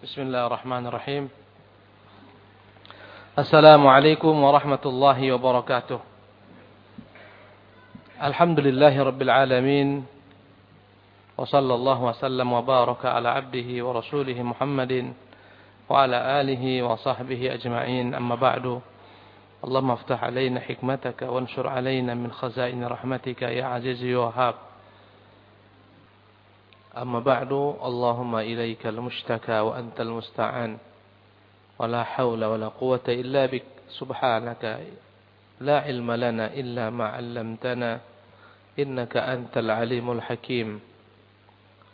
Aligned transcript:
بسم 0.00 0.22
الله 0.22 0.46
الرحمن 0.46 0.86
الرحيم. 0.86 1.28
السلام 3.38 3.86
عليكم 3.86 4.32
ورحمة 4.32 4.84
الله 4.86 5.32
وبركاته. 5.32 6.00
الحمد 8.22 8.60
لله 8.60 9.02
رب 9.02 9.22
العالمين 9.22 10.06
وصلى 11.36 11.74
الله 11.74 11.98
وسلم 12.02 12.52
وبارك 12.52 13.06
على 13.06 13.28
عبده 13.28 13.68
ورسوله 13.84 14.42
محمد 14.42 15.12
وعلى 15.88 16.18
آله 16.40 16.82
وصحبه 16.82 17.54
أجمعين. 17.54 18.14
أما 18.14 18.34
بعد 18.34 18.80
اللهم 19.64 19.90
افتح 19.90 20.24
علينا 20.24 20.60
حكمتك 20.60 21.28
وانشر 21.28 21.68
علينا 21.68 22.14
من 22.14 22.32
خزائن 22.32 22.84
رحمتك 22.84 23.42
يا 23.42 23.64
عزيز 23.64 24.04
يا 24.04 24.16
وهاب 24.16 24.54
أما 26.90 27.20
بعد 27.20 27.52
اللهم 27.84 28.36
إليك 28.36 28.86
المشتكى 28.86 29.58
وأنت 29.60 30.00
المستعان 30.00 30.78
ولا 31.78 32.02
حول 32.04 32.44
ولا 32.44 32.68
قوة 32.68 33.06
إلا 33.08 33.46
بك. 33.46 33.64
سبحانك 33.90 34.62
لا 35.60 35.80
علم 35.80 36.12
لنا 36.12 36.46
إلا 36.54 36.90
ما 36.90 37.06
علمتنا 37.08 38.00
إنك 38.78 39.16
أنت 39.16 39.58
العليم 39.58 40.10
الحكيم. 40.10 40.80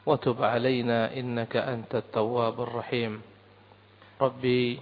وتب 0.06 0.42
علينا 0.42 1.12
إنك 1.16 1.56
أنت 1.56 1.94
التواب 1.94 2.60
الرحيم. 2.60 3.22
ربي 4.20 4.80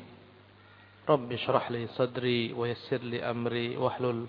ربي 1.08 1.34
اشرح 1.34 1.70
لي 1.70 1.86
صدري 1.86 2.52
ويسر 2.52 3.02
لي 3.02 3.18
أمري 3.30 3.76
واحلل 3.76 4.26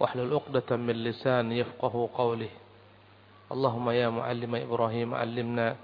واحلل 0.00 0.34
عقدة 0.34 0.76
من 0.76 0.94
لساني 1.04 1.58
يفقه 1.58 2.08
قولي. 2.14 2.61
Allahumma 3.52 3.92
ya 3.92 4.08
muallima 4.08 4.56
Ibrahim 4.64 5.12
allimna 5.12 5.76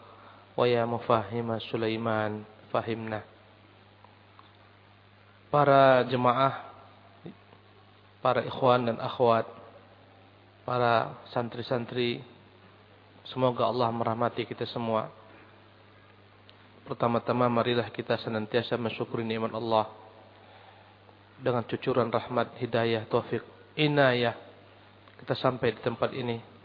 wa 0.57 0.65
ya 0.65 0.89
mufahima 0.89 1.61
Sulaiman 1.69 2.49
fahimna. 2.73 3.21
Para 5.53 6.01
jemaah, 6.09 6.65
para 8.25 8.41
ikhwan 8.45 8.89
dan 8.89 8.97
akhwat, 8.97 9.45
para 10.65 11.17
santri-santri, 11.33 12.25
semoga 13.29 13.69
Allah 13.69 13.93
merahmati 13.93 14.49
kita 14.49 14.65
semua. 14.69 15.13
Pertama-tama 16.89 17.53
marilah 17.53 17.93
kita 17.93 18.17
senantiasa 18.17 18.81
mensyukuri 18.81 19.25
nikmat 19.29 19.53
Allah 19.53 19.93
dengan 21.37 21.61
cucuran 21.69 22.09
rahmat, 22.09 22.57
hidayah, 22.57 23.05
taufik, 23.13 23.45
inayah. 23.77 24.37
Kita 25.21 25.37
sampai 25.37 25.77
di 25.77 25.81
tempat 25.85 26.13
ini 26.17 26.58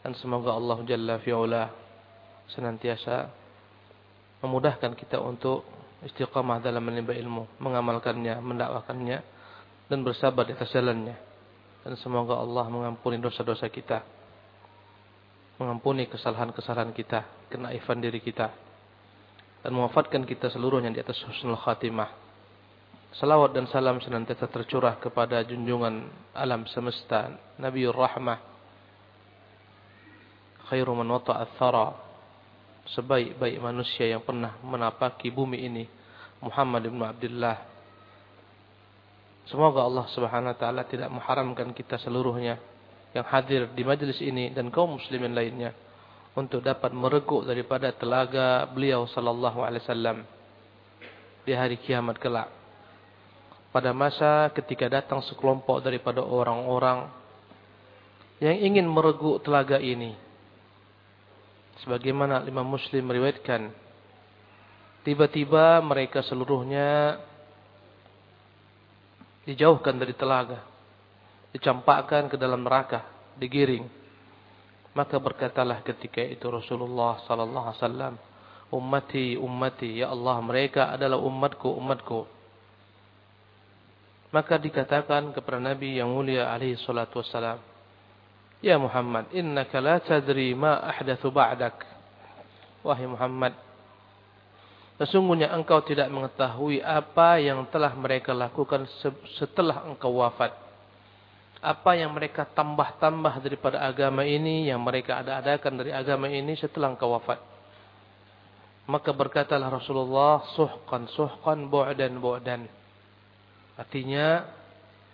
dan 0.00 0.16
semoga 0.16 0.56
Allah 0.56 0.80
Jalla 0.88 1.20
fi'ula 1.20 1.68
senantiasa 2.48 3.28
memudahkan 4.40 4.96
kita 4.96 5.20
untuk 5.20 5.68
istiqamah 6.00 6.64
dalam 6.64 6.80
menimba 6.80 7.12
ilmu, 7.12 7.60
mengamalkannya, 7.60 8.40
mendakwakannya 8.40 9.18
dan 9.92 9.98
bersabar 10.00 10.48
di 10.48 10.56
atas 10.56 10.72
jalannya. 10.72 11.16
Dan 11.84 11.96
semoga 12.00 12.40
Allah 12.40 12.68
mengampuni 12.72 13.20
dosa-dosa 13.20 13.68
kita. 13.68 14.04
Mengampuni 15.60 16.08
kesalahan-kesalahan 16.08 16.92
kita, 16.96 17.48
kenaifan 17.52 18.00
diri 18.00 18.20
kita. 18.24 18.48
Dan 19.60 19.76
mewafatkan 19.76 20.24
kita 20.24 20.48
seluruhnya 20.48 20.88
di 20.88 21.00
atas 21.04 21.20
husnul 21.28 21.60
khatimah. 21.60 22.08
Salawat 23.12 23.52
dan 23.52 23.68
salam 23.68 24.00
senantiasa 24.00 24.48
tercurah 24.48 24.96
kepada 24.96 25.44
junjungan 25.44 26.08
alam 26.32 26.64
semesta, 26.70 27.28
Nabiul 27.60 27.92
Rahmah, 27.92 28.49
khairu 30.70 30.94
man 30.94 31.10
wata'a 31.10 31.58
thara 31.58 31.98
sebaik-baik 32.94 33.58
manusia 33.58 34.06
yang 34.06 34.22
pernah 34.22 34.54
menapaki 34.62 35.28
bumi 35.34 35.66
ini 35.66 35.84
Muhammad 36.40 36.86
ibn 36.86 37.02
Abdullah. 37.02 37.58
Semoga 39.50 39.82
Allah 39.82 40.06
Subhanahu 40.14 40.54
wa 40.54 40.58
taala 40.58 40.82
tidak 40.86 41.10
mengharamkan 41.10 41.74
kita 41.74 41.98
seluruhnya 41.98 42.56
yang 43.10 43.26
hadir 43.26 43.66
di 43.74 43.82
majelis 43.82 44.22
ini 44.22 44.54
dan 44.54 44.70
kaum 44.70 44.94
muslimin 44.94 45.34
lainnya 45.34 45.74
untuk 46.38 46.62
dapat 46.62 46.94
mereguk 46.94 47.42
daripada 47.42 47.90
telaga 47.90 48.62
beliau 48.70 49.10
sallallahu 49.10 49.66
alaihi 49.66 49.82
wasallam 49.82 50.18
di 51.42 51.52
hari 51.52 51.82
kiamat 51.82 52.14
kelak. 52.22 52.46
Pada 53.74 53.90
masa 53.90 54.50
ketika 54.54 54.86
datang 54.86 55.22
sekelompok 55.26 55.82
daripada 55.82 56.22
orang-orang 56.22 57.10
yang 58.38 58.54
ingin 58.54 58.86
mereguk 58.86 59.42
telaga 59.42 59.78
ini 59.82 60.29
sebagaimana 61.84 62.44
Imam 62.44 62.64
Muslim 62.64 63.08
meriwayatkan 63.08 63.72
tiba-tiba 65.04 65.80
mereka 65.80 66.20
seluruhnya 66.24 67.16
dijauhkan 69.48 69.96
dari 69.96 70.12
telaga 70.12 70.60
dicampakkan 71.50 72.30
ke 72.30 72.36
dalam 72.38 72.62
neraka 72.62 73.06
digiring. 73.38 73.86
Maka 74.90 75.22
berkatalah 75.22 75.86
ketika 75.86 76.18
itu 76.18 76.46
Rasulullah 76.50 77.22
sallallahu 77.26 77.66
alaihi 77.70 77.80
wasallam 77.82 78.14
ummati 78.70 79.26
ummati 79.38 80.02
ya 80.02 80.10
Allah 80.10 80.38
mereka 80.42 80.90
adalah 80.94 81.18
umatku 81.18 81.68
umatku. 81.78 82.26
Maka 84.30 84.62
dikatakan 84.62 85.34
kepada 85.34 85.58
Nabi 85.58 85.98
yang 85.98 86.10
mulia 86.10 86.50
alaihi 86.54 86.78
salatu 86.78 87.18
wasallam 87.22 87.58
Ya 88.60 88.76
Muhammad, 88.76 89.32
innaka 89.32 89.80
la 89.80 89.96
tadri 90.04 90.52
ma 90.52 90.84
ahdathu 90.84 91.32
ba'dak. 91.32 91.80
Wahai 92.84 93.08
Muhammad, 93.08 93.56
sesungguhnya 95.00 95.48
engkau 95.52 95.80
tidak 95.80 96.12
mengetahui 96.12 96.84
apa 96.84 97.40
yang 97.40 97.64
telah 97.72 97.92
mereka 97.96 98.36
lakukan 98.36 98.84
setelah 99.40 99.84
engkau 99.88 100.20
wafat. 100.20 100.52
Apa 101.60 101.92
yang 101.92 102.12
mereka 102.12 102.48
tambah-tambah 102.48 103.40
daripada 103.44 103.84
agama 103.84 104.24
ini, 104.24 104.68
yang 104.68 104.80
mereka 104.80 105.20
ada-adakan 105.20 105.80
dari 105.80 105.92
agama 105.92 106.28
ini 106.28 106.56
setelah 106.56 106.92
engkau 106.92 107.12
wafat. 107.16 107.40
Maka 108.88 109.12
berkatalah 109.12 109.68
Rasulullah, 109.68 110.40
suhkan, 110.56 111.04
suhkan, 111.12 111.68
bu'dan, 111.68 112.16
bu'dan. 112.16 112.64
Artinya, 113.76 114.44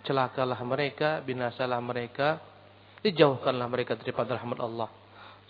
celakalah 0.07 0.59
mereka, 0.63 1.19
binasalah 1.23 1.83
mereka, 1.83 2.39
Dijauhkanlah 3.07 3.71
mereka 3.71 3.95
daripada 3.95 4.35
rahmat 4.35 4.59
Allah. 4.59 4.91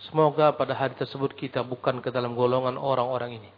Semoga 0.06 0.54
pada 0.54 0.78
hari 0.78 0.94
tersebut 0.94 1.34
kita 1.34 1.66
bukan 1.66 1.98
ke 1.98 2.14
dalam 2.14 2.38
golongan 2.38 2.78
orang-orang 2.78 3.42
ini. 3.42 3.50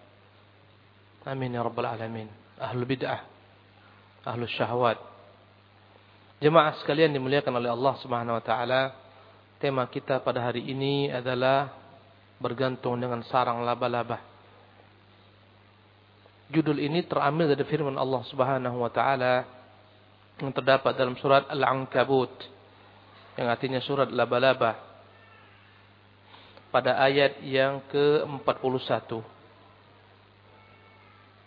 Amin 1.29 1.53
ya 1.53 1.61
rabbal 1.61 1.85
alamin. 1.85 2.33
Ahlul 2.57 2.89
bid'ah. 2.89 3.21
Ahlul 4.25 4.49
syahwat. 4.49 4.97
Jemaah 6.41 6.81
sekalian 6.81 7.13
dimuliakan 7.13 7.61
oleh 7.61 7.69
Allah 7.69 7.95
Subhanahu 8.01 8.41
wa 8.41 8.45
taala. 8.45 8.97
Tema 9.61 9.85
kita 9.85 10.25
pada 10.25 10.49
hari 10.49 10.65
ini 10.65 11.13
adalah 11.13 11.69
bergantung 12.41 12.97
dengan 12.97 13.21
sarang 13.29 13.61
laba-laba. 13.61 14.25
Judul 16.49 16.81
ini 16.81 17.05
terambil 17.05 17.53
dari 17.53 17.69
firman 17.69 18.01
Allah 18.01 18.25
Subhanahu 18.33 18.81
wa 18.81 18.89
taala 18.89 19.45
yang 20.41 20.57
terdapat 20.57 20.97
dalam 20.97 21.21
surat 21.21 21.45
Al-Ankabut 21.53 22.60
yang 23.41 23.49
artinya 23.49 23.81
surat 23.81 24.13
laba-laba. 24.13 24.77
Pada 26.69 27.01
ayat 27.01 27.41
yang 27.41 27.81
ke-41. 27.89 29.25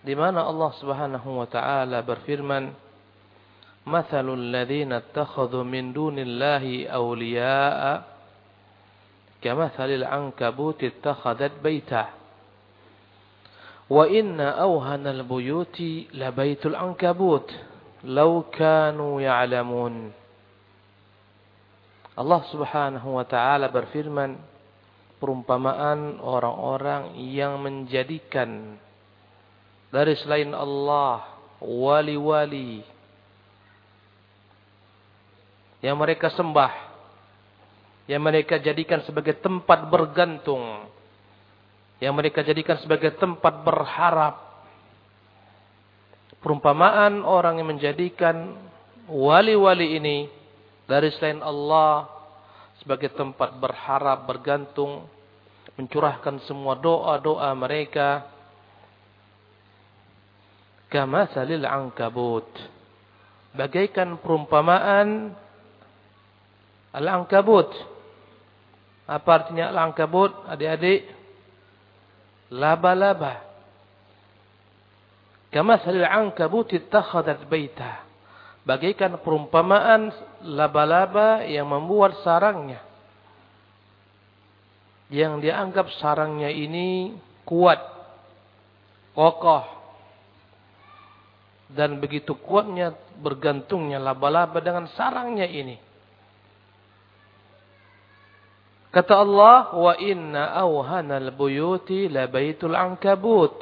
Di 0.02 0.18
mana 0.18 0.44
Allah 0.50 0.72
Subhanahu 0.82 1.30
wa 1.38 1.48
taala 1.48 2.02
berfirman 2.02 2.74
Mathalul 3.86 4.52
ladzina 4.52 5.00
ittakhadhu 5.06 5.62
min 5.64 5.94
dunillahi 5.94 6.90
awliya'a 6.90 8.04
kamathalil 9.40 10.08
ankabuti 10.08 10.92
ittakhadat 10.92 11.60
baitah 11.60 12.16
wa 13.92 14.08
inna 14.08 14.56
awhanal 14.60 15.24
buyuti 15.28 16.10
labaitul 16.16 16.76
ankabut. 16.76 17.48
Law 18.04 18.44
kanu 18.52 19.24
ya'lamun 19.24 20.23
Allah 22.14 22.42
Subhanahu 22.54 23.18
wa 23.18 23.26
taala 23.26 23.70
berfirman 23.74 24.38
perumpamaan 25.18 26.22
orang-orang 26.22 27.18
yang 27.18 27.58
menjadikan 27.62 28.78
dari 29.90 30.14
selain 30.22 30.54
Allah 30.54 31.38
wali-wali 31.64 32.84
yang 35.82 35.98
mereka 35.98 36.30
sembah 36.34 36.94
yang 38.06 38.20
mereka 38.20 38.60
jadikan 38.60 39.02
sebagai 39.08 39.40
tempat 39.40 39.88
bergantung 39.88 40.92
yang 42.04 42.20
mereka 42.20 42.44
jadikan 42.44 42.76
sebagai 42.84 43.16
tempat 43.16 43.64
berharap. 43.64 44.36
Perumpamaan 46.44 47.24
orang 47.24 47.64
yang 47.64 47.72
menjadikan 47.72 48.60
wali-wali 49.08 49.96
ini 49.96 50.28
dari 50.90 51.10
selain 51.16 51.40
Allah 51.40 52.10
sebagai 52.84 53.12
tempat 53.16 53.56
berharap, 53.60 54.28
bergantung, 54.28 55.08
mencurahkan 55.80 56.44
semua 56.44 56.76
doa-doa 56.76 57.50
mereka 57.56 58.34
Kama 60.94 61.26
salil 61.34 61.66
angkabut. 61.66 62.46
Bagaikan 63.58 64.22
perumpamaan 64.22 65.34
al-angkabut. 66.94 67.74
Apa 69.10 69.42
artinya 69.42 69.74
al-angkabut? 69.74 70.46
Adik-adik. 70.46 71.10
Laba-laba. 72.54 73.42
Kama 75.50 75.82
salil 75.82 76.06
angkabut 76.06 76.70
ittakhadat 76.78 77.50
baita. 77.50 78.06
Bagaikan 78.64 79.20
perumpamaan 79.20 80.08
laba-laba 80.48 81.44
yang 81.44 81.68
membuat 81.68 82.24
sarangnya. 82.24 82.80
Yang 85.12 85.44
dianggap 85.44 85.88
sarangnya 86.00 86.48
ini 86.48 87.12
kuat, 87.44 87.80
kokoh, 89.12 89.68
dan 91.74 92.00
begitu 92.00 92.40
kuatnya 92.40 92.96
bergantungnya 93.20 94.00
laba-laba 94.00 94.64
dengan 94.64 94.88
sarangnya 94.96 95.46
ini. 95.50 95.78
Kata 98.94 99.26
Allah, 99.26 99.74
wa 99.74 99.94
inna 99.98 100.54
awhanal 100.54 101.34
buyuti 101.34 102.06
la 102.08 102.30
baitul 102.30 102.78
ankabut. 102.78 103.58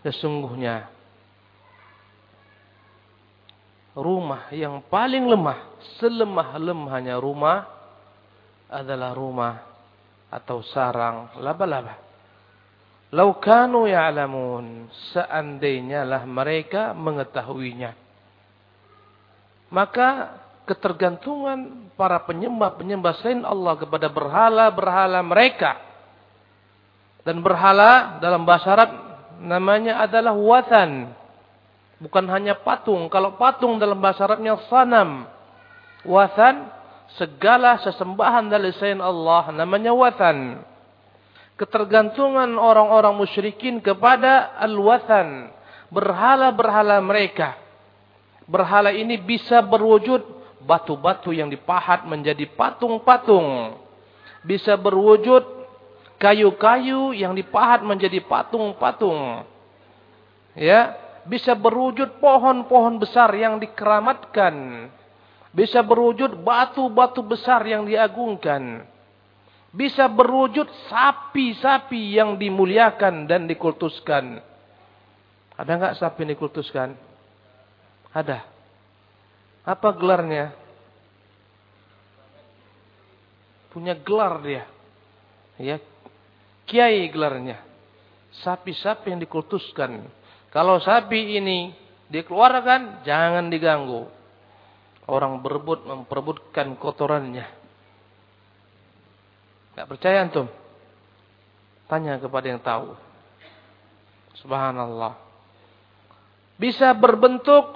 Sesungguhnya 0.00 0.93
rumah 3.94 4.50
yang 4.50 4.82
paling 4.90 5.24
lemah, 5.26 5.78
selemah-lemahnya 6.02 7.16
rumah 7.22 7.66
adalah 8.66 9.14
rumah 9.14 9.54
atau 10.34 10.60
sarang 10.66 11.30
laba-laba. 11.38 12.02
Lau 13.14 13.38
kanu 13.38 13.86
ya'lamun, 13.86 14.90
seandainya 15.14 16.02
lah 16.02 16.26
mereka 16.26 16.90
mengetahuinya. 16.90 17.94
Maka 19.70 20.38
ketergantungan 20.66 21.90
para 21.94 22.18
penyembah-penyembah 22.26 23.12
selain 23.22 23.46
Allah 23.46 23.78
kepada 23.78 24.10
berhala-berhala 24.10 25.22
mereka. 25.22 25.78
Dan 27.22 27.38
berhala 27.40 28.18
dalam 28.18 28.42
bahasa 28.42 28.74
Arab 28.74 28.90
namanya 29.38 30.02
adalah 30.02 30.34
watan. 30.34 31.14
Bukan 32.02 32.26
hanya 32.30 32.58
patung. 32.58 33.06
Kalau 33.12 33.38
patung 33.38 33.78
dalam 33.78 33.98
bahasa 34.02 34.26
Arabnya 34.26 34.58
sanam. 34.66 35.30
Wathan, 36.04 36.68
segala 37.16 37.80
sesembahan 37.80 38.50
dari 38.50 38.74
selain 38.76 39.00
Allah 39.00 39.52
namanya 39.54 39.94
wathan. 39.94 40.60
Ketergantungan 41.54 42.58
orang-orang 42.58 43.14
musyrikin 43.14 43.78
kepada 43.78 44.58
al-wathan. 44.58 45.54
Berhala-berhala 45.94 46.98
mereka. 46.98 47.54
Berhala 48.50 48.90
ini 48.90 49.14
bisa 49.16 49.62
berwujud 49.62 50.20
batu-batu 50.66 51.30
yang 51.30 51.46
dipahat 51.48 52.04
menjadi 52.10 52.50
patung-patung. 52.58 53.78
Bisa 54.42 54.74
berwujud 54.74 55.46
kayu-kayu 56.18 57.14
yang 57.14 57.32
dipahat 57.32 57.86
menjadi 57.86 58.18
patung-patung. 58.26 59.46
Ya, 60.58 60.98
bisa 61.24 61.56
berwujud 61.56 62.20
pohon-pohon 62.20 63.00
besar 63.00 63.32
yang 63.32 63.56
dikeramatkan. 63.56 64.86
Bisa 65.54 65.80
berwujud 65.86 66.42
batu-batu 66.42 67.22
besar 67.24 67.64
yang 67.64 67.86
diagungkan. 67.86 68.84
Bisa 69.74 70.06
berwujud 70.06 70.66
sapi-sapi 70.90 72.14
yang 72.14 72.38
dimuliakan 72.38 73.26
dan 73.26 73.46
dikultuskan. 73.46 74.38
Ada 75.54 75.70
enggak 75.78 75.96
sapi 75.98 76.26
yang 76.26 76.30
dikultuskan? 76.34 76.98
Ada. 78.10 78.42
Apa 79.64 79.94
gelarnya? 79.94 80.54
Punya 83.70 83.98
gelar 83.98 84.38
dia. 84.42 84.66
Ya. 85.58 85.78
Kiai 86.66 87.06
gelarnya. 87.10 87.62
Sapi-sapi 88.42 89.14
yang 89.14 89.22
dikultuskan. 89.22 90.06
Kalau 90.54 90.78
sapi 90.78 91.42
ini 91.42 91.74
dikeluarkan, 92.14 93.02
jangan 93.02 93.50
diganggu. 93.50 94.06
Orang 95.10 95.42
berebut 95.42 95.82
memperebutkan 95.82 96.78
kotorannya. 96.78 97.42
Tidak 99.74 99.86
percaya 99.90 100.22
antum? 100.22 100.46
Tanya 101.90 102.22
kepada 102.22 102.46
yang 102.46 102.62
tahu. 102.62 102.94
Subhanallah. 104.38 105.18
Bisa 106.54 106.94
berbentuk 106.94 107.74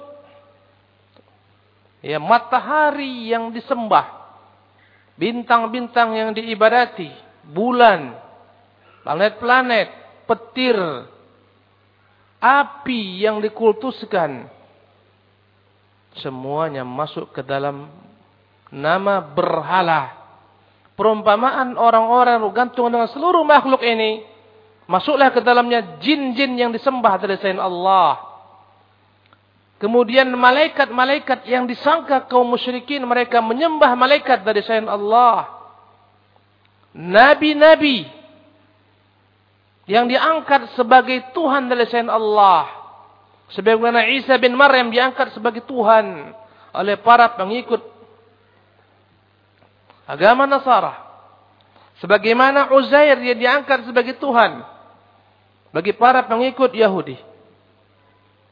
ya 1.99 2.15
matahari 2.15 3.27
yang 3.27 3.51
disembah, 3.51 4.07
bintang-bintang 5.19 6.15
yang 6.15 6.31
diibadati, 6.31 7.11
bulan, 7.43 8.15
planet-planet, 9.03 9.87
petir, 10.23 10.79
api 12.39 13.19
yang 13.19 13.43
dikultuskan 13.43 14.47
semuanya 16.19 16.87
masuk 16.87 17.31
ke 17.35 17.43
dalam 17.43 17.91
nama 18.71 19.21
berhala. 19.21 20.17
Perumpamaan 20.99 21.79
orang-orang 21.79 22.43
gantung 22.51 22.91
dengan 22.91 23.07
seluruh 23.07 23.47
makhluk 23.47 23.79
ini 23.79 24.23
masuklah 24.83 25.31
ke 25.31 25.39
dalamnya 25.39 26.01
jin-jin 26.03 26.59
yang 26.59 26.75
disembah 26.75 27.15
dari 27.21 27.39
selain 27.39 27.61
Allah. 27.61 28.19
Kemudian 29.79 30.27
malaikat-malaikat 30.35 31.47
yang 31.47 31.63
disangka 31.63 32.27
kaum 32.27 32.51
musyrikin 32.51 32.99
mereka 33.07 33.39
menyembah 33.39 33.95
malaikat 33.95 34.43
dari 34.43 34.59
selain 34.59 34.91
Allah. 34.91 35.47
Nabi-nabi 36.91 38.18
yang 39.89 40.05
diangkat 40.05 40.77
sebagai 40.77 41.33
Tuhan 41.33 41.65
dari 41.65 41.89
selain 41.89 42.13
Allah. 42.13 42.69
Sebagaimana 43.57 44.05
Isa 44.13 44.37
bin 44.37 44.53
Maryam 44.53 44.93
diangkat 44.93 45.33
sebagai 45.33 45.65
Tuhan 45.65 46.29
oleh 46.77 46.95
para 47.01 47.33
pengikut 47.33 47.81
agama 50.05 50.45
Nasara. 50.45 51.09
Sebagaimana 51.97 52.69
Uzair 52.69 53.17
dia 53.17 53.33
diangkat 53.33 53.89
sebagai 53.89 54.21
Tuhan 54.21 54.61
bagi 55.73 55.97
para 55.97 56.21
pengikut 56.29 56.69
Yahudi. 56.69 57.17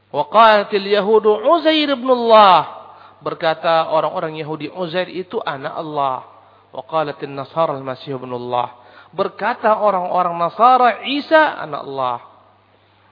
Waqalatil 0.10 0.89
Yahudu 0.89 1.38
Uzair 1.53 1.94
ibn 1.94 2.10
Allah. 2.10 2.82
Berkata 3.22 3.94
orang-orang 3.94 4.41
Yahudi 4.41 4.74
Uzair 4.74 5.06
itu 5.13 5.38
anak 5.46 5.77
Allah. 5.77 6.25
Waqalatil 6.74 7.29
Nasara 7.29 7.77
al-Masih 7.77 8.17
ibn 8.17 8.34
Allah. 8.34 8.87
Berkata 9.16 9.80
orang-orang 9.80 10.36
Nasara 10.36 11.04
Isa 11.08 11.60
anak 11.64 11.82
Allah. 11.88 12.18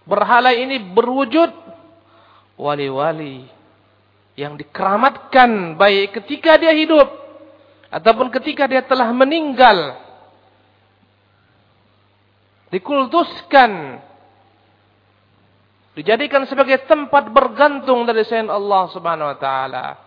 Berhala 0.06 0.54
ini 0.54 0.78
berwujud 0.94 1.50
wali-wali 2.60 3.48
yang 4.36 4.60
dikeramatkan 4.60 5.80
baik 5.80 6.22
ketika 6.22 6.60
dia 6.60 6.76
hidup 6.76 7.08
ataupun 7.90 8.28
ketika 8.30 8.68
dia 8.68 8.84
telah 8.84 9.10
meninggal. 9.16 9.98
Dikultuskan 12.70 14.04
dijadikan 15.96 16.44
sebagai 16.44 16.84
tempat 16.86 17.32
bergantung 17.32 18.04
dari 18.04 18.28
selain 18.28 18.52
Allah 18.52 18.92
Subhanahu 18.92 19.32
wa 19.32 19.40
taala. 19.40 20.05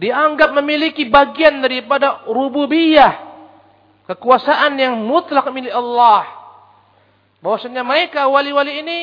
Dianggap 0.00 0.56
memiliki 0.56 1.04
bagian 1.12 1.60
daripada 1.60 2.24
rububiyah, 2.24 3.20
kekuasaan 4.08 4.80
yang 4.80 4.96
mutlak 5.04 5.44
milik 5.52 5.76
Allah. 5.76 6.24
Bahwasanya 7.44 7.84
mereka 7.84 8.24
wali-wali 8.24 8.80
ini 8.80 8.98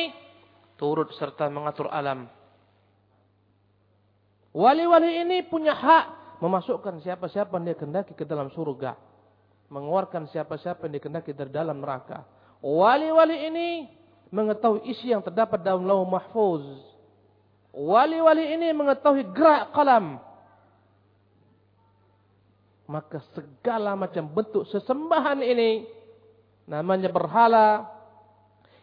turut 0.74 1.14
serta 1.14 1.46
mengatur 1.46 1.86
alam. 1.86 2.26
Wali-wali 4.50 5.22
ini 5.22 5.46
punya 5.46 5.74
hak 5.74 6.04
memasukkan 6.42 6.98
siapa-siapa 7.02 7.54
yang 7.62 7.64
dia 7.70 7.78
kendaki 7.78 8.12
ke 8.18 8.26
dalam 8.26 8.50
surga. 8.50 8.98
Mengeluarkan 9.70 10.26
siapa-siapa 10.34 10.90
yang 10.90 10.98
dikendaki 10.98 11.30
dari 11.30 11.50
dalam 11.54 11.78
neraka. 11.78 12.26
Wali-wali 12.58 13.46
ini 13.46 13.68
mengetahui 14.34 14.82
isi 14.90 15.14
yang 15.14 15.22
terdapat 15.22 15.62
dalam 15.62 15.86
lauh 15.86 16.02
mahfuz. 16.06 16.64
Wali-wali 17.70 18.58
ini 18.58 18.74
mengetahui 18.74 19.30
gerak 19.30 19.70
kalam 19.70 20.27
maka 22.88 23.20
segala 23.36 23.92
macam 23.94 24.26
bentuk 24.32 24.64
sesembahan 24.72 25.44
ini 25.44 25.84
namanya 26.64 27.12
berhala 27.12 27.84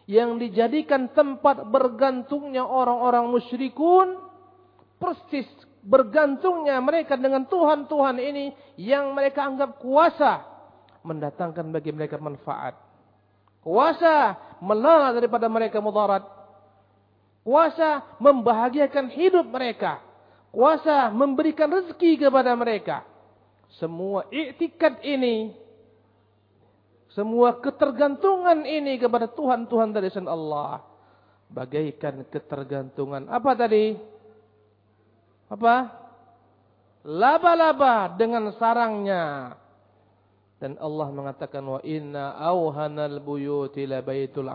yang 0.06 0.38
dijadikan 0.38 1.10
tempat 1.10 1.66
bergantungnya 1.66 2.62
orang-orang 2.62 3.26
musyrikun 3.26 4.22
persis 5.02 5.46
bergantungnya 5.82 6.78
mereka 6.78 7.18
dengan 7.18 7.44
Tuhan-Tuhan 7.50 8.16
ini 8.22 8.54
yang 8.78 9.10
mereka 9.10 9.42
anggap 9.42 9.82
kuasa 9.82 10.46
mendatangkan 11.02 11.66
bagi 11.74 11.90
mereka 11.90 12.18
manfaat 12.22 12.86
Kuasa 13.66 14.38
melalak 14.62 15.18
daripada 15.18 15.50
mereka 15.50 15.82
mudarat. 15.82 16.22
Kuasa 17.42 18.14
membahagiakan 18.22 19.10
hidup 19.10 19.42
mereka. 19.50 19.98
Kuasa 20.54 21.10
memberikan 21.10 21.66
rezeki 21.66 22.14
kepada 22.14 22.54
mereka. 22.54 23.02
Semua 23.74 24.24
iktikad 24.30 25.02
ini. 25.02 25.52
Semua 27.12 27.56
ketergantungan 27.58 28.62
ini 28.68 29.00
kepada 29.00 29.26
Tuhan-Tuhan 29.26 29.90
dari 29.90 30.08
selain 30.12 30.30
Allah. 30.30 30.84
Bagaikan 31.50 32.26
ketergantungan. 32.28 33.26
Apa 33.32 33.56
tadi? 33.56 33.96
Apa? 35.50 35.76
Laba-laba 37.06 38.10
dengan 38.14 38.50
sarangnya. 38.58 39.54
Dan 40.56 40.80
Allah 40.80 41.08
mengatakan 41.12 41.62
wa 41.62 41.80
inna 41.84 42.36
auhanal 42.36 43.20
buyuti 43.20 43.84
la 43.84 44.00
baitul. 44.00 44.48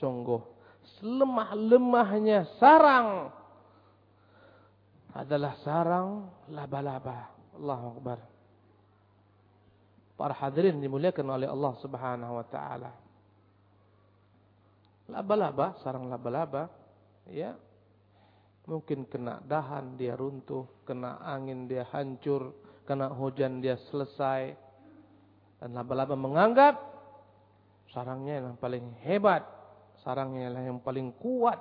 Sungguh 0.00 0.40
selemah-lemahnya 1.00 2.60
sarang 2.60 3.32
adalah 5.16 5.56
sarang 5.64 6.28
laba-laba. 6.52 7.39
Allahu 7.60 7.86
Akbar. 8.00 8.18
Para 10.16 10.34
hadirin 10.36 10.80
dimuliakan 10.80 11.28
oleh 11.28 11.48
Allah 11.48 11.72
Subhanahu 11.80 12.32
wa 12.40 12.46
taala. 12.48 12.92
Laba-laba, 15.12 15.76
sarang 15.84 16.08
laba-laba, 16.08 16.72
ya. 17.28 17.56
Mungkin 18.68 19.08
kena 19.08 19.40
dahan 19.44 19.96
dia 19.96 20.14
runtuh, 20.16 20.68
kena 20.84 21.20
angin 21.24 21.66
dia 21.66 21.88
hancur, 21.88 22.52
kena 22.84 23.12
hujan 23.12 23.60
dia 23.64 23.76
selesai. 23.88 24.54
Dan 25.60 25.76
laba-laba 25.76 26.16
menganggap 26.16 26.78
sarangnya 27.92 28.44
yang 28.44 28.56
paling 28.56 28.86
hebat, 29.04 29.42
sarangnya 30.04 30.52
yang 30.52 30.80
paling 30.80 31.12
kuat. 31.16 31.58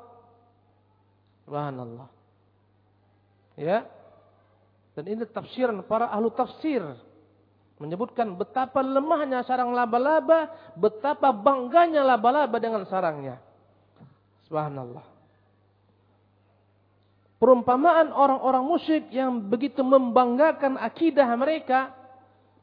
Subhanallah. 1.47 2.07
Ya. 3.57 3.98
Dan 4.97 5.03
ini 5.05 5.23
tafsiran 5.29 5.85
para 5.85 6.09
ahlu 6.09 6.33
tafsir. 6.33 6.81
Menyebutkan 7.79 8.35
betapa 8.35 8.83
lemahnya 8.83 9.45
sarang 9.47 9.71
laba-laba, 9.71 10.51
betapa 10.75 11.31
bangganya 11.31 12.03
laba-laba 12.03 12.59
dengan 12.59 12.83
sarangnya. 12.83 13.39
Subhanallah 14.49 15.19
perumpamaan 17.39 18.11
orang-orang 18.11 18.63
musyrik 18.67 19.07
yang 19.09 19.47
begitu 19.47 19.79
membanggakan 19.81 20.75
akidah 20.75 21.25
mereka 21.39 21.95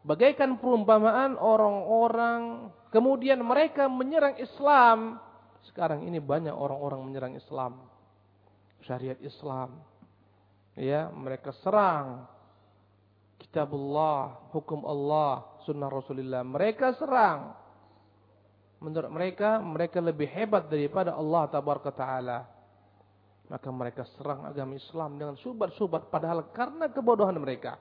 bagaikan 0.04 0.60
perumpamaan 0.60 1.34
orang-orang 1.40 2.70
kemudian 2.92 3.40
mereka 3.40 3.88
menyerang 3.88 4.36
Islam 4.36 5.18
sekarang 5.72 6.04
ini 6.04 6.20
banyak 6.20 6.52
orang-orang 6.52 7.00
menyerang 7.02 7.34
Islam 7.34 7.80
syariat 8.84 9.18
Islam 9.24 9.80
ya 10.76 11.08
mereka 11.10 11.50
serang 11.64 12.28
kitabullah 13.40 14.52
hukum 14.52 14.84
Allah 14.84 15.44
sunnah 15.64 15.88
Rasulullah 15.88 16.44
mereka 16.44 16.92
serang 17.00 17.56
menurut 18.78 19.08
mereka 19.08 19.58
mereka 19.64 19.98
lebih 20.04 20.28
hebat 20.28 20.68
daripada 20.68 21.16
Allah 21.16 21.48
tabaraka 21.48 21.90
taala 21.90 22.56
maka 23.46 23.68
mereka 23.70 24.02
serang 24.18 24.42
agama 24.42 24.74
Islam 24.74 25.18
dengan 25.18 25.34
subat-subat 25.38 26.10
padahal 26.10 26.50
karena 26.50 26.90
kebodohan 26.90 27.38
mereka. 27.38 27.78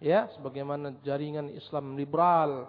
Ya, 0.00 0.28
sebagaimana 0.36 1.00
jaringan 1.04 1.52
Islam 1.52 1.96
liberal, 1.96 2.68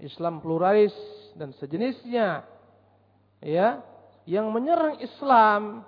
Islam 0.00 0.40
pluralis 0.44 0.94
dan 1.36 1.56
sejenisnya. 1.56 2.44
Ya, 3.44 3.80
yang 4.28 4.48
menyerang 4.52 5.00
Islam 5.00 5.84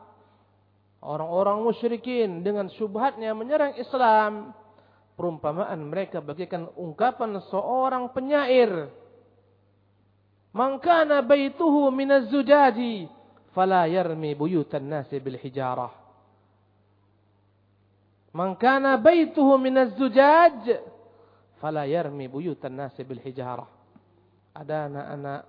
orang-orang 1.03 1.63
musyrikin 1.63 2.43
dengan 2.43 2.67
syubhatnya 2.75 3.35
menyerang 3.35 3.79
Islam 3.79 4.57
perumpamaan 5.15 5.79
mereka 5.87 6.23
bagaikan 6.23 6.71
ungkapan 6.79 7.39
seorang 7.51 8.11
penyair 8.15 8.91
man 10.55 10.79
kana 10.83 11.23
baituhu 11.23 11.91
minaz 11.95 12.27
zujaji 12.31 13.19
fala 13.59 13.91
yarmi 13.91 14.39
buyutan 14.39 14.87
nasi 14.87 15.19
bil 15.19 15.35
hijarah. 15.35 15.91
Man 18.31 18.55
kana 18.55 18.95
baituhu 19.01 19.59
min 19.59 19.75
az-zujaj 19.75 20.79
fala 21.59 21.83
yarmi 21.91 22.31
buyutan 22.31 22.79
nasi 22.79 23.03
bil 23.03 23.19
hijarah. 23.19 23.67
Ada 24.55 24.87
anak-anak 24.87 25.41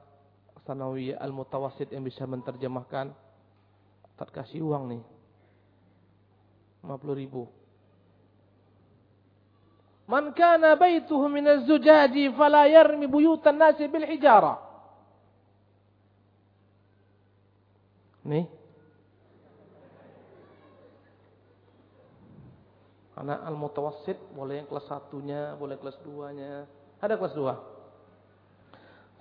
sanawi 0.65 1.13
al-mutawassit 1.13 1.93
yang 1.93 2.01
bisa 2.01 2.25
menerjemahkan. 2.25 3.13
Tak 4.17 4.33
kasih 4.33 4.65
uang 4.65 4.89
nih. 4.89 5.01
50 6.83 7.19
ribu. 7.19 7.47
Man 10.09 10.33
kana 10.33 10.73
baituhu 10.73 11.29
min 11.29 11.45
az-zujaji 11.45 12.33
fala 12.33 12.65
yarmi 12.65 13.05
buyutan 13.05 13.61
nasi 13.61 13.85
bil 13.85 14.05
hijarah. 14.09 14.57
Nih. 18.25 18.45
Anak 23.19 23.39
al-mutawassit 23.51 24.17
boleh 24.31 24.63
yang 24.63 24.67
kelas 24.71 24.87
satunya, 24.87 25.53
boleh 25.59 25.75
kelas 25.77 25.99
duanya. 26.01 26.63
Ada 27.03 27.19
kelas 27.19 27.35
dua. 27.35 27.53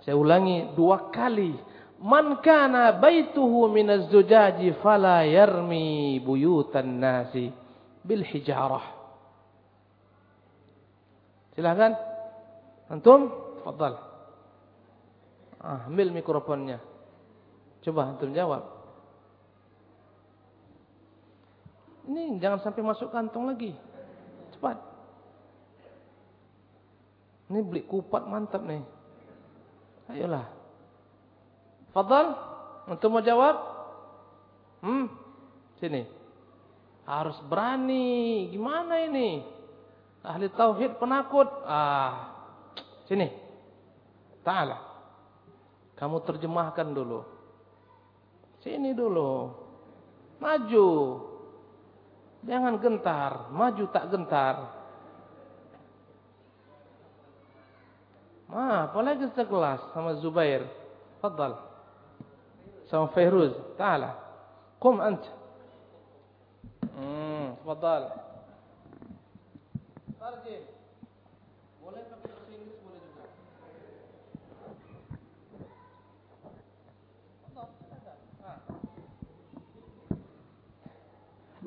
Saya 0.06 0.14
ulangi 0.14 0.70
dua 0.78 1.10
kali. 1.10 1.52
Man 1.98 2.38
kana 2.46 2.94
baituhu 2.94 3.66
minaz 3.74 4.06
zujaji 4.06 4.78
fala 4.78 5.26
yarmi 5.26 6.22
buyutan 6.22 7.02
nasi 7.02 7.50
bil 8.06 8.22
hijarah. 8.22 8.86
Silakan. 11.58 11.92
Antum, 12.88 13.28
tafadhal. 13.60 13.94
Ah, 15.58 15.90
ambil 15.90 16.14
mikrofonnya. 16.14 16.78
Coba 17.82 18.14
antum 18.14 18.30
jawab. 18.30 18.62
Ini 22.08 22.38
jangan 22.40 22.62
sampai 22.62 22.80
masuk 22.86 23.10
kantong 23.10 23.50
lagi. 23.52 23.74
Cepat. 24.54 24.78
Ini 27.50 27.58
beli 27.60 27.82
kupat 27.84 28.24
mantap 28.24 28.64
nih. 28.64 28.80
Ayolah. 30.08 30.57
Fadal, 31.92 32.36
untuk 32.88 33.08
mau 33.12 33.24
jawab? 33.24 33.56
Hmm, 34.84 35.06
sini. 35.82 36.06
Harus 37.08 37.40
berani. 37.48 38.48
Gimana 38.52 39.00
ini? 39.08 39.40
Ahli 40.24 40.52
tauhid 40.52 41.00
penakut. 41.00 41.48
Ah, 41.64 42.36
sini. 43.08 43.28
Ta'ala. 44.44 44.78
Kamu 45.96 46.22
terjemahkan 46.24 46.88
dulu. 46.94 47.24
Sini 48.62 48.92
dulu. 48.92 49.52
Maju. 50.38 50.88
Jangan 52.46 52.78
gentar, 52.78 53.50
maju 53.50 53.84
tak 53.90 54.14
gentar. 54.14 54.56
Ma, 58.48 58.88
apalagi 58.88 59.28
sekelas 59.34 59.92
sama 59.92 60.16
Zubair. 60.22 60.64
Fadal. 61.20 61.67
Sama 62.88 63.12
Fairuz. 63.12 63.52
Ta'ala. 63.76 64.16
Qum 64.80 64.96
ant. 65.00 65.20
Hmm. 66.96 67.52
Tarjim. 70.18 70.62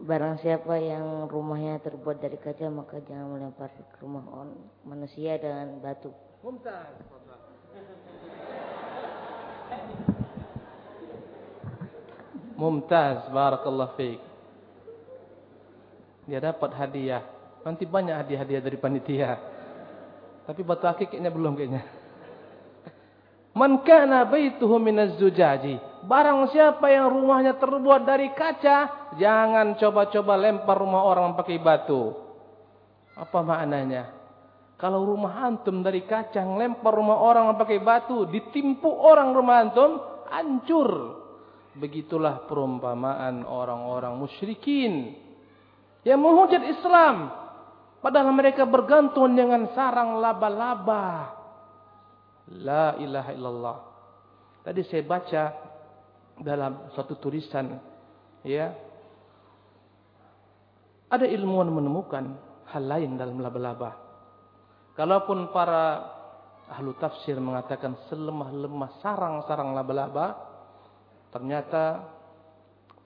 Barang 0.02 0.42
siapa 0.42 0.82
yang 0.82 1.30
rumahnya 1.30 1.78
terbuat 1.80 2.20
dari 2.20 2.36
kaca 2.36 2.68
maka 2.74 3.00
jangan 3.06 3.38
melempar 3.38 3.70
ke 3.70 4.02
rumah 4.02 4.26
on 4.34 4.50
manusia 4.84 5.38
dengan 5.38 5.78
batu. 5.78 6.10
Mumtaz. 6.42 7.21
Mumtaz, 12.62 13.26
barakallah 13.34 13.98
fiik. 13.98 14.22
Dia 16.30 16.38
dapat 16.38 16.78
hadiah. 16.78 17.26
Nanti 17.66 17.90
banyak 17.90 18.14
hadiah-hadiah 18.14 18.62
dari 18.62 18.78
panitia. 18.78 19.34
Tapi 20.46 20.62
batu 20.62 20.86
akik 20.86 21.10
kayaknya 21.10 21.34
belum 21.34 21.58
kayaknya. 21.58 21.82
Man 23.58 23.82
kana 23.82 24.30
baituhu 24.30 24.78
minaz 24.78 25.18
zujaji. 25.18 25.82
Barang 26.06 26.54
siapa 26.54 26.86
yang 26.94 27.10
rumahnya 27.10 27.58
terbuat 27.58 28.06
dari 28.06 28.30
kaca, 28.38 29.02
Jangan 29.20 29.76
coba-coba 29.76 30.40
lempar 30.40 30.80
rumah 30.80 31.04
orang 31.04 31.36
pakai 31.36 31.60
batu. 31.60 32.16
Apa 33.20 33.44
maknanya? 33.44 34.08
Kalau 34.80 35.04
rumah 35.04 35.46
antum 35.46 35.84
dari 35.84 36.08
kacang 36.08 36.56
lempar 36.56 36.96
rumah 36.96 37.20
orang 37.20 37.52
pakai 37.60 37.84
batu, 37.84 38.24
ditimpu 38.32 38.88
orang 38.88 39.36
rumah 39.36 39.68
antum, 39.68 40.00
hancur. 40.32 41.21
Begitulah 41.72 42.48
perumpamaan 42.52 43.48
orang-orang 43.48 44.20
musyrikin 44.20 45.16
yang 46.04 46.20
menghujat 46.20 46.62
Islam. 46.68 47.32
Padahal 48.02 48.34
mereka 48.34 48.68
bergantung 48.68 49.32
dengan 49.38 49.72
sarang 49.72 50.20
laba-laba. 50.20 51.38
La 52.52 52.98
ilaha 53.00 53.32
illallah. 53.32 53.78
Tadi 54.66 54.82
saya 54.90 55.04
baca 55.06 55.44
dalam 56.42 56.92
suatu 56.98 57.16
tulisan 57.22 57.78
ya 58.42 58.74
ada 61.12 61.28
ilmuwan 61.28 61.70
menemukan 61.70 62.24
hal 62.72 62.84
lain 62.88 63.20
dalam 63.20 63.38
laba-laba. 63.44 64.00
Kalaupun 64.96 65.52
para 65.52 66.08
ahlu 66.72 66.96
tafsir 66.96 67.36
mengatakan 67.36 68.00
selemah-lemah 68.08 69.04
sarang-sarang 69.04 69.76
laba-laba, 69.76 70.51
ternyata 71.32 72.06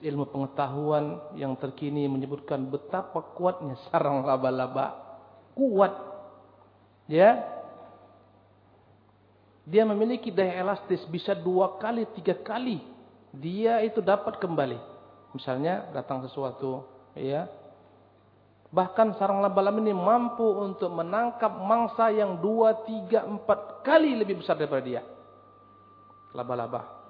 ilmu 0.03 0.27
pengetahuan 0.27 1.34
yang 1.39 1.55
terkini 1.55 2.10
menyebutkan 2.12 2.67
betapa 2.67 3.24
kuatnya 3.38 3.79
sarang 3.89 4.25
laba-laba. 4.25 4.98
Kuat. 5.55 5.94
Ya. 7.08 7.48
Dia 9.65 9.82
memiliki 9.88 10.29
daya 10.29 10.62
elastis 10.62 11.01
bisa 11.10 11.34
dua 11.34 11.79
kali, 11.82 12.05
tiga 12.13 12.38
kali. 12.38 12.84
Dia 13.34 13.82
itu 13.82 14.03
dapat 14.03 14.38
kembali. 14.38 14.77
Misalnya 15.34 15.89
datang 15.89 16.22
sesuatu, 16.22 16.86
ya, 17.17 17.50
Bahkan 18.75 19.15
sarang 19.15 19.39
laba-laba 19.39 19.79
ini 19.79 19.96
mampu 19.96 20.44
untuk 20.44 20.91
menangkap 20.91 21.63
mangsa 21.63 22.12
yang 22.12 22.44
dua, 22.44 22.84
tiga, 22.84 23.24
empat 23.24 23.79
kali 23.88 24.20
lebih 24.20 24.44
besar 24.44 24.60
daripada 24.60 24.84
dia. 24.84 25.01
Laba-laba. 26.36 27.04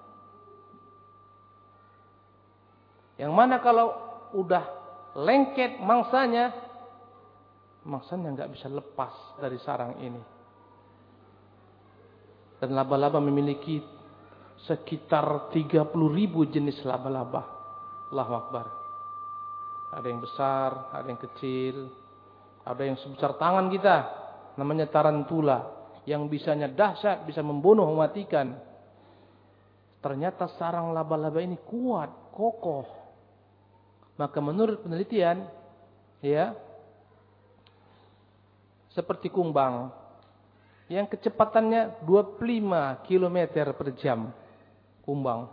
Yang 3.15 3.31
mana 3.31 3.63
kalau 3.63 3.95
udah 4.36 4.63
lengket 5.15 5.79
mangsanya, 5.79 6.51
mangsanya 7.88 8.36
nggak 8.36 8.51
bisa 8.51 8.67
lepas 8.67 9.39
dari 9.39 9.55
sarang 9.63 9.95
ini. 10.03 10.22
Dan 12.60 12.75
laba-laba 12.75 13.19
memiliki 13.24 13.79
sekitar 14.67 15.51
30 15.51 15.91
ribu 16.12 16.48
jenis 16.48 16.84
laba-laba. 16.84 17.43
Allahu 18.12 18.34
Akbar. 18.36 18.65
Ada 19.95 20.07
yang 20.12 20.19
besar, 20.19 20.91
ada 20.91 21.07
yang 21.07 21.22
kecil, 21.22 21.75
ada 22.65 22.81
yang 22.84 22.98
sebesar 23.00 23.38
tangan 23.39 23.72
kita, 23.72 23.98
namanya 24.60 24.91
tarantula, 24.91 25.72
yang 26.10 26.27
bisanya 26.27 26.67
dahsyat, 26.67 27.24
bisa 27.24 27.39
membunuh, 27.45 27.88
mematikan. 27.93 28.60
Ternyata 30.01 30.51
sarang 30.57 30.91
laba-laba 30.91 31.39
ini 31.39 31.55
kuat, 31.63 32.34
kokoh. 32.36 33.04
Maka 34.15 34.39
menurut 34.39 34.79
penelitian, 34.84 35.43
ya, 36.24 36.55
seperti 38.95 39.27
kumbang, 39.27 39.91
yang 40.88 41.03
kecepatannya 41.10 42.05
25 42.07 43.03
km 43.03 43.38
per 43.75 43.88
jam, 44.00 44.31
kumbang, 45.03 45.51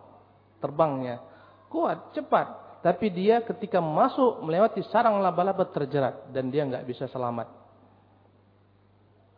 terbangnya, 0.63 1.19
kuat, 1.67 2.15
cepat. 2.15 2.79
Tapi 2.83 3.07
dia 3.15 3.43
ketika 3.47 3.79
masuk 3.79 4.43
melewati 4.43 4.83
sarang 4.91 5.23
laba-laba 5.23 5.67
terjerat 5.71 6.31
dan 6.35 6.51
dia 6.51 6.67
nggak 6.67 6.87
bisa 6.87 7.07
selamat. 7.11 7.47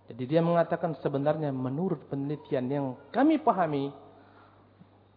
Jadi 0.08 0.24
dia 0.28 0.44
mengatakan 0.44 0.96
sebenarnya 1.00 1.48
menurut 1.48 2.08
penelitian 2.12 2.64
yang 2.68 2.86
kami 3.08 3.40
pahami, 3.40 3.88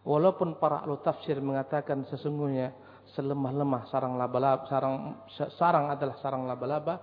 walaupun 0.04 0.56
para 0.56 0.80
ahli 0.80 0.96
tafsir 1.04 1.36
mengatakan 1.44 2.08
sesungguhnya 2.08 2.72
selemah-lemah 3.16 3.88
sarang 3.88 4.18
laba-laba, 4.18 4.66
sarang 4.68 5.24
sarang 5.56 5.92
adalah 5.92 6.16
sarang 6.20 6.44
laba-laba, 6.44 7.00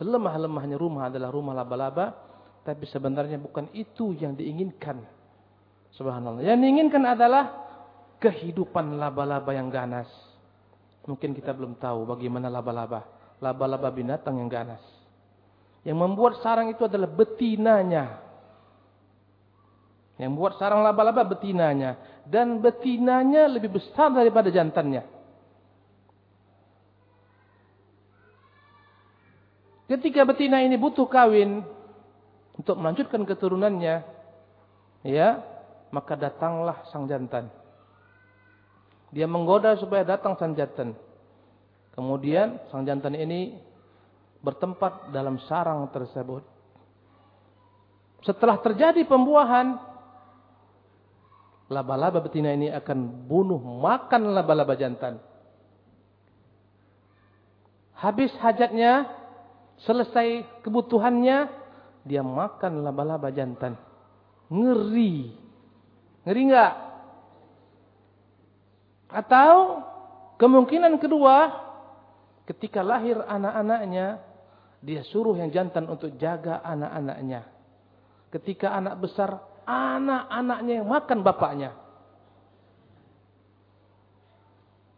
selemah-lemahnya 0.00 0.76
rumah 0.76 1.08
adalah 1.08 1.30
rumah 1.30 1.54
laba-laba, 1.54 2.12
tapi 2.64 2.88
sebenarnya 2.88 3.36
bukan 3.38 3.68
itu 3.76 4.16
yang 4.16 4.32
diinginkan. 4.34 5.04
Subhanallah. 5.94 6.42
Yang 6.42 6.58
diinginkan 6.64 7.04
adalah 7.06 7.44
kehidupan 8.18 8.98
laba-laba 8.98 9.52
yang 9.54 9.70
ganas. 9.70 10.10
Mungkin 11.04 11.36
kita 11.36 11.52
belum 11.52 11.76
tahu 11.78 12.08
bagaimana 12.08 12.50
laba-laba. 12.50 13.04
Laba-laba 13.38 13.92
binatang 13.92 14.40
yang 14.40 14.48
ganas. 14.48 14.80
Yang 15.84 16.00
membuat 16.00 16.40
sarang 16.40 16.72
itu 16.72 16.82
adalah 16.88 17.06
betinanya. 17.06 18.24
Yang 20.16 20.30
membuat 20.32 20.56
sarang 20.56 20.80
laba-laba 20.80 21.22
betinanya. 21.28 22.24
Dan 22.24 22.64
betinanya 22.64 23.46
lebih 23.46 23.76
besar 23.76 24.10
daripada 24.10 24.48
jantannya. 24.48 25.13
Ketika 29.94 30.26
betina 30.26 30.58
ini 30.58 30.74
butuh 30.74 31.06
kawin 31.06 31.62
untuk 32.58 32.74
melanjutkan 32.82 33.22
keturunannya, 33.22 34.02
ya, 35.06 35.38
maka 35.94 36.18
datanglah 36.18 36.82
sang 36.90 37.06
jantan. 37.06 37.46
Dia 39.14 39.30
menggoda 39.30 39.78
supaya 39.78 40.02
datang 40.02 40.34
sang 40.34 40.58
jantan. 40.58 40.98
Kemudian 41.94 42.58
sang 42.74 42.82
jantan 42.82 43.14
ini 43.14 43.54
bertempat 44.42 45.14
dalam 45.14 45.38
sarang 45.46 45.86
tersebut. 45.94 46.42
Setelah 48.26 48.58
terjadi 48.66 49.06
pembuahan, 49.06 49.78
laba-laba 51.70 52.18
betina 52.18 52.50
ini 52.50 52.66
akan 52.66 53.30
bunuh 53.30 53.62
makan 53.62 54.34
laba-laba 54.34 54.74
jantan. 54.74 55.22
Habis 57.94 58.34
hajatnya, 58.42 59.22
selesai 59.82 60.62
kebutuhannya, 60.62 61.50
dia 62.06 62.22
makan 62.22 62.86
laba-laba 62.86 63.34
jantan. 63.34 63.74
Ngeri. 64.52 65.34
Ngeri 66.22 66.40
enggak? 66.46 66.72
Atau 69.10 69.82
kemungkinan 70.38 70.98
kedua, 71.02 71.50
ketika 72.46 72.84
lahir 72.84 73.18
anak-anaknya, 73.24 74.22
dia 74.84 75.00
suruh 75.08 75.34
yang 75.34 75.48
jantan 75.48 75.88
untuk 75.88 76.12
jaga 76.20 76.60
anak-anaknya. 76.60 77.48
Ketika 78.28 78.74
anak 78.74 79.00
besar, 79.00 79.40
anak-anaknya 79.64 80.82
yang 80.82 80.88
makan 80.90 81.18
bapaknya. 81.24 81.70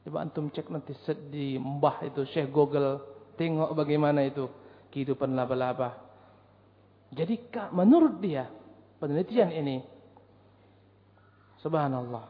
Coba 0.07 0.23
antum 0.23 0.51
cek 0.51 0.71
nanti 0.71 0.95
di 1.31 1.59
mbah 1.59 2.03
itu, 2.07 2.23
Syekh 2.31 2.51
Google, 2.55 3.03
tengok 3.37 3.75
bagaimana 3.75 4.23
itu 4.23 4.47
kehidupan 4.97 5.37
laba-laba. 5.37 6.01
Jadi 7.13 7.53
menurut 7.77 8.17
dia, 8.17 8.49
penelitian 8.97 9.53
ini, 9.53 9.85
subhanallah, 11.61 12.25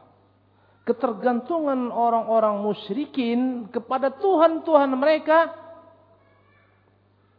ketergantungan 0.83 1.87
orang-orang 1.87 2.59
musyrikin 2.59 3.71
kepada 3.71 4.11
Tuhan-Tuhan 4.19 4.91
mereka 4.99 5.55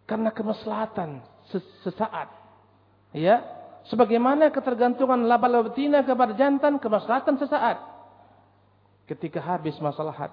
karena 0.09 0.33
kemaslahatan 0.33 1.21
sesaat. 1.85 2.33
Ya, 3.13 3.45
sebagaimana 3.93 4.49
ketergantungan 4.49 5.29
laba-laba 5.29 5.69
betina 5.69 6.09
kepada 6.09 6.33
jantan 6.41 6.81
kemaslahatan 6.81 7.37
sesaat. 7.37 7.77
Ketika 9.05 9.45
habis 9.45 9.77
maslahat. 9.77 10.33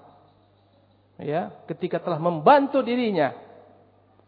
Ya, 1.19 1.51
ketika 1.67 1.99
telah 1.99 2.19
membantu 2.19 2.79
dirinya. 2.79 3.44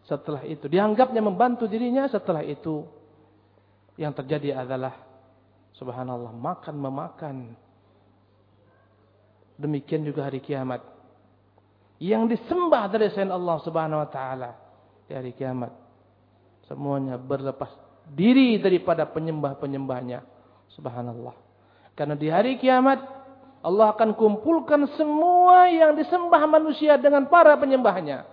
Setelah 0.08 0.48
itu 0.48 0.72
dianggapnya 0.72 1.20
membantu 1.20 1.67
dirinya, 1.67 2.08
setelah 2.08 2.41
itu 2.41 2.88
yang 4.00 4.15
terjadi 4.15 4.63
adalah 4.63 4.96
subhanallah 5.76 6.32
makan 6.32 6.76
memakan 6.80 7.36
Demikian 9.58 10.06
juga 10.06 10.30
hari 10.30 10.38
kiamat. 10.38 10.86
Yang 11.98 12.38
disembah 12.38 12.93
dari 12.93 13.10
selain 13.10 13.34
Allah 13.34 13.58
Subhanahu 13.65 14.06
wa 14.06 14.10
taala 14.10 14.54
di 15.10 15.17
hari 15.17 15.34
kiamat. 15.34 15.74
Semuanya 16.70 17.17
berlepas 17.17 17.74
diri 18.13 18.62
daripada 18.62 19.10
penyembah-penyembahnya. 19.10 20.22
Subhanallah. 20.78 21.34
Karena 21.98 22.13
di 22.13 22.30
hari 22.30 22.62
kiamat 22.62 23.02
Allah 23.65 23.98
akan 23.98 24.13
kumpulkan 24.13 24.86
semua 24.93 25.65
yang 25.74 25.98
disembah 25.98 26.46
manusia 26.46 27.02
dengan 27.02 27.26
para 27.26 27.58
penyembahnya. 27.58 28.30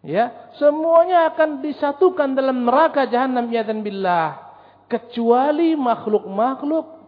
Ya, 0.00 0.52
semuanya 0.56 1.28
akan 1.28 1.60
disatukan 1.60 2.32
dalam 2.32 2.64
neraka 2.64 3.04
jahanam 3.04 3.52
ya 3.52 3.60
dan 3.60 3.84
billah 3.84 4.50
kecuali 4.90 5.78
makhluk-makhluk 5.78 6.98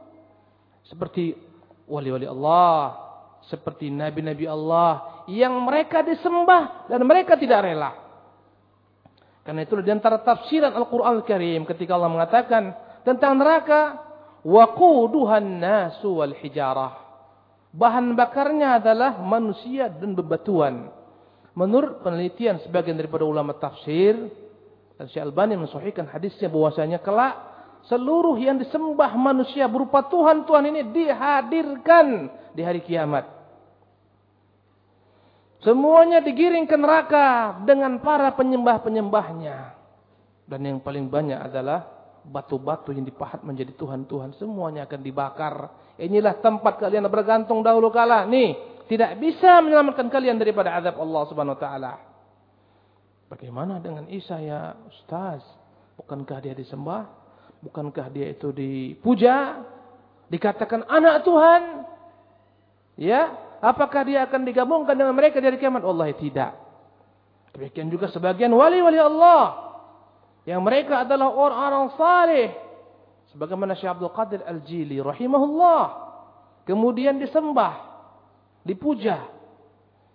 seperti 0.86 1.34
wali-wali 1.88 2.30
Allah, 2.30 2.94
seperti 3.50 3.90
nabi-nabi 3.90 4.46
Allah 4.46 5.24
yang 5.26 5.56
mereka 5.66 6.04
disembah 6.06 6.86
dan 6.86 7.02
mereka 7.02 7.34
tidak 7.34 7.64
rela. 7.66 7.90
Karena 9.42 9.66
itu 9.66 9.74
di 9.82 9.90
antara 9.90 10.22
tafsiran 10.22 10.70
Al-Quran 10.70 11.18
Al-Karim 11.18 11.66
ketika 11.66 11.98
Allah 11.98 12.12
mengatakan 12.14 12.62
tentang 13.02 13.34
neraka, 13.34 13.98
waquduhan 14.46 15.58
nasu 15.58 16.22
wal 16.22 16.36
hijarah. 16.38 17.02
Bahan 17.74 18.14
bakarnya 18.14 18.78
adalah 18.78 19.18
manusia 19.18 19.90
dan 19.90 20.14
bebatuan. 20.14 20.92
Menurut 21.52 22.00
penelitian 22.00 22.60
sebagian 22.64 22.96
daripada 22.96 23.28
ulama 23.28 23.52
tafsir, 23.52 24.16
Syekh 24.96 25.20
Albani 25.20 25.60
mensahihkan 25.60 26.08
hadisnya 26.08 26.48
bahwasanya 26.48 27.02
kelak 27.04 27.34
seluruh 27.90 28.38
yang 28.38 28.56
disembah 28.56 29.12
manusia 29.18 29.66
berupa 29.66 30.06
Tuhan-Tuhan 30.06 30.64
ini 30.70 30.80
dihadirkan 30.94 32.06
di 32.54 32.62
hari 32.62 32.80
kiamat. 32.80 33.26
Semuanya 35.62 36.18
digiring 36.18 36.66
ke 36.66 36.74
neraka 36.74 37.58
dengan 37.62 38.02
para 38.02 38.34
penyembah-penyembahnya. 38.34 39.78
Dan 40.42 40.60
yang 40.66 40.78
paling 40.82 41.06
banyak 41.06 41.38
adalah 41.38 41.86
batu-batu 42.26 42.90
yang 42.90 43.06
dipahat 43.06 43.46
menjadi 43.46 43.70
Tuhan-Tuhan. 43.78 44.34
Semuanya 44.42 44.90
akan 44.90 45.00
dibakar. 45.02 45.54
Inilah 46.02 46.42
tempat 46.42 46.82
kalian 46.82 47.06
bergantung 47.06 47.62
dahulu 47.62 47.94
kala. 47.94 48.26
Nih, 48.26 48.58
tidak 48.92 49.16
bisa 49.16 49.64
menyelamatkan 49.64 50.12
kalian 50.12 50.36
daripada 50.36 50.76
azab 50.76 51.00
Allah 51.00 51.22
subhanahu 51.32 51.56
wa 51.56 51.62
ta'ala. 51.64 51.92
Bagaimana 53.32 53.80
dengan 53.80 54.04
Isa 54.12 54.36
ya 54.36 54.76
Ustaz? 54.84 55.40
Bukankah 55.96 56.44
dia 56.44 56.52
disembah? 56.52 57.08
Bukankah 57.64 58.12
dia 58.12 58.28
itu 58.28 58.52
dipuja? 58.52 59.64
Dikatakan 60.28 60.84
anak 60.84 61.24
Tuhan? 61.24 61.62
Ya, 63.00 63.32
Apakah 63.62 64.02
dia 64.02 64.26
akan 64.26 64.42
digabungkan 64.42 64.98
dengan 64.98 65.14
mereka 65.14 65.38
dari 65.38 65.54
kiamat? 65.54 65.86
Allah 65.86 66.10
tidak. 66.18 66.50
Demikian 67.54 67.86
juga 67.94 68.10
sebagian 68.10 68.50
wali-wali 68.50 68.98
Allah. 68.98 69.70
Yang 70.42 70.60
mereka 70.66 71.06
adalah 71.06 71.30
orang-orang 71.30 71.94
saleh. 71.94 72.48
Sebagaimana 73.30 73.78
Syekh 73.78 73.94
Abdul 73.94 74.10
Qadir 74.10 74.42
Al-Jili 74.42 74.98
rahimahullah. 74.98 75.82
Kemudian 76.66 77.22
disembah 77.22 77.91
dipuja 78.62 79.26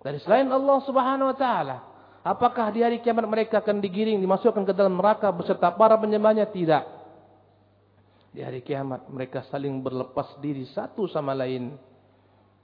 dari 0.01 0.19
selain 0.23 0.47
Allah 0.51 0.77
Subhanahu 0.83 1.31
wa 1.31 1.37
taala. 1.37 1.77
Apakah 2.27 2.75
di 2.75 2.83
hari 2.83 2.99
kiamat 2.99 3.23
mereka 3.23 3.63
akan 3.63 3.79
digiring 3.79 4.19
dimasukkan 4.19 4.67
ke 4.67 4.73
dalam 4.75 4.99
neraka 4.99 5.31
beserta 5.31 5.71
para 5.71 5.95
penyembahnya? 5.95 6.47
Tidak. 6.51 6.83
Di 8.35 8.43
hari 8.43 8.59
kiamat 8.59 9.07
mereka 9.07 9.47
saling 9.47 9.79
berlepas 9.79 10.35
diri 10.43 10.67
satu 10.75 11.07
sama 11.07 11.31
lain. 11.31 11.71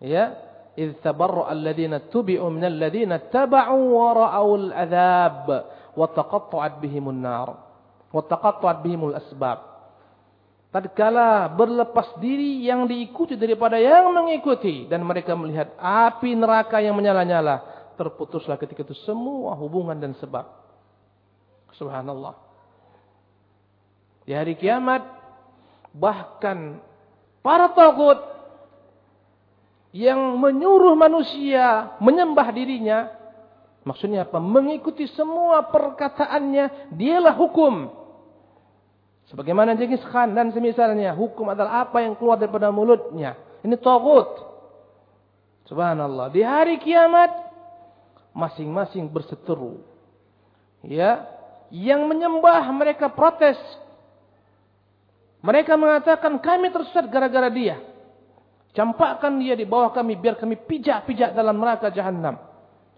Ya, 0.03 0.35
idz 0.75 0.99
tabarra 0.99 1.47
alladziina 1.47 2.11
tubi'u 2.11 2.43
min 2.51 2.67
alladziina 2.67 3.31
taba'u 3.31 3.77
wa 3.95 4.07
ra'aul 4.11 4.67
adzab 4.75 5.47
wa 5.95 6.05
taqatta'at 6.11 6.83
bihimun 6.83 7.23
nar 7.23 7.49
wa 8.11 8.21
taqatta'at 8.21 8.83
bihimul 8.83 9.15
asbab. 9.15 9.72
Tatkala 10.73 11.53
berlepas 11.53 12.17
diri 12.17 12.65
yang 12.65 12.89
diikuti 12.89 13.37
daripada 13.37 13.77
yang 13.77 14.09
mengikuti 14.09 14.89
dan 14.89 15.05
mereka 15.05 15.37
melihat 15.37 15.69
api 15.77 16.33
neraka 16.33 16.81
yang 16.81 16.97
menyala-nyala, 16.97 17.61
terputuslah 17.93 18.57
ketika 18.57 18.81
itu 18.81 18.97
semua 19.05 19.53
hubungan 19.53 19.93
dan 19.93 20.17
sebab. 20.17 20.49
Subhanallah. 21.77 22.33
Di 24.25 24.33
hari 24.33 24.57
kiamat 24.57 25.05
bahkan 25.93 26.81
para 27.45 27.69
tagut 27.77 28.17
yang 29.93 30.41
menyuruh 30.41 30.97
manusia 30.97 31.93
menyembah 32.01 32.49
dirinya. 32.49 33.13
Maksudnya 33.85 34.25
apa? 34.25 34.41
Mengikuti 34.41 35.05
semua 35.13 35.69
perkataannya, 35.69 36.97
dialah 36.97 37.37
hukum. 37.37 38.02
Sebagaimana 39.31 39.79
Jengis 39.79 40.03
Khan 40.11 40.35
dan 40.35 40.51
semisalnya, 40.51 41.15
hukum 41.15 41.47
adalah 41.47 41.87
apa 41.87 42.03
yang 42.03 42.19
keluar 42.19 42.35
daripada 42.35 42.73
mulutnya. 42.73 43.39
Ini 43.63 43.79
tagut. 43.79 44.27
Subhanallah. 45.71 46.27
Di 46.35 46.43
hari 46.43 46.75
kiamat, 46.83 47.31
masing-masing 48.35 49.07
berseteru. 49.07 49.79
Ya, 50.83 51.23
yang 51.71 52.03
menyembah 52.11 52.67
mereka 52.75 53.07
protes. 53.07 53.55
Mereka 55.39 55.79
mengatakan 55.79 56.39
kami 56.43 56.71
tersesat 56.71 57.07
gara-gara 57.07 57.47
dia. 57.47 57.79
Campakkan 58.73 59.37
dia 59.39 59.53
di 59.53 59.63
bawah 59.63 59.93
kami 59.93 60.17
biar 60.17 60.35
kami 60.35 60.57
pijak-pijak 60.57 61.31
dalam 61.31 61.61
neraka 61.61 61.93
jahanam. 61.93 62.41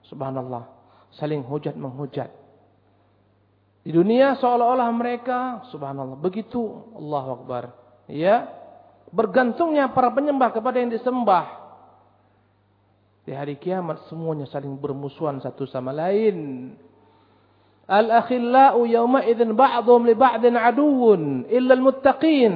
Subhanallah. 0.08 0.72
Saling 1.20 1.46
hujat 1.46 1.76
menghujat. 1.78 2.45
Di 3.86 3.94
dunia 3.94 4.34
seolah-olah 4.42 4.90
mereka 4.90 5.62
subhanallah 5.70 6.18
begitu 6.18 6.90
Allah 6.98 7.26
Akbar. 7.38 7.64
Ya. 8.10 8.50
Bergantungnya 9.14 9.94
para 9.94 10.10
penyembah 10.10 10.50
kepada 10.50 10.82
yang 10.82 10.90
disembah. 10.90 11.46
Di 13.30 13.32
hari 13.38 13.62
kiamat 13.62 14.10
semuanya 14.10 14.50
saling 14.50 14.74
bermusuhan 14.82 15.38
satu 15.38 15.70
sama 15.70 15.94
lain. 15.94 16.74
Al-akhillau 17.86 18.90
yawma 18.90 19.22
idzin 19.22 19.54
ba'dhum 19.54 20.10
li 20.10 20.18
ba'din 20.18 20.58
aduwwun 20.58 21.46
illa 21.46 21.78
al-muttaqin. 21.78 22.54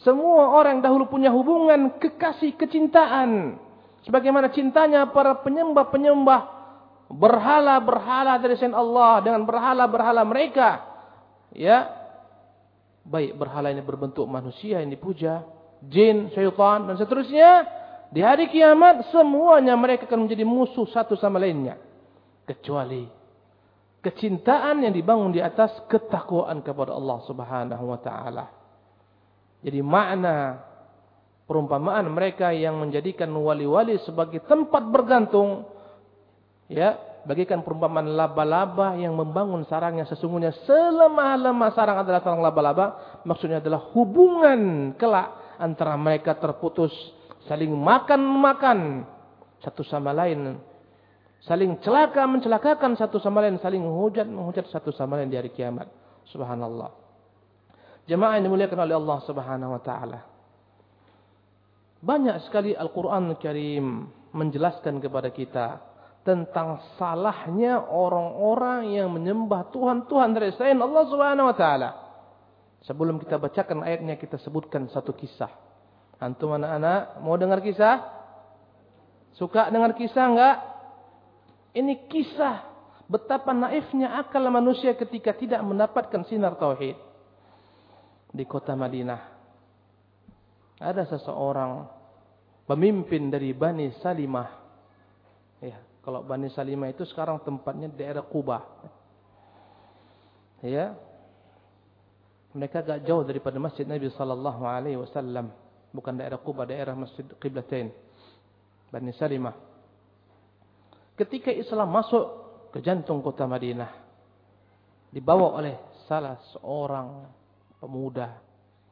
Semua 0.00 0.56
orang 0.56 0.80
dahulu 0.80 1.12
punya 1.12 1.28
hubungan 1.28 2.00
kekasih 2.00 2.56
kecintaan. 2.56 3.60
Sebagaimana 4.08 4.48
cintanya 4.52 5.12
para 5.12 5.44
penyembah-penyembah 5.44 6.53
berhala-berhala 7.10 8.40
dari 8.40 8.56
selain 8.56 8.76
Allah 8.76 9.20
dengan 9.20 9.44
berhala-berhala 9.44 10.22
mereka. 10.24 10.82
Ya. 11.54 11.90
Baik 13.04 13.36
berhala 13.36 13.68
ini 13.68 13.84
berbentuk 13.84 14.24
manusia 14.24 14.80
yang 14.80 14.88
dipuja, 14.88 15.44
jin, 15.84 16.32
syaitan 16.32 16.88
dan 16.88 16.96
seterusnya. 16.96 17.68
Di 18.08 18.22
hari 18.24 18.48
kiamat 18.48 19.10
semuanya 19.12 19.74
mereka 19.76 20.08
akan 20.08 20.24
menjadi 20.24 20.46
musuh 20.46 20.88
satu 20.88 21.12
sama 21.18 21.36
lainnya. 21.36 21.76
Kecuali 22.48 23.24
kecintaan 24.04 24.84
yang 24.84 24.92
dibangun 24.92 25.32
di 25.32 25.40
atas 25.40 25.72
ketakwaan 25.88 26.60
kepada 26.60 26.92
Allah 26.92 27.18
Subhanahu 27.24 27.84
wa 27.88 27.98
taala. 28.00 28.46
Jadi 29.64 29.80
makna 29.80 30.60
perumpamaan 31.48 32.04
mereka 32.12 32.52
yang 32.52 32.76
menjadikan 32.76 33.32
wali-wali 33.32 33.96
sebagai 34.04 34.44
tempat 34.44 34.84
bergantung 34.92 35.64
ya 36.68 36.96
bagikan 37.24 37.64
perumpamaan 37.64 38.14
laba-laba 38.14 38.96
yang 39.00 39.16
membangun 39.16 39.64
sarangnya 39.66 40.04
sesungguhnya. 40.08 40.52
Selemah-lemah 40.68 41.70
sarang 41.72 41.98
adalah 42.04 42.20
sarang 42.20 42.44
laba-laba 42.44 43.20
maksudnya 43.24 43.58
adalah 43.58 43.80
hubungan 43.96 44.92
kelak 44.96 45.56
antara 45.58 45.96
mereka 45.96 46.36
terputus. 46.36 46.92
Saling 47.48 47.72
makan-makan 47.72 49.04
satu 49.60 49.84
sama 49.84 50.12
lain. 50.12 50.56
Saling 51.44 51.76
celaka 51.84 52.24
mencelakakan 52.24 52.96
satu 52.96 53.20
sama 53.20 53.44
lain. 53.44 53.60
Saling 53.60 53.80
menghujat 53.80 54.24
menghujat 54.24 54.68
satu 54.72 54.92
sama 54.96 55.20
lain 55.20 55.28
di 55.28 55.36
hari 55.36 55.52
kiamat. 55.52 55.88
Subhanallah. 56.32 56.92
Jemaah 58.04 58.36
yang 58.36 58.48
dimuliakan 58.52 58.84
oleh 58.84 58.96
Allah 58.96 59.18
Subhanahu 59.24 59.70
wa 59.76 59.82
taala. 59.84 60.20
Banyak 62.04 62.36
sekali 62.44 62.76
Al-Qur'an 62.76 63.32
Karim 63.40 64.12
menjelaskan 64.36 65.00
kepada 65.00 65.32
kita 65.32 65.80
tentang 66.24 66.80
salahnya 66.96 67.84
orang-orang 67.84 68.96
yang 68.96 69.12
menyembah 69.12 69.68
Tuhan-Tuhan 69.70 70.32
dari 70.32 70.50
selain 70.56 70.80
Allah 70.80 71.04
Subhanahu 71.04 71.52
wa 71.52 71.56
taala. 71.56 71.90
Sebelum 72.88 73.20
kita 73.20 73.36
bacakan 73.36 73.84
ayatnya 73.84 74.16
kita 74.16 74.40
sebutkan 74.40 74.88
satu 74.88 75.12
kisah. 75.12 75.52
Antum 76.20 76.56
anak-anak 76.56 77.20
mau 77.20 77.36
dengar 77.36 77.60
kisah? 77.60 78.00
Suka 79.36 79.68
dengar 79.68 79.92
kisah 79.96 80.24
enggak? 80.32 80.56
Ini 81.76 82.08
kisah 82.08 82.64
betapa 83.04 83.52
naifnya 83.52 84.16
akal 84.16 84.48
manusia 84.48 84.96
ketika 84.96 85.36
tidak 85.36 85.60
mendapatkan 85.60 86.24
sinar 86.24 86.56
tauhid 86.56 86.96
di 88.32 88.44
kota 88.48 88.72
Madinah. 88.72 89.20
Ada 90.80 91.04
seseorang 91.08 91.84
pemimpin 92.64 93.28
dari 93.28 93.52
Bani 93.52 93.92
Salimah. 94.00 94.48
Ya, 95.64 95.80
kalau 96.04 96.20
Bani 96.20 96.52
Salimah 96.52 96.92
itu 96.92 97.08
sekarang 97.08 97.40
tempatnya 97.40 97.88
daerah 97.88 98.20
Kuba. 98.20 98.60
Ya. 100.60 100.92
Mereka 102.52 102.84
agak 102.84 103.08
jauh 103.08 103.24
daripada 103.24 103.56
Masjid 103.58 103.82
Nabi 103.88 104.12
sallallahu 104.12 104.62
alaihi 104.62 105.00
wasallam, 105.00 105.50
bukan 105.90 106.14
daerah 106.14 106.38
Kuba, 106.38 106.68
daerah 106.68 106.92
Masjid 106.94 107.24
Qiblatain. 107.40 107.90
Bani 108.92 109.10
Salimah. 109.16 109.56
Ketika 111.18 111.50
Islam 111.50 111.90
masuk 111.90 112.24
ke 112.70 112.78
jantung 112.84 113.24
kota 113.24 113.48
Madinah, 113.48 113.90
dibawa 115.10 115.56
oleh 115.58 115.74
salah 116.06 116.38
seorang 116.52 117.26
pemuda 117.80 118.38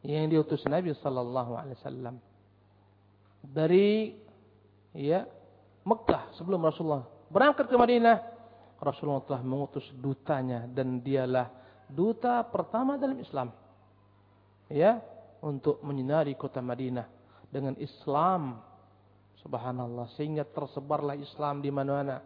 yang 0.03 0.27
diutus 0.27 0.65
Nabi 0.67 0.95
sallallahu 0.99 1.53
alaihi 1.55 1.79
wasallam 1.79 2.17
dari 3.43 4.15
ya 4.95 5.27
Mekah 5.83 6.35
sebelum 6.39 6.63
Rasulullah 6.63 7.07
berangkat 7.33 7.67
ke 7.67 7.77
Madinah 7.77 8.33
Rasulullah 8.83 9.23
telah 9.23 9.43
mengutus 9.47 9.87
dutanya 9.95 10.67
dan 10.67 10.99
dialah 10.99 11.47
duta 11.87 12.43
pertama 12.43 12.99
dalam 12.99 13.15
Islam. 13.23 13.55
Ya, 14.67 14.99
untuk 15.39 15.79
menyinari 15.87 16.35
kota 16.35 16.59
Madinah 16.59 17.07
dengan 17.47 17.79
Islam. 17.79 18.59
Subhanallah, 19.39 20.11
sehingga 20.19 20.43
tersebarlah 20.47 21.19
Islam 21.19 21.63
di 21.63 21.71
mana-mana. 21.71 22.23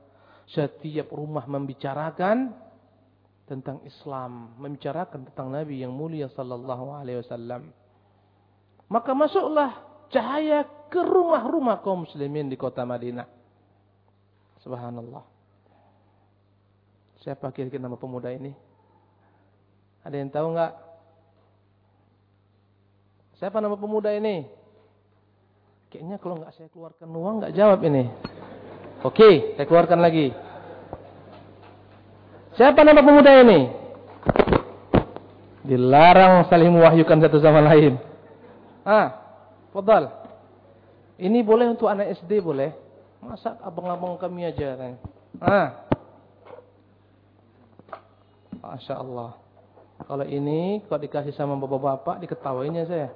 Setiap 0.49 1.13
rumah 1.13 1.45
membicarakan 1.45 2.55
tentang 3.45 3.83
Islam, 3.85 4.57
membicarakan 4.57 5.29
tentang 5.33 5.49
Nabi 5.53 5.85
yang 5.85 5.93
mulia 5.93 6.31
sallallahu 6.33 6.93
alaihi 6.93 7.21
wasallam. 7.25 7.73
Maka 8.87 9.11
masuklah 9.13 9.71
cahaya 10.15 10.63
ke 10.87 11.03
rumah-rumah 11.03 11.83
kaum 11.83 12.07
muslimin 12.07 12.47
di 12.47 12.55
kota 12.55 12.87
Madinah. 12.87 13.36
Subhanallah. 14.67 15.23
Siapa 17.23 17.55
kira-kira 17.55 17.87
nama 17.87 17.95
pemuda 17.95 18.35
ini? 18.35 18.51
Ada 20.03 20.19
yang 20.19 20.31
tahu 20.35 20.47
enggak? 20.51 20.75
Siapa 23.39 23.63
nama 23.63 23.79
pemuda 23.79 24.11
ini? 24.11 24.43
Kayaknya 25.87 26.19
kalau 26.19 26.43
enggak 26.43 26.59
saya 26.59 26.67
keluarkan 26.75 27.07
uang 27.15 27.35
enggak 27.39 27.55
jawab 27.55 27.79
ini. 27.87 28.11
Oke, 29.07 29.55
saya 29.55 29.67
keluarkan 29.71 30.03
lagi. 30.03 30.35
Siapa 32.59 32.83
nama 32.83 33.07
pemuda 33.07 33.31
ini? 33.47 33.71
Dilarang 35.63 36.51
saling 36.51 36.75
mewahyukan 36.75 37.23
satu 37.23 37.39
sama 37.39 37.63
lain. 37.63 38.03
Ah, 38.83 39.15
fadal. 39.71 40.11
Ini 41.23 41.39
boleh 41.47 41.71
untuk 41.71 41.87
anak 41.87 42.19
SD 42.19 42.43
boleh. 42.43 42.86
Masa 43.27 43.59
abang-abang 43.59 44.15
kami 44.23 44.47
aja 44.47 44.79
kan. 44.79 44.93
Ah. 45.43 45.69
Masya 48.63 48.95
Allah. 49.03 49.35
Kalau 50.07 50.23
ini, 50.23 50.87
kalau 50.87 51.03
dikasih 51.03 51.35
sama 51.35 51.59
bapak-bapak, 51.59 52.23
diketawainnya 52.23 52.87
saya. 52.87 53.11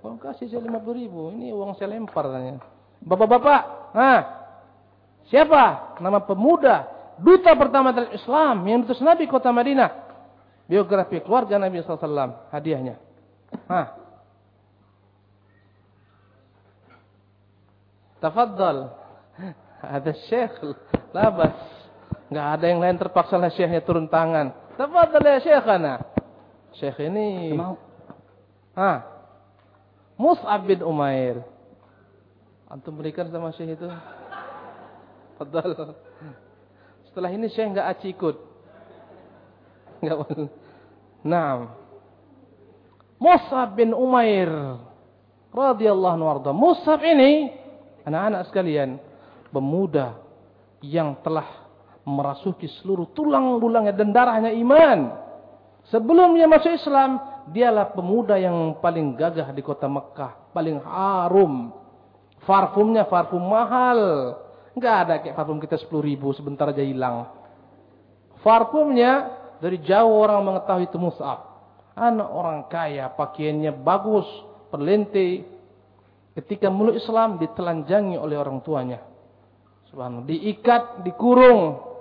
Kalau 0.00 0.16
kasih 0.16 0.48
saya 0.48 0.64
50 0.64 1.00
ribu, 1.04 1.28
ini 1.36 1.52
uang 1.52 1.76
saya 1.76 1.92
lempar. 1.92 2.32
Bapak-bapak, 3.04 3.62
nah, 3.92 4.20
siapa? 5.28 5.96
Nama 6.00 6.22
pemuda, 6.24 6.88
duta 7.20 7.52
pertama 7.52 7.92
dalam 7.92 8.14
Islam, 8.14 8.56
yang 8.64 8.86
diutus 8.86 9.04
Nabi 9.04 9.28
kota 9.28 9.52
Madinah. 9.52 9.90
Biografi 10.64 11.20
keluarga 11.20 11.60
Nabi 11.60 11.84
SAW, 11.84 12.48
hadiahnya. 12.48 12.96
Hah. 13.68 13.86
Tafadhal. 18.22 19.01
Ada 19.82 20.14
syekh, 20.30 20.54
labas. 21.10 21.58
Enggak 22.30 22.48
ada 22.54 22.64
yang 22.64 22.80
lain 22.80 22.96
terpaksa 22.96 23.34
lah 23.36 23.50
syekhnya 23.50 23.82
turun 23.82 24.06
tangan. 24.06 24.54
Tafadhal 24.78 25.26
ya 25.26 25.38
syekhana. 25.42 25.94
Syekh 26.78 27.10
ini. 27.10 27.52
Mau. 27.52 27.76
Ah. 28.72 29.04
Mus'ab 30.16 30.64
bin 30.64 30.80
Umair. 30.80 31.42
Antum 32.70 32.96
berikan 32.96 33.28
sama 33.28 33.50
syekh 33.52 33.76
itu. 33.76 33.90
Fadal. 35.36 35.98
Setelah 37.10 37.30
ini 37.34 37.50
syekh 37.50 37.74
enggak 37.74 37.90
aci 37.92 38.14
ikut. 38.14 38.36
Enggak 40.00 40.16
boleh. 40.24 40.48
Naam. 41.26 41.74
Mus'ab 43.20 43.76
bin 43.76 43.92
Umair 43.92 44.50
radhiyallahu 45.52 46.16
anhu 46.16 46.50
Mus'ab 46.56 46.98
ini 47.04 47.52
anak-anak 48.02 48.50
sekalian, 48.50 48.98
pemuda 49.52 50.18
yang 50.82 51.20
telah 51.22 51.62
merasuki 52.02 52.66
seluruh 52.82 53.14
tulang 53.14 53.62
bulangnya 53.62 53.94
dan 53.94 54.10
darahnya 54.10 54.50
iman. 54.50 55.22
Sebelum 55.86 56.34
dia 56.34 56.50
masuk 56.50 56.74
Islam, 56.74 57.18
dialah 57.50 57.94
pemuda 57.94 58.38
yang 58.38 58.78
paling 58.82 59.14
gagah 59.14 59.50
di 59.54 59.62
kota 59.62 59.86
Mekah, 59.86 60.50
paling 60.50 60.82
harum. 60.82 61.74
Parfumnya 62.42 63.06
parfum 63.06 63.42
mahal. 63.42 64.00
Enggak 64.74 64.96
ada 65.06 65.14
kayak 65.22 65.36
parfum 65.38 65.62
kita 65.62 65.78
10 65.78 65.94
ribu 66.02 66.34
sebentar 66.34 66.66
aja 66.70 66.82
hilang. 66.82 67.30
Parfumnya 68.42 69.38
dari 69.62 69.78
jauh 69.78 70.18
orang 70.18 70.42
mengetahui 70.42 70.90
itu 70.90 70.98
Mus'ab. 70.98 71.38
Anak 71.94 72.28
orang 72.34 72.66
kaya, 72.66 73.14
pakaiannya 73.14 73.70
bagus, 73.78 74.26
perlente. 74.74 75.46
Ketika 76.34 76.72
mulut 76.72 76.98
Islam 76.98 77.38
ditelanjangi 77.38 78.18
oleh 78.18 78.34
orang 78.40 78.58
tuanya. 78.64 79.11
Subhanallah. 79.92 80.26
Diikat, 80.26 81.04
dikurung, 81.04 81.92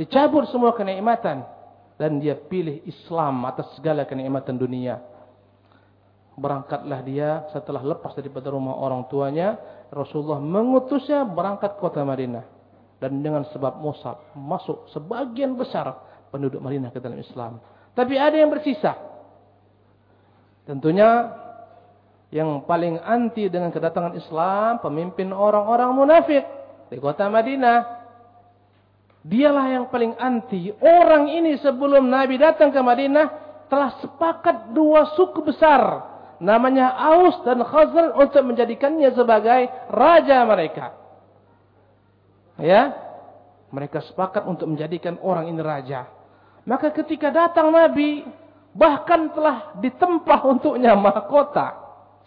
Dicabut 0.00 0.48
semua 0.48 0.72
kenikmatan. 0.72 1.44
Dan 2.00 2.16
dia 2.16 2.32
pilih 2.32 2.80
Islam 2.88 3.44
atas 3.44 3.68
segala 3.76 4.08
kenikmatan 4.08 4.56
dunia. 4.56 4.96
Berangkatlah 6.40 7.04
dia 7.04 7.44
setelah 7.52 7.84
lepas 7.84 8.16
daripada 8.16 8.48
rumah 8.48 8.80
orang 8.80 9.04
tuanya. 9.12 9.60
Rasulullah 9.92 10.40
mengutusnya 10.40 11.28
berangkat 11.28 11.76
ke 11.76 11.78
kota 11.84 12.00
Madinah. 12.00 12.48
Dan 12.96 13.20
dengan 13.20 13.44
sebab 13.52 13.76
Musab 13.84 14.32
masuk 14.32 14.88
sebagian 14.96 15.52
besar 15.52 15.92
penduduk 16.32 16.64
Madinah 16.64 16.88
ke 16.88 17.00
dalam 17.04 17.20
Islam. 17.20 17.60
Tapi 17.92 18.16
ada 18.16 18.40
yang 18.40 18.48
bersisa. 18.48 18.96
Tentunya 20.64 21.36
yang 22.32 22.64
paling 22.64 22.96
anti 23.04 23.52
dengan 23.52 23.68
kedatangan 23.68 24.16
Islam, 24.16 24.80
pemimpin 24.80 25.28
orang-orang 25.36 25.92
munafik 25.92 26.59
di 26.90 26.98
kota 26.98 27.30
Madinah. 27.30 28.02
Dialah 29.20 29.66
yang 29.70 29.86
paling 29.88 30.16
anti. 30.18 30.74
Orang 30.80 31.30
ini 31.30 31.54
sebelum 31.60 32.08
Nabi 32.10 32.40
datang 32.40 32.74
ke 32.74 32.80
Madinah 32.80 33.26
telah 33.70 33.94
sepakat 34.02 34.74
dua 34.74 35.14
suku 35.14 35.44
besar. 35.46 36.10
Namanya 36.40 36.96
Aus 36.96 37.36
dan 37.44 37.60
Khazal 37.60 38.16
untuk 38.16 38.42
menjadikannya 38.48 39.12
sebagai 39.12 39.70
raja 39.92 40.42
mereka. 40.48 40.96
Ya. 42.58 42.96
Mereka 43.70 44.02
sepakat 44.10 44.48
untuk 44.50 44.66
menjadikan 44.66 45.20
orang 45.22 45.46
ini 45.46 45.62
raja. 45.62 46.10
Maka 46.66 46.90
ketika 46.90 47.30
datang 47.30 47.70
Nabi, 47.70 48.26
bahkan 48.74 49.30
telah 49.30 49.78
ditempah 49.78 50.40
untuknya 50.56 50.96
mahkota. 50.96 51.76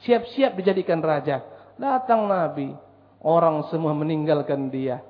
Siap-siap 0.08 0.56
dijadikan 0.56 1.02
raja. 1.02 1.41
Datang 1.76 2.30
Nabi, 2.30 2.71
orang 3.24 3.66
semua 3.72 3.96
meninggalkan 3.96 4.68
dia. 4.68 5.02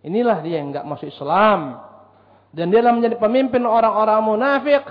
Inilah 0.00 0.40
dia 0.40 0.58
yang 0.58 0.72
enggak 0.72 0.88
masuk 0.88 1.12
Islam. 1.12 1.76
Dan 2.50 2.72
dialah 2.72 2.96
menjadi 2.96 3.16
pemimpin 3.20 3.62
orang-orang 3.68 4.20
munafik. 4.24 4.84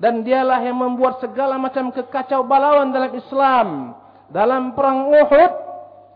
Dan 0.00 0.24
dialah 0.24 0.60
yang 0.64 0.76
membuat 0.80 1.20
segala 1.20 1.60
macam 1.60 1.92
kekacau 1.92 2.44
balauan 2.48 2.90
dalam 2.90 3.12
Islam. 3.12 3.68
Dalam 4.32 4.74
perang 4.74 5.06
Uhud, 5.12 5.52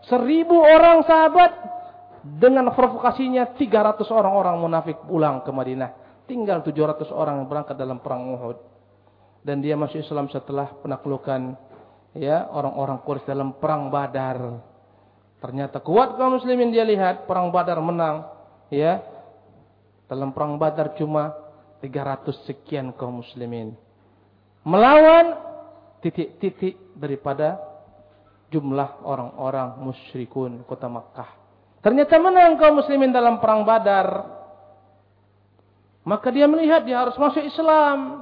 seribu 0.09 0.57
orang 0.57 1.05
sahabat. 1.05 1.51
Dengan 2.21 2.69
provokasinya 2.69 3.57
300 3.57 4.05
orang-orang 4.13 4.57
munafik 4.61 4.97
pulang 5.09 5.41
ke 5.41 5.49
Madinah. 5.49 5.89
Tinggal 6.29 6.61
700 6.61 7.09
orang 7.09 7.41
yang 7.41 7.47
berangkat 7.49 7.77
dalam 7.77 7.97
perang 7.97 8.29
Uhud. 8.37 8.57
Dan 9.41 9.57
dia 9.57 9.73
masuk 9.73 10.05
Islam 10.05 10.29
setelah 10.29 10.69
penaklukan 10.85 11.57
ya 12.13 12.45
orang-orang 12.53 13.01
Quraisy 13.01 13.25
dalam 13.25 13.57
perang 13.57 13.89
Badar. 13.89 14.70
Ternyata 15.41 15.81
kuat 15.81 16.21
kaum 16.21 16.37
muslimin 16.37 16.69
dia 16.69 16.85
lihat 16.85 17.25
perang 17.25 17.49
Badar 17.49 17.81
menang, 17.81 18.29
ya. 18.69 19.01
Dalam 20.05 20.29
perang 20.29 20.61
Badar 20.61 20.93
cuma 20.93 21.33
300 21.81 22.45
sekian 22.45 22.93
kaum 22.93 23.25
muslimin. 23.25 23.73
Melawan 24.61 25.33
titik-titik 26.05 26.77
daripada 26.93 27.57
jumlah 28.53 29.01
orang-orang 29.01 29.81
musyrikun 29.81 30.61
kota 30.69 30.85
Makkah. 30.85 31.41
Ternyata 31.81 32.21
menang 32.21 32.61
kaum 32.61 32.77
muslimin 32.77 33.09
dalam 33.09 33.41
perang 33.41 33.65
Badar. 33.65 34.37
Maka 36.05 36.29
dia 36.29 36.45
melihat 36.45 36.85
dia 36.85 37.01
harus 37.01 37.17
masuk 37.17 37.41
Islam. 37.41 38.21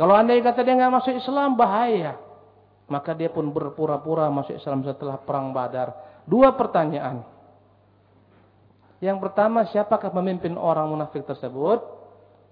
Kalau 0.00 0.14
anda 0.16 0.32
kata 0.40 0.64
dia 0.64 0.72
enggak 0.72 0.96
masuk 0.96 1.12
Islam 1.12 1.60
bahaya. 1.60 2.16
Maka 2.88 3.12
dia 3.12 3.28
pun 3.28 3.44
berpura-pura 3.52 4.32
masuk 4.32 4.56
Islam 4.56 4.80
setelah 4.80 5.20
perang 5.20 5.52
Badar. 5.52 6.07
Dua 6.28 6.52
pertanyaan. 6.52 7.24
Yang 9.00 9.18
pertama, 9.24 9.64
siapakah 9.72 10.12
pemimpin 10.12 10.52
orang 10.60 10.92
munafik 10.92 11.24
tersebut? 11.24 11.80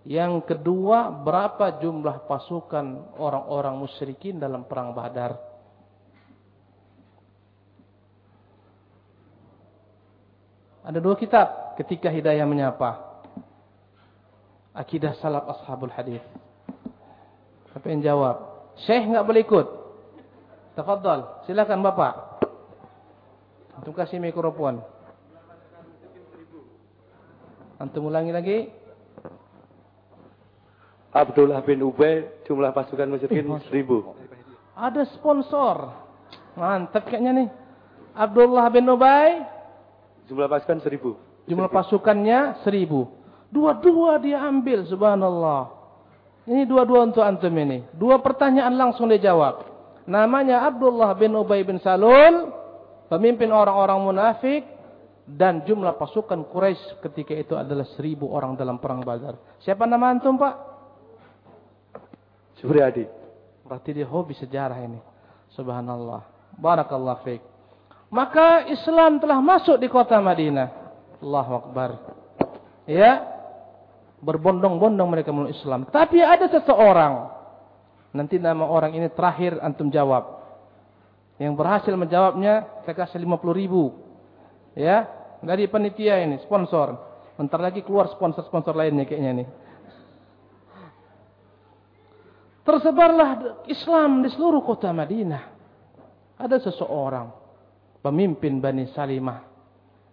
Yang 0.06 0.48
kedua, 0.48 1.12
berapa 1.12 1.76
jumlah 1.82 2.24
pasukan 2.24 3.18
orang-orang 3.20 3.76
musyrikin 3.76 4.40
dalam 4.40 4.64
perang 4.64 4.96
Badar? 4.96 5.36
Ada 10.86 11.02
dua 11.02 11.18
kitab 11.18 11.74
ketika 11.74 12.06
hidayah 12.06 12.46
menyapa. 12.46 13.02
Akidah 14.70 15.18
salaf 15.18 15.50
ashabul 15.50 15.90
hadis. 15.90 16.22
Siapa 17.74 17.86
yang 17.90 18.06
jawab? 18.06 18.36
Syekh 18.86 19.10
enggak 19.10 19.26
boleh 19.26 19.42
ikut. 19.42 19.66
Tafadhal, 20.78 21.42
silakan 21.50 21.82
Bapak. 21.82 22.35
Antum 23.76 23.92
kasih 23.92 24.16
mikrofon. 24.16 24.80
Antum 27.76 28.08
ulangi 28.08 28.32
lagi. 28.32 28.58
Abdullah 31.12 31.64
bin 31.64 31.80
Ubay 31.80 32.28
jumlah 32.44 32.72
pasukan 32.76 33.08
musyrikin 33.08 33.48
seribu. 33.68 34.16
Ada 34.76 35.08
sponsor. 35.16 35.92
Mantap 36.56 37.08
kayaknya 37.08 37.32
nih. 37.44 37.48
Abdullah 38.16 38.68
bin 38.72 38.88
Ubay. 38.88 39.44
Jumlah 40.28 40.48
pasukan 40.48 40.80
seribu. 40.84 41.20
Jumlah 41.48 41.68
pasukannya 41.68 42.64
seribu. 42.64 43.08
Dua-dua 43.52 44.18
dia 44.18 44.42
ambil, 44.42 44.84
subhanallah. 44.84 45.70
Ini 46.46 46.66
dua-dua 46.66 47.06
untuk 47.06 47.22
antum 47.22 47.52
ini. 47.54 47.84
Dua 47.94 48.18
pertanyaan 48.20 48.74
langsung 48.74 49.08
dijawab. 49.08 49.66
Namanya 50.06 50.66
Abdullah 50.68 51.14
bin 51.18 51.34
Ubay 51.34 51.62
bin 51.64 51.80
Salul. 51.80 52.50
Pemimpin 53.06 53.50
orang-orang 53.50 53.98
munafik. 54.02 54.62
Dan 55.26 55.66
jumlah 55.66 55.98
pasukan 55.98 56.46
Quraisy 56.46 57.02
ketika 57.02 57.34
itu 57.34 57.58
adalah 57.58 57.82
seribu 57.98 58.30
orang 58.30 58.54
dalam 58.54 58.78
perang 58.78 59.02
Badar. 59.02 59.34
Siapa 59.58 59.82
nama 59.82 60.14
antum 60.14 60.38
pak? 60.38 60.54
Supriyadi. 62.62 63.10
Berarti 63.66 63.90
dia 63.90 64.06
hobi 64.06 64.38
sejarah 64.38 64.78
ini. 64.86 65.02
Subhanallah. 65.58 66.22
Barakallah 66.54 67.18
fiqh. 67.26 67.42
Maka 68.06 68.70
Islam 68.70 69.18
telah 69.18 69.42
masuk 69.42 69.82
di 69.82 69.90
kota 69.90 70.22
Madinah. 70.22 70.70
Allahu 71.18 71.52
Akbar. 71.58 71.90
Ya. 72.86 73.26
Berbondong-bondong 74.22 75.10
mereka 75.10 75.34
melalui 75.34 75.58
Islam. 75.58 75.90
Tapi 75.90 76.22
ada 76.22 76.46
seseorang. 76.46 77.34
Nanti 78.14 78.38
nama 78.38 78.64
orang 78.64 78.94
ini 78.94 79.10
terakhir 79.10 79.58
antum 79.60 79.90
jawab. 79.90 80.35
Yang 81.36 81.54
berhasil 81.56 81.92
menjawabnya 81.92 82.84
saya 82.84 82.96
kasih 82.96 83.20
50 83.20 83.52
ribu. 83.52 83.92
Ya. 84.72 85.08
Dari 85.44 85.68
panitia 85.68 86.20
ini. 86.24 86.40
Sponsor. 86.44 86.96
Bentar 87.36 87.60
lagi 87.60 87.84
keluar 87.84 88.08
sponsor-sponsor 88.08 88.72
lainnya 88.72 89.04
kayaknya 89.04 89.44
nih. 89.44 89.48
Tersebarlah 92.66 93.62
Islam 93.70 94.26
di 94.26 94.28
seluruh 94.32 94.64
kota 94.64 94.90
Madinah. 94.90 95.54
Ada 96.40 96.58
seseorang 96.66 97.30
pemimpin 98.02 98.58
Bani 98.58 98.90
Salimah. 98.90 99.40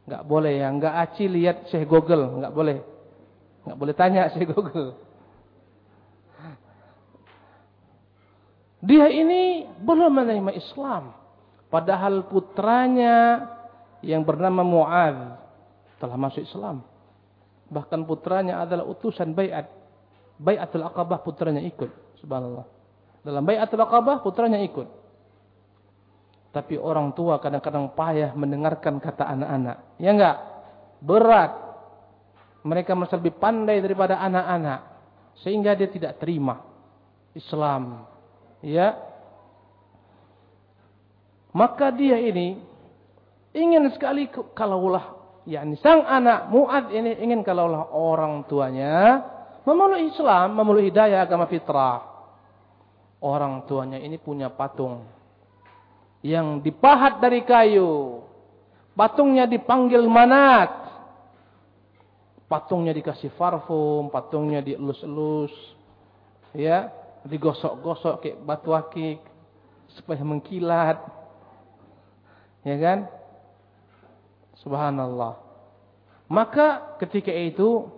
Enggak 0.04 0.24
boleh 0.28 0.54
ya, 0.60 0.68
enggak 0.68 0.94
aci 1.00 1.26
lihat 1.32 1.72
Syekh 1.72 1.88
Google, 1.88 2.38
enggak 2.38 2.54
boleh. 2.54 2.78
Enggak 3.64 3.78
boleh 3.80 3.94
tanya 3.96 4.28
Syekh 4.36 4.52
Google. 4.52 5.00
Dia 8.84 9.08
ini 9.08 9.64
belum 9.80 10.12
menerima 10.12 10.52
Islam. 10.60 11.16
Padahal 11.72 12.28
putranya 12.28 13.48
yang 14.04 14.28
bernama 14.28 14.62
Mu'ad 14.62 15.40
telah 15.98 16.18
masuk 16.20 16.44
Islam. 16.44 16.84
Bahkan 17.72 18.04
putranya 18.04 18.60
adalah 18.62 18.84
utusan 18.86 19.32
bayat. 19.32 19.72
Bayatul 20.38 20.84
Aqabah 20.84 21.24
putranya 21.24 21.64
ikut. 21.64 22.20
Subhanallah. 22.20 22.68
Dalam 23.24 23.44
bai'atul 23.48 23.80
aqabah 23.80 24.20
putranya 24.20 24.60
ikut. 24.60 24.88
Tapi 26.54 26.78
orang 26.78 27.16
tua 27.18 27.40
kadang-kadang 27.40 27.96
payah 27.98 28.36
mendengarkan 28.36 29.00
kata 29.00 29.26
anak-anak. 29.26 29.78
Ya 29.98 30.12
enggak? 30.14 30.38
Berat. 31.02 31.52
Mereka 32.64 32.94
masih 32.94 33.18
lebih 33.20 33.40
pandai 33.40 33.80
daripada 33.80 34.20
anak-anak. 34.22 34.80
Sehingga 35.42 35.74
dia 35.74 35.90
tidak 35.90 36.22
terima 36.22 36.62
Islam. 37.34 38.06
Ya. 38.64 38.96
Maka 41.54 41.94
dia 41.94 42.18
ini 42.18 42.58
ingin 43.54 43.86
sekali 43.94 44.26
kalaulah 44.58 45.14
yakni 45.46 45.78
sang 45.84 46.02
anak 46.08 46.50
Muad 46.50 46.90
ini 46.90 47.14
ingin 47.22 47.46
kalaulah 47.46 47.94
orang 47.94 48.48
tuanya 48.50 49.22
memeluk 49.62 50.02
Islam, 50.02 50.58
memeluk 50.58 50.90
hidayah 50.90 51.22
agama 51.22 51.46
fitrah 51.46 52.02
orang 53.22 53.64
tuanya 53.70 54.02
ini 54.02 54.18
punya 54.18 54.50
patung 54.50 55.06
yang 56.24 56.64
dipahat 56.64 57.20
dari 57.20 57.44
kayu. 57.44 58.24
Patungnya 58.96 59.46
dipanggil 59.46 60.08
manat. 60.08 60.72
Patungnya 62.48 62.96
dikasih 62.96 63.34
parfum, 63.36 64.08
patungnya 64.08 64.64
dielus-elus. 64.64 65.52
Ya, 66.54 66.94
digosok-gosok 67.28 68.16
kayak 68.24 68.42
batu 68.44 68.72
akik 68.76 69.20
supaya 69.96 70.22
mengkilat. 70.24 71.00
Ya 72.64 72.76
kan? 72.80 73.00
Subhanallah. 74.64 75.40
Maka 76.32 76.98
ketika 77.04 77.32
itu 77.32 77.92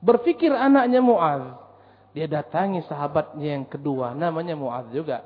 berpikir 0.00 0.50
anaknya 0.52 1.04
Muaz 1.04 1.66
dia 2.16 2.24
datangi 2.24 2.80
sahabatnya 2.88 3.60
yang 3.60 3.68
kedua, 3.68 4.16
namanya 4.16 4.56
Mu'ad 4.56 4.88
juga. 4.88 5.20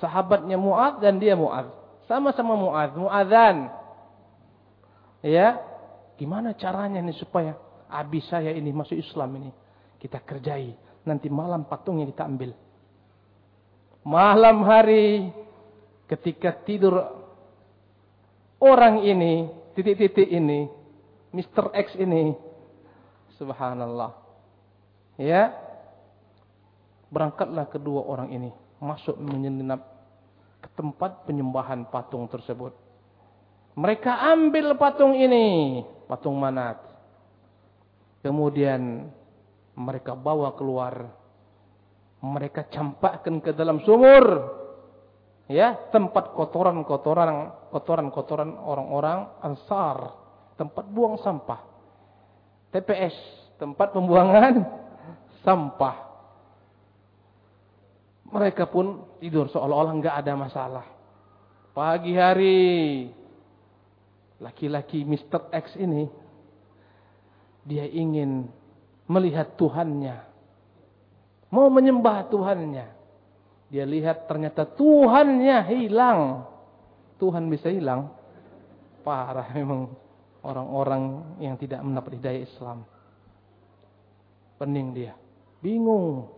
Sahabatnya 0.00 0.56
Mu'ad 0.56 1.04
dan 1.04 1.20
dia 1.20 1.36
Mu'ad. 1.36 1.68
Sama-sama 2.08 2.56
Mu'ad, 2.56 2.96
Mu'adzan. 2.96 3.68
Ya, 5.20 5.60
gimana 6.16 6.56
caranya 6.56 7.04
nih 7.04 7.12
supaya 7.20 7.52
abis 7.92 8.24
saya 8.32 8.48
ini 8.56 8.72
masuk 8.72 8.96
Islam 8.96 9.36
ini. 9.36 9.52
Kita 10.00 10.24
kerjai. 10.24 10.72
Nanti 11.06 11.30
malam 11.30 11.62
patungnya 11.70 12.04
kita 12.10 12.26
ambil. 12.26 12.50
Malam 14.02 14.66
hari 14.66 15.30
ketika 16.10 16.50
tidur 16.66 16.98
orang 18.58 19.06
ini, 19.06 19.46
titik-titik 19.78 20.26
ini, 20.26 20.66
Mr. 21.30 21.70
X 21.74 21.94
ini, 21.94 22.34
subhanallah. 23.38 24.14
Ya. 25.18 25.54
Berangkatlah 27.06 27.70
kedua 27.70 28.02
orang 28.02 28.34
ini 28.34 28.50
masuk 28.82 29.14
menyelinap 29.16 29.78
ke 30.58 30.68
tempat 30.74 31.22
penyembahan 31.24 31.86
patung 31.88 32.26
tersebut. 32.26 32.74
Mereka 33.76 34.10
ambil 34.34 34.74
patung 34.74 35.14
ini, 35.14 35.80
patung 36.10 36.34
Manat. 36.40 36.80
Kemudian 38.24 39.12
mereka 39.76 40.16
bawa 40.16 40.56
keluar. 40.56 41.12
Mereka 42.24 42.72
campakkan 42.72 43.44
ke 43.44 43.52
dalam 43.52 43.84
sumur. 43.84 44.24
Ya, 45.46 45.78
tempat 45.94 46.34
kotoran-kotoran 46.34 47.70
kotoran-kotoran 47.70 48.58
orang-orang 48.58 49.30
Ansar, 49.46 50.10
tempat 50.58 50.90
buang 50.90 51.22
sampah. 51.22 51.62
TPS, 52.74 53.14
tempat 53.60 53.94
pembuangan 53.94 54.66
sampah. 55.46 56.02
Mereka 58.26 58.66
pun 58.74 59.06
tidur 59.22 59.46
seolah-olah 59.46 59.94
enggak 59.94 60.18
ada 60.18 60.34
masalah. 60.34 60.86
Pagi 61.70 62.18
hari, 62.18 63.06
laki-laki 64.42 65.06
Mr. 65.06 65.46
X 65.54 65.78
ini, 65.78 66.10
dia 67.62 67.86
ingin 67.86 68.50
melihat 69.06 69.54
Tuhannya. 69.54 70.22
Mau 71.50 71.70
menyembah 71.70 72.26
Tuhannya. 72.30 72.86
Dia 73.70 73.82
lihat 73.86 74.30
ternyata 74.30 74.66
Tuhannya 74.66 75.58
hilang. 75.70 76.46
Tuhan 77.18 77.50
bisa 77.50 77.70
hilang. 77.70 78.12
Parah 79.06 79.46
memang 79.54 79.90
orang-orang 80.42 81.02
yang 81.42 81.54
tidak 81.58 81.82
mendapat 81.82 82.18
hidayah 82.18 82.42
Islam. 82.46 82.78
Pening 84.58 84.88
dia. 84.94 85.14
Bingung. 85.62 86.30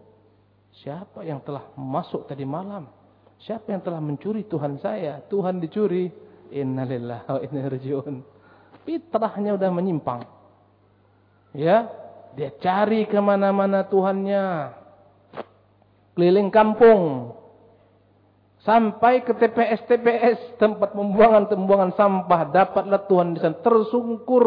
Siapa 0.85 1.24
yang 1.26 1.42
telah 1.42 1.68
masuk 1.74 2.28
tadi 2.28 2.44
malam? 2.46 2.87
Siapa 3.42 3.70
yang 3.70 3.83
telah 3.83 3.98
mencuri 4.02 4.46
Tuhan 4.46 4.78
saya? 4.78 5.20
Tuhan 5.26 5.59
dicuri. 5.59 6.11
Innalillah 6.48 7.28
wa 7.28 7.40
inna. 7.44 7.68
Fitrahnya 8.88 9.52
udah 9.52 9.70
menyimpang. 9.72 10.24
Ya, 11.53 11.88
dia 12.35 12.51
cari 12.61 13.09
ke 13.09 13.18
mana-mana 13.22 13.87
Tuhannya. 13.87 14.74
Keliling 16.12 16.51
kampung. 16.51 17.33
Sampai 18.66 19.22
ke 19.22 19.33
TPS-TPS 19.33 20.59
tempat 20.61 20.93
pembuangan-pembuangan 20.93 21.95
sampah. 21.95 22.51
Dapatlah 22.51 23.07
Tuhan 23.07 23.33
di 23.33 23.39
sana 23.41 23.57
tersungkur 23.62 24.47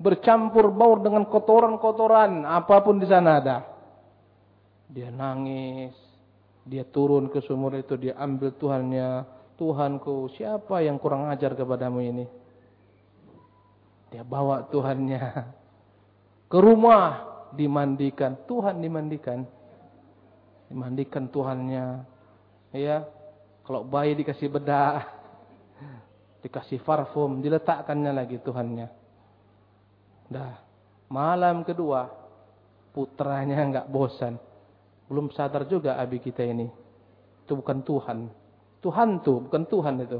bercampur 0.00 0.72
baur 0.72 1.04
dengan 1.04 1.28
kotoran-kotoran 1.28 2.48
apa 2.48 2.76
pun 2.80 2.96
di 2.96 3.06
sana 3.06 3.36
ada. 3.36 3.58
Dia 4.88 5.12
nangis, 5.12 5.92
dia 6.64 6.88
turun 6.88 7.28
ke 7.28 7.44
sumur 7.44 7.76
itu, 7.76 8.00
dia 8.00 8.16
ambil 8.16 8.56
Tuhannya, 8.56 9.28
Tuhanku, 9.60 10.32
siapa 10.34 10.80
yang 10.80 10.96
kurang 10.96 11.28
ajar 11.28 11.52
kepadamu 11.52 12.00
ini? 12.00 12.24
Dia 14.10 14.24
bawa 14.24 14.66
Tuhannya 14.72 15.59
ke 16.50 16.58
rumah, 16.58 17.30
dimandikan, 17.54 18.34
Tuhan 18.50 18.82
dimandikan. 18.82 19.46
Dimandikan 20.66 21.30
Tuhannya. 21.30 22.02
Ya. 22.74 23.06
Kalau 23.62 23.86
bayi 23.86 24.18
dikasih 24.18 24.50
bedah, 24.50 25.06
dikasih 26.42 26.82
parfum, 26.82 27.38
diletakkannya 27.38 28.10
lagi 28.10 28.42
Tuhannya. 28.42 28.90
Dah. 30.26 30.58
Malam 31.10 31.66
kedua 31.66 32.10
putranya 32.90 33.62
nggak 33.70 33.90
bosan. 33.90 34.34
Belum 35.06 35.30
sadar 35.30 35.66
juga 35.70 35.98
abi 35.98 36.18
kita 36.18 36.42
ini. 36.42 36.66
Itu 37.46 37.58
bukan 37.58 37.82
Tuhan. 37.82 38.18
Tuhan 38.82 39.22
tuh, 39.22 39.46
bukan 39.46 39.62
Tuhan 39.66 39.94
itu. 40.02 40.18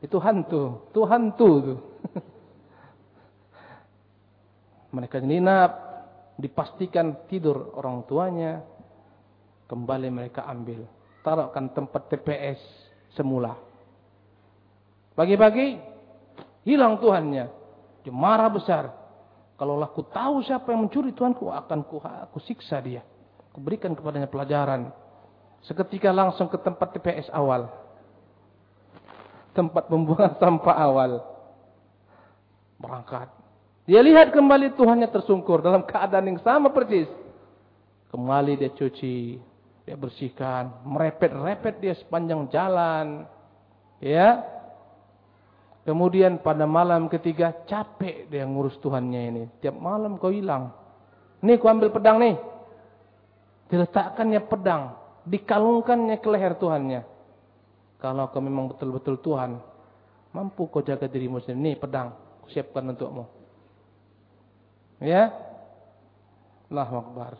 Itu 0.00 0.16
hantu, 0.20 0.92
Tuhan 0.92 1.36
tuh. 1.36 1.76
Mereka 4.88 5.20
nginap, 5.20 5.70
dipastikan 6.40 7.28
tidur 7.28 7.76
orang 7.76 8.06
tuanya. 8.08 8.64
Kembali 9.68 10.08
mereka 10.08 10.48
ambil. 10.48 10.88
Taruhkan 11.20 11.68
tempat 11.76 12.08
TPS 12.08 12.56
semula. 13.12 13.52
Pagi-pagi, 15.12 15.76
hilang 16.64 16.96
Tuhannya. 17.02 17.44
Dia 18.06 18.14
marah 18.14 18.48
besar. 18.48 18.88
Kalau 19.58 19.76
aku 19.82 20.06
tahu 20.08 20.40
siapa 20.46 20.70
yang 20.70 20.86
mencuri 20.86 21.10
Tuhanku, 21.12 21.50
akan 21.50 21.84
ku, 21.84 21.98
aku 22.00 22.38
siksa 22.46 22.78
dia. 22.78 23.02
Aku 23.50 23.58
berikan 23.58 23.92
kepadanya 23.92 24.30
pelajaran. 24.30 24.88
Seketika 25.66 26.14
langsung 26.14 26.46
ke 26.46 26.56
tempat 26.62 26.94
TPS 26.94 27.26
awal. 27.34 27.66
Tempat 29.52 29.90
pembuangan 29.90 30.38
sampah 30.40 30.76
awal. 30.78 31.12
Berangkat. 32.78 33.37
Dia 33.88 34.04
lihat 34.04 34.36
kembali 34.36 34.76
Tuhannya 34.76 35.08
tersungkur 35.08 35.64
dalam 35.64 35.80
keadaan 35.88 36.28
yang 36.28 36.40
sama 36.44 36.68
persis. 36.68 37.08
Kembali 38.12 38.60
dia 38.60 38.68
cuci, 38.68 39.40
dia 39.88 39.96
bersihkan, 39.96 40.84
merepet-repet 40.84 41.80
dia 41.80 41.96
sepanjang 41.96 42.52
jalan. 42.52 43.24
Ya, 44.04 44.44
Kemudian 45.88 46.44
pada 46.44 46.68
malam 46.68 47.08
ketiga 47.08 47.64
capek 47.64 48.28
dia 48.28 48.44
ngurus 48.44 48.76
Tuhannya 48.84 49.20
ini. 49.32 49.42
Tiap 49.64 49.72
malam 49.72 50.20
kau 50.20 50.28
hilang. 50.28 50.68
Nih 51.40 51.56
kau 51.56 51.72
ambil 51.72 51.88
pedang 51.88 52.20
nih. 52.20 52.36
Diletakkannya 53.72 54.52
pedang. 54.52 55.00
Dikalungkannya 55.24 56.20
ke 56.20 56.28
leher 56.28 56.60
Tuhannya. 56.60 57.08
Kalau 58.04 58.28
kau 58.28 58.44
memang 58.44 58.68
betul-betul 58.68 59.16
Tuhan. 59.24 59.64
Mampu 60.36 60.68
kau 60.68 60.84
jaga 60.84 61.08
dirimu 61.08 61.40
sendiri. 61.40 61.72
Nih 61.72 61.74
pedang. 61.80 62.12
Siapkan 62.52 62.92
untukmu. 62.92 63.37
Ya. 64.98 65.30
Allah 66.68 66.90
Akbar. 66.90 67.32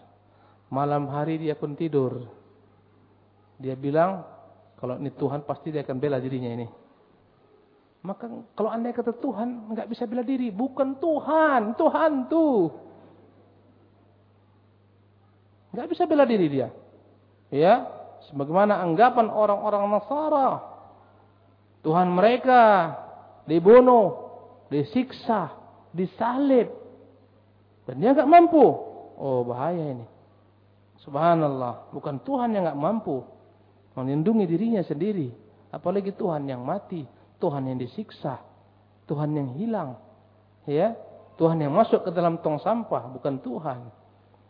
Malam 0.69 1.09
hari 1.11 1.41
dia 1.43 1.59
pun 1.59 1.75
tidur. 1.75 2.27
Dia 3.59 3.75
bilang. 3.75 4.25
Kalau 4.79 4.95
ini 4.95 5.11
Tuhan 5.11 5.43
pasti 5.43 5.75
dia 5.75 5.83
akan 5.83 5.99
bela 5.99 6.23
dirinya 6.23 6.55
ini. 6.55 6.67
Maka 8.07 8.31
kalau 8.55 8.71
anda 8.71 8.95
kata 8.95 9.11
Tuhan, 9.19 9.75
nggak 9.75 9.91
bisa 9.91 10.07
bela 10.07 10.23
diri. 10.23 10.55
Bukan 10.55 11.03
Tuhan, 11.03 11.75
Tuhan 11.75 12.31
tuh. 12.31 12.71
Nggak 15.75 15.89
bisa 15.91 16.07
bela 16.07 16.23
diri 16.23 16.47
dia. 16.47 16.71
Ya, 17.51 17.91
sebagaimana 18.31 18.79
anggapan 18.79 19.27
orang-orang 19.27 19.83
Nasara. 19.91 20.63
Tuhan 21.83 22.07
mereka 22.15 22.95
dibunuh, 23.51 24.15
disiksa, 24.71 25.59
disalib. 25.91 26.71
Dan 27.89 28.05
dia 28.05 28.13
nggak 28.13 28.29
mampu. 28.29 28.65
Oh 29.17 29.41
bahaya 29.49 29.97
ini. 29.97 30.07
Subhanallah, 31.01 31.89
bukan 31.97 32.21
Tuhan 32.21 32.53
yang 32.53 32.69
nggak 32.69 32.81
mampu 32.81 33.25
melindungi 33.97 34.45
dirinya 34.45 34.85
sendiri, 34.85 35.33
apalagi 35.73 36.13
Tuhan 36.13 36.47
yang 36.47 36.63
mati 36.63 37.03
Tuhan 37.39 37.71
yang 37.71 37.79
disiksa, 37.79 38.43
Tuhan 39.07 39.31
yang 39.35 39.49
hilang, 39.55 39.91
ya, 40.67 40.95
Tuhan 41.39 41.63
yang 41.63 41.71
masuk 41.71 42.03
ke 42.07 42.11
dalam 42.11 42.43
tong 42.43 42.59
sampah, 42.59 43.07
bukan 43.15 43.39
Tuhan. 43.39 43.81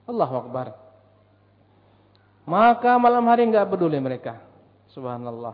Allah 0.09 0.31
Akbar. 0.33 0.69
Maka 2.49 2.97
malam 2.97 3.29
hari 3.29 3.45
enggak 3.45 3.69
peduli 3.69 4.01
mereka. 4.01 4.41
Subhanallah. 4.97 5.53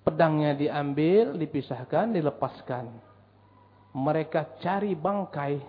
Pedangnya 0.00 0.56
diambil, 0.56 1.36
dipisahkan, 1.36 2.16
dilepaskan. 2.16 2.88
Mereka 3.92 4.64
cari 4.64 4.96
bangkai. 4.96 5.60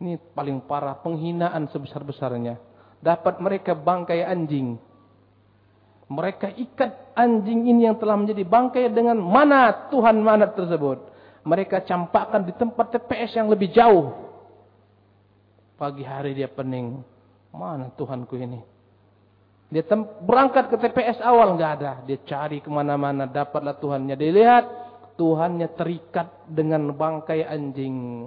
Ini 0.00 0.16
paling 0.32 0.64
parah, 0.64 0.96
penghinaan 0.96 1.68
sebesar-besarnya. 1.68 2.56
Dapat 3.04 3.36
mereka 3.36 3.76
bangkai 3.76 4.24
anjing. 4.24 4.80
Mereka 6.08 6.56
ikat 6.56 7.14
anjing 7.14 7.68
ini 7.68 7.86
yang 7.86 8.00
telah 8.00 8.16
menjadi 8.16 8.42
bangkai 8.42 8.88
dengan 8.90 9.20
mana 9.20 9.92
Tuhan 9.92 10.24
mana 10.24 10.48
tersebut. 10.50 11.04
Mereka 11.44 11.84
campakkan 11.84 12.48
di 12.48 12.52
tempat 12.56 12.96
TPS 12.96 13.36
yang 13.36 13.52
lebih 13.52 13.70
jauh. 13.76 14.10
Pagi 15.76 16.04
hari 16.04 16.32
dia 16.32 16.48
pening. 16.48 17.04
Mana 17.52 17.92
Tuhanku 17.92 18.40
ini? 18.40 18.60
Dia 19.70 19.86
berangkat 20.26 20.66
ke 20.66 20.76
TPS 20.80 21.22
awal 21.22 21.54
nggak 21.54 21.72
ada. 21.78 21.92
Dia 22.02 22.18
cari 22.26 22.58
ke 22.58 22.66
mana-mana 22.72 23.28
dapatlah 23.28 23.78
Tuhannya. 23.78 24.18
Dia 24.18 24.32
lihat 24.34 24.64
Tuhannya 25.14 25.68
terikat 25.78 26.26
dengan 26.50 26.90
bangkai 26.90 27.46
anjing. 27.46 28.26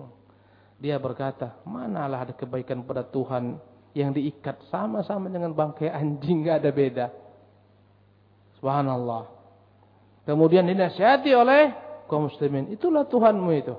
Dia 0.84 0.99
berkata, 0.99 1.63
manalah 1.63 2.27
ada 2.27 2.36
kebaikan 2.36 2.84
pada 2.84 3.07
Tuhan 3.07 3.55
yang 3.95 4.11
diikat 4.11 4.67
sama-sama 4.67 5.31
dengan 5.31 5.55
bangkai 5.55 5.88
anjing 5.88 6.43
nggak 6.43 6.59
ada 6.59 6.71
beda. 6.75 7.05
Subhanallah. 8.59 9.31
Kemudian 10.27 10.67
dinasihati 10.67 11.31
oleh 11.31 11.71
kaum 12.11 12.27
muslimin. 12.27 12.67
Itulah 12.75 13.07
Tuhanmu 13.07 13.49
itu. 13.55 13.75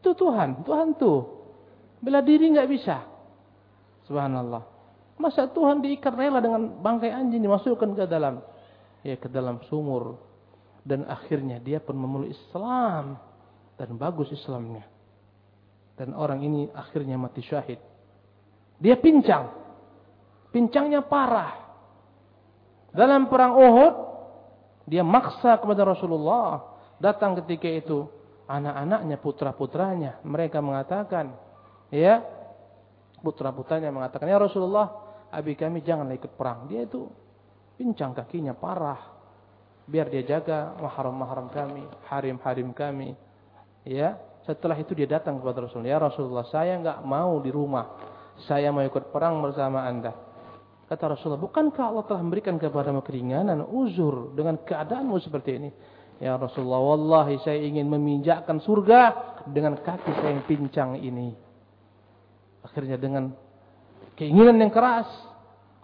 Itu 0.00 0.16
Tuhan. 0.16 0.64
Tuhan 0.64 0.96
tuh. 0.96 1.36
Bela 2.00 2.24
diri 2.24 2.48
nggak 2.48 2.68
bisa. 2.72 3.04
Subhanallah. 4.08 4.64
Masa 5.20 5.52
Tuhan 5.52 5.84
diikat 5.84 6.16
rela 6.16 6.40
dengan 6.40 6.80
bangkai 6.80 7.12
anjing 7.12 7.44
dimasukkan 7.44 7.92
ke 7.92 8.04
dalam 8.08 8.40
ya 9.02 9.18
ke 9.18 9.26
dalam 9.26 9.58
sumur 9.66 10.16
dan 10.86 11.04
akhirnya 11.10 11.58
dia 11.58 11.82
pun 11.82 11.98
memeluk 11.98 12.30
Islam 12.32 13.18
dan 13.76 13.98
bagus 14.00 14.30
Islamnya. 14.32 14.97
Dan 15.98 16.14
orang 16.14 16.40
ini 16.46 16.70
akhirnya 16.70 17.18
mati 17.18 17.42
syahid. 17.42 17.82
Dia 18.78 18.94
pincang. 18.94 19.50
Pincangnya 20.54 21.02
parah. 21.02 21.66
Dalam 22.94 23.26
perang 23.26 23.58
Uhud 23.58 23.94
dia 24.88 25.04
maksa 25.04 25.60
kepada 25.60 25.84
Rasulullah. 25.84 26.64
Datang 26.96 27.36
ketika 27.44 27.68
itu 27.68 28.08
anak-anaknya, 28.48 29.20
putra-putranya. 29.20 30.18
Mereka 30.24 30.58
mengatakan, 30.64 31.36
ya, 31.92 32.24
putra-putranya 33.20 33.92
mengatakan, 33.92 34.26
ya 34.26 34.40
Rasulullah, 34.40 34.88
abi 35.28 35.52
kami 35.54 35.84
janganlah 35.84 36.16
ikut 36.16 36.32
perang. 36.34 36.66
Dia 36.66 36.88
itu 36.88 37.06
pincang 37.76 38.16
kakinya 38.16 38.56
parah. 38.56 39.14
Biar 39.84 40.08
dia 40.08 40.24
jaga 40.24 40.74
mahram-mahram 40.80 41.52
kami, 41.52 41.84
harim-harim 42.08 42.72
kami. 42.72 43.12
Ya, 43.84 44.16
setelah 44.48 44.80
itu 44.80 44.96
dia 44.96 45.04
datang 45.04 45.36
kepada 45.36 45.68
Rasulullah. 45.68 45.92
Ya 45.92 46.00
Rasulullah, 46.00 46.46
saya 46.48 46.80
enggak 46.80 47.04
mau 47.04 47.36
di 47.44 47.52
rumah. 47.52 48.00
Saya 48.48 48.72
mau 48.72 48.80
ikut 48.80 49.12
perang 49.12 49.44
bersama 49.44 49.84
anda. 49.84 50.16
Kata 50.88 51.12
Rasulullah, 51.12 51.42
bukankah 51.44 51.84
Allah 51.84 52.04
telah 52.08 52.24
memberikan 52.24 52.56
kepadamu 52.56 53.04
keringanan, 53.04 53.60
uzur 53.68 54.32
dengan 54.32 54.56
keadaanmu 54.56 55.20
seperti 55.20 55.50
ini? 55.60 55.70
Ya 56.16 56.32
Rasulullah, 56.40 56.80
wallahi 56.80 57.36
saya 57.44 57.60
ingin 57.60 57.92
meminjakkan 57.92 58.64
surga 58.64 59.00
dengan 59.52 59.76
kaki 59.84 60.16
saya 60.16 60.32
yang 60.32 60.44
pincang 60.48 60.96
ini. 60.96 61.36
Akhirnya 62.64 62.96
dengan 62.96 63.36
keinginan 64.16 64.64
yang 64.64 64.72
keras, 64.72 65.06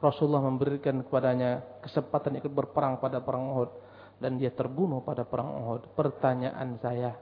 Rasulullah 0.01 0.41
memberikan 0.41 1.05
kepadanya 1.05 1.85
kesempatan 1.85 2.41
ikut 2.41 2.49
berperang 2.49 2.97
pada 2.97 3.21
perang 3.21 3.53
Uhud. 3.53 3.71
Dan 4.15 4.41
dia 4.41 4.57
terbunuh 4.57 5.05
pada 5.05 5.29
perang 5.29 5.53
Uhud. 5.53 5.93
Pertanyaan 5.93 6.81
saya, 6.81 7.13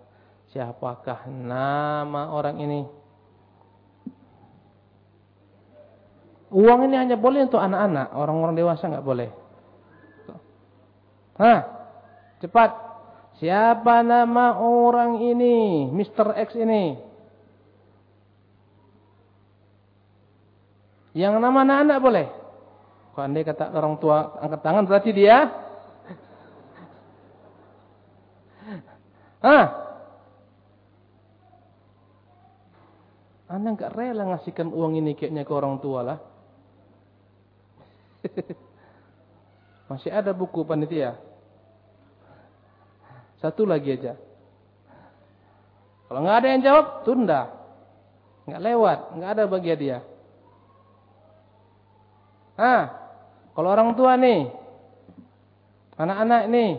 siapakah 0.52 1.26
nama 1.32 2.30
orang 2.30 2.60
ini? 2.60 2.80
Uang 6.52 6.84
ini 6.84 7.00
hanya 7.00 7.16
boleh 7.16 7.48
untuk 7.48 7.64
anak-anak, 7.64 8.12
orang-orang 8.12 8.54
dewasa 8.54 8.84
nggak 8.84 9.06
boleh. 9.08 9.32
Hah? 11.40 11.60
Cepat. 12.44 12.70
Siapa 13.40 14.04
nama 14.04 14.60
orang 14.60 15.24
ini? 15.24 15.88
Mr. 15.88 16.36
X 16.36 16.52
ini. 16.60 17.00
Yang 21.16 21.40
nama 21.40 21.64
anak-anak 21.64 21.98
boleh. 22.04 22.26
Kalau 23.16 23.24
anda 23.24 23.40
kata 23.44 23.64
orang 23.72 23.96
tua 23.96 24.36
angkat 24.40 24.60
tangan 24.60 24.84
berarti 24.84 25.10
dia. 25.16 25.36
Hah? 29.40 29.66
Anda 33.52 33.76
nggak 33.76 33.92
rela 33.92 34.24
ngasihkan 34.32 34.72
uang 34.72 34.96
ini 34.96 35.12
kayaknya 35.12 35.44
ke 35.44 35.52
orang 35.52 35.76
tua 35.84 36.00
lah. 36.00 36.18
Masih 39.92 40.08
ada 40.08 40.32
buku 40.32 40.64
panitia. 40.64 41.20
Satu 43.44 43.68
lagi 43.68 43.92
aja. 43.92 44.16
Kalau 46.08 46.24
nggak 46.24 46.38
ada 46.40 46.48
yang 46.48 46.62
jawab, 46.64 46.86
tunda. 47.04 47.52
Nggak 48.48 48.62
lewat, 48.72 48.98
nggak 49.20 49.30
ada 49.36 49.44
bagi 49.44 49.68
dia. 49.76 49.98
Ah, 52.56 52.88
kalau 53.52 53.68
orang 53.68 53.92
tua 53.92 54.16
nih, 54.16 54.48
anak-anak 56.00 56.42
nih, 56.48 56.70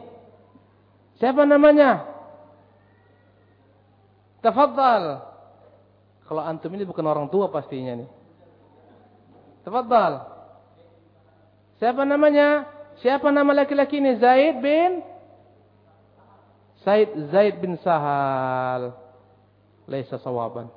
siapa 1.22 1.46
namanya? 1.46 2.02
Tafadhal. 4.42 5.33
Kalau 6.24 6.42
antum 6.42 6.72
ini 6.72 6.88
bukan 6.88 7.04
orang 7.04 7.28
tua 7.28 7.52
pastinya 7.52 8.00
nih. 8.00 8.10
Tafadhal. 9.68 10.14
Siapa 11.80 12.04
namanya? 12.08 12.68
Siapa 13.04 13.28
nama 13.32 13.52
laki-laki 13.52 14.00
ini? 14.00 14.16
Zaid 14.20 14.64
bin 14.64 15.04
Zaid 16.84 17.10
Zaid 17.32 17.56
bin 17.60 17.80
Sahal. 17.80 18.96
Laisa 19.88 20.20
sawaban. 20.20 20.72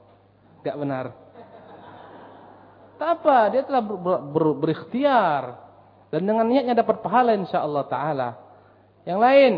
Enggak 0.63 0.77
benar. 0.79 1.07
Tak 2.97 3.11
apa, 3.21 3.39
dia 3.53 3.63
telah 3.69 3.83
ber, 3.85 3.97
ber, 4.01 4.17
ber, 4.33 4.45
berikhtiar 4.57 5.61
dan 6.09 6.23
dengan 6.25 6.49
niatnya 6.49 6.81
dapat 6.81 7.05
pahala 7.05 7.37
insyaallah 7.37 7.85
taala. 7.93 8.29
Yang 9.05 9.19
lain 9.21 9.53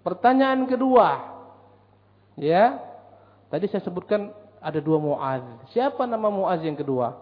Pertanyaan 0.00 0.64
kedua. 0.64 1.08
Ya. 2.40 2.80
Tadi 3.52 3.66
saya 3.68 3.82
sebutkan 3.84 4.32
ada 4.60 4.78
dua 4.78 5.00
Muaz. 5.00 5.42
Siapa 5.72 6.04
nama 6.04 6.28
Muaz 6.28 6.60
yang 6.62 6.76
kedua? 6.76 7.16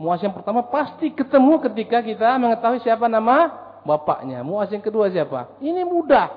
Muaz 0.00 0.24
yang 0.24 0.32
pertama 0.32 0.64
pasti 0.64 1.12
ketemu 1.12 1.60
ketika 1.68 2.00
kita 2.00 2.40
mengetahui 2.40 2.80
siapa 2.80 3.04
nama 3.04 3.52
bapaknya. 3.84 4.40
Muaz 4.40 4.72
yang 4.72 4.80
kedua 4.80 5.12
siapa? 5.12 5.60
Ini 5.60 5.84
mudah. 5.84 6.32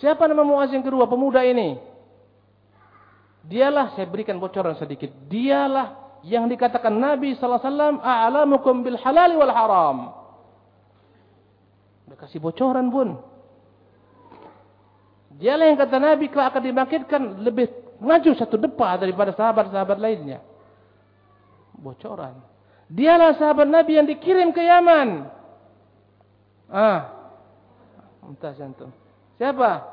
Siapa 0.00 0.24
nama 0.24 0.42
Muaz 0.42 0.72
yang 0.72 0.82
kedua? 0.82 1.04
Pemuda 1.04 1.44
ini. 1.44 1.76
Dialah 3.44 3.92
saya 3.92 4.08
berikan 4.08 4.40
bocoran 4.40 4.72
sedikit. 4.80 5.12
Dialah 5.28 6.03
yang 6.24 6.48
dikatakan 6.48 6.96
Nabi 6.96 7.36
sallallahu 7.36 7.60
alaihi 7.60 7.68
wasallam 7.68 7.96
a'lamukum 8.00 8.74
bil 8.80 8.96
halal 8.96 9.30
wal 9.36 9.52
haram. 9.52 9.98
Udah 12.08 12.16
kasih 12.16 12.40
bocoran 12.40 12.88
pun. 12.88 13.20
Dialah 15.36 15.66
yang 15.68 15.78
kata 15.80 15.96
Nabi 16.00 16.30
kalau 16.32 16.46
akan 16.48 16.62
dibangkitkan 16.62 17.22
lebih 17.44 17.68
maju 18.00 18.30
satu 18.38 18.56
depa 18.56 18.96
daripada 18.96 19.36
sahabat-sahabat 19.36 19.98
lainnya. 20.00 20.40
Bocoran. 21.76 22.40
Dialah 22.88 23.36
sahabat 23.36 23.68
Nabi 23.68 23.98
yang 23.98 24.06
dikirim 24.08 24.54
ke 24.54 24.62
Yaman. 24.64 25.28
Ah. 26.70 27.00
Entah 28.24 28.54
jantung. 28.56 28.94
Siapa? 29.36 29.84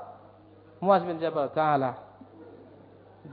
Muaz 0.79 1.03
bin 1.03 1.19
Jabal 1.19 1.51
Ta'ala. 1.51 1.99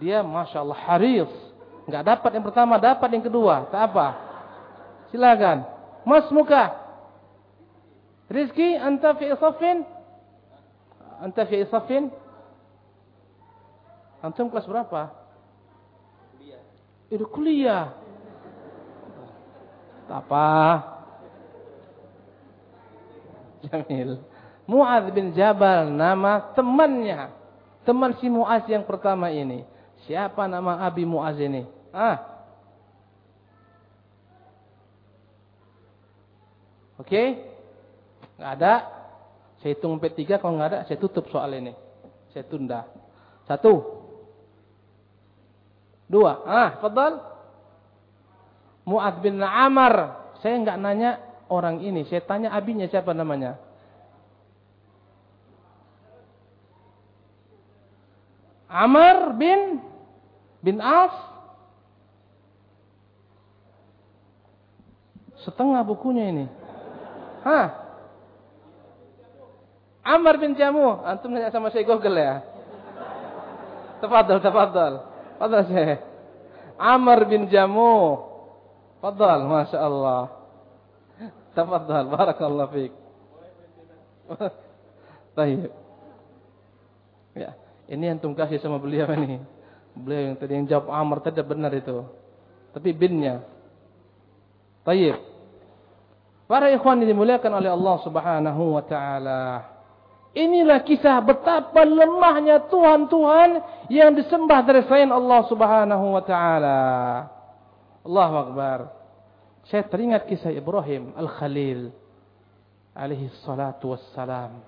Dia 0.03 0.27
Masya 0.27 0.65
Allah 0.65 0.81
haris 0.85 1.48
Enggak 1.89 2.05
dapat 2.05 2.31
yang 2.37 2.45
pertama, 2.45 2.77
dapat 2.77 3.09
yang 3.17 3.25
kedua. 3.25 3.65
Tak 3.73 3.81
apa. 3.89 4.07
Silakan. 5.09 5.65
Mas 6.05 6.29
muka. 6.29 6.77
Rizki, 8.29 8.77
anta 8.77 9.17
fi 9.17 9.33
isafin? 9.33 9.89
Anta 11.25 11.49
fi 11.49 11.65
isafin? 11.65 12.13
Antum 14.21 14.53
kelas 14.53 14.69
berapa? 14.69 15.17
Kuliah. 16.37 16.63
Itu 17.09 17.25
kuliah. 17.25 17.97
Tak 20.13 20.29
apa. 20.29 20.49
Jamil. 23.65 24.21
Muaz 24.69 25.09
bin 25.17 25.33
Jabal 25.33 25.89
nama 25.89 26.53
temannya. 26.53 27.33
Teman 27.89 28.13
si 28.21 28.29
Muaz 28.29 28.69
yang 28.69 28.85
pertama 28.85 29.33
ini. 29.33 29.65
Siapa 30.05 30.45
nama 30.45 30.85
Abi 30.85 31.09
Muaz 31.09 31.41
ini? 31.41 31.78
Ah. 31.99 32.19
Oke? 37.03 37.11
Okay? 37.11 37.27
Nggak 38.39 38.53
ada. 38.55 38.75
Saya 39.59 39.75
hitung 39.75 39.99
sampai 39.99 40.15
tiga. 40.15 40.39
Kalau 40.39 40.55
nggak 40.55 40.71
ada, 40.71 40.81
saya 40.87 40.99
tutup 41.03 41.27
soal 41.35 41.51
ini. 41.59 41.75
Saya 42.31 42.47
tunda. 42.47 42.87
Satu. 43.51 43.83
Dua. 46.07 46.47
Ah, 46.47 46.79
fadal. 46.79 47.19
Mu'ad 48.87 49.19
bin 49.19 49.43
Amar. 49.43 50.23
Saya 50.39 50.55
nggak 50.63 50.79
nanya 50.79 51.19
orang 51.51 51.83
ini. 51.83 52.07
Saya 52.07 52.23
tanya 52.23 52.55
abinya 52.55 52.87
siapa 52.87 53.11
namanya. 53.11 53.59
Amar 58.71 59.35
bin 59.35 59.81
bin 60.61 60.79
As 60.79 61.28
Setengah 65.49 65.81
bukunya 65.81 66.29
ini. 66.29 66.45
Hah? 67.41 67.73
Amr 70.05 70.37
bin 70.37 70.53
Jamu. 70.53 71.01
Antum 71.09 71.33
nanya 71.33 71.49
sama 71.49 71.73
saya 71.73 71.89
Google 71.89 72.21
ya. 72.21 72.45
Tafadhal, 74.05 74.45
tafadhal. 74.45 74.95
Fadhal 75.41 75.65
saya. 75.73 75.97
Amr 76.77 77.25
bin 77.25 77.49
Jamu. 77.49 78.21
Fadhal, 79.01 79.49
Masya 79.49 79.79
Allah. 79.81 80.23
Tafadhal, 81.57 82.05
barakallahu 82.13 82.73
fiik. 82.77 82.93
Baik. 85.37 85.73
Ya, 87.33 87.57
ini 87.89 88.05
antum 88.13 88.37
kasih 88.37 88.61
sama 88.61 88.77
beliau 88.77 89.09
ini. 89.17 89.41
Beliau 89.97 90.29
yang 90.29 90.37
tadi 90.37 90.53
yang 90.61 90.67
jawab 90.69 90.93
Amr 90.93 91.25
tadi 91.25 91.41
benar 91.41 91.73
itu. 91.73 92.05
Tapi 92.77 92.93
binnya 92.93 93.43
Baik. 94.89 95.21
Para 96.49 96.73
ikhwan 96.73 97.05
yang 97.05 97.13
dimuliakan 97.13 97.61
oleh 97.61 97.69
Allah 97.69 97.97
Subhanahu 98.01 98.63
wa 98.81 98.85
taala. 98.89 99.43
Inilah 100.33 100.81
kisah 100.81 101.21
betapa 101.21 101.85
lemahnya 101.85 102.65
Tuhan-Tuhan 102.73 103.51
yang 103.93 104.17
disembah 104.17 104.65
dari 104.65 104.81
selain 104.89 105.13
Allah 105.13 105.45
Subhanahu 105.45 106.07
wa 106.17 106.23
taala. 106.25 106.81
Allahu 108.01 108.35
akbar. 108.49 108.79
Saya 109.69 109.85
teringat 109.85 110.25
kisah 110.25 110.49
Ibrahim 110.49 111.13
Al-Khalil 111.21 111.93
alaihi 112.97 113.29
salatu 113.45 113.93
wassalam. 113.93 114.65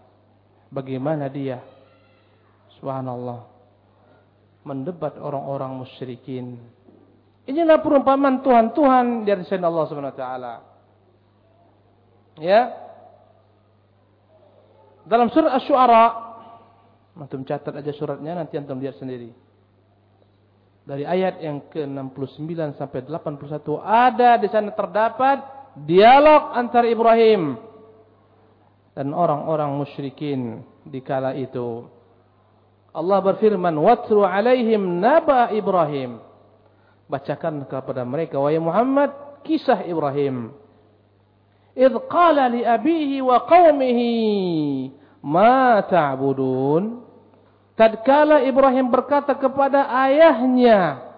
Bagaimana 0.69 1.33
dia 1.33 1.65
subhanallah 2.77 3.49
mendebat 4.69 5.17
orang-orang 5.17 5.81
musyrikin 5.81 6.61
Inilah 7.51 7.83
perumpamaan 7.83 8.47
Tuhan-Tuhan 8.47 9.27
dari 9.27 9.43
selain 9.43 9.67
Allah 9.67 9.85
Subhanahu 9.91 10.15
wa 10.15 10.21
taala. 10.23 10.70
Ya. 12.41 12.73
Dalam 15.05 15.29
surat 15.29 15.61
Asy-Syu'ara, 15.61 16.05
antum 17.21 17.45
catat 17.45 17.77
aja 17.77 17.93
suratnya 17.93 18.33
nanti 18.33 18.57
antum 18.57 18.81
lihat 18.81 18.97
sendiri. 18.97 19.33
Dari 20.89 21.05
ayat 21.05 21.45
yang 21.45 21.69
ke-69 21.69 22.81
sampai 22.81 23.05
81 23.05 23.77
ada 23.85 24.41
di 24.41 24.49
sana 24.49 24.73
terdapat 24.73 25.45
dialog 25.85 26.57
antara 26.57 26.89
Ibrahim 26.89 27.61
dan 28.97 29.13
orang-orang 29.13 29.77
musyrikin 29.77 30.65
di 30.89 31.05
kala 31.05 31.37
itu. 31.37 31.85
Allah 32.91 33.21
berfirman, 33.23 33.77
"Watlu 33.77 34.25
'alaihim 34.25 34.99
naba 34.99 35.53
Ibrahim." 35.53 36.31
bacakan 37.11 37.67
kepada 37.67 38.07
mereka 38.07 38.39
wahai 38.39 38.63
Muhammad 38.63 39.11
kisah 39.43 39.83
Ibrahim. 39.83 40.55
Li 41.77 42.61
abihi 42.67 43.23
wa 43.23 43.39
qaumihi 43.47 44.13
ma 45.23 45.81
ta'budun? 45.87 47.07
Tatkala 47.79 48.45
Ibrahim 48.45 48.93
berkata 48.93 49.33
kepada 49.39 49.89
ayahnya 50.05 51.11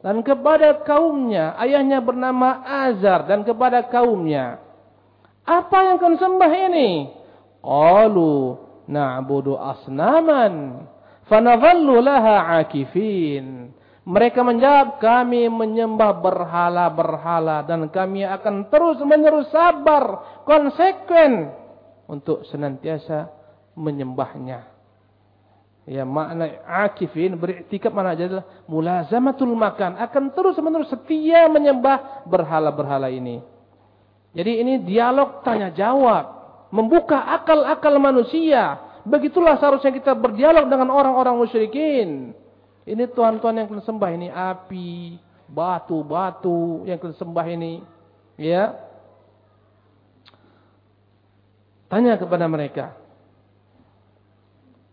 dan 0.00 0.22
kepada 0.22 0.86
kaumnya, 0.86 1.58
ayahnya 1.58 2.00
bernama 2.00 2.62
Azar 2.64 3.26
dan 3.26 3.42
kepada 3.42 3.84
kaumnya, 3.90 4.62
apa 5.46 5.78
yang 5.82 5.96
kau 5.98 6.14
sembah 6.14 6.52
ini? 6.70 7.10
Qalu 7.62 8.54
na'budu 8.86 9.58
asnaman 9.58 10.86
fanadhallu 11.26 12.02
laha 12.02 12.62
akifin. 12.62 13.65
Mereka 14.06 14.38
menjawab, 14.46 15.02
kami 15.02 15.50
menyembah 15.50 16.22
berhala-berhala 16.22 17.66
dan 17.66 17.90
kami 17.90 18.22
akan 18.22 18.70
terus 18.70 19.02
menerus 19.02 19.50
sabar, 19.50 20.22
konsekuen 20.46 21.50
untuk 22.06 22.46
senantiasa 22.46 23.26
menyembahnya. 23.74 24.62
Ya 25.86 26.02
makna 26.06 26.50
akifin 26.66 27.38
beriktikaf 27.38 27.94
mana 27.94 28.14
aja 28.14 28.26
adalah 28.26 28.46
mulazamatul 28.66 29.54
makan 29.54 29.98
akan 30.02 30.34
terus 30.34 30.58
menerus 30.58 30.90
setia 30.90 31.46
menyembah 31.50 32.26
berhala-berhala 32.26 33.10
ini. 33.10 33.42
Jadi 34.34 34.52
ini 34.62 34.86
dialog 34.86 35.42
tanya 35.42 35.74
jawab. 35.74 36.34
membuka 36.66 37.30
akal-akal 37.30 37.94
manusia. 38.02 38.82
Begitulah 39.06 39.54
seharusnya 39.62 39.94
kita 39.94 40.18
berdialog 40.18 40.66
dengan 40.66 40.90
orang-orang 40.90 41.38
musyrikin. 41.38 42.34
Ini 42.86 43.10
Tuhan-Tuhan 43.10 43.58
yang 43.58 43.66
kalian 43.66 43.82
sembah 43.82 44.10
ini 44.14 44.28
api, 44.30 45.18
batu-batu 45.50 46.86
yang 46.86 47.02
kalian 47.02 47.18
sembah 47.18 47.46
ini. 47.50 47.82
Ya. 48.38 48.78
Tanya 51.90 52.14
kepada 52.14 52.46
mereka. 52.46 52.94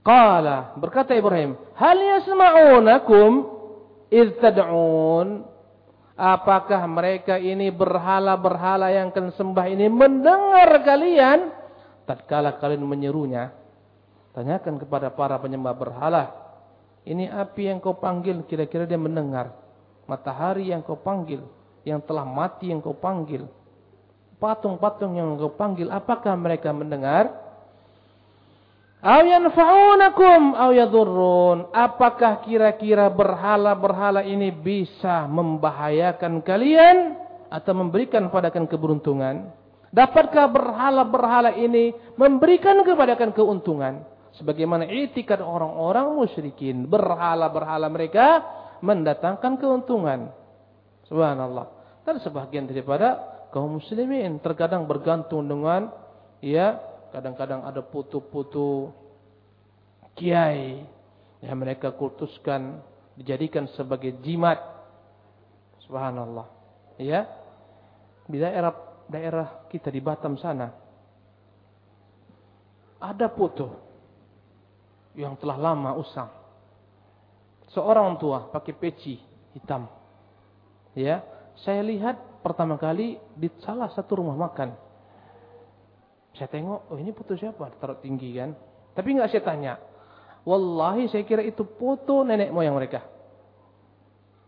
Qala 0.04 0.76
berkata 0.76 1.16
Ibrahim, 1.16 1.56
"Hal 1.78 1.96
yasma'unakum 1.96 3.32
id 4.10 4.42
tad'un?" 4.42 5.48
Apakah 6.14 6.86
mereka 6.86 7.42
ini 7.42 7.74
berhala-berhala 7.74 8.94
yang 8.94 9.10
kalian 9.10 9.34
sembah 9.34 9.66
ini 9.66 9.90
mendengar 9.90 10.70
kalian 10.86 11.50
tatkala 12.06 12.62
kalian 12.62 12.86
menyerunya? 12.86 13.50
Tanyakan 14.38 14.78
kepada 14.78 15.10
para 15.10 15.42
penyembah 15.42 15.74
berhala. 15.74 16.43
Ini 17.04 17.28
api 17.28 17.68
yang 17.68 17.84
kau 17.84 18.00
panggil 18.00 18.48
kira-kira 18.48 18.88
dia 18.88 18.96
mendengar. 18.96 19.52
Matahari 20.08 20.72
yang 20.72 20.84
kau 20.84 20.96
panggil, 20.96 21.44
yang 21.84 22.00
telah 22.00 22.24
mati 22.24 22.72
yang 22.72 22.80
kau 22.80 22.96
panggil. 22.96 23.48
Patung-patung 24.40 25.16
yang 25.16 25.36
kau 25.36 25.52
panggil, 25.52 25.92
apakah 25.92 26.36
mereka 26.36 26.72
mendengar? 26.72 27.32
Apakah 31.76 32.40
kira-kira 32.48 33.12
berhala-berhala 33.12 34.24
ini 34.24 34.48
bisa 34.48 35.28
membahayakan 35.28 36.40
kalian 36.40 37.20
atau 37.52 37.76
memberikan 37.76 38.32
kalian 38.32 38.64
keberuntungan? 38.64 39.52
Dapatkah 39.92 40.48
berhala-berhala 40.48 41.52
ini 41.60 41.92
memberikan 42.16 42.80
kalian 42.80 43.36
keuntungan? 43.36 44.08
Sebagaimana 44.40 44.90
itikad 44.90 45.42
orang-orang 45.46 46.18
musyrikin, 46.18 46.90
berhala-berhala 46.90 47.86
mereka 47.90 48.42
mendatangkan 48.82 49.62
keuntungan. 49.62 50.34
Subhanallah. 51.06 51.70
Dan 52.04 52.18
sebagian 52.20 52.66
daripada 52.66 53.22
kaum 53.54 53.78
muslimin 53.78 54.42
terkadang 54.42 54.90
bergantung 54.90 55.46
dengan 55.46 55.94
ya 56.42 56.94
Kadang-kadang 57.14 57.62
ada 57.62 57.86
putu-putu 57.86 58.90
kiai 60.18 60.82
yang 61.46 61.58
mereka 61.62 61.94
kultuskan 61.94 62.82
dijadikan 63.14 63.70
sebagai 63.78 64.18
jimat. 64.26 64.58
Subhanallah. 65.86 66.50
Ya. 66.98 67.30
Di 68.26 68.42
daerah 68.42 68.74
daerah 69.06 69.70
kita 69.70 69.94
di 69.94 70.02
Batam 70.02 70.42
sana 70.42 70.74
ada 72.98 73.30
putu 73.30 73.70
yang 75.14 75.38
telah 75.38 75.58
lama 75.58 75.94
usang. 75.98 76.30
Seorang 77.74 78.18
tua 78.22 78.50
pakai 78.54 78.74
peci 78.78 79.18
hitam. 79.58 79.90
Ya, 80.94 81.26
saya 81.66 81.82
lihat 81.82 82.46
pertama 82.46 82.78
kali 82.78 83.18
di 83.34 83.50
salah 83.66 83.90
satu 83.94 84.22
rumah 84.22 84.38
makan. 84.38 84.78
Saya 86.38 86.50
tengok, 86.50 86.90
oh 86.90 86.98
ini 86.98 87.14
foto 87.14 87.38
siapa? 87.38 87.70
Taruh 87.78 88.02
tinggi 88.02 88.34
kan. 88.38 88.54
Tapi 88.94 89.08
nggak 89.18 89.30
saya 89.30 89.44
tanya. 89.46 89.74
Wallahi 90.44 91.10
saya 91.10 91.24
kira 91.26 91.42
itu 91.42 91.66
foto 91.78 92.22
nenek 92.26 92.54
moyang 92.54 92.78
mereka. 92.78 93.06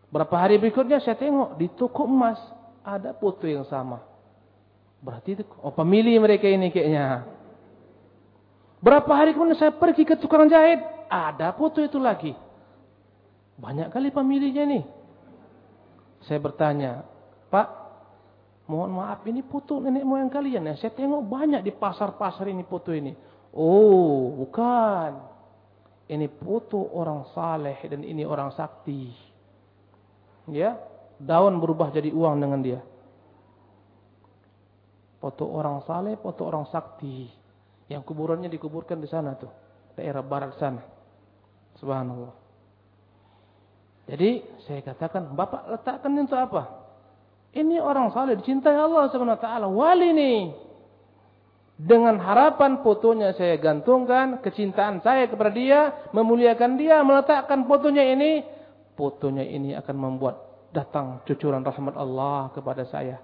Berapa 0.09 0.36
hari 0.38 0.61
berikutnya 0.61 1.01
saya 1.01 1.18
tengok 1.18 1.57
di 1.57 1.68
toko 1.74 2.05
emas 2.05 2.38
ada 2.86 3.16
foto 3.18 3.49
yang 3.49 3.66
sama. 3.66 4.05
Berarti 5.01 5.39
itu 5.39 5.43
oh 5.61 5.74
pemilih 5.74 6.22
mereka 6.22 6.45
ini 6.45 6.70
kayaknya. 6.70 7.35
Berapa 8.84 9.12
hari 9.12 9.36
kemudian 9.36 9.58
saya 9.60 9.74
pergi 9.76 10.04
ke 10.04 10.16
tukang 10.20 10.48
jahit, 10.48 10.82
ada 11.12 11.52
foto 11.56 11.84
itu 11.84 12.00
lagi. 12.00 12.36
Banyak 13.56 13.92
kali 13.92 14.12
pemilihnya 14.12 14.64
nih. 14.68 14.84
Saya 16.28 16.40
bertanya, 16.42 17.08
Pak, 17.48 17.86
Mohon 18.66 18.98
maaf 18.98 19.22
ini 19.30 19.46
foto 19.46 19.78
nenek 19.78 20.02
moyang 20.02 20.30
kalian 20.34 20.74
ya. 20.74 20.76
Saya 20.82 20.92
tengok 20.98 21.22
banyak 21.22 21.62
di 21.62 21.70
pasar-pasar 21.70 22.50
ini 22.50 22.66
foto 22.66 22.90
ini. 22.90 23.14
Oh, 23.54 24.34
bukan. 24.42 25.38
Ini 26.10 26.26
foto 26.42 26.82
orang 26.98 27.30
saleh 27.34 27.78
dan 27.86 28.02
ini 28.02 28.26
orang 28.26 28.54
sakti. 28.58 29.14
Ya, 30.50 30.78
daun 31.22 31.62
berubah 31.62 31.94
jadi 31.94 32.10
uang 32.10 32.42
dengan 32.42 32.62
dia. 32.62 32.82
Foto 35.22 35.46
orang 35.50 35.86
saleh, 35.86 36.18
foto 36.18 36.46
orang 36.46 36.66
sakti. 36.70 37.30
Yang 37.86 38.02
kuburannya 38.10 38.50
dikuburkan 38.50 38.98
di 38.98 39.10
sana 39.10 39.38
tuh, 39.38 39.52
daerah 39.94 40.26
barat 40.26 40.58
sana. 40.58 40.82
Subhanallah. 41.78 42.34
Jadi 44.06 44.42
saya 44.66 44.82
katakan, 44.86 45.34
Bapak 45.34 45.70
letakkan 45.70 46.14
untuk 46.14 46.38
apa? 46.38 46.86
Ini 47.56 47.80
orang 47.80 48.12
saleh 48.12 48.36
dicintai 48.36 48.76
Allah 48.76 49.08
Subhanahu 49.10 49.38
wa 49.40 49.44
taala, 49.44 49.68
wali 49.72 50.12
nih. 50.12 50.40
Dengan 51.76 52.20
harapan 52.24 52.80
fotonya 52.84 53.36
saya 53.36 53.60
gantungkan, 53.60 54.40
kecintaan 54.40 55.04
saya 55.04 55.28
kepada 55.28 55.52
dia, 55.52 55.92
memuliakan 56.16 56.80
dia, 56.80 57.04
meletakkan 57.04 57.68
fotonya 57.68 58.16
ini, 58.16 58.48
fotonya 58.96 59.44
ini 59.44 59.76
akan 59.76 59.96
membuat 59.96 60.36
datang 60.72 61.24
cucuran 61.28 61.64
rahmat 61.64 61.96
Allah 62.00 62.52
kepada 62.56 62.88
saya. 62.88 63.20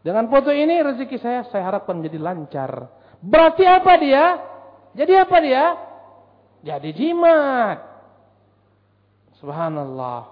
Dengan 0.00 0.32
foto 0.32 0.48
ini 0.48 0.80
rezeki 0.80 1.16
saya 1.20 1.40
saya 1.52 1.68
harapkan 1.68 2.00
menjadi 2.00 2.20
lancar. 2.20 2.72
Berarti 3.20 3.64
apa 3.68 3.92
dia? 4.00 4.24
Jadi 4.96 5.12
apa 5.16 5.36
dia? 5.44 5.64
Jadi 6.64 6.90
jimat. 6.96 7.78
Subhanallah. 9.40 10.28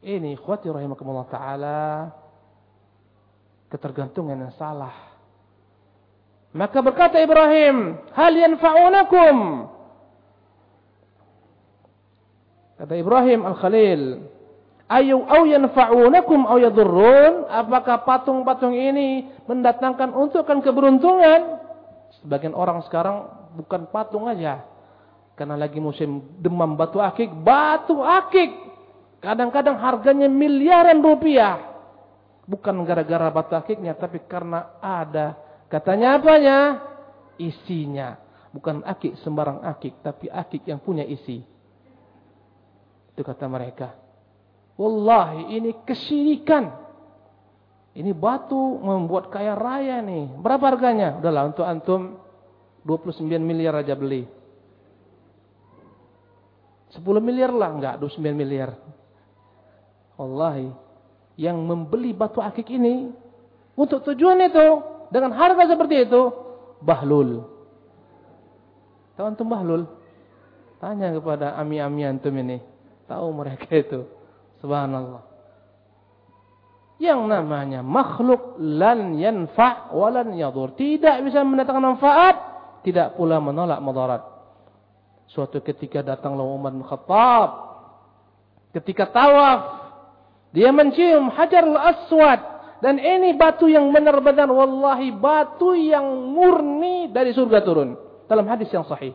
Ini 0.00 0.34
ikhwati 0.34 0.70
rahimakumullah 0.70 1.28
ta'ala. 1.28 1.82
Ketergantungan 3.70 4.38
yang 4.38 4.54
salah. 4.58 5.10
Maka 6.50 6.82
berkata 6.82 7.22
Ibrahim, 7.22 8.02
Hal 8.10 8.34
yanfa'unakum. 8.34 9.36
Kata 12.80 12.94
Ibrahim 12.96 13.44
Al-Khalil, 13.44 14.24
Ayu 14.90 15.22
au 15.22 15.46
yanfa'unakum 15.46 16.50
au 16.50 16.58
yadurrun. 16.58 17.46
Apakah 17.46 18.02
patung-patung 18.02 18.74
ini 18.74 19.30
mendatangkan 19.46 20.10
untukkan 20.10 20.58
keberuntungan? 20.58 21.62
Sebagian 22.18 22.58
orang 22.58 22.82
sekarang 22.90 23.30
bukan 23.54 23.86
patung 23.94 24.26
aja. 24.26 24.66
Karena 25.38 25.54
lagi 25.54 25.78
musim 25.78 26.36
demam 26.42 26.74
batu 26.74 26.98
akik, 27.00 27.30
batu 27.32 28.02
akik 28.02 28.70
Kadang-kadang 29.20 29.76
harganya 29.76 30.26
miliaran 30.32 31.04
rupiah. 31.04 31.60
Bukan 32.48 32.82
gara-gara 32.88 33.28
batu 33.28 33.52
akiknya, 33.52 33.92
tapi 33.94 34.24
karena 34.24 34.80
ada. 34.80 35.36
Katanya 35.68 36.16
apanya? 36.16 36.58
Isinya. 37.36 38.16
Bukan 38.50 38.82
akik 38.82 39.20
sembarang 39.22 39.62
akik, 39.62 40.00
tapi 40.02 40.26
akik 40.26 40.66
yang 40.66 40.80
punya 40.80 41.04
isi. 41.04 41.44
Itu 43.12 43.22
kata 43.22 43.46
mereka. 43.46 44.09
Wallahi 44.80 45.60
ini 45.60 45.76
kesyirikan. 45.84 46.72
Ini 47.92 48.16
batu 48.16 48.80
membuat 48.80 49.28
kaya 49.28 49.52
raya 49.52 50.00
nih. 50.00 50.40
Berapa 50.40 50.72
harganya? 50.72 51.20
Udahlah 51.20 51.52
untuk 51.52 51.68
antum 51.68 52.16
29 52.88 53.28
miliar 53.44 53.76
aja 53.76 53.92
beli. 53.92 54.24
10 56.96 57.04
miliar 57.20 57.52
lah 57.52 57.76
enggak 57.76 57.94
29 58.00 58.32
miliar. 58.32 58.72
Wallahi, 60.16 60.72
yang 61.36 61.60
membeli 61.60 62.16
batu 62.16 62.40
akik 62.40 62.72
ini 62.72 63.12
untuk 63.76 64.00
tujuan 64.08 64.40
itu 64.48 64.80
dengan 65.12 65.36
harga 65.36 65.76
seperti 65.76 66.08
itu 66.08 66.32
bahlul. 66.80 67.44
Tahu 69.12 69.26
antum 69.28 69.44
bahlul? 69.44 69.84
Tanya 70.80 71.12
kepada 71.12 71.52
ami-ami 71.60 72.08
antum 72.08 72.32
ini. 72.32 72.64
Tahu 73.04 73.28
mereka 73.36 73.68
itu. 73.76 74.19
Subhanallah. 74.60 75.22
Yang 77.00 77.20
namanya 77.32 77.80
makhluk 77.80 78.60
lan 78.60 79.16
yanfa' 79.16 79.96
walan 79.96 80.36
yadur. 80.36 80.76
Tidak 80.76 81.24
bisa 81.24 81.40
mendatangkan 81.40 81.96
manfaat, 81.96 82.36
tidak 82.84 83.16
pula 83.16 83.40
menolak 83.40 83.80
mudarat. 83.80 84.20
Suatu 85.32 85.64
ketika 85.64 86.04
datanglah 86.04 86.44
Umar 86.44 86.76
bin 86.76 86.84
Khattab 86.84 87.72
ketika 88.70 89.10
tawaf 89.10 89.80
dia 90.50 90.74
mencium 90.74 91.30
hajarul 91.30 91.78
aswad. 91.78 92.40
Dan 92.80 92.96
ini 92.96 93.36
batu 93.36 93.68
yang 93.68 93.92
benar-benar 93.92 94.48
wallahi 94.48 95.12
batu 95.12 95.76
yang 95.76 96.32
murni 96.32 97.12
dari 97.12 97.36
surga 97.36 97.60
turun. 97.60 97.92
Dalam 98.24 98.48
hadis 98.48 98.72
yang 98.72 98.88
sahih. 98.88 99.12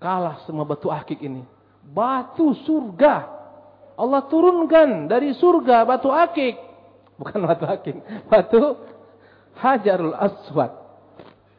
Kalah 0.00 0.40
semua 0.48 0.64
batu 0.64 0.88
akik 0.88 1.20
ini. 1.20 1.44
Batu 1.84 2.52
surga. 2.64 3.40
Allah 4.00 4.22
turunkan 4.28 5.08
dari 5.08 5.36
surga 5.36 5.84
batu 5.84 6.08
akik. 6.08 6.56
Bukan 7.20 7.40
batu 7.44 7.64
akik. 7.68 7.96
Batu 8.28 8.60
Hajarul 9.60 10.16
Aswad. 10.16 10.72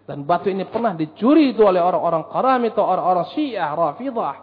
Dan 0.10 0.26
batu 0.26 0.50
ini 0.50 0.66
pernah 0.66 0.98
dicuri 0.98 1.54
itu 1.54 1.62
oleh 1.62 1.80
orang-orang 1.80 2.26
Qarami 2.28 2.74
atau 2.74 2.84
orang-orang 2.84 3.28
Syiah, 3.38 3.72
Rafidah. 3.72 4.38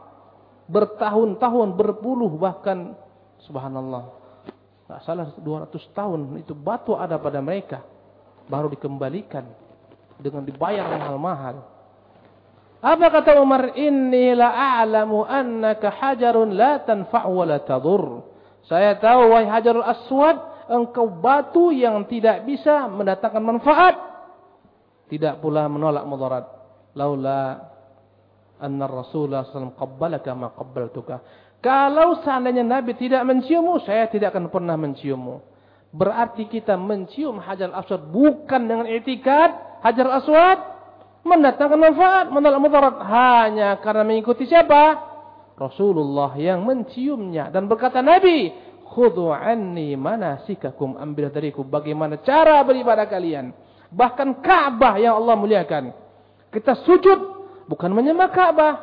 Bertahun-tahun, 0.70 1.74
berpuluh 1.74 2.30
bahkan 2.38 2.94
subhanallah. 3.42 4.14
Enggak 4.88 5.00
salah 5.04 5.28
200 5.36 5.68
tahun 5.92 6.20
itu 6.40 6.56
batu 6.56 6.96
ada 6.96 7.20
pada 7.20 7.44
mereka. 7.44 7.84
Baru 8.48 8.72
dikembalikan 8.72 9.44
dengan 10.16 10.48
dibayar 10.48 10.88
mahal-mahal. 10.88 11.60
Apa 12.78 13.10
kata 13.10 13.42
Umar? 13.42 13.74
Inni 13.74 14.30
la 14.38 14.78
a'lamu 14.78 15.26
annaka 15.26 15.90
hajarun 15.98 16.54
la 16.54 16.78
tanfa' 16.86 17.26
wa 17.26 17.42
la 17.42 17.58
tadur. 17.62 18.22
Saya 18.68 19.00
tahu 19.00 19.32
wahai 19.32 19.48
Hajarul 19.48 19.82
Aswad, 19.82 20.68
engkau 20.68 21.08
batu 21.08 21.72
yang 21.72 22.04
tidak 22.04 22.44
bisa 22.44 22.84
mendatangkan 22.86 23.40
manfaat, 23.40 23.96
tidak 25.08 25.40
pula 25.40 25.64
menolak 25.72 26.04
mudarat. 26.04 26.44
Laula 26.92 27.64
anna 28.60 28.84
Rasulullah 28.84 29.48
SAW 29.48 29.72
qabbalaka 29.72 30.30
ma 30.36 30.52
qabbaltuka. 30.52 31.16
Kalau 31.64 32.20
seandainya 32.22 32.62
Nabi 32.62 32.94
tidak 32.94 33.24
menciummu, 33.24 33.82
saya 33.82 34.06
tidak 34.06 34.36
akan 34.36 34.52
pernah 34.52 34.76
menciummu. 34.78 35.42
Berarti 35.88 36.46
kita 36.46 36.76
mencium 36.76 37.40
Hajar 37.40 37.72
Aswad 37.72 38.12
bukan 38.12 38.68
dengan 38.68 38.84
etikad 38.84 39.80
Hajar 39.80 40.20
Aswad 40.20 40.77
mendatangkan 41.28 41.78
manfaat, 41.78 42.26
menolak 42.32 42.60
mudarat 42.60 42.96
hanya 43.04 43.76
karena 43.84 44.02
mengikuti 44.02 44.48
siapa? 44.48 44.96
Rasulullah 45.58 46.32
yang 46.38 46.64
menciumnya 46.64 47.52
dan 47.52 47.68
berkata 47.68 48.00
Nabi, 48.00 48.54
"Khudhu 48.88 49.28
anni 49.34 49.98
manasikakum." 49.98 50.96
Ambil 50.96 51.28
dariku 51.28 51.66
bagaimana 51.66 52.22
cara 52.24 52.62
beribadah 52.64 53.04
kalian. 53.10 53.52
Bahkan 53.92 54.40
Ka'bah 54.40 54.96
yang 54.96 55.18
Allah 55.18 55.34
muliakan. 55.36 55.84
Kita 56.48 56.78
sujud 56.86 57.18
bukan 57.68 57.90
menyembah 57.92 58.30
Ka'bah. 58.32 58.74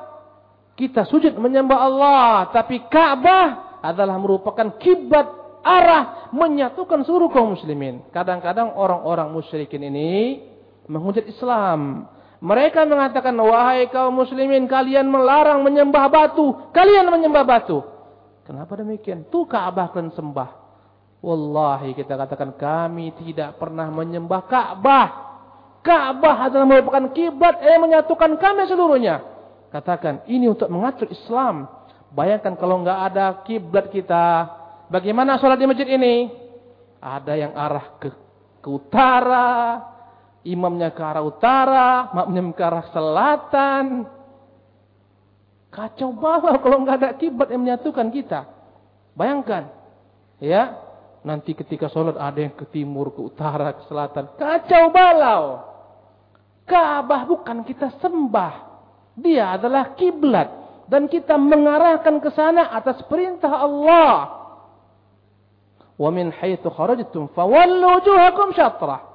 Kita 0.76 1.08
sujud 1.08 1.34
menyembah 1.40 1.80
Allah, 1.80 2.52
tapi 2.52 2.84
Ka'bah 2.92 3.80
adalah 3.80 4.20
merupakan 4.20 4.76
kiblat 4.76 5.46
arah 5.66 6.30
menyatukan 6.30 7.02
seluruh 7.02 7.34
kaum 7.34 7.58
muslimin. 7.58 8.06
Kadang-kadang 8.14 8.78
orang-orang 8.78 9.34
musyrikin 9.34 9.82
ini 9.82 10.46
menghujat 10.86 11.26
Islam. 11.26 12.06
Mereka 12.44 12.84
mengatakan, 12.84 13.36
wahai 13.40 13.88
kaum 13.88 14.16
muslimin, 14.16 14.68
kalian 14.68 15.08
melarang 15.08 15.64
menyembah 15.64 16.06
batu. 16.12 16.72
Kalian 16.76 17.08
menyembah 17.08 17.44
batu. 17.48 17.80
Kenapa 18.46 18.78
demikian? 18.78 19.26
Itu 19.26 19.50
Ka'bah 19.50 19.90
kalian 19.90 20.14
sembah. 20.14 20.50
Wallahi 21.26 21.98
kita 21.98 22.14
katakan 22.14 22.54
kami 22.54 23.10
tidak 23.18 23.58
pernah 23.58 23.90
menyembah 23.90 24.46
Ka'bah. 24.46 25.08
Ka'bah 25.82 26.50
adalah 26.50 26.66
merupakan 26.70 27.10
kiblat 27.14 27.62
yang 27.62 27.82
menyatukan 27.82 28.38
kami 28.38 28.70
seluruhnya. 28.70 29.26
Katakan, 29.74 30.26
ini 30.30 30.46
untuk 30.50 30.70
mengatur 30.70 31.10
Islam. 31.10 31.66
Bayangkan 32.14 32.54
kalau 32.56 32.86
nggak 32.86 33.00
ada 33.12 33.42
kiblat 33.44 33.90
kita. 33.90 34.50
Bagaimana 34.88 35.42
sholat 35.42 35.58
di 35.58 35.66
masjid 35.66 35.90
ini? 35.90 36.30
Ada 37.02 37.34
yang 37.38 37.54
arah 37.58 37.98
ke, 37.98 38.10
ke 38.62 38.70
utara, 38.70 39.82
imamnya 40.46 40.94
ke 40.94 41.02
arah 41.02 41.26
utara, 41.26 42.14
makmum 42.14 42.54
ke 42.54 42.62
arah 42.62 42.86
selatan. 42.94 44.06
Kacau 45.74 46.16
balau 46.16 46.56
kalau 46.62 46.78
nggak 46.86 46.98
ada 47.02 47.10
kiblat 47.20 47.52
yang 47.52 47.66
menyatukan 47.66 48.08
kita. 48.14 48.48
Bayangkan, 49.18 49.68
ya, 50.40 50.78
nanti 51.26 51.52
ketika 51.52 51.92
sholat 51.92 52.16
ada 52.16 52.40
yang 52.40 52.56
ke 52.56 52.64
timur, 52.70 53.12
ke 53.12 53.20
utara, 53.20 53.76
ke 53.76 53.84
selatan. 53.90 54.32
Kacau 54.40 54.84
balau. 54.94 55.44
Ka'bah 56.64 57.28
bukan 57.28 57.66
kita 57.68 57.92
sembah. 58.00 58.54
Dia 59.20 59.56
adalah 59.60 59.96
kiblat 59.96 60.50
dan 60.86 61.10
kita 61.10 61.36
mengarahkan 61.40 62.22
ke 62.22 62.30
sana 62.34 62.72
atas 62.72 63.02
perintah 63.08 63.52
Allah. 63.52 64.14
Wa 65.96 66.10
min 66.12 66.32
haitsu 66.32 66.68
kharajtum 66.68 67.32
fawallu 67.32 68.00
wujuhakum 68.00 68.52
syatrah. 68.52 69.15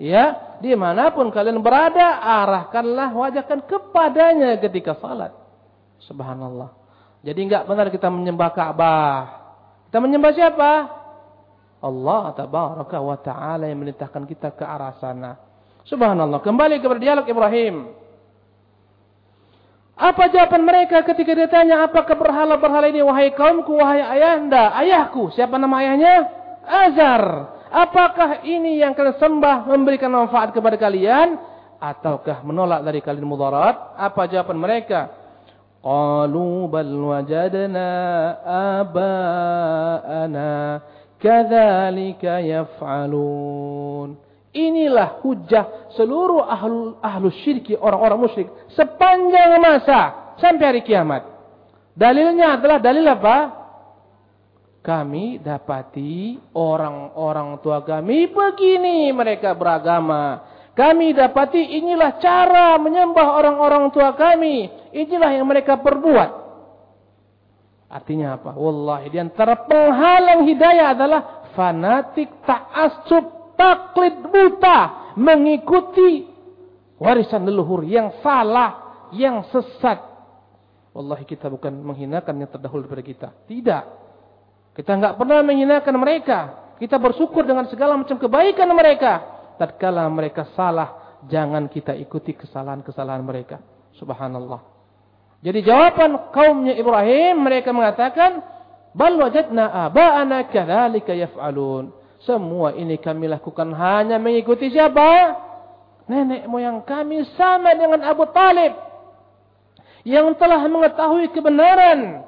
Ya, 0.00 0.56
di 0.64 0.72
mana 0.72 1.12
pun 1.12 1.28
kalian 1.28 1.60
berada, 1.60 2.20
arahkanlah 2.20 3.12
wajahkan 3.12 3.60
kepadanya 3.68 4.56
ketika 4.58 4.96
salat. 4.98 5.36
Subhanallah. 6.08 6.72
Jadi 7.22 7.40
enggak 7.46 7.68
benar 7.68 7.86
kita 7.92 8.08
menyembah 8.10 8.50
Ka'bah. 8.50 9.16
Kita 9.86 9.98
menyembah 10.02 10.32
siapa? 10.34 10.70
Allah 11.82 12.30
tabaraka 12.34 12.98
wa 13.02 13.18
ta'ala 13.18 13.66
yang 13.66 13.82
melintahkan 13.82 14.22
kita 14.26 14.54
ke 14.54 14.64
arah 14.64 14.96
sana. 14.98 15.38
Subhanallah. 15.86 16.40
Kembali 16.42 16.78
kepada 16.78 16.98
dialog 17.02 17.26
Ibrahim. 17.26 17.90
Apa 19.98 20.32
jawaban 20.32 20.66
mereka 20.66 21.04
ketika 21.04 21.36
ditanya 21.36 21.86
apakah 21.86 22.16
berhala-berhala 22.16 22.90
ini 22.90 23.04
wahai 23.04 23.30
kaumku, 23.36 23.76
wahai 23.76 24.02
ayahanda, 24.02 24.72
ayahku. 24.82 25.30
Siapa 25.36 25.60
nama 25.60 25.78
ayahnya? 25.78 26.14
Azar. 26.64 27.22
Apakah 27.72 28.44
ini 28.44 28.84
yang 28.84 28.92
kalian 28.92 29.16
sembah 29.16 29.64
memberikan 29.64 30.12
manfaat 30.12 30.52
kepada 30.52 30.76
kalian 30.76 31.40
ataukah 31.80 32.44
menolak 32.44 32.84
dari 32.84 33.00
kalian 33.00 33.24
mudarat? 33.24 33.96
Apa 33.96 34.28
jawaban 34.28 34.60
mereka? 34.60 35.08
Qalu 35.80 36.68
bal 36.68 36.92
wajadna 36.92 37.88
aba'ana 38.84 40.52
kadzalika 41.16 42.44
yaf'alun. 42.44 44.20
Inilah 44.52 45.24
hujah 45.24 45.88
seluruh 45.96 46.44
ahlu, 46.44 47.00
ahlu 47.00 47.32
syirki 47.40 47.72
orang-orang 47.72 48.20
musyrik 48.20 48.52
sepanjang 48.76 49.56
masa 49.64 50.36
sampai 50.36 50.76
hari 50.76 50.84
kiamat. 50.84 51.24
Dalilnya 51.96 52.60
adalah 52.60 52.76
dalil 52.76 53.08
apa? 53.08 53.61
Kami 54.82 55.38
dapati 55.38 56.42
orang-orang 56.58 57.62
tua 57.62 57.86
kami 57.86 58.26
begini 58.26 59.14
mereka 59.14 59.54
beragama. 59.54 60.50
Kami 60.74 61.14
dapati 61.14 61.78
inilah 61.78 62.18
cara 62.18 62.74
menyembah 62.82 63.38
orang-orang 63.38 63.94
tua 63.94 64.10
kami. 64.18 64.66
Inilah 64.90 65.30
yang 65.38 65.46
mereka 65.46 65.78
perbuat. 65.78 66.30
Artinya 67.92 68.40
apa? 68.40 68.56
Wallahi 68.58 69.06
di 69.12 69.20
antara 69.22 69.54
penghalang 69.68 70.48
hidayah 70.48 70.96
adalah 70.96 71.20
fanatik, 71.52 72.32
ta'assub, 72.42 73.54
taklid 73.54 74.18
buta, 74.32 75.12
mengikuti 75.14 76.26
warisan 76.96 77.44
leluhur 77.44 77.84
yang 77.84 78.18
salah, 78.24 79.06
yang 79.14 79.44
sesat. 79.52 80.00
Wallahi 80.96 81.22
kita 81.22 81.52
bukan 81.52 81.70
menghinakan 81.70 82.34
yang 82.34 82.50
terdahulu 82.50 82.88
daripada 82.88 83.04
kita. 83.04 83.28
Tidak. 83.44 84.01
Kita 84.72 84.96
enggak 84.96 85.20
pernah 85.20 85.44
menghinakan 85.44 85.96
mereka. 86.00 86.38
Kita 86.80 86.96
bersyukur 86.96 87.44
dengan 87.44 87.68
segala 87.68 87.94
macam 87.94 88.16
kebaikan 88.16 88.66
mereka. 88.72 89.22
Tatkala 89.60 90.08
mereka 90.08 90.48
salah, 90.56 91.20
jangan 91.28 91.68
kita 91.68 91.92
ikuti 91.94 92.32
kesalahan-kesalahan 92.32 93.22
mereka. 93.22 93.60
Subhanallah. 94.00 94.64
Jadi 95.42 95.60
jawaban 95.62 96.32
kaumnya 96.32 96.74
Ibrahim, 96.74 97.44
mereka 97.44 97.70
mengatakan, 97.70 98.40
Bal 98.92 99.16
wajadna 99.16 99.88
aba'ana 99.88 100.48
kadzalika 100.48 101.12
yaf'alun. 101.12 101.92
Semua 102.22 102.76
ini 102.78 103.00
kami 103.00 103.26
lakukan 103.26 103.74
hanya 103.74 104.16
mengikuti 104.20 104.70
siapa? 104.70 105.34
Nenek 106.06 106.46
moyang 106.46 106.84
kami 106.86 107.26
sama 107.34 107.74
dengan 107.74 108.04
Abu 108.06 108.26
Talib. 108.30 108.74
Yang 110.02 110.38
telah 110.38 110.62
mengetahui 110.66 111.30
kebenaran 111.30 112.26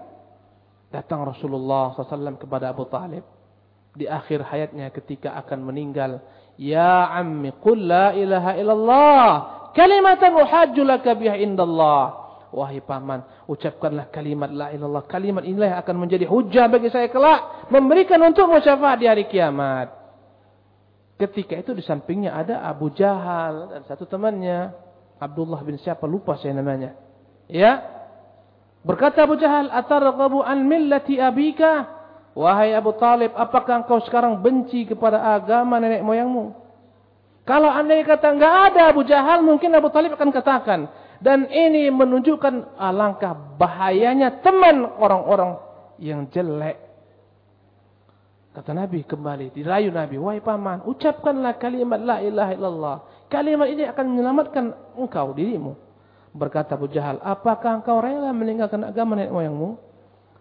Datang 0.94 1.26
Rasulullah 1.26 1.90
SAW 1.90 2.38
kepada 2.38 2.70
Abu 2.70 2.86
Talib. 2.86 3.26
Di 3.98 4.06
akhir 4.06 4.46
hayatnya 4.46 4.94
ketika 4.94 5.34
akan 5.42 5.66
meninggal. 5.66 6.22
Ya 6.54 7.10
ammi 7.10 7.50
qul 7.58 7.90
la 7.90 8.14
ilaha 8.14 8.54
illallah. 8.54 9.26
Kalimatan 9.74 10.38
uhajju 10.38 10.86
laka 10.86 11.18
biha 11.18 11.34
indallah. 11.34 12.22
Wahai 12.54 12.78
paman, 12.78 13.26
ucapkanlah 13.50 14.14
kalimat 14.14 14.46
la 14.54 14.70
ilallah. 14.70 15.02
Kalimat 15.10 15.42
inilah 15.42 15.74
yang 15.74 15.80
akan 15.82 15.96
menjadi 15.98 16.30
hujah 16.30 16.70
bagi 16.70 16.86
saya 16.94 17.10
kelak. 17.10 17.66
Memberikan 17.74 18.22
untuk 18.22 18.54
syafaat 18.62 19.02
di 19.02 19.10
hari 19.10 19.26
kiamat. 19.26 19.90
Ketika 21.18 21.58
itu 21.58 21.74
di 21.74 21.82
sampingnya 21.82 22.38
ada 22.38 22.62
Abu 22.62 22.94
Jahal 22.94 23.74
dan 23.74 23.82
satu 23.90 24.06
temannya. 24.06 24.70
Abdullah 25.18 25.58
bin 25.66 25.74
siapa 25.78 26.06
lupa 26.06 26.38
saya 26.38 26.54
namanya. 26.54 26.94
Ya, 27.50 27.93
Berkata 28.84 29.24
Abu 29.24 29.40
Jahal, 29.40 29.72
"Atarghabu 29.72 30.44
an 30.44 30.68
millati 30.68 31.16
abika?" 31.16 31.88
Wahai 32.34 32.74
Abu 32.74 32.92
Talib, 32.98 33.30
apakah 33.32 33.86
engkau 33.86 34.02
sekarang 34.02 34.42
benci 34.42 34.84
kepada 34.84 35.22
agama 35.38 35.78
nenek 35.78 36.02
moyangmu? 36.02 36.50
Kalau 37.46 37.70
anda 37.70 37.94
kata 38.02 38.34
enggak 38.34 38.54
ada 38.72 38.90
Abu 38.90 39.06
Jahal, 39.06 39.44
mungkin 39.46 39.70
Abu 39.70 39.88
Talib 39.94 40.18
akan 40.18 40.30
katakan. 40.34 40.80
Dan 41.22 41.48
ini 41.48 41.88
menunjukkan 41.88 42.76
alangkah 42.76 43.32
bahayanya 43.56 44.42
teman 44.42 44.84
orang-orang 44.98 45.56
yang 46.02 46.26
jelek. 46.28 46.76
Kata 48.54 48.70
Nabi 48.70 49.02
kembali, 49.02 49.50
dirayu 49.50 49.90
Nabi, 49.90 50.14
wahai 50.14 50.42
paman, 50.42 50.82
ucapkanlah 50.86 51.58
kalimat 51.58 51.98
la 51.98 52.22
ilaha 52.22 52.52
illallah. 52.54 52.96
Kalimat 53.26 53.66
ini 53.66 53.82
akan 53.88 54.04
menyelamatkan 54.10 54.64
engkau, 54.94 55.34
dirimu. 55.34 55.74
Berkata 56.34 56.74
Abu 56.74 56.90
Jahal, 56.90 57.22
apakah 57.22 57.78
engkau 57.78 58.02
rela 58.02 58.34
meninggalkan 58.34 58.82
agama 58.82 59.14
nenek 59.14 59.30
moyangmu? 59.30 59.78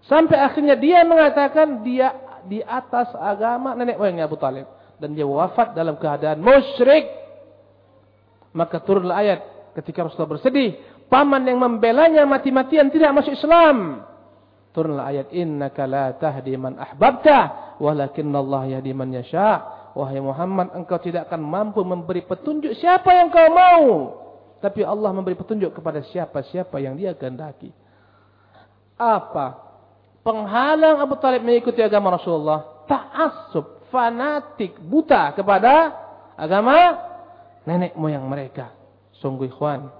Sampai 0.10 0.41
akhirnya 0.41 0.74
dia 0.74 1.06
mengatakan 1.06 1.86
dia 1.86 2.18
di 2.50 2.66
atas 2.66 3.14
agama 3.14 3.78
nenek 3.78 4.02
moyangnya 4.02 4.26
Abu 4.26 4.41
Talib. 4.41 4.66
Dan 4.98 5.14
dia 5.14 5.30
wafat 5.30 5.78
dalam 5.78 6.02
keadaan 6.02 6.41
musyrik. 6.41 7.06
Maka 8.58 8.82
turunlah 8.82 9.22
ayat 9.22 9.39
ketika 9.78 10.10
Rasulullah 10.10 10.34
bersedih. 10.34 10.82
Paman 11.14 11.46
yang 11.46 11.62
membelanya 11.62 12.26
mati-matian 12.26 12.89
tidak 12.89 13.14
masuk 13.14 13.38
Islam. 13.38 14.02
Turunlah 14.74 15.14
ayat 15.14 15.30
innaka 15.30 15.86
la 15.86 16.18
tahdi 16.18 16.58
man 16.58 16.82
ahbabta 16.82 17.78
walakinna 17.78 18.41
Allah 18.41 18.82
yahdi 18.82 18.98
man 18.98 19.14
yasha. 19.14 19.62
Wahai 19.94 20.18
Muhammad, 20.18 20.74
engkau 20.74 20.98
tidak 20.98 21.30
akan 21.30 21.46
mampu 21.46 21.86
memberi 21.86 22.26
petunjuk 22.26 22.74
siapa 22.82 23.14
yang 23.14 23.30
kau 23.30 23.50
mau. 23.54 23.86
Tapi 24.64 24.80
Allah 24.80 25.11
memberi 25.11 25.36
petunjuk 25.36 25.76
kepada 25.76 25.99
siapa-siapa 26.07 26.80
yang 26.80 26.95
dia 26.95 27.11
kehendaki. 27.11 27.76
Apa? 28.95 29.59
Penghalang 30.24 31.03
Abu 31.03 31.20
Talib 31.20 31.43
mengikuti 31.43 31.84
agama 31.84 32.16
Rasulullah. 32.16 32.88
Ta'asub, 32.88 33.84
fanatik, 33.91 34.80
buta 34.80 35.36
kepada 35.36 35.91
agama 36.39 36.95
nenek 37.68 37.91
moyang 37.99 38.24
mereka. 38.24 38.72
Sungguh 39.20 39.51
ikhwan. 39.51 39.91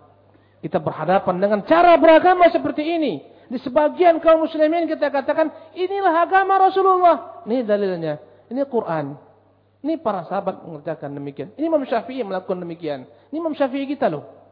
Kita 0.64 0.80
berhadapan 0.80 1.43
dengan 1.43 1.59
cara 1.68 1.99
beragama 1.99 2.47
seperti 2.47 2.88
ini. 2.88 3.20
Di 3.51 3.59
sebagian 3.59 4.24
kaum 4.24 4.47
muslimin 4.47 4.88
kita 4.88 5.11
katakan, 5.11 5.51
inilah 5.76 6.24
agama 6.24 6.55
Rasulullah. 6.55 7.43
Ini 7.43 7.68
dalilnya. 7.68 8.16
Ini 8.47 8.64
Quran. 8.72 9.20
Ini 9.84 9.99
para 9.99 10.24
sahabat 10.24 10.64
mengerjakan 10.64 11.11
demikian. 11.11 11.51
Ini 11.59 11.68
Imam 11.68 11.84
Syafi'i 11.84 12.24
melakukan 12.24 12.64
demikian. 12.64 13.03
Ini 13.28 13.36
Imam 13.36 13.51
Syafi'i 13.51 13.84
kita 13.84 14.07
loh. 14.07 14.43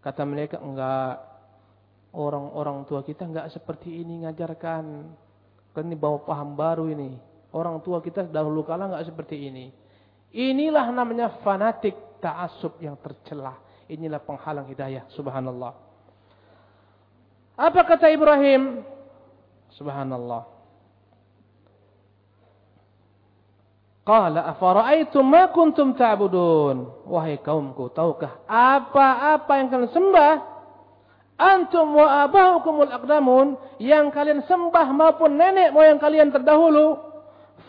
Kata 0.00 0.22
mereka, 0.24 0.60
enggak. 0.60 1.28
Orang-orang 2.10 2.82
tua 2.90 3.06
kita 3.06 3.22
enggak 3.22 3.54
seperti 3.54 4.02
ini 4.02 4.26
ngajarkan. 4.26 4.84
Kan 5.70 5.84
ini 5.86 5.94
bawa 5.94 6.26
paham 6.26 6.58
baru 6.58 6.90
ini. 6.90 7.14
Orang 7.54 7.78
tua 7.86 8.02
kita 8.02 8.26
dahulu 8.26 8.66
kala 8.66 8.90
enggak 8.90 9.06
seperti 9.06 9.46
ini. 9.46 9.70
Inilah 10.34 10.90
namanya 10.90 11.38
fanatik 11.42 12.22
ta'asub 12.22 12.78
yang 12.82 12.98
tercelah. 12.98 13.58
Inilah 13.90 14.22
penghalang 14.22 14.66
hidayah. 14.70 15.06
Subhanallah. 15.14 15.74
Apa 17.58 17.80
kata 17.82 18.06
Ibrahim? 18.10 18.86
Subhanallah. 19.74 20.59
Qala 24.10 24.42
afara'aitum 24.50 25.22
ma 25.22 25.54
kuntum 25.54 25.94
ta'budun? 25.94 27.06
Wahai 27.06 27.38
kaumku, 27.38 27.94
tahukah 27.94 28.42
apa-apa 28.50 29.52
yang 29.54 29.70
kalian 29.70 29.92
sembah? 29.94 30.34
Antum 31.38 31.94
wa 31.94 32.26
abahukumul 32.26 32.90
aqdamun 32.90 33.54
yang 33.78 34.10
kalian 34.10 34.42
sembah 34.50 34.90
maupun 34.90 35.38
nenek 35.38 35.70
moyang 35.70 36.02
kalian 36.02 36.34
terdahulu, 36.34 36.98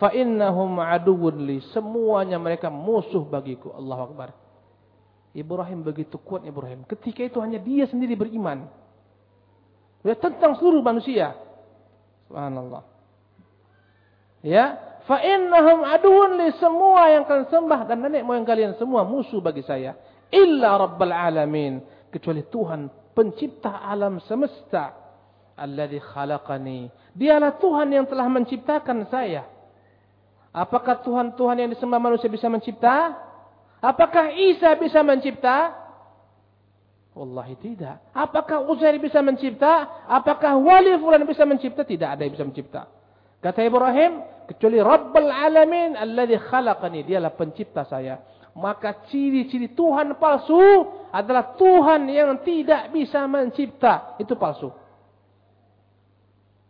fa 0.02 0.10
innahum 0.18 0.82
aduwwun 0.82 1.46
li. 1.46 1.62
Semuanya 1.78 2.42
mereka 2.42 2.74
musuh 2.74 3.22
bagiku. 3.22 3.78
Allahu 3.78 4.02
akbar. 4.10 4.34
Ibrahim 5.38 5.86
begitu 5.86 6.18
kuat 6.18 6.42
Ibrahim. 6.42 6.90
Ketika 6.90 7.22
itu 7.22 7.38
hanya 7.38 7.62
dia 7.62 7.86
sendiri 7.86 8.18
beriman. 8.18 8.66
Ya, 10.02 10.18
tentang 10.18 10.58
seluruh 10.58 10.82
manusia. 10.82 11.38
Subhanallah. 12.26 12.84
Ya, 14.42 14.91
fa 15.12 15.20
innahum 15.28 15.84
aduun 15.84 16.40
li 16.40 16.56
semua 16.56 17.12
yang 17.12 17.28
kalian 17.28 17.52
sembah 17.52 17.84
dan 17.84 18.00
nenek 18.00 18.24
moyang 18.24 18.48
kalian 18.48 18.80
semua 18.80 19.04
musuh 19.04 19.44
bagi 19.44 19.60
saya. 19.68 20.00
Illa 20.32 20.80
rabbal 20.80 21.12
alamin, 21.12 21.84
kecuali 22.08 22.48
Tuhan 22.48 23.12
pencipta 23.12 23.84
alam 23.84 24.24
semesta. 24.24 24.96
Alladhi 25.60 26.00
khalaqani. 26.00 26.88
Dialah 27.12 27.60
Tuhan 27.60 27.92
yang 27.92 28.08
telah 28.08 28.32
menciptakan 28.32 29.12
saya. 29.12 29.44
Apakah 30.56 31.04
Tuhan-Tuhan 31.04 31.60
yang 31.60 31.70
disembah 31.76 32.00
manusia 32.00 32.32
bisa 32.32 32.48
mencipta? 32.48 33.12
Apakah 33.84 34.32
Isa 34.32 34.80
bisa 34.80 35.04
mencipta? 35.04 35.76
Wallahi 37.12 37.60
tidak. 37.60 38.00
Apakah 38.16 38.64
Uzair 38.72 38.96
bisa 38.96 39.20
mencipta? 39.20 40.08
Apakah 40.08 40.56
wali 40.56 40.96
fulan 41.04 41.28
bisa 41.28 41.44
mencipta? 41.44 41.84
Tidak 41.84 42.08
ada 42.08 42.24
yang 42.24 42.32
bisa 42.32 42.48
mencipta. 42.48 42.88
Kata 43.44 43.60
Ibrahim, 43.60 44.24
kecuali 44.52 44.84
Rabbul 44.84 45.32
Alamin 45.32 45.96
alladhi 45.96 46.36
khalaqani, 46.36 47.08
dialah 47.08 47.32
pencipta 47.32 47.88
saya. 47.88 48.20
Maka 48.52 49.08
ciri-ciri 49.08 49.72
Tuhan 49.72 50.20
palsu 50.20 50.60
adalah 51.16 51.56
Tuhan 51.56 52.12
yang 52.12 52.44
tidak 52.44 52.92
bisa 52.92 53.24
mencipta. 53.24 54.20
Itu 54.20 54.36
palsu. 54.36 54.76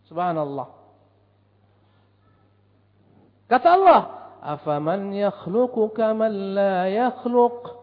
Subhanallah. 0.05 0.67
Kata 3.49 3.67
Allah, 3.73 4.01
"Afaman 4.45 5.09
yakhluqu 5.17 5.89
kaman 5.97 6.53
la 6.53 6.86
yakhluq?" 6.86 7.82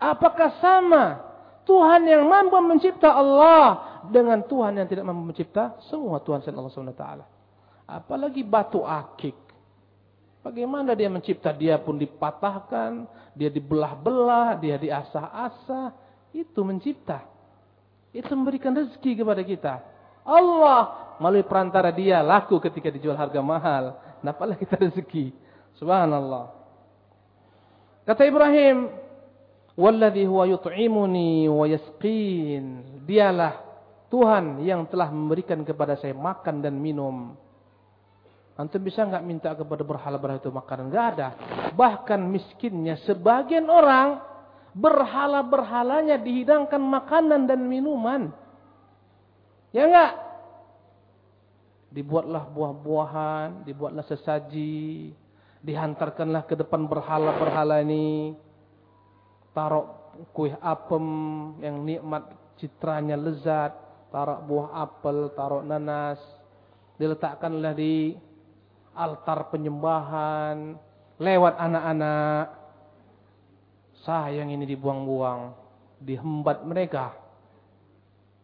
Apakah 0.00 0.56
sama 0.62 1.04
Tuhan 1.68 2.08
yang 2.08 2.24
mampu 2.24 2.56
mencipta 2.62 3.12
Allah 3.12 4.00
dengan 4.08 4.40
Tuhan 4.46 4.80
yang 4.80 4.88
tidak 4.88 5.04
mampu 5.04 5.34
mencipta 5.34 5.76
semua 5.90 6.24
Tuhan 6.24 6.40
selain 6.40 6.56
Allah 6.56 6.72
Subhanahu 6.72 6.96
taala. 6.96 7.39
Apalagi 7.90 8.46
batu 8.46 8.86
akik. 8.86 9.34
Bagaimana 10.40 10.94
dia 10.94 11.10
mencipta? 11.10 11.50
Dia 11.52 11.76
pun 11.76 11.98
dipatahkan, 12.00 13.04
dia 13.34 13.50
dibelah-belah, 13.50 14.56
dia 14.62 14.78
diasah-asah. 14.78 15.92
Itu 16.30 16.62
mencipta. 16.62 17.26
Itu 18.14 18.32
memberikan 18.38 18.72
rezeki 18.72 19.20
kepada 19.20 19.42
kita. 19.42 19.74
Allah 20.22 21.12
melalui 21.18 21.44
perantara 21.44 21.90
dia 21.90 22.22
laku 22.22 22.62
ketika 22.62 22.88
dijual 22.88 23.18
harga 23.18 23.42
mahal. 23.42 23.98
Nampaklah 24.22 24.56
kita 24.56 24.78
rezeki. 24.78 25.34
Subhanallah. 25.76 26.54
Kata 28.06 28.22
Ibrahim, 28.24 28.90
Walladhi 29.80 30.28
huwa 30.28 30.44
yut'imuni 30.44 31.48
wa 31.48 31.64
yasqin. 31.64 32.64
Dialah 33.08 33.60
Tuhan 34.12 34.60
yang 34.66 34.84
telah 34.90 35.08
memberikan 35.08 35.62
kepada 35.64 35.96
saya 35.96 36.12
makan 36.12 36.60
dan 36.60 36.76
minum. 36.76 37.32
Antum 38.60 38.84
bisa 38.84 39.08
enggak 39.08 39.24
minta 39.24 39.50
kepada 39.56 39.80
berhala-berhala 39.80 40.36
itu 40.36 40.52
makanan? 40.52 40.92
Enggak 40.92 41.06
ada. 41.16 41.28
Bahkan 41.72 42.20
miskinnya 42.28 43.00
sebagian 43.08 43.64
orang 43.72 44.20
berhala-berhalanya 44.76 46.20
dihidangkan 46.20 46.78
makanan 46.78 47.48
dan 47.48 47.64
minuman. 47.64 48.28
Ya 49.72 49.88
enggak? 49.88 50.12
Dibuatlah 51.90 52.52
buah-buahan, 52.52 53.64
dibuatlah 53.64 54.04
sesaji, 54.04 55.10
dihantarkanlah 55.64 56.44
ke 56.44 56.54
depan 56.54 56.84
berhala-berhala 56.84 57.80
ini 57.80 58.36
taruh 59.56 60.14
kue 60.36 60.52
apem 60.60 61.06
yang 61.64 61.80
nikmat 61.82 62.28
citranya 62.60 63.16
lezat, 63.16 63.72
taruh 64.12 64.44
buah 64.44 64.84
apel, 64.84 65.32
taruh 65.32 65.64
nanas, 65.64 66.20
diletakkanlah 67.00 67.72
di 67.72 68.14
altar 68.94 69.50
penyembahan, 69.52 70.78
lewat 71.20 71.54
anak-anak. 71.60 72.46
Sayang 74.00 74.48
ini 74.48 74.64
dibuang-buang, 74.64 75.52
dihembat 76.00 76.64
mereka. 76.64 77.12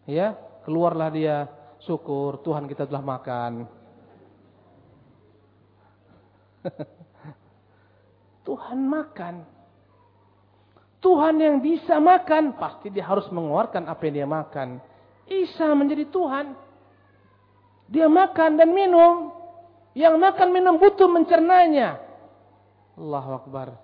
Ya, 0.05 0.37
keluarlah 0.69 1.09
dia, 1.09 1.49
syukur 1.83 2.39
Tuhan 2.45 2.69
kita 2.69 2.85
telah 2.85 3.03
makan. 3.03 3.65
Tuhan 8.47 8.79
makan. 8.87 9.35
Tuhan 11.01 11.39
yang 11.39 11.63
bisa 11.63 12.03
makan, 12.03 12.59
pasti 12.59 12.91
dia 12.91 13.07
harus 13.07 13.31
mengeluarkan 13.31 13.87
apa 13.87 14.03
yang 14.11 14.15
dia 14.23 14.29
makan. 14.29 14.69
Isa 15.27 15.71
menjadi 15.75 16.07
Tuhan. 16.11 16.55
Dia 17.87 18.11
makan 18.11 18.59
dan 18.59 18.75
minum. 18.75 19.36
Yang 19.97 20.15
makan 20.21 20.49
minum 20.53 20.77
butuh 20.77 21.09
mencernanya. 21.09 21.97
Allahu 23.01 23.31
Akbar. 23.41 23.81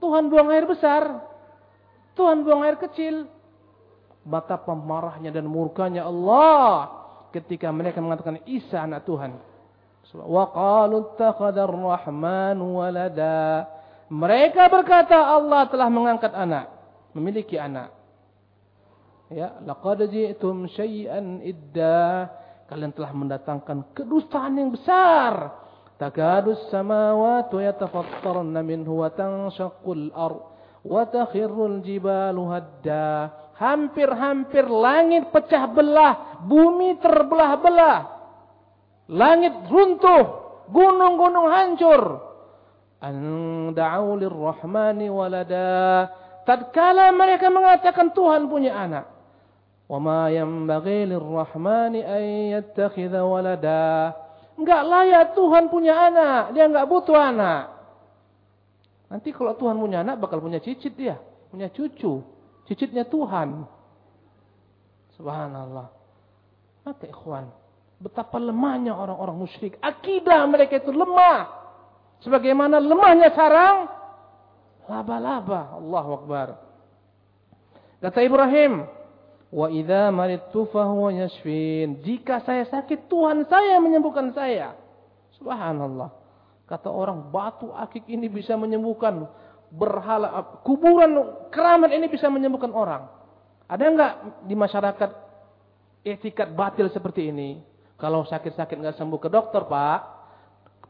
Tuhan 0.00 0.32
buang 0.32 0.48
air 0.48 0.64
besar. 0.64 1.20
Tuhan 2.16 2.40
buang 2.40 2.64
air 2.64 2.80
kecil. 2.80 3.28
Maka 4.24 4.56
pemarahnya 4.56 5.28
dan 5.28 5.44
murkanya 5.44 6.08
Allah. 6.08 6.88
Ketika 7.36 7.68
mereka 7.68 8.00
mengatakan 8.00 8.40
Isa 8.48 8.80
anak 8.80 9.04
Tuhan. 9.04 9.36
Wa. 10.16 10.48
Mereka 14.06 14.62
berkata 14.70 15.18
Allah 15.18 15.62
telah 15.66 15.88
mengangkat 15.90 16.32
anak, 16.32 16.70
memiliki 17.12 17.58
anak. 17.58 17.90
Ya, 19.26 19.58
laqad 19.66 20.06
ji'tum 20.06 20.70
syai'an 20.70 21.42
idda 21.42 22.30
kalian 22.66 22.92
telah 22.94 23.12
mendatangkan 23.14 23.94
kedustaan 23.94 24.58
yang 24.58 24.70
besar. 24.74 25.54
Takadus 25.96 26.68
samawati 26.68 27.64
yatafattarna 27.64 28.60
minhu 28.60 29.00
wa 29.00 29.08
tanshaqqul 29.08 30.12
ard 30.12 30.40
wa 30.84 31.02
takhirrul 31.08 31.80
jibalu 31.80 32.52
hadda. 32.52 33.32
Hampir-hampir 33.56 34.68
langit 34.68 35.32
pecah 35.32 35.64
belah, 35.72 36.44
bumi 36.44 37.00
terbelah-belah. 37.00 37.98
Langit 39.08 39.56
runtuh, 39.72 40.24
gunung-gunung 40.68 41.48
hancur. 41.48 42.20
An 43.00 43.16
da'u 43.72 44.20
lirrahmani 44.20 45.08
walada. 45.08 46.12
Tatkala 46.44 47.16
mereka 47.16 47.48
mengatakan 47.48 48.12
Tuhan 48.12 48.52
punya 48.52 48.76
anak. 48.76 49.15
Ma 49.86 50.26
yanbaghi 50.34 51.06
lirrahmani 51.06 52.02
an 52.02 52.22
yattakhidha 52.58 53.22
walada. 53.22 54.14
Enggak 54.58 54.82
layak 54.82 55.24
Tuhan 55.38 55.70
punya 55.70 55.94
anak, 56.10 56.56
dia 56.56 56.66
enggak 56.66 56.88
butuh 56.90 57.14
anak. 57.14 57.70
Nanti 59.06 59.30
kalau 59.30 59.54
Tuhan 59.54 59.78
punya 59.78 60.02
anak 60.02 60.18
bakal 60.18 60.42
punya 60.42 60.58
cicit 60.58 60.96
dia, 60.98 61.20
punya 61.52 61.70
cucu. 61.70 62.24
Cicitnya 62.66 63.06
Tuhan. 63.06 63.62
Subhanallah. 65.14 65.86
Maka 66.82 67.06
ikhwan, 67.06 67.46
betapa 68.02 68.42
lemahnya 68.42 68.90
orang-orang 68.94 69.38
musyrik. 69.38 69.78
Akidah 69.78 70.42
mereka 70.50 70.82
itu 70.82 70.90
lemah. 70.90 71.46
Sebagaimana 72.26 72.82
lemahnya 72.82 73.30
sarang 73.36 73.86
laba-laba. 74.90 75.78
Allahu 75.78 76.10
Akbar. 76.22 76.48
Kata 78.02 78.20
Ibrahim, 78.22 78.86
"Wa 79.50 79.70
idza 79.70 80.10
maridtu 80.10 80.66
fahuwa 80.70 81.14
yashfin." 81.14 82.02
Jika 82.02 82.42
saya 82.42 82.66
sakit, 82.66 83.06
Tuhan 83.06 83.46
saya 83.46 83.78
menyembuhkan 83.78 84.34
saya. 84.34 84.74
Subhanallah. 85.38 86.10
Kata 86.66 86.90
orang, 86.90 87.30
batu 87.30 87.70
akik 87.70 88.10
ini 88.10 88.26
bisa 88.26 88.58
menyembuhkan 88.58 89.26
berhala 89.70 90.62
kuburan 90.62 91.46
keramat 91.50 91.90
ini 91.90 92.06
bisa 92.06 92.30
menyembuhkan 92.30 92.70
orang. 92.74 93.06
Ada 93.66 93.84
enggak 93.86 94.12
di 94.46 94.54
masyarakat 94.54 95.10
etikat 96.06 96.54
batil 96.54 96.86
seperti 96.90 97.34
ini? 97.34 97.62
Kalau 97.98 98.22
sakit-sakit 98.26 98.78
enggak 98.78 98.98
sembuh 98.98 99.18
ke 99.18 99.28
dokter, 99.30 99.62
Pak, 99.66 100.00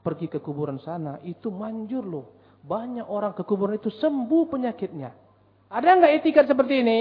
pergi 0.05 0.29
ke 0.29 0.39
kuburan 0.41 0.77
sana, 0.81 1.17
itu 1.25 1.49
manjur 1.49 2.05
loh. 2.05 2.27
Banyak 2.67 3.07
orang 3.07 3.33
ke 3.33 3.47
kuburan 3.47 3.79
itu 3.79 3.89
sembuh 3.95 4.45
penyakitnya. 4.51 5.11
Ada 5.73 5.89
enggak 5.97 6.13
etikat 6.21 6.45
seperti 6.49 6.75
ini? 6.83 7.01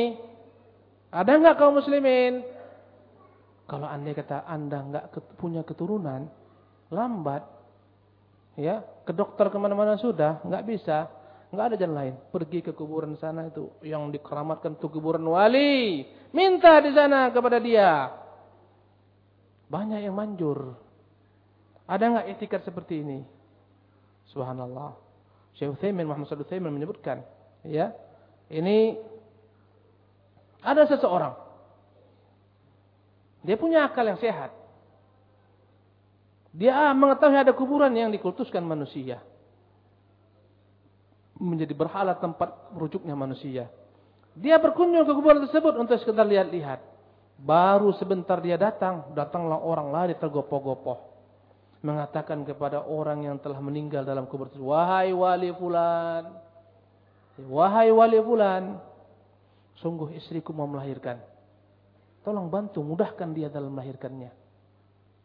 Ada 1.15 1.39
enggak 1.39 1.55
kaum 1.55 1.79
muslimin? 1.79 2.43
Kalau 3.71 3.87
anda 3.87 4.11
kata 4.11 4.43
anda 4.43 4.83
enggak 4.83 5.05
punya 5.39 5.63
keturunan, 5.63 6.27
lambat, 6.91 7.47
ya 8.59 8.83
ke 9.07 9.15
dokter 9.15 9.47
ke 9.47 9.55
mana-mana 9.55 9.95
sudah, 9.95 10.43
enggak 10.43 10.67
bisa. 10.67 11.07
Enggak 11.55 11.65
ada 11.71 11.75
jalan 11.79 11.95
lain. 11.95 12.15
Pergi 12.35 12.59
ke 12.59 12.75
kuburan 12.75 13.15
sana 13.15 13.47
itu 13.47 13.71
yang 13.79 14.11
dikeramatkan 14.11 14.75
itu 14.75 14.91
kuburan 14.91 15.23
wali. 15.23 16.03
Minta 16.35 16.83
di 16.83 16.91
sana 16.91 17.31
kepada 17.31 17.63
dia. 17.63 18.11
Banyak 19.71 20.03
yang 20.03 20.19
manjur. 20.19 20.75
Ada 21.87 22.03
enggak 22.11 22.27
etikat 22.35 22.61
seperti 22.67 23.07
ini? 23.07 23.23
Subhanallah. 24.35 24.99
Syekh 25.55 25.79
Utsaimin 25.79 26.03
Muhammad 26.03 26.27
Shalih 26.27 26.59
menyebutkan, 26.59 27.23
ya. 27.63 27.95
Ini 28.51 28.99
ada 30.65 30.89
seseorang. 30.89 31.37
Dia 33.45 33.55
punya 33.61 33.85
akal 33.85 34.09
yang 34.09 34.17
sehat. 34.17 34.49
Dia 36.55 36.89
mengetahui 36.97 37.37
ada 37.37 37.53
kuburan 37.53 37.93
yang 37.93 38.09
dikultuskan 38.09 38.65
manusia 38.65 39.21
menjadi 41.35 41.75
berhala 41.75 42.15
tempat 42.15 42.71
merujuknya 42.71 43.11
manusia. 43.13 43.67
Dia 44.35 44.59
berkunjung 44.59 45.07
ke 45.07 45.13
kuburan 45.15 45.43
tersebut 45.47 45.75
untuk 45.79 45.99
sekedar 45.99 46.27
lihat-lihat. 46.27 46.79
Baru 47.35 47.91
sebentar 47.99 48.39
dia 48.39 48.55
datang, 48.55 49.11
datanglah 49.11 49.59
orang 49.59 49.91
lari 49.91 50.15
tergopoh-gopoh. 50.15 51.11
Mengatakan 51.83 52.47
kepada 52.47 52.81
orang 52.87 53.27
yang 53.27 53.37
telah 53.37 53.59
meninggal 53.59 54.07
dalam 54.07 54.25
kubur 54.25 54.47
tersebut, 54.47 54.63
Wahai 54.63 55.11
wali 55.11 55.51
fulan, 55.53 56.23
Wahai 57.51 57.91
wali 57.91 58.19
fulan, 58.23 58.79
sungguh 59.79 60.15
istriku 60.15 60.51
mau 60.55 60.67
melahirkan. 60.67 61.19
Tolong 62.25 62.49
bantu, 62.49 62.81
mudahkan 62.81 63.31
dia 63.35 63.51
dalam 63.51 63.75
melahirkannya. 63.75 64.33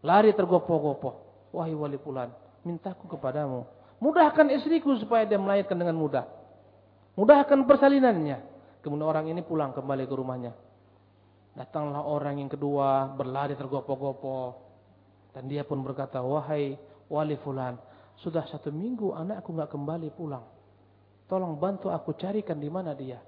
Lari 0.04 0.32
tergopoh-gopoh. 0.36 1.28
Wahai 1.50 1.74
wali 1.74 1.98
fulan, 1.98 2.30
mintaku 2.62 3.10
kepadamu 3.10 3.66
Mudahkan 4.00 4.48
istriku 4.48 4.96
supaya 4.96 5.28
dia 5.28 5.36
melahirkan 5.36 5.76
dengan 5.76 5.92
mudah. 5.92 6.24
Mudahkan 7.20 7.68
persalinannya. 7.68 8.40
Kemudian 8.80 9.04
orang 9.04 9.28
ini 9.28 9.44
pulang 9.44 9.76
kembali 9.76 10.08
ke 10.08 10.14
rumahnya. 10.16 10.56
Datanglah 11.52 12.08
orang 12.08 12.40
yang 12.40 12.48
kedua 12.48 13.12
berlari 13.12 13.52
tergopoh-gopoh. 13.60 14.56
Dan 15.36 15.52
dia 15.52 15.68
pun 15.68 15.84
berkata, 15.84 16.24
wahai 16.24 16.80
wali 17.12 17.36
fulan. 17.44 17.76
Sudah 18.24 18.48
satu 18.48 18.72
minggu 18.72 19.12
anakku 19.12 19.52
nggak 19.52 19.68
kembali 19.68 20.08
pulang. 20.16 20.48
Tolong 21.28 21.60
bantu 21.60 21.92
aku 21.92 22.16
carikan 22.16 22.56
di 22.56 22.72
mana 22.72 22.96
dia. 22.96 23.20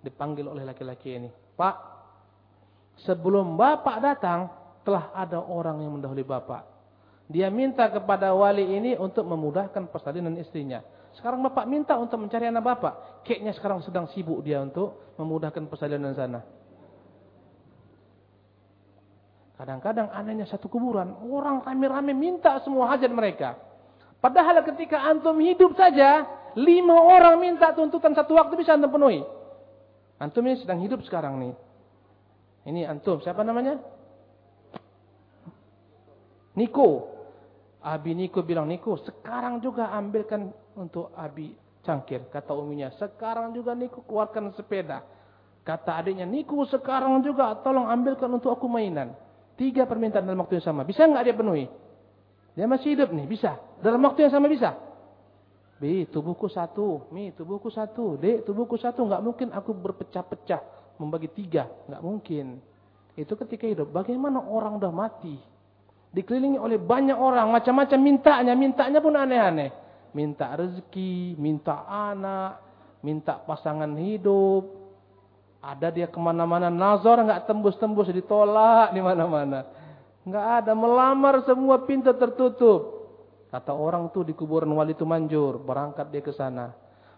Dipanggil 0.00 0.48
oleh 0.48 0.64
laki-laki 0.64 1.16
ini. 1.16 1.28
Pak, 1.54 1.76
sebelum 3.04 3.56
bapak 3.56 3.96
datang, 4.00 4.48
telah 4.80 5.12
ada 5.12 5.38
orang 5.40 5.84
yang 5.84 5.92
mendahului 5.96 6.24
bapak. 6.24 6.62
Dia 7.30 7.46
minta 7.46 7.86
kepada 7.86 8.34
wali 8.34 8.64
ini 8.64 8.98
untuk 8.98 9.22
memudahkan 9.22 9.86
persalinan 9.92 10.34
istrinya. 10.40 10.82
Sekarang 11.14 11.38
bapak 11.46 11.62
minta 11.66 11.94
untuk 11.94 12.18
mencari 12.18 12.50
anak 12.50 12.64
bapak. 12.64 12.94
Kayaknya 13.22 13.52
sekarang 13.54 13.78
sedang 13.86 14.10
sibuk 14.10 14.42
dia 14.42 14.58
untuk 14.58 15.14
memudahkan 15.14 15.62
persalinan 15.70 16.10
sana. 16.14 16.42
Kadang-kadang 19.60 20.10
anehnya 20.10 20.48
satu 20.48 20.66
kuburan. 20.66 21.12
Orang 21.28 21.62
rame-rame 21.62 22.16
minta 22.16 22.56
semua 22.64 22.90
hajat 22.90 23.12
mereka. 23.12 23.60
Padahal 24.18 24.64
ketika 24.64 25.04
antum 25.04 25.36
hidup 25.38 25.76
saja. 25.76 26.26
Lima 26.58 26.98
orang 26.98 27.38
minta 27.38 27.70
tuntutan 27.70 28.10
satu 28.10 28.34
waktu 28.34 28.58
bisa 28.58 28.74
antum 28.74 28.90
penuhi. 28.90 29.22
Antum 30.20 30.44
ini 30.44 30.60
sedang 30.60 30.84
hidup 30.84 31.00
sekarang 31.08 31.40
nih. 31.40 31.54
Ini 32.68 32.84
antum. 32.84 33.24
Siapa 33.24 33.40
namanya? 33.40 33.80
Niko. 36.60 37.08
Abi 37.80 38.12
Niko 38.12 38.44
bilang, 38.44 38.68
Niko 38.68 39.00
sekarang 39.00 39.64
juga 39.64 39.88
ambilkan 39.96 40.52
untuk 40.76 41.08
Abi 41.16 41.56
cangkir. 41.80 42.28
Kata 42.28 42.52
uminya, 42.52 42.92
sekarang 43.00 43.56
juga 43.56 43.72
Niko 43.72 44.04
keluarkan 44.04 44.52
sepeda. 44.52 45.00
Kata 45.64 45.96
adiknya, 45.96 46.28
Niko 46.28 46.68
sekarang 46.68 47.24
juga 47.24 47.56
tolong 47.64 47.88
ambilkan 47.88 48.28
untuk 48.28 48.52
aku 48.52 48.68
mainan. 48.68 49.16
Tiga 49.56 49.88
permintaan 49.88 50.28
dalam 50.28 50.44
waktu 50.44 50.60
yang 50.60 50.66
sama. 50.68 50.84
Bisa 50.84 51.08
nggak 51.08 51.24
dia 51.24 51.36
penuhi? 51.36 51.64
Dia 52.52 52.68
masih 52.68 52.92
hidup 52.92 53.08
nih, 53.16 53.24
bisa. 53.24 53.56
Dalam 53.80 54.04
waktu 54.04 54.28
yang 54.28 54.32
sama 54.36 54.52
bisa. 54.52 54.76
B, 55.80 56.04
tubuhku 56.12 56.44
satu. 56.52 57.08
Mi, 57.08 57.32
tubuhku 57.32 57.72
satu. 57.72 58.20
D, 58.20 58.44
tubuhku 58.44 58.76
satu. 58.76 59.08
Nggak 59.08 59.22
mungkin 59.24 59.48
aku 59.56 59.72
berpecah-pecah. 59.72 60.60
Membagi 61.00 61.32
tiga. 61.32 61.64
Nggak 61.88 62.02
mungkin. 62.04 62.60
Itu 63.16 63.32
ketika 63.40 63.64
hidup. 63.64 63.88
Bagaimana 63.88 64.44
orang 64.44 64.76
udah 64.76 64.92
mati? 64.92 65.40
Dikelilingi 66.10 66.58
oleh 66.58 66.76
banyak 66.76 67.14
orang, 67.14 67.54
macam-macam 67.54 67.98
mintanya, 68.02 68.52
mintanya 68.58 68.98
pun 68.98 69.14
aneh-aneh. 69.14 69.70
Minta 70.10 70.58
rezeki, 70.58 71.38
minta 71.38 71.86
anak, 71.86 72.58
minta 73.00 73.38
pasangan 73.38 73.94
hidup. 73.94 74.66
Ada 75.62 75.94
dia 75.94 76.10
ke 76.10 76.18
mana-mana, 76.18 76.66
nazar 76.66 77.22
nggak 77.22 77.46
tembus-tembus, 77.46 78.10
ditolak 78.10 78.90
di 78.90 78.98
mana-mana. 78.98 79.70
Nggak 80.26 80.46
ada, 80.60 80.72
melamar 80.74 81.46
semua 81.46 81.78
pintu 81.86 82.10
tertutup. 82.10 82.99
Kata 83.50 83.74
orang 83.74 84.14
tuh 84.14 84.22
di 84.22 84.30
kuburan 84.30 84.70
wali 84.70 84.94
itu 84.94 85.02
manjur, 85.02 85.58
berangkat 85.58 86.06
dia 86.14 86.22
ke 86.22 86.30
sana. 86.30 86.70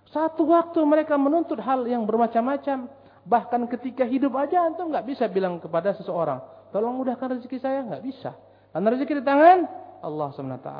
Satu 0.09 0.49
waktu 0.49 0.81
mereka 0.81 1.21
menuntut 1.21 1.61
hal 1.61 1.85
yang 1.85 2.09
bermacam-macam. 2.09 2.89
Bahkan 3.23 3.61
ketika 3.79 4.09
hidup 4.09 4.35
aja 4.41 4.65
antum 4.65 4.89
nggak 4.89 5.07
bisa 5.07 5.29
bilang 5.29 5.61
kepada 5.61 5.93
seseorang, 5.95 6.41
tolong 6.73 6.97
mudahkan 6.97 7.39
rezeki 7.39 7.59
saya, 7.61 7.85
nggak 7.85 8.03
bisa. 8.03 8.33
Karena 8.73 8.89
rezeki 8.97 9.21
di 9.21 9.25
tangan 9.25 9.59
Allah 10.01 10.29
SWT. 10.33 10.71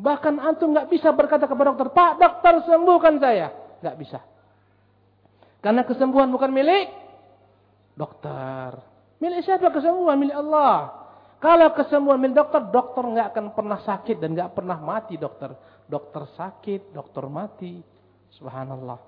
Bahkan 0.00 0.34
antum 0.40 0.72
nggak 0.74 0.88
bisa 0.88 1.12
berkata 1.12 1.44
kepada 1.44 1.70
dokter, 1.76 1.92
Pak 1.92 2.12
dokter 2.16 2.54
sembuhkan 2.66 3.14
saya. 3.20 3.48
nggak 3.78 3.96
bisa. 4.00 4.18
Karena 5.62 5.86
kesembuhan 5.86 6.32
bukan 6.34 6.50
milik 6.50 6.90
dokter. 7.94 8.78
Milik 9.18 9.42
siapa 9.46 9.70
kesembuhan? 9.70 10.18
Milik 10.18 10.34
Allah. 10.34 10.97
Kalau 11.38 11.70
kesembuhan 11.70 12.18
milik 12.18 12.34
dokter, 12.34 12.66
dokter 12.66 13.04
nggak 13.06 13.28
akan 13.30 13.44
pernah 13.54 13.78
sakit 13.78 14.16
dan 14.18 14.34
nggak 14.34 14.58
pernah 14.58 14.78
mati 14.82 15.14
dokter. 15.14 15.54
Dokter 15.86 16.26
sakit, 16.34 16.90
dokter 16.90 17.24
mati. 17.30 17.78
Subhanallah. 18.34 18.98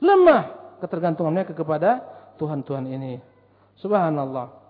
Lemah 0.00 0.42
ketergantungannya 0.80 1.44
kepada 1.52 2.00
Tuhan-Tuhan 2.40 2.88
ini. 2.88 3.20
Subhanallah. 3.84 4.64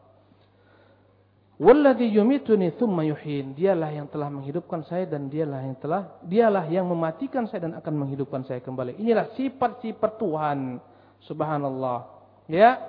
Walladhi 1.55 2.11
yumituni 2.11 2.75
thumma 2.75 3.07
yuhin. 3.07 3.55
Dialah 3.55 3.95
yang 3.95 4.11
telah 4.11 4.27
menghidupkan 4.27 4.83
saya 4.91 5.07
dan 5.07 5.31
dialah 5.31 5.63
yang 5.63 5.79
telah 5.79 6.03
dialah 6.27 6.67
yang 6.67 6.91
mematikan 6.91 7.47
saya 7.47 7.71
dan 7.71 7.79
akan 7.79 7.95
menghidupkan 7.95 8.43
saya 8.43 8.59
kembali. 8.59 8.99
Inilah 8.99 9.31
sifat-sifat 9.39 10.19
Tuhan. 10.19 10.83
Subhanallah. 11.31 12.11
Ya. 12.51 12.83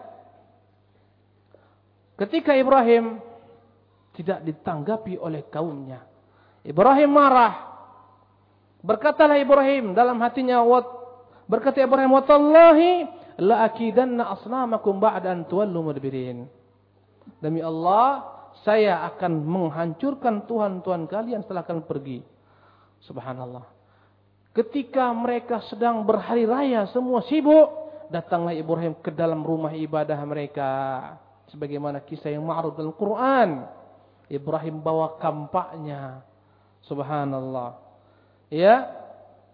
Ketika 2.18 2.58
Ibrahim 2.58 3.22
tidak 4.16 4.42
ditanggapi 4.48 5.20
oleh 5.20 5.46
kaumnya. 5.52 6.04
Ibrahim 6.66 7.12
marah. 7.14 7.76
Berkatalah 8.82 9.38
Ibrahim 9.38 9.94
dalam 9.94 10.18
hatinya 10.22 10.62
berkata 11.46 11.82
Ibrahim 11.82 12.14
watallahi 12.16 13.06
la 13.42 13.66
akidanna 13.66 14.34
asnamakum 14.34 14.98
ba'da 14.98 15.34
an 15.34 15.46
tuwallu 15.46 15.92
mudbirin. 15.92 16.48
Demi 17.42 17.60
Allah, 17.60 18.36
saya 18.62 19.04
akan 19.14 19.42
menghancurkan 19.44 20.46
Tuhan-Tuhan 20.46 21.10
kalian 21.10 21.42
setelah 21.44 21.66
kalian 21.66 21.84
pergi. 21.84 22.22
Subhanallah. 23.04 23.66
Ketika 24.56 25.12
mereka 25.12 25.60
sedang 25.68 26.08
berhari 26.08 26.48
raya, 26.48 26.88
semua 26.96 27.26
sibuk, 27.28 27.68
datanglah 28.08 28.56
Ibrahim 28.56 28.96
ke 29.04 29.12
dalam 29.12 29.44
rumah 29.44 29.76
ibadah 29.76 30.16
mereka. 30.24 30.70
Sebagaimana 31.52 32.02
kisah 32.08 32.32
yang 32.32 32.48
ma'ruf 32.48 32.78
dalam 32.80 32.96
Quran. 32.96 33.68
Ibrahim 34.30 34.82
bawa 34.82 35.18
kampaknya. 35.22 36.26
Subhanallah. 36.86 37.78
Ya, 38.54 38.90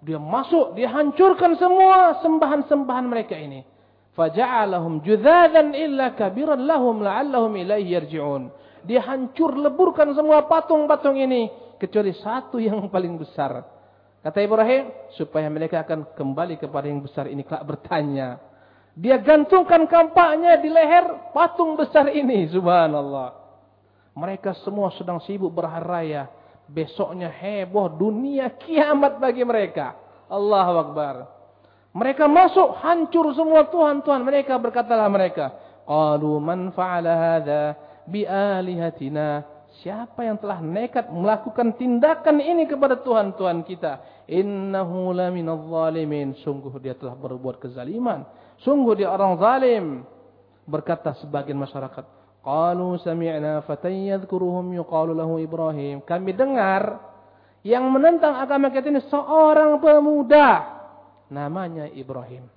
dia 0.04 0.20
masuk, 0.20 0.76
dia 0.76 0.92
hancurkan 0.92 1.56
semua 1.56 2.20
sembahan-sembahan 2.20 3.06
mereka 3.08 3.36
ini. 3.38 3.64
Faja'alahum 4.12 5.00
judzadan 5.08 5.72
illa 5.72 6.12
kabiran 6.12 6.60
lahum 6.68 7.00
la'allahum 7.00 7.56
ilaihi 7.56 7.96
yarji'un. 7.96 8.52
Dia 8.84 9.00
hancur 9.08 9.56
leburkan 9.56 10.12
semua 10.12 10.44
patung-patung 10.50 11.16
ini. 11.16 11.48
Kecuali 11.80 12.12
satu 12.14 12.60
yang 12.62 12.92
paling 12.92 13.16
besar. 13.18 13.64
Kata 14.22 14.38
Ibrahim, 14.38 14.94
supaya 15.18 15.50
mereka 15.50 15.82
akan 15.82 16.14
kembali 16.14 16.62
kepada 16.62 16.86
yang 16.86 17.02
besar 17.02 17.26
ini. 17.26 17.42
Kelak 17.42 17.66
bertanya. 17.66 18.38
Dia 18.94 19.18
gantungkan 19.18 19.88
kampaknya 19.88 20.60
di 20.62 20.70
leher 20.70 21.32
patung 21.34 21.80
besar 21.80 22.12
ini. 22.12 22.46
Subhanallah. 22.52 23.41
Mereka 24.12 24.60
semua 24.68 24.92
sedang 24.96 25.24
sibuk 25.24 25.56
berharaya. 25.56 26.28
Besoknya 26.68 27.28
heboh 27.28 27.92
dunia 27.92 28.52
kiamat 28.56 29.20
bagi 29.20 29.44
mereka. 29.44 29.96
Allahu 30.32 30.74
Akbar. 30.88 31.16
Mereka 31.92 32.24
masuk 32.32 32.80
hancur 32.80 33.36
semua 33.36 33.68
Tuhan-Tuhan 33.68 34.24
mereka 34.24 34.56
berkatalah 34.56 35.12
mereka. 35.12 35.52
Qalu 35.84 36.40
man 36.40 36.72
fa'ala 36.72 37.12
hadha 37.12 37.76
bialihatina. 38.08 39.44
Siapa 39.84 40.24
yang 40.24 40.40
telah 40.40 40.60
nekat 40.64 41.12
melakukan 41.12 41.76
tindakan 41.76 42.40
ini 42.40 42.68
kepada 42.68 43.00
Tuhan-Tuhan 43.04 43.64
kita? 43.68 44.24
Innahu 44.32 45.12
laminadh 45.12 45.68
zalimin. 45.68 46.36
Sungguh 46.44 46.72
dia 46.80 46.96
telah 46.96 47.16
berbuat 47.16 47.60
kezaliman. 47.60 48.24
Sungguh 48.64 48.96
dia 48.96 49.12
orang 49.12 49.36
zalim. 49.40 49.86
Berkata 50.64 51.16
sebagian 51.20 51.60
masyarakat. 51.60 52.21
Qalu 52.42 52.98
sami'na 53.06 53.62
fatan 53.70 54.10
yadhkuruhum 54.10 54.74
yuqalu 54.74 55.14
lahu 55.14 55.38
Ibrahim. 55.38 56.02
Kami 56.02 56.34
dengar 56.34 56.98
yang 57.62 57.86
menentang 57.94 58.34
agama 58.42 58.74
kita 58.74 58.90
ini 58.90 59.02
seorang 59.06 59.78
pemuda 59.78 60.82
namanya 61.30 61.86
Ibrahim. 61.94 62.50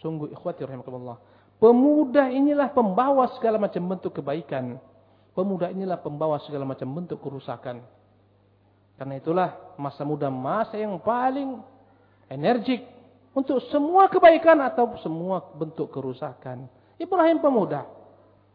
Sungguh 0.00 0.32
ikhwati 0.32 0.64
rahimakumullah. 0.64 1.20
Pemuda 1.60 2.32
inilah 2.32 2.72
pembawa 2.72 3.28
segala 3.36 3.60
macam 3.60 3.84
bentuk 3.84 4.20
kebaikan. 4.20 4.80
Pemuda 5.36 5.68
inilah 5.68 6.00
pembawa 6.00 6.40
segala 6.44 6.64
macam 6.64 6.88
bentuk 6.88 7.20
kerusakan. 7.20 7.84
Karena 8.94 9.14
itulah 9.18 9.48
masa 9.76 10.06
muda 10.06 10.30
masa 10.30 10.78
yang 10.78 10.96
paling 11.02 11.60
energik 12.30 12.86
untuk 13.34 13.58
semua 13.68 14.06
kebaikan 14.06 14.62
atau 14.62 14.94
semua 15.02 15.42
bentuk 15.58 15.90
kerusakan. 15.90 16.70
Ibrahim 16.96 17.42
pemuda. 17.42 17.84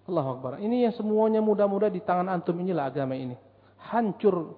Allah 0.10 0.26
Akbar. 0.26 0.57
Ini 0.57 0.89
yang 0.89 0.93
semuanya 0.97 1.39
muda-muda 1.39 1.88
di 1.88 2.01
tangan 2.01 2.28
antum 2.28 2.57
inilah 2.57 2.89
agama 2.89 3.14
ini. 3.14 3.38
Hancur. 3.93 4.57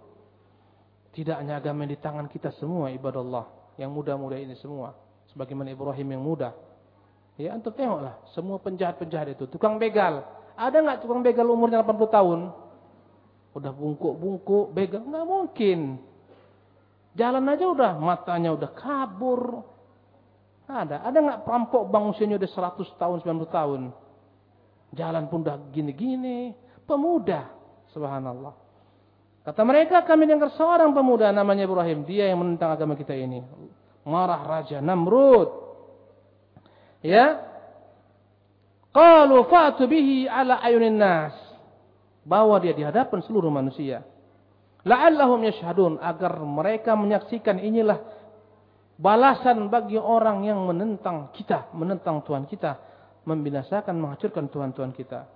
Tidak 1.12 1.36
hanya 1.36 1.60
agama 1.60 1.84
di 1.84 2.00
tangan 2.00 2.32
kita 2.32 2.56
semua 2.56 2.88
ibadah 2.90 3.22
Allah. 3.22 3.46
Yang 3.76 3.92
muda-muda 3.92 4.40
ini 4.40 4.56
semua. 4.58 4.96
Sebagaimana 5.32 5.72
Ibrahim 5.72 6.08
yang 6.16 6.24
muda. 6.24 6.56
Ya, 7.40 7.56
antum 7.56 7.72
tengoklah, 7.72 8.20
semua 8.36 8.60
penjahat-penjahat 8.60 9.34
itu, 9.34 9.48
tukang 9.48 9.80
begal. 9.80 10.22
Ada 10.54 10.78
nggak 10.78 11.00
tukang 11.02 11.24
begal 11.24 11.48
umurnya 11.48 11.82
80 11.82 12.12
tahun? 12.12 12.40
Udah 13.56 13.72
bungkuk-bungkuk, 13.72 14.76
begal 14.76 15.02
nggak 15.02 15.26
mungkin. 15.26 15.80
Jalan 17.18 17.44
aja 17.50 17.66
udah 17.68 17.92
matanya 18.00 18.54
udah 18.56 18.72
kabur. 18.72 19.64
Ada, 20.70 21.04
ada 21.04 21.18
nggak 21.18 21.42
perampok 21.44 21.84
bang 21.92 22.04
usianya 22.08 22.38
udah 22.40 22.52
100 22.52 23.02
tahun, 23.02 23.18
90 23.26 23.48
tahun? 23.52 23.82
Jalan 24.92 25.32
pun 25.32 25.44
udah 25.48 25.72
gini-gini, 25.72 26.52
pemuda. 26.84 27.48
Subhanallah. 27.96 28.54
Kata 29.42 29.62
mereka 29.66 30.06
kami 30.06 30.30
dengar 30.30 30.54
seorang 30.54 30.94
pemuda 30.94 31.34
namanya 31.34 31.66
Ibrahim, 31.66 32.06
dia 32.06 32.30
yang 32.30 32.44
menentang 32.44 32.76
agama 32.76 32.94
kita 32.94 33.16
ini. 33.16 33.42
Marah 34.06 34.42
raja 34.46 34.78
Namrud. 34.84 35.50
Ya. 37.02 37.42
Qalu 38.92 39.48
fa'tu 39.48 39.88
bihi 39.88 40.28
ala 40.28 40.60
ayunin 40.62 41.00
nas. 41.00 41.34
Bawa 42.22 42.62
dia 42.62 42.76
di 42.76 42.86
hadapan 42.86 43.24
seluruh 43.26 43.50
manusia. 43.50 44.06
La'allahum 44.86 45.42
yashhadun 45.46 45.98
agar 46.02 46.38
mereka 46.42 46.94
menyaksikan 46.94 47.62
inilah 47.62 48.02
balasan 49.02 49.70
bagi 49.74 49.98
orang 49.98 50.46
yang 50.46 50.62
menentang 50.66 51.34
kita, 51.34 51.74
menentang 51.74 52.22
Tuhan 52.22 52.46
kita, 52.46 52.78
membinasakan, 53.28 53.98
menghancurkan 53.98 54.50
Tuhan-Tuhan 54.50 54.92
kita. 54.98 55.30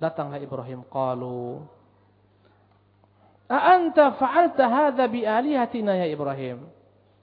Datanglah 0.00 0.42
Ibrahim 0.42 0.82
qalu 0.90 1.62
A 3.52 3.76
anta 3.76 4.16
fa'alta 4.16 4.64
hadza 4.64 5.04
bi 5.12 5.28
alihatina 5.28 5.92
ya 6.00 6.08
Ibrahim? 6.08 6.64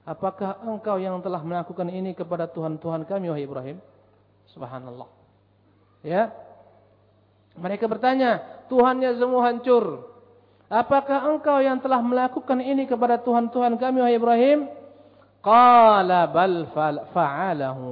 Apakah 0.06 0.62
engkau 0.62 0.94
yang 1.02 1.18
telah 1.18 1.42
melakukan 1.42 1.90
ini 1.90 2.14
kepada 2.14 2.46
Tuhan-Tuhan 2.46 3.02
kami, 3.02 3.34
wahai 3.34 3.44
Ibrahim? 3.46 3.82
Subhanallah. 4.54 5.10
Ya. 6.06 6.30
Mereka 7.58 7.90
bertanya, 7.90 8.62
Tuhannya 8.70 9.18
semua 9.18 9.50
hancur. 9.50 10.06
Apakah 10.70 11.34
engkau 11.34 11.58
yang 11.58 11.82
telah 11.82 11.98
melakukan 11.98 12.62
ini 12.62 12.86
kepada 12.86 13.18
Tuhan-Tuhan 13.18 13.74
kami, 13.74 13.98
wahai 13.98 14.14
Ibrahim? 14.14 14.58
Qala 15.42 16.30
bal 16.30 16.70
fa'alahu. 17.10 17.90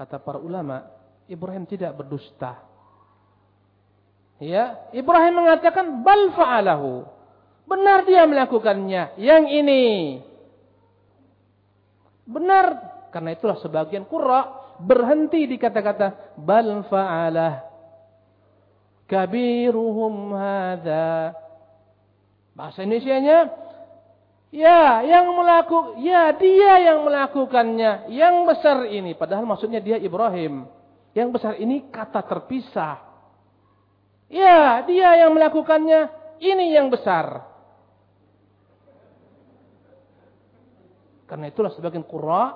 Kata 0.00 0.16
para 0.16 0.40
ulama, 0.40 0.88
Ibrahim 1.28 1.68
tidak 1.68 1.92
berdusta. 1.92 2.56
Ya, 4.40 4.88
Ibrahim 4.96 5.44
mengatakan 5.44 6.00
bal 6.00 6.32
fa'alahu. 6.32 7.04
Benar 7.68 8.08
dia 8.08 8.24
melakukannya. 8.24 9.20
Yang 9.20 9.44
ini 9.52 9.84
Benar. 12.24 12.66
Karena 13.10 13.34
itulah 13.34 13.58
sebagian 13.58 14.06
qurra 14.06 14.46
berhenti 14.78 15.44
di 15.50 15.58
kata-kata 15.58 16.38
bal 16.38 16.86
fa'alah 16.86 17.68
kabiruhum 19.10 20.30
hadza. 20.38 21.34
Bahasa 22.54 22.86
Indonesianya 22.86 23.50
ya 24.50 25.02
yang 25.06 25.30
melakukan 25.30 26.02
ya 26.02 26.34
dia 26.34 26.72
yang 26.82 27.06
melakukannya 27.06 28.10
yang 28.10 28.42
besar 28.46 28.86
ini 28.90 29.14
padahal 29.14 29.46
maksudnya 29.46 29.78
dia 29.78 29.96
Ibrahim. 29.96 30.66
Yang 31.10 31.28
besar 31.34 31.58
ini 31.58 31.90
kata 31.90 32.22
terpisah. 32.22 33.02
Ya, 34.30 34.78
dia 34.86 35.18
yang 35.26 35.34
melakukannya 35.34 36.06
ini 36.38 36.70
yang 36.70 36.86
besar. 36.86 37.50
Karena 41.26 41.50
itulah 41.50 41.74
sebagian 41.74 42.06
qurra 42.06 42.54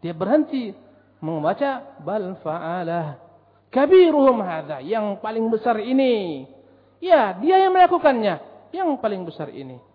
dia 0.00 0.16
berhenti 0.16 0.72
membaca 1.20 2.00
bal 2.00 2.36
fa'alah 2.40 3.20
kabiruhum 3.68 4.40
hadza 4.40 4.80
yang 4.80 5.20
paling 5.20 5.52
besar 5.52 5.76
ini. 5.80 6.48
Ya, 6.96 7.36
dia 7.36 7.60
yang 7.60 7.76
melakukannya 7.76 8.40
yang 8.72 8.96
paling 8.96 9.28
besar 9.28 9.52
ini. 9.52 9.91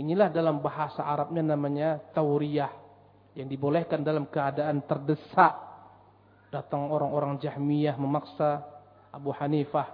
Inilah 0.00 0.32
dalam 0.32 0.64
bahasa 0.64 1.04
Arabnya 1.04 1.44
namanya 1.44 2.00
tauriyah 2.16 2.72
yang 3.36 3.48
dibolehkan 3.48 4.00
dalam 4.00 4.28
keadaan 4.28 4.84
terdesak. 4.88 5.52
Datang 6.52 6.92
orang-orang 6.92 7.40
Jahmiyah 7.40 7.96
memaksa 7.96 8.60
Abu 9.12 9.32
Hanifah 9.32 9.88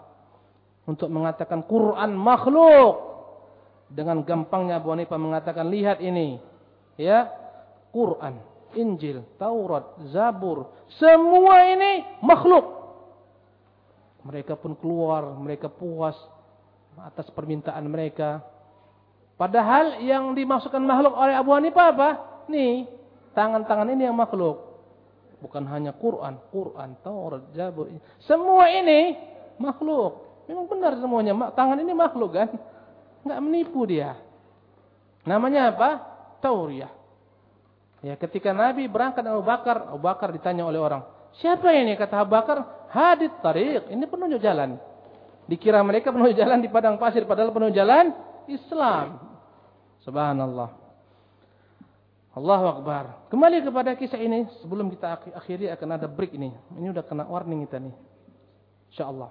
untuk 0.86 1.10
mengatakan 1.10 1.62
Quran 1.66 2.14
makhluk. 2.14 3.06
Dengan 3.88 4.20
gampangnya 4.20 4.78
Abu 4.78 4.92
Hanifah 4.92 5.16
mengatakan 5.16 5.66
lihat 5.66 5.98
ini. 6.04 6.38
Ya, 6.98 7.30
Quran, 7.94 8.42
Injil, 8.74 9.24
Taurat, 9.40 9.96
Zabur, 10.12 10.74
semua 10.98 11.62
ini 11.72 12.04
makhluk. 12.20 12.74
Mereka 14.26 14.58
pun 14.58 14.76
keluar, 14.76 15.24
mereka 15.38 15.70
puas 15.70 16.18
atas 16.98 17.30
permintaan 17.32 17.86
mereka. 17.86 18.42
Padahal 19.38 20.02
yang 20.02 20.34
dimasukkan 20.34 20.82
makhluk 20.82 21.14
oleh 21.14 21.38
Abu 21.38 21.54
Hanifah 21.54 21.94
apa? 21.94 22.10
Nih, 22.50 22.90
tangan-tangan 23.38 23.86
ini 23.94 24.10
yang 24.10 24.18
makhluk. 24.18 24.66
Bukan 25.38 25.62
hanya 25.70 25.94
Quran, 25.94 26.42
Quran, 26.50 26.98
Taurat, 27.06 27.46
Jabur. 27.54 27.86
Semua 28.26 28.66
ini 28.74 29.14
makhluk. 29.62 30.42
Memang 30.50 30.66
benar 30.66 30.98
semuanya. 30.98 31.54
Tangan 31.54 31.78
ini 31.78 31.94
makhluk 31.94 32.34
kan? 32.34 32.50
Enggak 33.22 33.38
menipu 33.46 33.86
dia. 33.86 34.18
Namanya 35.22 35.70
apa? 35.70 36.02
Tauriyah. 36.42 36.90
Ya, 38.02 38.18
ketika 38.18 38.50
Nabi 38.50 38.90
berangkat 38.90 39.22
Abu 39.22 39.46
Bakar, 39.46 39.90
Abu 39.94 40.02
Bakar 40.02 40.34
ditanya 40.34 40.66
oleh 40.66 40.82
orang, 40.82 41.02
siapa 41.38 41.70
ini? 41.74 41.94
Kata 41.94 42.26
Abu 42.26 42.34
Bakar, 42.34 42.90
hadit 42.90 43.38
tariq. 43.38 43.86
Ini 43.90 44.02
penunjuk 44.10 44.42
jalan. 44.42 44.78
Dikira 45.46 45.78
mereka 45.86 46.10
penunjuk 46.10 46.34
jalan 46.34 46.58
di 46.58 46.70
padang 46.70 46.98
pasir, 46.98 47.22
padahal 47.22 47.54
penunjuk 47.54 47.78
jalan 47.78 48.10
Islam. 48.50 49.27
Subhanallah. 50.08 50.72
Allahu 52.32 52.66
Akbar. 52.80 53.28
Kembali 53.28 53.60
kepada 53.60 53.92
kisah 53.92 54.16
ini, 54.16 54.48
sebelum 54.64 54.88
kita 54.88 55.20
akhiri 55.36 55.68
akan 55.68 56.00
ada 56.00 56.08
break 56.08 56.32
ini. 56.32 56.48
Ini 56.80 56.96
udah 56.96 57.04
kena 57.04 57.28
warning 57.28 57.68
kita 57.68 57.76
nih. 57.76 57.92
InsyaAllah. 58.88 59.28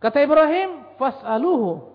Kata 0.00 0.18
Ibrahim, 0.24 0.96
fas'aluhu 0.96 1.92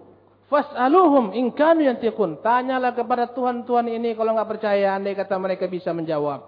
Fas'aluhum 0.50 1.38
in 1.38 1.54
kanu 1.54 1.86
yantiqun. 1.86 2.42
Tanyalah 2.42 2.98
kepada 2.98 3.30
Tuhan-Tuhan 3.30 3.86
ini 3.86 4.18
kalau 4.18 4.34
enggak 4.34 4.58
percaya 4.58 4.98
andai 4.98 5.14
kata 5.14 5.38
mereka 5.38 5.70
bisa 5.70 5.94
menjawab. 5.94 6.42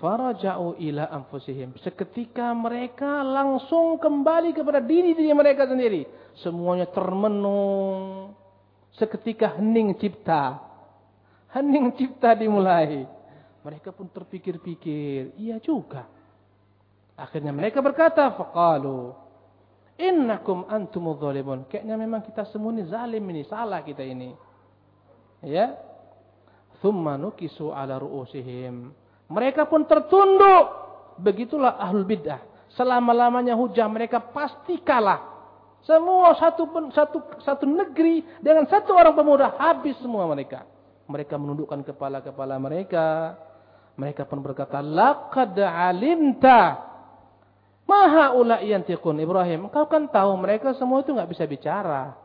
Faraja'u 0.00 0.80
ila 0.80 1.04
anfusihim. 1.12 1.76
Seketika 1.84 2.56
mereka 2.56 3.20
langsung 3.20 4.00
kembali 4.00 4.56
kepada 4.56 4.80
diri-diri 4.80 5.32
mereka 5.36 5.68
sendiri. 5.68 6.08
Semuanya 6.40 6.88
termenung. 6.88 8.35
Seketika 8.96 9.60
hening 9.60 9.96
cipta. 10.00 10.60
Hening 11.52 11.92
cipta 11.96 12.32
dimulai. 12.32 13.04
Mereka 13.62 13.92
pun 13.92 14.08
terpikir-pikir. 14.08 15.36
Iya 15.36 15.60
juga. 15.60 16.08
Akhirnya 17.16 17.52
mereka 17.52 17.80
berkata, 17.80 18.28
faqalu 18.36 19.26
Innakum 19.96 20.68
antumudz 20.68 21.24
zalimun. 21.24 21.64
Kayaknya 21.72 21.96
memang 21.96 22.20
kita 22.20 22.44
semua 22.52 22.68
ini 22.68 22.84
zalim 22.84 23.24
ini, 23.32 23.42
salah 23.48 23.80
kita 23.80 24.04
ini. 24.04 24.36
Ya. 25.40 25.72
Thumma 26.84 27.16
nukisu 27.16 27.72
ala 27.72 27.96
ru'usihim. 27.96 28.92
Mereka 29.32 29.64
pun 29.64 29.88
tertunduk. 29.88 30.66
Begitulah 31.16 31.80
ahlul 31.80 32.04
bid'ah. 32.04 32.44
Selama-lamanya 32.76 33.56
hujah 33.56 33.88
mereka 33.88 34.20
pasti 34.20 34.76
kalah. 34.84 35.35
Semua 35.86 36.34
satu 36.34 36.66
satu 36.90 37.18
satu 37.46 37.64
negeri 37.64 38.26
dengan 38.42 38.66
satu 38.66 38.90
orang 38.92 39.14
pemuda 39.14 39.54
habis 39.54 39.94
semua 40.02 40.26
mereka. 40.26 40.66
Mereka 41.06 41.38
menundukkan 41.38 41.86
kepala-kepala 41.86 42.58
mereka. 42.58 43.38
Mereka 43.94 44.26
pun 44.26 44.42
berkata, 44.42 44.82
"Laqad 44.82 45.54
alimta 45.62 46.86
Maha 47.86 48.34
ula 48.34 48.58
yantiqun 48.66 49.22
Ibrahim. 49.22 49.70
Engkau 49.70 49.86
kan 49.86 50.10
tahu 50.10 50.34
mereka 50.34 50.74
semua 50.74 51.06
itu 51.06 51.14
nggak 51.14 51.30
bisa 51.30 51.46
bicara. 51.46 52.18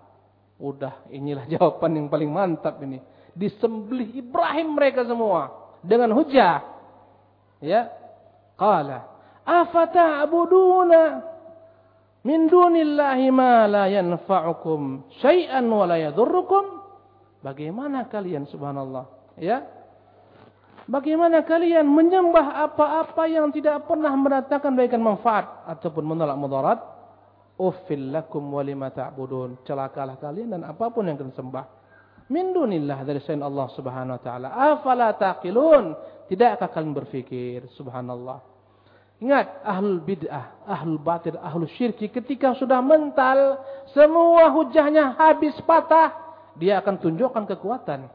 Udah, 0.58 1.06
inilah 1.14 1.46
jawaban 1.54 2.02
yang 2.02 2.08
paling 2.10 2.34
mantap 2.34 2.82
ini. 2.82 2.98
Disembelih 3.38 4.26
Ibrahim 4.26 4.74
mereka 4.76 5.06
semua 5.06 5.54
dengan 5.86 6.12
hujah. 6.18 6.66
Ya. 7.62 7.94
Qala, 8.58 9.06
afata'buduna 9.46 11.31
min 12.22 12.46
dunillahi 12.46 13.28
ma 13.34 13.66
la 13.66 13.86
yanfa'ukum 13.90 15.10
syai'an 15.22 15.66
wa 15.66 15.86
la 15.90 15.98
yadhurrukum? 15.98 16.82
Bagaimana 17.42 18.06
kalian 18.06 18.46
subhanallah? 18.46 19.10
Ya. 19.42 19.66
Bagaimana 20.86 21.42
kalian 21.46 21.88
menyembah 21.90 22.68
apa-apa 22.68 23.26
yang 23.30 23.50
tidak 23.50 23.86
pernah 23.90 24.14
mendatangkan 24.14 24.74
baikan 24.78 25.02
manfaat 25.02 25.66
ataupun 25.66 26.04
menolak 26.06 26.38
mudarat? 26.38 26.80
Uffil 27.58 28.10
lakum 28.14 28.50
walima 28.54 28.90
ta'budun. 28.90 29.62
Celakalah 29.66 30.18
kalian 30.18 30.58
dan 30.58 30.62
apa 30.66 30.90
pun 30.90 31.06
yang 31.06 31.18
kalian 31.18 31.34
sembah. 31.34 31.66
Min 32.32 32.54
dunillah 32.54 33.04
dari 33.06 33.20
selain 33.22 33.46
Allah 33.46 33.68
Subhanahu 33.74 34.18
wa 34.18 34.24
taala. 34.24 34.48
Afala 34.54 35.14
taqilun? 35.18 35.94
Tidakkah 36.30 36.70
kalian 36.70 36.94
berfikir? 36.94 37.68
Subhanallah. 37.76 38.51
Ingat, 39.22 39.62
ahlul 39.62 40.02
bid'ah, 40.02 40.66
ahlul 40.66 40.98
batil, 40.98 41.38
ahlul 41.38 41.70
syirki 41.78 42.10
ketika 42.10 42.58
sudah 42.58 42.82
mental, 42.82 43.62
semua 43.94 44.50
hujahnya 44.50 45.14
habis 45.14 45.54
patah, 45.62 46.10
dia 46.58 46.82
akan 46.82 46.98
tunjukkan 46.98 47.46
kekuatan. 47.54 48.10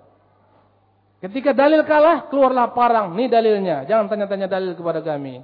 Ketika 1.22 1.54
dalil 1.54 1.86
kalah, 1.86 2.26
keluarlah 2.26 2.74
parang. 2.74 3.14
Ini 3.14 3.30
dalilnya. 3.30 3.88
Jangan 3.88 4.10
tanya-tanya 4.10 4.50
dalil 4.50 4.74
kepada 4.74 5.00
kami. 5.00 5.40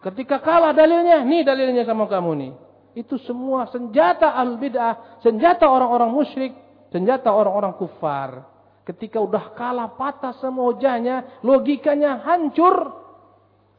Ketika 0.00 0.38
kalah 0.44 0.76
dalilnya, 0.76 1.24
ini 1.24 1.40
dalilnya 1.42 1.82
sama 1.88 2.06
kamu 2.06 2.30
nih. 2.38 2.52
Itu 3.00 3.16
semua 3.24 3.64
senjata 3.72 4.36
al-bid'ah, 4.36 5.24
senjata 5.24 5.66
orang-orang 5.72 6.12
musyrik, 6.12 6.52
senjata 6.92 7.32
orang-orang 7.32 7.74
kufar. 7.80 8.44
Ketika 8.84 9.22
udah 9.22 9.56
kalah 9.56 9.94
patah 9.96 10.36
semua 10.36 10.68
hujahnya, 10.68 11.40
logikanya 11.40 12.20
hancur. 12.28 12.99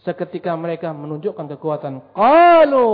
Seketika 0.02 0.58
mereka 0.58 0.90
menunjukkan 0.94 1.46
kekuatan. 1.58 2.02
Qalu 2.18 2.90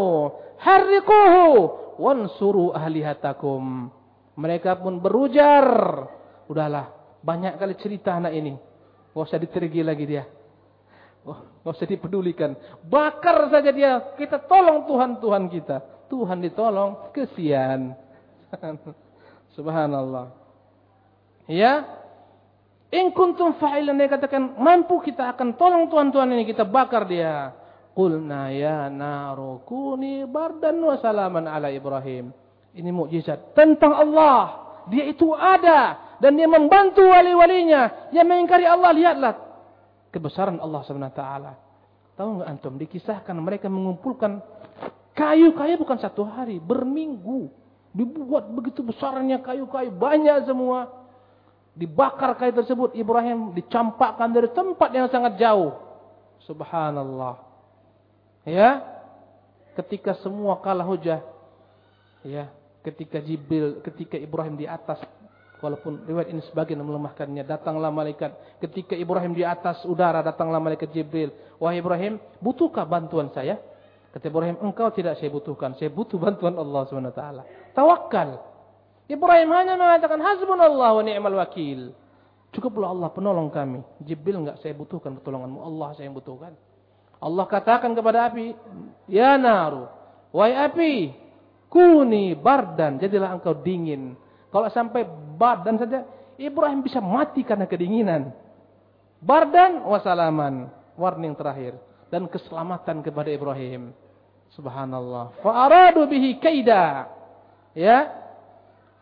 harriquhu 0.59 1.47
wansuru 1.95 2.75
ahlihatakum. 2.75 3.88
Mereka 4.35 4.84
pun 4.84 4.99
berujar. 4.99 5.65
Udahlah, 6.51 6.91
banyak 7.23 7.55
kali 7.55 7.75
cerita 7.79 8.15
anak 8.15 8.35
ini. 8.35 8.53
Gak 9.15 9.23
usah 9.23 9.39
ditergi 9.41 9.81
lagi 9.81 10.05
dia. 10.05 10.23
Gak 11.25 11.73
usah 11.73 11.88
dipedulikan. 11.89 12.55
Bakar 12.85 13.51
saja 13.51 13.71
dia. 13.73 14.13
Kita 14.15 14.43
tolong 14.45 14.85
Tuhan-Tuhan 14.88 15.43
kita. 15.51 15.77
Tuhan 16.07 16.39
ditolong. 16.39 17.11
Kesian. 17.11 17.97
Subhanallah. 19.57 20.31
Ya. 21.49 21.88
In 22.93 23.11
kuntum 23.11 23.55
fa'ilan. 23.59 23.97
Dia 23.99 24.07
katakan. 24.07 24.55
Mampu 24.59 25.03
kita 25.03 25.35
akan 25.35 25.55
tolong 25.59 25.88
Tuhan-Tuhan 25.91 26.30
ini. 26.34 26.43
Kita 26.47 26.64
bakar 26.64 27.07
dia. 27.07 27.51
Qulna 27.97 28.53
ya 28.53 28.93
narukuni 28.93 30.22
bardan 30.30 30.77
wa 30.77 30.95
salaman 31.01 31.49
ala 31.49 31.73
Ibrahim. 31.73 32.30
Ini 32.77 32.89
mukjizat 32.93 33.57
tentang 33.57 33.97
Allah. 33.97 34.69
Dia 34.88 35.09
itu 35.09 35.34
ada 35.34 36.07
dan 36.18 36.34
dia 36.38 36.49
membantu 36.49 37.05
wali-walinya 37.05 38.09
yang 38.09 38.26
mengingkari 38.26 38.65
Allah 38.65 38.91
lihatlah 38.93 39.34
kebesaran 40.09 40.57
Allah 40.57 40.81
Subhanahu 40.85 41.14
taala 41.14 41.53
tahu 42.18 42.41
enggak 42.41 42.49
antum 42.49 42.73
dikisahkan 42.81 43.35
mereka 43.38 43.69
mengumpulkan 43.69 44.41
kayu-kayu 45.14 45.77
bukan 45.77 45.97
satu 46.01 46.26
hari 46.26 46.57
berminggu 46.57 47.53
dibuat 47.93 48.49
begitu 48.49 48.81
besarnya 48.81 49.41
kayu-kayu 49.41 49.93
banyak 49.93 50.49
semua 50.49 50.89
dibakar 51.77 52.33
kayu 52.35 52.57
tersebut 52.57 52.97
Ibrahim 52.97 53.53
dicampakkan 53.53 54.33
dari 54.33 54.49
tempat 54.51 54.89
yang 54.89 55.07
sangat 55.13 55.37
jauh 55.37 55.77
subhanallah 56.49 57.37
ya 58.43 58.81
ketika 59.77 60.17
semua 60.25 60.57
kalah 60.59 60.89
hujah 60.89 61.21
ya 62.25 62.49
ketika 62.81 63.21
Jibril 63.21 63.79
ketika 63.85 64.17
Ibrahim 64.17 64.57
di 64.57 64.65
atas 64.65 64.97
Walaupun 65.57 66.05
riwayat 66.05 66.29
ini 66.29 66.41
sebagian 66.45 66.77
melemahkannya. 66.85 67.41
Datanglah 67.41 67.89
malaikat. 67.89 68.61
Ketika 68.61 68.93
Ibrahim 68.93 69.33
di 69.33 69.41
atas 69.41 69.81
udara, 69.89 70.21
datanglah 70.21 70.61
malaikat 70.61 70.93
Jibril. 70.93 71.33
Wahai 71.57 71.81
Ibrahim, 71.81 72.21
butuhkah 72.37 72.85
bantuan 72.85 73.33
saya? 73.33 73.57
Kata 74.13 74.29
Ibrahim, 74.29 74.61
engkau 74.61 74.93
tidak 74.93 75.17
saya 75.17 75.33
butuhkan. 75.33 75.73
Saya 75.81 75.89
butuh 75.89 76.21
bantuan 76.21 76.53
Allah 76.61 76.85
SWT. 76.85 77.23
Tawakal. 77.73 78.37
Ibrahim 79.07 79.49
hanya 79.55 79.79
mengatakan, 79.79 80.19
Hasbunallah 80.19 80.99
wa 80.99 81.03
ni'mal 81.03 81.35
wakil. 81.39 81.95
Cukuplah 82.51 82.91
Allah 82.91 83.09
penolong 83.11 83.51
kami. 83.51 83.84
Jibril 84.03 84.43
enggak 84.43 84.59
saya 84.63 84.75
butuhkan 84.75 85.15
pertolonganmu. 85.19 85.59
Allah 85.63 85.95
saya 85.95 86.11
yang 86.11 86.15
butuhkan. 86.15 86.55
Allah 87.17 87.45
katakan 87.49 87.95
kepada 87.95 88.29
api, 88.29 88.53
Ya 89.09 89.35
naru, 89.39 89.89
wahai 90.35 90.53
api, 90.53 90.93
kuni 91.71 92.38
bardan, 92.38 93.01
jadilah 93.01 93.35
engkau 93.35 93.57
dingin. 93.57 94.13
Kalau 94.53 94.69
sampai 94.71 95.03
badan 95.35 95.81
saja, 95.81 96.07
Ibrahim 96.38 96.85
bisa 96.85 97.01
mati 97.01 97.41
karena 97.41 97.65
kedinginan. 97.65 98.31
Bardan 99.21 99.81
wasalaman. 99.85 100.69
Warning 100.97 101.34
terakhir. 101.38 101.77
Dan 102.09 102.25
keselamatan 102.29 103.05
kepada 103.05 103.29
Ibrahim. 103.29 103.93
Subhanallah. 104.53 105.35
Fa'aradu 105.41 106.07
bihi 106.09 106.38
kaida. 106.41 107.09
Ya. 107.77 108.26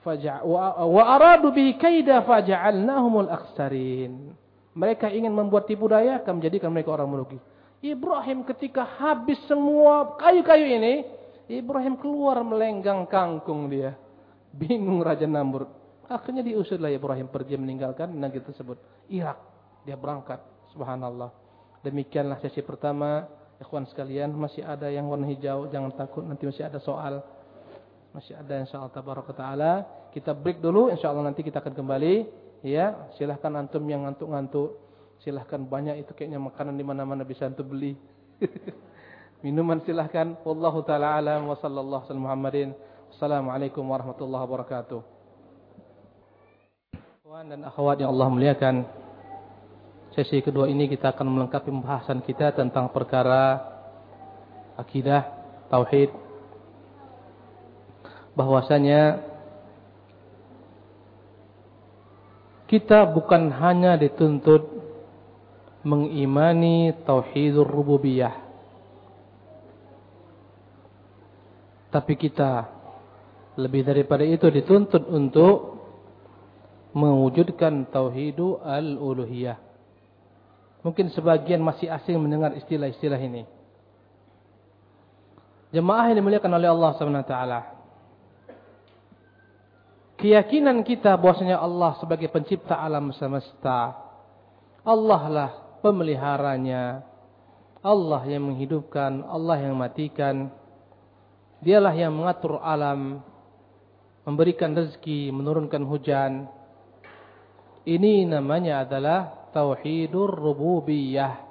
Wa 0.05 1.03
aradu 1.17 1.49
bihi 1.49 1.81
kaida 1.81 2.21
faja'alnahumul 2.21 3.27
aksarin. 3.33 4.37
Mereka 4.77 5.09
ingin 5.09 5.33
membuat 5.33 5.65
tipu 5.65 5.89
daya, 5.89 6.21
akan 6.21 6.37
menjadikan 6.37 6.69
mereka 6.69 6.93
orang 6.93 7.09
merugi. 7.09 7.39
Ibrahim 7.81 8.45
ketika 8.45 8.85
habis 8.85 9.39
semua 9.49 10.19
kayu-kayu 10.19 10.67
ini, 10.67 10.93
Ibrahim 11.49 11.97
keluar 11.97 12.41
melenggang 12.45 13.07
kangkung 13.09 13.71
dia. 13.71 13.97
Bingung 14.53 15.01
Raja 15.01 15.25
Namrud. 15.25 15.67
Akhirnya 16.05 16.45
diusirlah 16.45 16.93
Ibrahim 16.93 17.27
pergi 17.27 17.57
meninggalkan 17.57 18.13
negeri 18.13 18.45
tersebut. 18.45 18.77
Irak. 19.09 19.41
Dia 19.85 19.97
berangkat. 19.97 20.41
Subhanallah. 20.73 21.33
Demikianlah 21.81 22.37
sesi 22.41 22.61
pertama. 22.61 23.25
Ikhwan 23.55 23.87
sekalian, 23.87 24.35
masih 24.35 24.67
ada 24.67 24.91
yang 24.91 25.07
warna 25.07 25.27
hijau. 25.31 25.71
Jangan 25.71 25.95
takut, 25.95 26.23
nanti 26.27 26.43
masih 26.43 26.67
ada 26.67 26.79
soal. 26.83 27.23
Masih 28.15 28.31
ada 28.31 28.63
insyaAllah 28.63 28.95
tabaraka 28.95 29.35
ta'ala. 29.35 29.83
Kita 30.15 30.31
break 30.31 30.63
dulu, 30.63 30.87
insyaAllah 30.87 31.27
nanti 31.27 31.43
kita 31.43 31.59
akan 31.59 31.75
kembali. 31.75 32.23
Ya, 32.63 33.11
silahkan 33.19 33.51
antum 33.59 33.83
yang 33.91 34.07
ngantuk-ngantuk. 34.07 34.79
Silahkan 35.19 35.59
banyak 35.59 35.99
itu 35.99 36.15
kayaknya 36.15 36.39
makanan 36.39 36.79
di 36.79 36.87
mana-mana 36.87 37.27
bisa 37.27 37.43
antum 37.43 37.67
beli. 37.67 37.99
Minuman 39.43 39.83
silahkan. 39.83 40.31
Wallahu 40.47 40.87
ta'ala 40.87 41.19
alam 41.19 41.51
wa 41.51 41.59
sallallahu 41.59 42.07
alaihi 42.07 42.23
Muhammadin. 42.23 42.69
Assalamualaikum 43.11 43.83
warahmatullahi 43.83 44.43
wabarakatuh. 44.47 44.99
Tuan 47.19 47.51
dan 47.51 47.67
akhwat 47.67 47.99
yang 47.99 48.15
Allah 48.15 48.31
muliakan. 48.31 48.87
Sesi 50.15 50.39
kedua 50.39 50.71
ini 50.71 50.87
kita 50.87 51.11
akan 51.11 51.27
melengkapi 51.35 51.67
pembahasan 51.67 52.23
kita 52.23 52.55
tentang 52.55 52.87
perkara 52.95 53.59
akidah, 54.79 55.27
tauhid. 55.67 56.24
Bahwasanya 58.35 59.23
kita 62.67 63.07
bukan 63.09 63.53
hanya 63.55 63.95
dituntut 63.95 64.67
mengimani 65.85 66.91
tauhidur 67.05 67.63
rububiyah. 67.63 68.33
Tapi 71.93 72.13
kita 72.19 72.67
lebih 73.55 73.87
daripada 73.87 74.27
itu 74.27 74.51
dituntut 74.51 75.07
untuk 75.07 75.79
mewujudkan 76.91 77.87
tauhidu 77.87 78.59
al-uluhiyah. 78.59 79.55
Mungkin 80.83 81.11
sebagian 81.15 81.63
masih 81.63 81.87
asing 81.87 82.19
mendengar 82.19 82.51
istilah-istilah 82.59 83.19
ini. 83.21 83.47
Jemaah 85.71 86.11
yang 86.11 86.19
dimuliakan 86.23 86.51
oleh 86.55 86.69
Allah 86.71 86.91
SWT. 86.95 87.74
Keyakinan 90.15 90.87
kita 90.87 91.19
bahwasanya 91.19 91.59
Allah 91.59 91.99
sebagai 91.99 92.31
pencipta 92.31 92.79
alam 92.79 93.11
semesta. 93.11 93.99
Allah 94.85 95.21
lah 95.27 95.49
pemeliharanya. 95.83 97.03
Allah 97.85 98.21
yang 98.25 98.49
menghidupkan, 98.49 99.21
Allah 99.27 99.59
yang 99.59 99.75
matikan. 99.75 100.49
Dialah 101.61 101.93
yang 101.93 102.13
mengatur 102.15 102.61
alam, 102.61 103.21
memberikan 104.25 104.73
rezeki, 104.73 105.29
menurunkan 105.33 105.83
hujan. 105.85 106.49
Ini 107.85 108.25
namanya 108.25 108.85
adalah 108.87 109.49
tauhidur 109.53 110.33
rububiyah. 110.33 111.45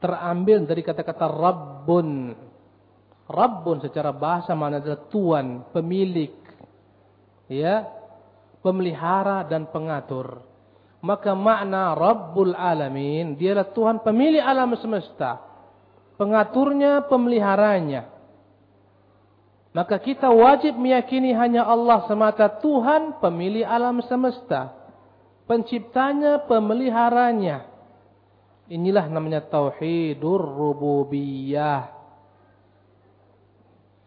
Terambil 0.00 0.64
dari 0.64 0.80
kata-kata 0.84 1.28
Rabbun. 1.28 2.08
Rabbun 3.24 3.78
secara 3.84 4.12
bahasa 4.12 4.52
mana 4.52 4.80
adalah 4.80 5.08
tuan, 5.08 5.64
pemilik. 5.72 6.43
Ya, 7.48 7.88
pemelihara 8.64 9.44
dan 9.44 9.68
pengatur. 9.68 10.40
Maka 11.04 11.36
makna 11.36 11.92
Rabbul 11.92 12.56
Alamin, 12.56 13.36
dialah 13.36 13.68
Tuhan 13.76 14.00
pemilik 14.00 14.40
alam 14.40 14.72
semesta. 14.80 15.40
Pengaturnya, 16.16 17.04
pemeliharanya. 17.04 18.08
Maka 19.74 19.98
kita 19.98 20.30
wajib 20.30 20.78
meyakini 20.78 21.34
hanya 21.34 21.66
Allah 21.66 22.06
semata 22.06 22.46
Tuhan 22.62 23.18
pemilik 23.18 23.66
alam 23.66 23.98
semesta 24.06 24.84
penciptanya, 25.48 26.44
pemeliharanya. 26.48 27.68
Inilah 28.68 29.06
namanya 29.12 29.44
tauhidur 29.44 30.40
rububiyah. 30.40 31.92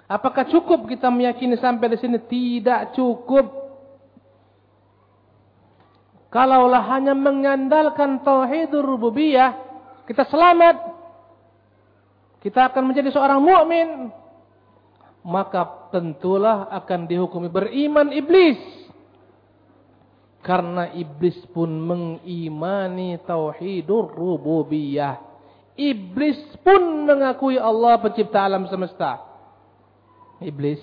Apakah 0.08 0.48
cukup 0.48 0.88
kita 0.88 1.12
meyakini 1.12 1.60
sampai 1.60 1.92
di 1.92 1.98
sini? 2.00 2.16
Tidak 2.16 2.96
cukup. 2.96 3.68
Kalaulah 6.32 6.84
hanya 6.96 7.12
mengandalkan 7.12 8.24
tauhidur 8.24 8.84
rububiyah, 8.84 9.56
kita 10.08 10.24
selamat. 10.28 10.76
Kita 12.40 12.72
akan 12.72 12.84
menjadi 12.88 13.12
seorang 13.12 13.44
mukmin. 13.44 13.90
Maka 15.28 15.92
tentulah 15.92 16.72
akan 16.72 17.04
dihukumi 17.04 17.52
beriman 17.52 18.16
iblis. 18.16 18.60
Karena 20.40 20.88
iblis 20.96 21.36
pun 21.52 21.68
mengimani 21.68 23.20
tauhidur 23.28 24.16
rububiyah. 24.16 25.20
Iblis 25.76 26.40
pun 26.64 27.04
mengakui 27.04 27.60
Allah 27.60 28.00
pencipta 28.00 28.48
alam 28.48 28.64
semesta. 28.72 29.28
Iblis. 30.42 30.82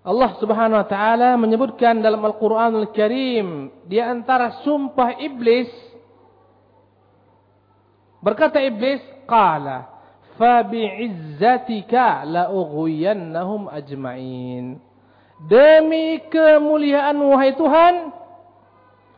Allah 0.00 0.32
subhanahu 0.40 0.80
wa 0.80 0.88
ta'ala 0.88 1.36
menyebutkan 1.36 2.00
dalam 2.00 2.24
Al-Quran 2.24 2.72
Al-Karim. 2.88 3.68
Di 3.84 4.00
antara 4.00 4.64
sumpah 4.64 5.20
iblis. 5.20 5.68
Berkata 8.24 8.60
iblis. 8.64 9.04
Qala. 9.28 9.92
Fabi'izzatika 10.40 12.24
la'ughuyannahum 12.24 13.68
ajma'in. 13.68 14.80
Demi 15.44 16.20
kemuliaan 16.32 17.16
wahai 17.20 17.52
Tuhan 17.56 18.12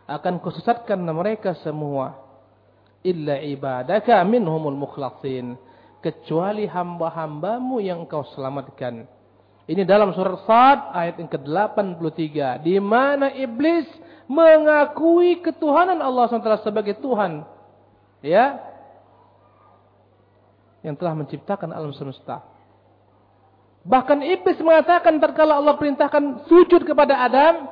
akan 0.07 0.35
kusesatkan 0.43 0.99
mereka 0.99 1.55
semua 1.63 2.19
illa 3.03 3.39
ibadaka 3.43 4.23
minhumul 4.23 4.75
mukhlasin 4.79 5.59
kecuali 6.03 6.67
hamba-hambamu 6.67 7.79
yang 7.79 8.05
engkau 8.05 8.27
selamatkan. 8.35 9.07
Ini 9.71 9.87
dalam 9.87 10.11
surat 10.13 10.43
Sad 10.43 10.79
ayat 10.91 11.15
yang 11.23 11.31
ke-83 11.31 12.67
di 12.67 12.77
mana 12.83 13.31
iblis 13.31 13.87
mengakui 14.27 15.39
ketuhanan 15.39 16.03
Allah 16.03 16.27
SWT 16.27 16.67
sebagai 16.67 16.99
Tuhan. 16.99 17.47
Ya. 18.27 18.59
Yang 20.83 20.99
telah 20.99 21.15
menciptakan 21.15 21.71
alam 21.71 21.95
semesta. 21.95 22.43
Bahkan 23.83 24.19
iblis 24.23 24.59
mengatakan 24.63 25.19
tatkala 25.19 25.59
Allah 25.59 25.75
perintahkan 25.79 26.47
sujud 26.47 26.87
kepada 26.87 27.19
Adam, 27.23 27.67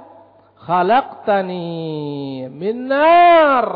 "Khalaqtani 0.63 2.51
min 2.51 2.87
nar 2.91 3.67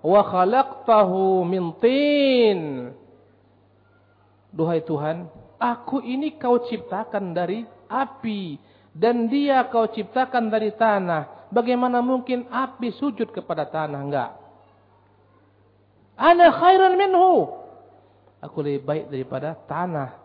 wa 0.00 0.20
khalaqtahu 0.24 1.44
min 1.44 1.72
tin." 1.80 2.92
Duhai 4.56 4.80
Tuhan, 4.88 5.28
aku 5.60 6.00
ini 6.00 6.40
kau 6.40 6.56
ciptakan 6.64 7.36
dari 7.36 7.68
api 7.92 8.56
dan 8.96 9.28
dia 9.28 9.68
kau 9.68 9.84
ciptakan 9.84 10.48
dari 10.48 10.72
tanah. 10.72 11.52
Bagaimana 11.52 12.00
mungkin 12.00 12.48
api 12.48 12.96
sujud 12.96 13.30
kepada 13.36 13.68
tanah? 13.68 14.00
Enggak. 14.00 14.30
Ana 16.16 16.48
khairan 16.48 16.96
minhu. 16.96 17.52
Aku 18.40 18.64
lebih 18.64 18.82
baik 18.88 19.04
daripada 19.12 19.52
tanah. 19.68 20.16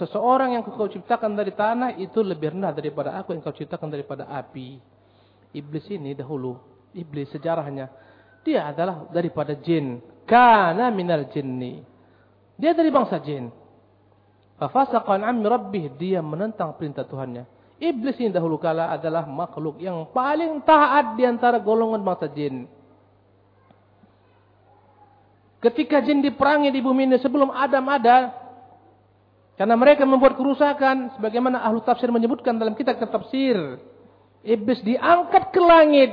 Seseorang 0.00 0.56
yang 0.56 0.64
kau 0.66 0.88
ciptakan 0.88 1.36
dari 1.36 1.52
tanah 1.54 2.00
itu 2.00 2.24
lebih 2.24 2.56
rendah 2.56 2.74
daripada 2.74 3.14
aku 3.20 3.36
yang 3.36 3.44
kau 3.44 3.54
ciptakan 3.54 3.92
daripada 3.92 4.26
api. 4.26 4.80
Iblis 5.54 5.86
ini 5.92 6.16
dahulu, 6.18 6.58
iblis 6.90 7.30
sejarahnya, 7.30 7.86
dia 8.42 8.66
adalah 8.66 9.06
daripada 9.14 9.54
jin. 9.54 10.02
Kana 10.26 10.90
minal 10.90 11.30
jinni. 11.30 11.93
Dia 12.54 12.72
dari 12.72 12.90
bangsa 12.90 13.18
jin. 13.18 13.50
Fafasaqan 14.54 15.26
ammi 15.26 15.46
rabbih, 15.50 15.84
dia 15.98 16.22
menentang 16.22 16.74
perintah 16.78 17.02
Tuhannya. 17.02 17.46
Iblis 17.82 18.16
ini 18.22 18.30
dahulu 18.30 18.54
kala 18.56 18.94
adalah 18.94 19.26
makhluk 19.26 19.82
yang 19.82 20.06
paling 20.14 20.62
taat 20.62 21.18
di 21.18 21.26
antara 21.26 21.58
golongan 21.58 22.00
bangsa 22.06 22.30
jin. 22.30 22.70
Ketika 25.58 26.04
jin 26.04 26.22
diperangi 26.22 26.70
di 26.70 26.78
bumi 26.78 27.08
ini 27.08 27.16
sebelum 27.18 27.50
Adam 27.50 27.88
ada, 27.88 28.44
karena 29.54 29.74
mereka 29.78 30.02
membuat 30.02 30.34
kerusakan 30.34 31.14
sebagaimana 31.18 31.62
ahlu 31.62 31.78
tafsir 31.82 32.10
menyebutkan 32.10 32.58
dalam 32.58 32.74
kitab 32.74 32.98
tafsir. 32.98 33.56
Iblis 34.44 34.84
diangkat 34.84 35.56
ke 35.56 35.60
langit. 35.62 36.12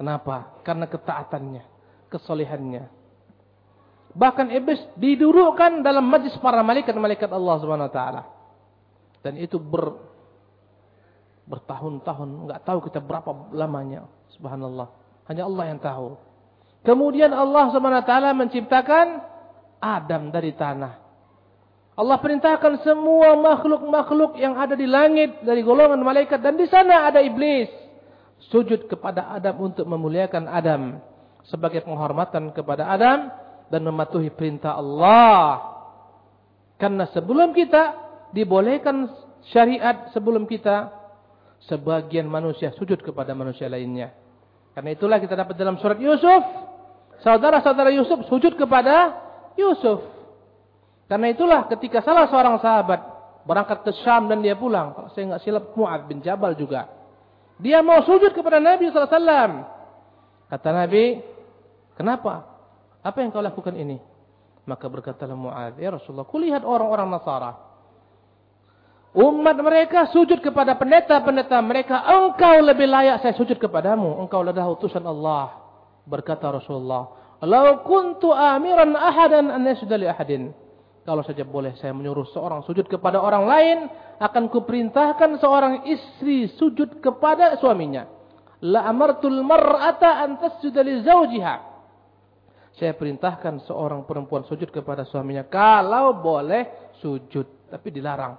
Kenapa? 0.00 0.48
Karena 0.64 0.88
ketaatannya, 0.88 1.62
kesolehannya. 2.08 2.95
Bahkan 4.16 4.48
iblis 4.48 4.80
didudukkan 4.96 5.84
dalam 5.84 6.08
majlis 6.08 6.32
para 6.40 6.64
malaikat-malaikat 6.64 7.28
Allah 7.28 7.54
Subhanahu 7.60 7.88
wa 7.88 7.94
taala. 7.94 8.22
Dan 9.20 9.36
itu 9.36 9.60
ber 9.60 9.92
bertahun-tahun, 11.46 12.48
enggak 12.48 12.60
tahu 12.66 12.78
kita 12.88 12.98
berapa 12.98 13.52
lamanya. 13.54 14.08
Subhanallah. 14.34 14.90
Hanya 15.30 15.46
Allah 15.46 15.64
yang 15.70 15.78
tahu. 15.78 16.18
Kemudian 16.82 17.34
Allah 17.34 17.70
SWT 17.70 18.14
menciptakan 18.34 19.06
Adam 19.82 20.30
dari 20.30 20.54
tanah. 20.54 21.06
Allah 21.96 22.18
perintahkan 22.20 22.84
semua 22.84 23.34
makhluk-makhluk 23.40 24.36
yang 24.36 24.54
ada 24.54 24.76
di 24.76 24.84
langit 24.84 25.40
dari 25.42 25.64
golongan 25.64 25.98
malaikat 26.04 26.44
dan 26.44 26.54
di 26.54 26.68
sana 26.68 27.08
ada 27.08 27.24
iblis 27.24 27.72
sujud 28.52 28.84
kepada 28.84 29.32
Adam 29.32 29.72
untuk 29.72 29.88
memuliakan 29.88 30.44
Adam 30.44 31.00
sebagai 31.48 31.80
penghormatan 31.80 32.52
kepada 32.52 32.84
Adam 32.92 33.32
dan 33.72 33.82
mematuhi 33.82 34.30
perintah 34.30 34.78
Allah. 34.78 35.74
Karena 36.76 37.08
sebelum 37.10 37.56
kita 37.56 37.96
dibolehkan 38.36 39.08
syariat 39.48 40.10
sebelum 40.12 40.44
kita 40.44 40.92
sebagian 41.66 42.28
manusia 42.28 42.74
sujud 42.76 43.00
kepada 43.00 43.32
manusia 43.32 43.66
lainnya. 43.70 44.12
Karena 44.76 44.92
itulah 44.92 45.16
kita 45.16 45.32
dapat 45.32 45.56
dalam 45.56 45.80
surat 45.80 45.96
Yusuf 45.96 46.42
saudara-saudara 47.24 47.88
Yusuf 47.96 48.28
sujud 48.28 48.54
kepada 48.60 49.16
Yusuf. 49.56 50.04
Karena 51.06 51.32
itulah 51.32 51.64
ketika 51.70 52.02
salah 52.02 52.28
seorang 52.28 52.60
sahabat 52.60 53.00
berangkat 53.46 53.86
ke 53.86 53.92
Syam 54.02 54.26
dan 54.26 54.42
dia 54.42 54.58
pulang, 54.58 54.92
kalau 54.92 55.08
saya 55.14 55.32
nggak 55.32 55.42
silap 55.46 55.64
Mu'ad 55.78 56.10
bin 56.10 56.18
Jabal 56.20 56.58
juga. 56.58 56.90
Dia 57.62 57.80
mau 57.80 58.04
sujud 58.04 58.36
kepada 58.36 58.60
Nabi 58.60 58.90
SAW. 58.90 59.64
Kata 60.50 60.68
Nabi, 60.74 61.24
kenapa? 61.96 62.55
Apa 63.06 63.22
yang 63.22 63.30
kau 63.30 63.38
lakukan 63.38 63.78
ini? 63.78 64.02
Maka 64.66 64.90
berkatalah 64.90 65.38
Mu'ad, 65.38 65.78
ya 65.78 65.94
Rasulullah, 65.94 66.26
kulihat 66.26 66.66
orang-orang 66.66 67.06
Nasara. 67.06 67.54
Umat 69.16 69.56
mereka 69.62 70.10
sujud 70.10 70.42
kepada 70.42 70.76
pendeta-pendeta 70.76 71.56
mereka. 71.62 72.04
Engkau 72.04 72.60
lebih 72.60 72.84
layak 72.84 73.22
saya 73.24 73.32
sujud 73.32 73.56
kepadamu. 73.56 74.20
Engkau 74.20 74.44
adalah 74.44 74.68
utusan 74.74 75.00
Allah. 75.06 75.56
Berkata 76.04 76.52
Rasulullah. 76.52 77.16
Lau 77.40 77.80
kuntu 77.86 78.28
amiran 78.34 78.92
ahadan 78.92 79.48
an 79.48 79.64
li 79.64 80.04
ahadin. 80.04 80.52
Kalau 81.06 81.22
saja 81.22 81.46
boleh 81.46 81.78
saya 81.78 81.94
menyuruh 81.94 82.28
seorang 82.34 82.66
sujud 82.66 82.90
kepada 82.90 83.22
orang 83.22 83.44
lain, 83.46 83.78
akan 84.20 84.50
kuperintahkan 84.52 85.38
seorang 85.38 85.86
istri 85.88 86.50
sujud 86.58 86.98
kepada 87.00 87.56
suaminya. 87.56 88.04
La 88.66 88.84
amartul 88.84 89.40
mar'ata 89.46 90.26
an 90.26 90.42
tasjuda 90.42 90.82
li 90.82 91.06
zawjiha. 91.06 91.75
Saya 92.76 92.92
perintahkan 92.92 93.64
seorang 93.64 94.04
perempuan 94.04 94.44
sujud 94.44 94.68
kepada 94.68 95.08
suaminya 95.08 95.48
kalau 95.48 96.20
boleh 96.20 96.92
sujud, 97.00 97.72
tapi 97.72 97.88
dilarang. 97.88 98.36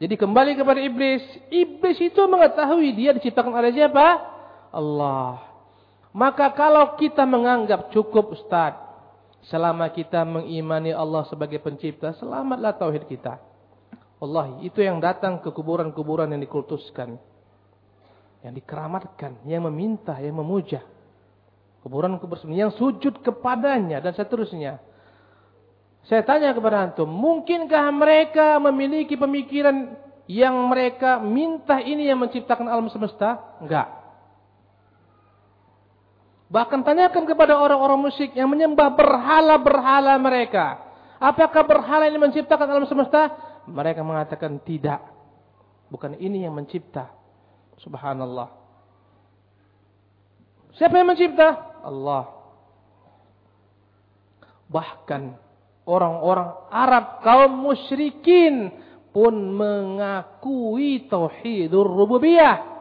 Jadi 0.00 0.14
kembali 0.16 0.56
kepada 0.56 0.80
iblis. 0.80 1.22
Iblis 1.52 1.98
itu 2.00 2.22
mengetahui 2.24 2.96
dia 2.96 3.12
diciptakan 3.12 3.52
oleh 3.52 3.74
siapa? 3.76 4.06
Allah. 4.72 5.44
Maka 6.16 6.48
kalau 6.56 6.96
kita 6.96 7.28
menganggap 7.28 7.92
cukup 7.92 8.32
Ustaz, 8.32 8.88
Selama 9.46 9.86
kita 9.94 10.26
mengimani 10.26 10.90
Allah 10.90 11.24
sebagai 11.30 11.62
pencipta, 11.62 12.12
selamatlah 12.18 12.74
tauhid 12.74 13.06
kita. 13.06 13.38
Allah 14.18 14.58
itu 14.60 14.82
yang 14.82 14.98
datang 14.98 15.38
ke 15.38 15.54
kuburan-kuburan 15.54 16.28
yang 16.34 16.42
dikultuskan. 16.42 17.16
Yang 18.42 18.54
dikeramatkan, 18.62 19.46
yang 19.46 19.64
meminta, 19.70 20.18
yang 20.18 20.42
memuja. 20.42 20.82
Kuburan-kuburan 21.88 22.52
yang 22.52 22.68
sujud 22.76 23.24
kepadanya 23.24 24.04
dan 24.04 24.12
seterusnya. 24.12 24.76
Saya 26.04 26.20
tanya 26.20 26.52
kepada 26.52 26.84
antum, 26.84 27.08
mungkinkah 27.08 27.88
mereka 27.96 28.60
memiliki 28.60 29.16
pemikiran 29.16 29.96
yang 30.28 30.52
mereka 30.68 31.16
minta 31.16 31.80
ini 31.80 32.12
yang 32.12 32.20
menciptakan 32.20 32.68
alam 32.68 32.92
semesta? 32.92 33.40
Enggak. 33.64 33.88
Bahkan 36.52 36.84
tanyakan 36.84 37.24
kepada 37.24 37.56
orang-orang 37.56 38.04
musyrik 38.04 38.36
yang 38.36 38.52
menyembah 38.52 38.92
berhala-berhala 38.92 40.12
mereka. 40.20 40.84
Apakah 41.16 41.64
berhala 41.64 42.04
ini 42.04 42.20
menciptakan 42.20 42.68
alam 42.68 42.84
semesta? 42.84 43.32
Mereka 43.64 44.04
mengatakan 44.04 44.60
tidak. 44.60 45.00
Bukan 45.88 46.20
ini 46.20 46.44
yang 46.44 46.52
mencipta. 46.52 47.08
Subhanallah. 47.80 48.52
Siapa 50.76 50.92
yang 51.00 51.16
mencipta? 51.16 51.67
Allah. 51.84 52.30
Bahkan 54.68 55.22
orang-orang 55.88 56.68
Arab 56.68 57.24
kaum 57.24 57.52
musyrikin 57.64 58.70
pun 59.10 59.32
mengakui 59.32 61.08
tauhidur 61.08 61.88
rububiyah. 61.88 62.78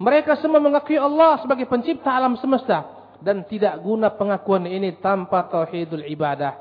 Mereka 0.00 0.40
semua 0.40 0.60
mengakui 0.60 0.96
Allah 0.96 1.40
sebagai 1.40 1.68
pencipta 1.68 2.12
alam 2.12 2.36
semesta 2.40 3.00
dan 3.20 3.44
tidak 3.48 3.80
guna 3.84 4.12
pengakuan 4.12 4.64
ini 4.64 4.96
tanpa 5.00 5.48
tauhidul 5.48 6.04
ibadah. 6.08 6.56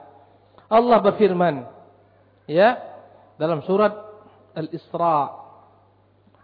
Allah 0.68 0.98
berfirman 1.02 1.66
ya 2.46 2.78
dalam 3.40 3.64
surat 3.64 3.96
Al-Isra 4.54 5.32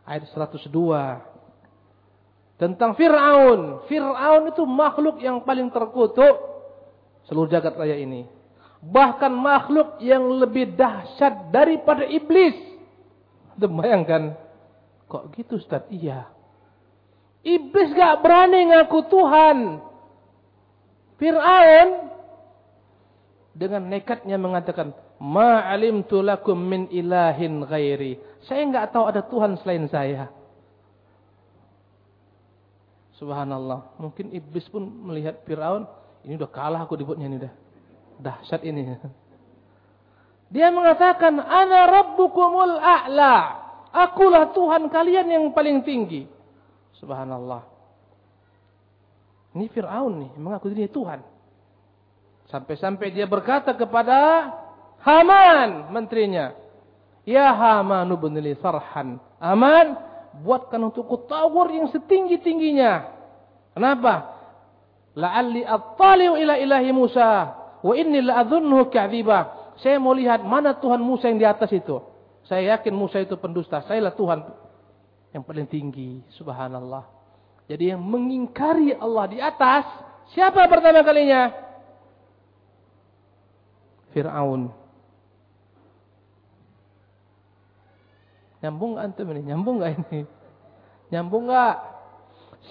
ayat 0.08 0.24
102 0.32 1.35
tentang 2.56 2.96
Fir'aun. 2.96 3.86
Fir'aun 3.88 4.44
itu 4.52 4.64
makhluk 4.64 5.20
yang 5.20 5.44
paling 5.44 5.68
terkutuk 5.72 6.36
seluruh 7.28 7.52
jagat 7.52 7.76
raya 7.76 8.00
ini. 8.00 8.28
Bahkan 8.86 9.34
makhluk 9.34 9.98
yang 10.04 10.30
lebih 10.38 10.78
dahsyat 10.78 11.50
daripada 11.50 12.06
iblis. 12.06 12.54
Bayangkan, 13.58 14.36
kok 15.10 15.32
gitu 15.34 15.58
Ustaz? 15.58 15.88
Iya. 15.90 16.30
Iblis 17.46 17.94
gak 17.96 18.22
berani 18.22 18.74
ngaku 18.74 19.00
Tuhan. 19.10 19.58
Fir'aun 21.16 21.90
dengan 23.56 23.88
nekatnya 23.88 24.36
mengatakan, 24.36 24.92
Ma'alimtu 25.16 26.20
lakum 26.20 26.60
min 26.60 26.92
ilahin 26.92 27.64
ghairi. 27.64 28.20
Saya 28.44 28.68
nggak 28.68 28.92
tahu 28.92 29.08
ada 29.08 29.24
Tuhan 29.24 29.56
selain 29.64 29.88
saya. 29.88 30.28
Subhanallah. 33.16 33.96
Mungkin 34.00 34.36
iblis 34.36 34.68
pun 34.68 34.84
melihat 34.84 35.40
Fir'aun, 35.48 35.88
ini 36.28 36.36
udah 36.36 36.52
kalah 36.52 36.84
aku 36.84 37.00
dibuatnya 37.00 37.28
ini 37.32 37.38
udah. 37.40 37.54
Dahsyat 38.20 38.62
ini. 38.64 38.96
Dia 40.54 40.72
mengatakan, 40.72 41.40
Ana 41.40 41.88
rabbukumul 41.90 42.76
a'la. 42.80 43.64
Akulah 43.96 44.52
Tuhan 44.52 44.92
kalian 44.92 45.28
yang 45.32 45.46
paling 45.56 45.84
tinggi. 45.88 46.28
Subhanallah. 47.00 47.64
Ini 49.56 49.72
Fir'aun 49.72 50.14
nih, 50.20 50.32
mengaku 50.36 50.68
dirinya 50.68 50.92
Tuhan. 50.92 51.20
Sampai-sampai 52.52 53.16
dia 53.16 53.24
berkata 53.26 53.72
kepada 53.72 54.52
Haman, 55.00 55.96
menterinya. 55.96 56.52
Ya 57.24 57.56
Haman 57.56 58.12
ubnili 58.12 58.54
sarhan. 58.60 59.18
Haman, 59.40 59.96
buatkan 60.44 60.92
untukku 60.92 61.30
tower 61.30 61.72
yang 61.72 61.88
setinggi-tingginya. 61.94 63.14
Kenapa? 63.76 64.36
La'alli 65.16 65.64
attali'u 65.64 66.36
ila 66.36 66.60
ilahi 66.60 66.92
Musa. 66.92 67.56
Wa 67.80 67.94
inni 67.96 68.20
la'adhunnuhu 68.20 68.92
ka'dhibah. 68.92 69.76
Saya 69.80 70.00
mau 70.00 70.16
lihat 70.16 70.44
mana 70.44 70.76
Tuhan 70.76 71.00
Musa 71.04 71.28
yang 71.28 71.40
di 71.40 71.48
atas 71.48 71.72
itu. 71.72 72.00
Saya 72.48 72.78
yakin 72.78 72.94
Musa 72.96 73.20
itu 73.20 73.36
pendusta. 73.36 73.84
Saya 73.84 74.00
lah 74.04 74.16
Tuhan 74.16 74.44
yang 75.36 75.44
paling 75.44 75.68
tinggi. 75.68 76.24
Subhanallah. 76.36 77.04
Jadi 77.66 77.92
yang 77.92 78.02
mengingkari 78.02 78.94
Allah 78.96 79.26
di 79.28 79.40
atas, 79.42 79.84
siapa 80.32 80.70
pertama 80.70 81.02
kalinya? 81.02 81.52
Fir'aun. 84.14 84.85
Nyambung 88.66 88.98
antum 88.98 89.30
ini? 89.30 89.46
Nyambung 89.46 89.86
gak 89.86 89.94
ini? 90.02 90.26
Nyambung 91.14 91.54
gak? 91.54 91.76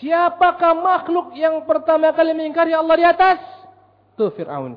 Siapakah 0.02 0.74
makhluk 0.74 1.38
yang 1.38 1.62
pertama 1.62 2.10
kali 2.10 2.34
mengingkari 2.34 2.74
Allah 2.74 2.96
di 2.98 3.06
atas? 3.06 3.38
Tuh 4.18 4.34
Fir'aun. 4.34 4.74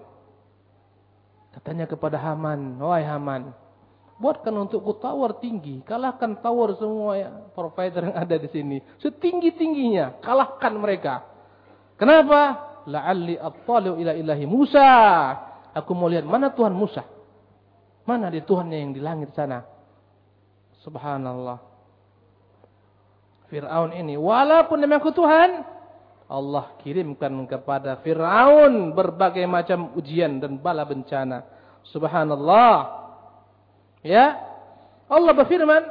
Katanya 1.58 1.90
kepada 1.90 2.22
Haman, 2.22 2.78
wahai 2.78 3.02
Haman, 3.02 3.50
Buatkan 4.18 4.50
untukku 4.50 4.98
tower 4.98 5.38
tinggi. 5.38 5.86
Kalahkan 5.86 6.42
tower 6.42 6.74
semua 6.82 7.22
ya, 7.22 7.30
provider 7.54 8.10
yang 8.10 8.18
ada 8.18 8.36
di 8.42 8.50
sini. 8.50 8.78
Setinggi-tingginya. 8.98 10.18
Kalahkan 10.26 10.74
mereka. 10.74 11.22
Kenapa? 12.02 12.66
La'alli 12.90 13.38
attali'u 13.38 13.94
ila 14.02 14.18
ilahi 14.18 14.46
Musa. 14.50 14.90
Aku 15.70 15.94
mau 15.94 16.10
lihat 16.10 16.26
mana 16.26 16.50
Tuhan 16.50 16.74
Musa. 16.74 17.06
Mana 18.10 18.34
di 18.34 18.42
Tuhannya 18.42 18.78
yang 18.82 18.92
di 18.98 19.02
langit 19.06 19.38
sana. 19.38 19.77
Subhanallah. 20.88 21.60
Fir'aun 23.52 23.92
ini. 23.92 24.16
Walaupun 24.16 24.80
aku 24.88 25.12
Tuhan. 25.12 25.76
Allah 26.28 26.76
kirimkan 26.84 27.48
kepada 27.48 28.00
Fir'aun 28.04 28.92
berbagai 28.96 29.44
macam 29.48 29.92
ujian 30.00 30.40
dan 30.40 30.60
bala 30.60 30.88
bencana. 30.88 31.44
Subhanallah. 31.92 32.76
Ya. 34.04 34.40
Allah 35.08 35.32
berfirman 35.36 35.84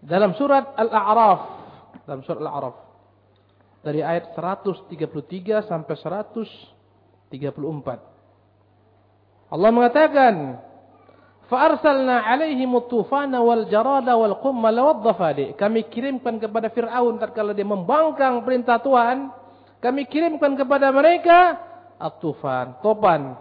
dalam 0.00 0.32
surat 0.36 0.72
Al-A'raf, 0.76 1.40
dalam 2.08 2.24
surat 2.24 2.40
Al-A'raf 2.40 2.76
dari 3.84 4.00
ayat 4.00 4.32
133 4.32 4.90
sampai 5.68 5.94
134. 5.94 7.36
Allah 9.46 9.70
mengatakan, 9.70 10.58
"Fa'arsalna 11.46 12.26
'alaihim 12.26 12.74
at-tufana 12.74 13.38
wal 13.40 13.66
jarada 13.70 14.18
wal 14.18 14.36
qummal 14.42 15.02
dhafadi." 15.02 15.54
Kami 15.54 15.86
kirimkan 15.86 16.42
kepada 16.42 16.70
Firaun 16.70 17.22
tatkala 17.22 17.54
dia 17.54 17.66
membangkang 17.66 18.42
perintah 18.42 18.82
Tuhan, 18.82 19.30
kami 19.78 20.08
kirimkan 20.10 20.58
kepada 20.58 20.90
mereka 20.90 21.60
at-tufan, 22.02 22.82
topan, 22.82 23.38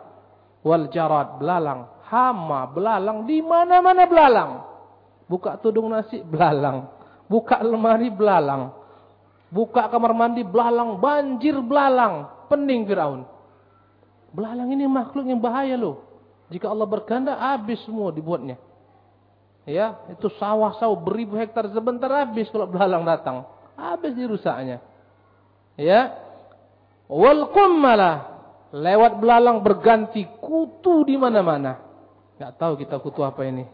wal 0.62 0.86
jarad, 0.94 1.42
belalang, 1.42 1.90
hama, 2.10 2.70
belalang, 2.70 3.26
di 3.26 3.42
mana-mana 3.42 4.04
belalang. 4.06 4.52
Buka 5.26 5.58
tudung 5.58 5.90
nasi, 5.90 6.22
belalang. 6.22 6.86
Buka 7.26 7.58
lemari, 7.66 8.14
belalang. 8.14 8.70
Buka 9.50 9.90
kamar 9.90 10.14
mandi, 10.14 10.46
belalang. 10.46 11.02
Banjir, 11.02 11.58
belalang. 11.66 12.46
Pening 12.46 12.86
Fir'aun. 12.86 13.26
Belalang 14.30 14.70
ini 14.70 14.86
makhluk 14.86 15.26
yang 15.26 15.42
bahaya 15.42 15.74
loh. 15.74 16.05
Jika 16.50 16.70
Allah 16.70 16.86
berkehendak 16.86 17.38
habis 17.38 17.82
semua 17.86 18.14
dibuatnya. 18.14 18.62
Ya, 19.66 19.98
itu 20.14 20.30
sawah-sawah 20.38 21.02
beribu 21.02 21.34
hektar 21.42 21.66
sebentar 21.74 22.06
habis 22.14 22.46
kalau 22.54 22.70
belalang 22.70 23.02
datang. 23.02 23.50
Habis 23.74 24.14
dirusaknya. 24.14 24.78
Ya. 25.74 26.22
Wal 27.10 27.50
qummala 27.50 28.38
lewat 28.70 29.18
belalang 29.18 29.66
berganti 29.66 30.26
kutu 30.38 31.02
di 31.10 31.18
mana-mana. 31.18 31.82
Enggak 32.38 32.54
tahu 32.62 32.74
kita 32.78 33.02
kutu 33.02 33.26
apa 33.26 33.42
ini. 33.42 33.66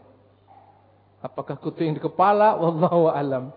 Apakah 1.20 1.60
kutu 1.60 1.84
yang 1.84 1.92
di 1.92 2.02
kepala? 2.02 2.56
Wallahu 2.56 3.12
alam. 3.12 3.52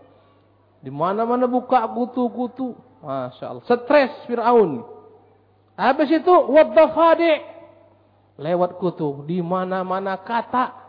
Di 0.84 0.92
mana-mana 0.92 1.48
buka 1.48 1.88
kutu-kutu. 1.88 2.76
Masya 3.00 3.46
Allah. 3.48 3.64
Stres 3.64 4.12
Fir'aun. 4.28 4.86
Habis 5.80 6.10
itu 6.20 6.34
wadafadi 6.52 7.55
lewat 8.40 8.80
kutu 8.80 9.24
di 9.24 9.40
mana-mana 9.40 10.20
kata. 10.20 10.84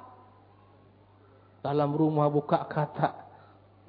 Dalam 1.62 1.98
rumah 1.98 2.30
buka 2.30 2.62
kata, 2.62 3.26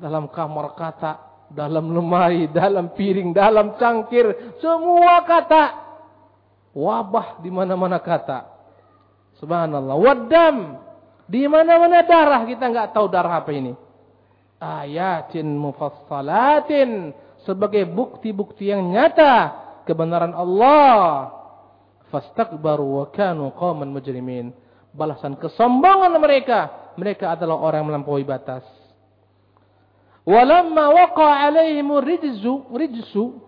dalam 0.01 0.25
kamar 0.33 0.73
kata, 0.73 1.11
dalam 1.53 1.93
lemari, 1.93 2.49
dalam 2.49 2.89
piring, 2.89 3.31
dalam 3.37 3.77
cangkir, 3.77 4.57
semua 4.57 5.21
kata. 5.21 5.85
Wabah 6.73 7.41
di 7.41 7.49
mana-mana 7.53 8.01
kata. 8.01 8.49
Subhanallah. 9.37 9.97
Wadam 9.97 10.81
di 11.29 11.45
mana-mana 11.45 12.01
darah 12.01 12.41
kita 12.45 12.65
nggak 12.69 12.89
tahu 12.93 13.05
darah 13.09 13.41
apa 13.41 13.53
ini. 13.53 13.73
Ayatin 14.57 15.53
mufassalatin 15.53 17.13
sebagai 17.45 17.85
bukti-bukti 17.85 18.73
yang 18.73 18.89
nyata 18.89 19.53
kebenaran 19.85 20.33
Allah. 20.33 21.36
Fastakbaru 22.07 23.03
wa 23.03 23.05
kanu 23.11 23.51
qauman 23.55 23.91
mujrimin. 23.91 24.55
Balasan 24.95 25.37
kesombongan 25.37 26.15
mereka, 26.17 26.91
mereka 26.97 27.35
adalah 27.35 27.59
orang 27.59 27.85
melampaui 27.85 28.25
batas. 28.25 28.65
Walamma 30.27 30.91
waqa 30.91 31.47
alaihim 31.47 31.87
rijzu 32.03 32.67
rijzu 32.75 33.39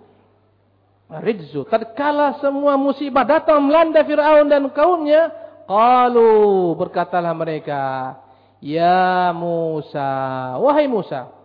rijzu 1.09 1.67
tatkala 1.67 2.39
semua 2.39 2.79
musibah 2.79 3.27
datang 3.27 3.59
melanda 3.65 3.99
Firaun 4.07 4.47
dan 4.47 4.71
kaumnya 4.71 5.27
qalu 5.67 6.71
berkatalah 6.79 7.35
mereka 7.35 8.15
ya 8.63 9.35
Musa 9.35 10.55
wahai 10.61 10.87
Musa 10.87 11.38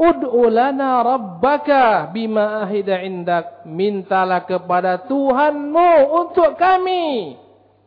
Ud'u 0.00 0.48
lana 0.48 1.04
rabbaka 1.04 2.08
bima 2.08 2.64
ahida 2.64 3.04
indak. 3.04 3.68
Mintalah 3.68 4.48
kepada 4.48 5.04
Tuhanmu 5.04 6.08
untuk 6.08 6.56
kami. 6.56 7.36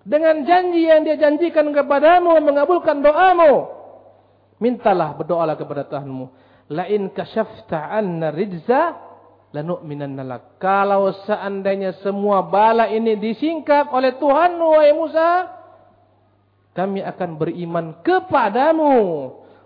Dengan 0.05 0.45
janji 0.45 0.85
yang 0.85 1.01
dia 1.01 1.17
janjikan 1.17 1.73
kepadamu 1.73 2.37
mengabulkan 2.37 3.01
doamu. 3.01 3.65
Mintalah 4.61 5.17
berdoalah 5.17 5.57
kepada 5.57 5.89
Tuhanmu. 5.89 6.25
Lain 6.69 7.09
kasyafta 7.09 7.89
anna 7.89 8.29
rijza 8.29 8.93
lanu'minanna. 9.49 10.61
Kalau 10.61 11.09
seandainya 11.25 11.97
semua 12.05 12.45
bala 12.45 12.93
ini 12.93 13.17
disingkap 13.17 13.89
oleh 13.89 14.13
Tuhanmu 14.21 14.65
wahai 14.69 14.93
Musa, 14.93 15.49
kami 16.77 17.01
akan 17.01 17.29
beriman 17.41 18.05
kepadamu. 18.05 18.93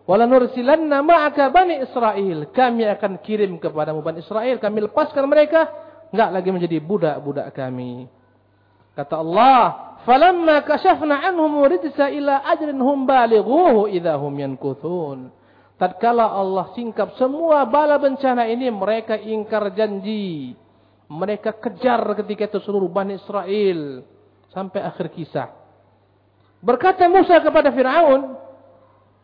Wala 0.07 0.23
nursilanna 0.23 1.03
ma'aka 1.03 1.51
bani 1.51 1.83
Israel. 1.83 2.47
Kami 2.55 2.87
akan 2.87 3.19
kirim 3.19 3.59
kepadamu 3.59 3.99
bani 3.99 4.23
Israel. 4.23 4.55
Kami 4.55 4.87
lepaskan 4.87 5.27
mereka. 5.27 5.67
Enggak 6.15 6.29
lagi 6.31 6.49
menjadi 6.55 6.77
budak-budak 6.79 7.51
kami. 7.51 8.07
Kata 8.95 9.19
Allah. 9.19 9.63
Falamma 10.07 10.63
kashafna 10.63 11.27
anhum 11.27 11.59
rijsa 11.67 12.07
ila 12.07 12.39
ajrin 12.47 12.79
hum 12.79 13.03
balighuhu 13.03 13.91
idahum 13.91 14.31
yankuthun. 14.39 15.27
Tatkala 15.75 16.31
Allah 16.31 16.71
singkap 16.71 17.19
semua 17.19 17.67
bala 17.67 17.99
bencana 17.99 18.47
ini. 18.47 18.71
Mereka 18.71 19.19
ingkar 19.19 19.75
janji. 19.75 20.55
Mereka 21.11 21.59
kejar 21.59 21.99
ketika 22.23 22.47
itu 22.47 22.63
seluruh 22.63 22.87
bani 22.87 23.19
Israel. 23.19 24.07
Sampai 24.55 24.87
akhir 24.87 25.11
kisah. 25.11 25.51
Berkata 26.63 27.11
Musa 27.11 27.43
kepada 27.43 27.75
Fir'aun. 27.75 28.46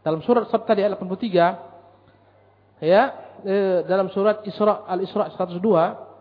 Dalam 0.03 0.19
surat 0.21 0.51
Sabta 0.51 0.75
di 0.75 0.83
ayat 0.83 0.99
83 0.99 2.83
ya, 2.83 3.03
eh, 3.47 3.87
dalam 3.87 4.11
surat 4.11 4.43
Isra 4.43 4.83
Al-Isra 4.83 5.31
102 5.31 6.13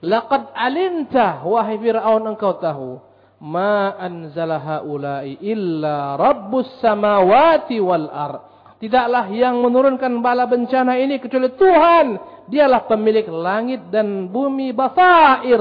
Laqad 0.00 0.56
alimta 0.56 1.44
wahai 1.44 1.76
Fir'aun 1.76 2.24
engkau 2.24 2.56
tahu 2.56 2.96
ma 3.44 3.96
anzala 4.00 4.56
haula'i 4.56 5.36
illa 5.44 6.16
rabbus 6.16 6.80
samawati 6.80 7.76
wal 7.84 8.08
ar. 8.08 8.32
Tidaklah 8.80 9.28
yang 9.28 9.60
menurunkan 9.60 10.24
bala 10.24 10.48
bencana 10.48 10.96
ini 10.96 11.20
kecuali 11.20 11.52
Tuhan. 11.52 12.06
Dialah 12.48 12.88
pemilik 12.88 13.28
langit 13.28 13.92
dan 13.92 14.32
bumi 14.32 14.72
basair. 14.72 15.60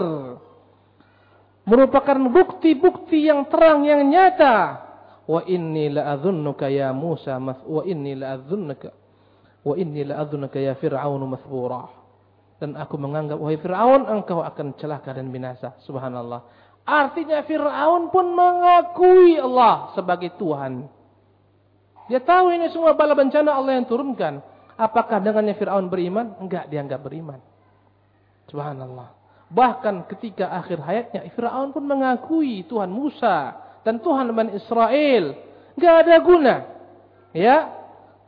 Merupakan 1.68 2.20
bukti-bukti 2.32 3.28
yang 3.28 3.44
terang 3.52 3.84
yang 3.84 4.08
nyata 4.08 4.89
wa 5.30 5.46
inni 5.46 5.94
la'adhunnuka 5.94 6.66
ya 6.74 6.90
Musa 6.90 7.38
wa 7.38 7.86
inni 7.86 8.18
la'adhunnuka 8.18 8.90
wa 9.62 9.74
inni 9.78 10.02
la'adhunnuka 10.02 10.58
ya 10.58 10.74
Fir'aun 10.74 11.22
mathbura 11.30 12.00
dan 12.60 12.76
aku 12.76 13.00
menganggap 13.00 13.40
wahai 13.40 13.56
Fir'aun 13.62 14.04
engkau 14.10 14.44
akan 14.44 14.76
celaka 14.76 15.16
dan 15.16 15.32
binasa. 15.32 15.80
Subhanallah. 15.88 16.44
Artinya 16.84 17.40
Fir'aun 17.48 18.12
pun 18.12 18.36
mengakui 18.36 19.40
Allah 19.40 19.96
sebagai 19.96 20.36
Tuhan. 20.36 20.84
Dia 22.12 22.20
tahu 22.20 22.52
ini 22.52 22.68
semua 22.74 23.00
bala 23.00 23.16
bencana 23.16 23.56
Allah 23.56 23.80
yang 23.80 23.88
turunkan. 23.88 24.44
Apakah 24.76 25.24
dengannya 25.24 25.56
Fir'aun 25.56 25.88
beriman? 25.88 26.36
Enggak 26.44 26.68
dia 26.68 26.84
enggak 26.84 27.00
beriman. 27.00 27.40
Subhanallah. 28.52 29.16
Bahkan 29.50 30.12
ketika 30.12 30.52
akhir 30.52 30.84
hayatnya 30.84 31.32
Fir'aun 31.32 31.72
pun 31.72 31.88
mengakui 31.88 32.68
Tuhan 32.68 32.92
Musa 32.92 33.69
dan 33.84 34.00
Tuhan 34.04 34.32
Bani 34.32 34.56
Israel. 34.56 35.36
Enggak 35.76 35.96
ada 36.06 36.16
guna. 36.20 36.56
Ya. 37.32 37.58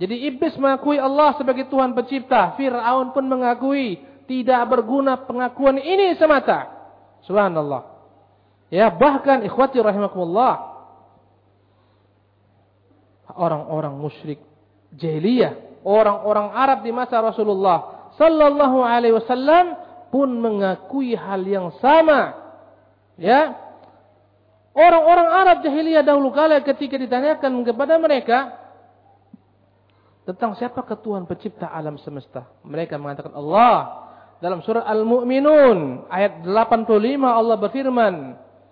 Jadi 0.01 0.25
iblis 0.25 0.57
mengakui 0.57 0.97
Allah 0.97 1.37
sebagai 1.37 1.69
Tuhan 1.69 1.93
pencipta. 1.93 2.57
Fir'aun 2.57 3.13
pun 3.13 3.21
mengakui 3.29 4.01
tidak 4.25 4.65
berguna 4.71 5.19
pengakuan 5.27 5.77
ini 5.77 6.17
semata. 6.17 6.71
Subhanallah. 7.27 7.91
Ya, 8.71 8.89
bahkan 8.89 9.43
ikhwati 9.45 9.77
rahimakumullah. 9.77 10.71
Orang-orang 13.31 13.95
musyrik 13.95 14.39
jahiliyah, 14.95 15.83
orang-orang 15.87 16.51
Arab 16.51 16.83
di 16.83 16.91
masa 16.91 17.19
Rasulullah 17.23 18.11
sallallahu 18.19 18.83
alaihi 18.83 19.15
wasallam 19.15 19.75
pun 20.11 20.27
mengakui 20.35 21.15
hal 21.15 21.43
yang 21.47 21.71
sama. 21.79 22.35
Ya, 23.15 23.55
Orang-orang 24.71 25.27
Arab 25.27 25.57
jahiliyah 25.67 25.99
dahulu 25.99 26.31
kala 26.31 26.63
ketika 26.63 26.95
ditanyakan 26.95 27.59
kepada 27.67 27.99
mereka 27.99 28.55
tentang 30.23 30.55
siapa 30.55 30.79
Tuhan 30.95 31.27
pencipta 31.27 31.67
alam 31.67 31.99
semesta. 31.99 32.47
Mereka 32.63 32.95
mengatakan 32.95 33.35
Allah. 33.35 34.07
Dalam 34.41 34.65
surat 34.65 34.81
Al-Mu'minun 34.89 36.09
ayat 36.09 36.41
85 36.41 36.97
Allah 37.21 37.55
berfirman 37.61 38.15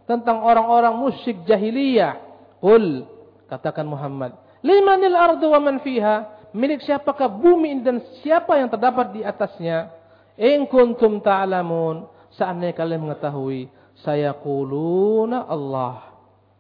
tentang 0.10 0.42
orang-orang 0.42 0.98
musyrik 0.98 1.46
jahiliyah. 1.46 2.18
Qul 2.58 3.06
katakan 3.46 3.86
Muhammad, 3.86 4.34
"Limanil 4.66 5.14
ardu 5.14 5.46
wa 5.52 5.62
man 5.62 5.78
fiha?" 5.86 6.40
Milik 6.50 6.82
siapakah 6.82 7.30
bumi 7.30 7.86
dan 7.86 8.02
siapa 8.26 8.58
yang 8.58 8.74
terdapat 8.74 9.14
di 9.14 9.22
atasnya? 9.22 9.94
In 10.34 10.66
kuntum 10.66 11.22
ta'lamun, 11.22 12.10
seandainya 12.34 12.74
kalian 12.74 13.06
mengetahui 13.06 13.70
saya 14.06 14.36
kuluna 14.38 15.48
Allah. 15.48 16.16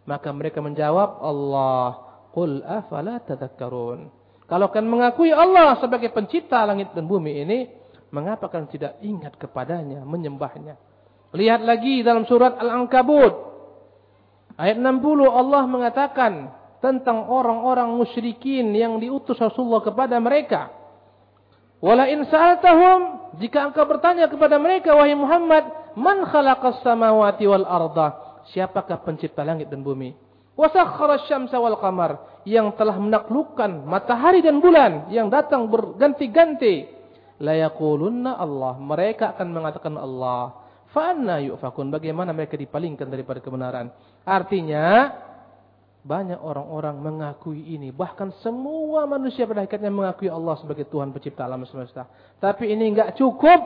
Maka 0.05 0.29
mereka 0.33 0.59
menjawab 0.63 1.21
Allah. 1.21 2.07
Qul 2.33 2.61
afala 2.65 3.21
tadhakkarun. 3.21 4.09
Kalau 4.49 4.67
kan 4.73 4.85
mengakui 4.85 5.29
Allah 5.29 5.77
sebagai 5.77 6.09
pencipta 6.09 6.65
langit 6.65 6.89
dan 6.97 7.05
bumi 7.05 7.45
ini, 7.45 7.59
Mengapa 8.09 8.49
kalian 8.49 8.69
tidak 8.73 8.93
ingat 9.05 9.37
kepadanya, 9.37 10.01
menyembahnya? 10.01 10.81
Lihat 11.29 11.61
lagi 11.61 12.01
dalam 12.01 12.25
surat 12.25 12.57
Al-Ankabut. 12.57 13.33
Ayat 14.57 14.81
60 14.81 15.29
Allah 15.29 15.63
mengatakan 15.69 16.49
tentang 16.81 17.29
orang-orang 17.29 17.93
musyrikin 17.93 18.73
yang 18.73 18.97
diutus 18.97 19.37
Rasulullah 19.37 19.85
kepada 19.85 20.17
mereka. 20.17 20.73
Wala 21.79 22.09
in 22.09 22.25
sa'altahum 22.25 23.31
jika 23.39 23.71
engkau 23.71 23.85
bertanya 23.85 24.25
kepada 24.25 24.57
mereka 24.57 24.97
wahai 24.97 25.13
Muhammad, 25.13 25.69
man 25.95 26.25
khalaqas 26.27 26.83
samawati 26.83 27.45
wal 27.47 27.65
arda? 27.65 28.07
Siapakah 28.51 29.01
pencipta 29.05 29.45
langit 29.45 29.69
dan 29.69 29.85
bumi? 29.85 30.13
Wasakhkhara 30.59 31.23
syamsa 31.29 31.55
wal 31.55 31.79
qamar 31.79 32.43
yang 32.43 32.75
telah 32.75 32.99
menaklukkan 32.99 33.87
matahari 33.87 34.43
dan 34.43 34.59
bulan 34.59 35.07
yang 35.07 35.31
datang 35.31 35.71
berganti-ganti 35.71 36.83
la 37.39 37.55
yaqulunna 37.55 38.35
Allah. 38.35 38.75
Mereka 38.75 39.37
akan 39.37 39.47
mengatakan 39.55 39.95
Allah. 39.95 40.67
Fa 40.91 41.15
anna 41.15 41.39
yufakun? 41.39 41.87
Bagaimana 41.93 42.35
mereka 42.35 42.59
dipalingkan 42.59 43.07
daripada 43.07 43.39
kebenaran? 43.39 43.87
Artinya 44.27 45.13
banyak 46.03 46.39
orang-orang 46.39 46.95
mengakui 46.99 47.75
ini. 47.75 47.93
Bahkan 47.95 48.39
semua 48.43 49.07
manusia 49.07 49.47
pada 49.47 49.63
akhirnya 49.63 49.91
mengakui 49.91 50.27
Allah 50.27 50.59
sebagai 50.59 50.87
Tuhan 50.87 51.13
pencipta 51.15 51.45
alam 51.47 51.63
semesta. 51.67 52.07
Tapi 52.39 52.71
ini 52.71 52.91
enggak 52.91 53.15
cukup 53.15 53.59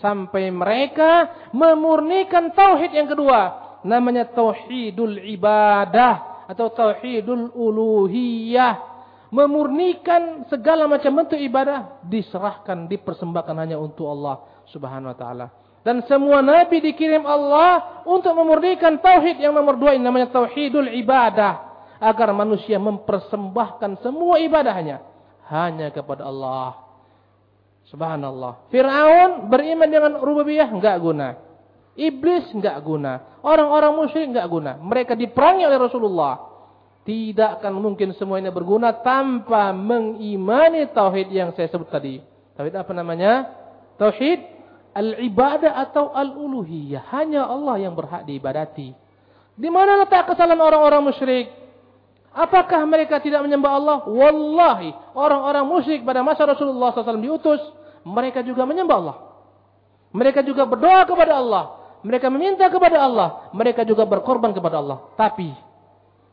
sampai 0.00 0.48
mereka 0.48 1.28
memurnikan 1.52 2.54
tauhid 2.54 2.94
yang 2.94 3.10
kedua. 3.10 3.60
Namanya 3.82 4.30
tauhidul 4.30 5.18
ibadah 5.26 6.46
atau 6.46 6.70
tauhidul 6.70 7.50
uluhiyah 7.50 8.92
memurnikan 9.32 10.44
segala 10.52 10.84
macam 10.84 11.24
bentuk 11.24 11.40
ibadah 11.40 12.04
diserahkan, 12.04 12.84
dipersembahkan 12.86 13.56
hanya 13.56 13.80
untuk 13.80 14.12
Allah 14.12 14.44
Subhanahu 14.68 15.10
wa 15.10 15.18
taala. 15.18 15.46
Dan 15.82 16.04
semua 16.06 16.44
nabi 16.44 16.78
dikirim 16.78 17.26
Allah 17.26 18.04
untuk 18.06 18.38
memurnikan 18.38 19.02
tauhid 19.02 19.42
yang 19.42 19.50
nomor 19.50 19.74
dua 19.74 19.98
ini 19.98 20.04
namanya 20.04 20.30
tauhidul 20.30 20.94
ibadah 20.94 21.58
agar 21.98 22.30
manusia 22.30 22.78
mempersembahkan 22.78 23.98
semua 24.04 24.38
ibadahnya 24.38 25.02
hanya 25.50 25.90
kepada 25.90 26.28
Allah. 26.28 26.91
Subhanallah. 27.92 28.72
Firaun 28.72 29.52
beriman 29.52 29.84
dengan 29.84 30.12
rububiyah 30.16 30.72
enggak 30.72 30.96
guna. 30.96 31.36
Iblis 31.92 32.48
enggak 32.56 32.80
guna. 32.80 33.36
Orang-orang 33.44 33.92
musyrik 34.00 34.32
enggak 34.32 34.48
guna. 34.48 34.80
Mereka 34.80 35.12
diperangi 35.12 35.68
oleh 35.68 35.76
Rasulullah. 35.76 36.34
Tidak 37.04 37.60
akan 37.60 37.82
mungkin 37.82 38.16
semua 38.16 38.40
ini 38.40 38.48
berguna 38.48 38.96
tanpa 39.04 39.76
mengimani 39.76 40.88
tauhid 40.88 41.28
yang 41.28 41.52
saya 41.52 41.68
sebut 41.68 41.92
tadi. 41.92 42.16
Tauhid 42.56 42.72
apa 42.72 42.92
namanya? 42.96 43.52
Tauhid 44.00 44.40
al-ibadah 44.96 45.76
atau 45.84 46.16
al-uluhiyah. 46.16 47.12
Hanya 47.12 47.44
Allah 47.44 47.76
yang 47.76 47.92
berhak 47.92 48.24
diibadati. 48.24 48.96
Di 49.52 49.68
mana 49.68 50.00
letak 50.00 50.32
kesalahan 50.32 50.64
orang-orang 50.64 51.12
musyrik? 51.12 51.52
Apakah 52.32 52.88
mereka 52.88 53.20
tidak 53.20 53.44
menyembah 53.44 53.72
Allah? 53.76 53.98
Wallahi, 54.08 54.96
orang-orang 55.12 55.68
musyrik 55.68 56.00
pada 56.00 56.24
masa 56.24 56.48
Rasulullah 56.48 56.88
SAW 56.96 57.20
diutus, 57.20 57.60
mereka 58.02 58.42
juga 58.42 58.66
menyembah 58.66 58.96
Allah. 58.98 59.16
Mereka 60.12 60.44
juga 60.44 60.68
berdoa 60.68 61.02
kepada 61.08 61.40
Allah. 61.40 61.64
Mereka 62.02 62.26
meminta 62.28 62.66
kepada 62.68 62.98
Allah. 63.00 63.28
Mereka 63.54 63.86
juga 63.88 64.04
berkorban 64.04 64.52
kepada 64.52 64.82
Allah. 64.82 64.98
Tapi 65.16 65.72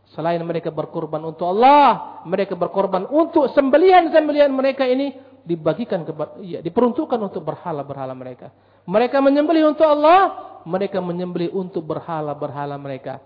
Selain 0.10 0.42
mereka 0.42 0.74
berkorban 0.74 1.22
untuk 1.22 1.46
Allah, 1.46 2.22
mereka 2.26 2.58
berkorban 2.58 3.06
untuk 3.14 3.46
sembelihan-sembelihan 3.54 4.50
mereka 4.50 4.90
ini 4.90 5.14
dibagikan 5.46 6.02
kepada 6.02 6.42
ya, 6.42 6.66
diperuntukkan 6.66 7.20
untuk 7.30 7.46
berhala-berhala 7.46 8.18
mereka. 8.18 8.50
Mereka 8.90 9.22
menyembelih 9.22 9.70
untuk 9.70 9.86
Allah, 9.86 10.34
mereka 10.66 10.98
menyembelih 10.98 11.54
untuk 11.54 11.86
berhala-berhala 11.86 12.74
mereka. 12.82 13.22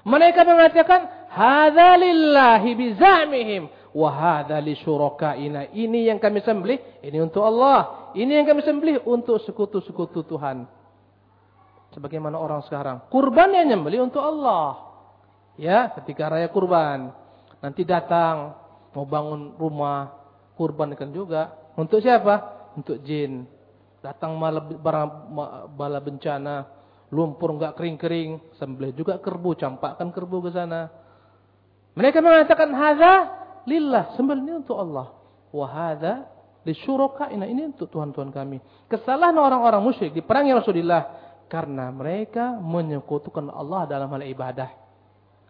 Mereka 0.00 0.40
mengatakan, 0.48 1.28
"Hadza 1.28 1.92
lillahi 2.00 2.70
bizamihim 2.72 3.62
wa 3.92 4.10
hadza 4.10 4.56
li 4.58 4.74
syurakaina." 4.80 5.70
Ini 5.70 6.10
yang 6.12 6.18
kami 6.18 6.42
sembelih, 6.42 7.02
ini 7.04 7.18
untuk 7.20 7.42
Allah. 7.46 8.10
Ini 8.16 8.42
yang 8.42 8.46
kami 8.46 8.62
sembelih 8.66 9.06
untuk 9.06 9.38
sekutu-sekutu 9.42 10.26
Tuhan. 10.26 10.66
Sebagaimana 11.90 12.38
orang 12.38 12.62
sekarang, 12.66 13.10
kurban 13.10 13.50
yang 13.50 13.74
nyembelih 13.74 14.06
untuk 14.06 14.22
Allah. 14.22 14.78
Ya, 15.58 15.90
ketika 15.98 16.30
raya 16.30 16.46
kurban. 16.48 17.10
Nanti 17.60 17.84
datang 17.84 18.56
mau 18.94 19.04
bangun 19.04 19.58
rumah, 19.58 20.14
kurbankan 20.56 21.10
juga. 21.10 21.72
Untuk 21.76 22.00
siapa? 22.00 22.68
Untuk 22.78 23.02
jin. 23.02 23.44
Datang 24.00 24.38
malam 24.38 24.80
bala 25.76 26.00
bencana, 26.00 26.64
lumpur 27.12 27.52
enggak 27.52 27.76
kering-kering, 27.76 28.56
sembelih 28.56 28.96
juga 28.96 29.20
kerbu, 29.20 29.58
campakkan 29.58 30.08
kerbu 30.08 30.36
ke 30.48 30.50
sana. 30.56 30.88
Mereka 31.98 32.22
mengatakan 32.22 32.70
hadza 32.72 33.12
lillah, 33.66 34.14
sembelih 34.14 34.42
ini 34.44 34.52
untuk 34.60 34.76
Allah. 34.78 35.12
Wa 35.50 35.66
hadza 35.66 36.28
lisyurakaina, 36.64 37.48
ini 37.48 37.72
untuk 37.72 37.88
Tuhan-Tuhan 37.90 38.30
kami. 38.30 38.60
Kesalahan 38.86 39.36
orang-orang 39.36 39.80
musyrik 39.80 40.12
diperangi 40.12 40.52
Rasulullah 40.54 41.20
karena 41.50 41.90
mereka 41.90 42.56
menyekutukan 42.62 43.50
Allah 43.50 43.88
dalam 43.90 44.06
hal 44.12 44.22
ibadah. 44.22 44.70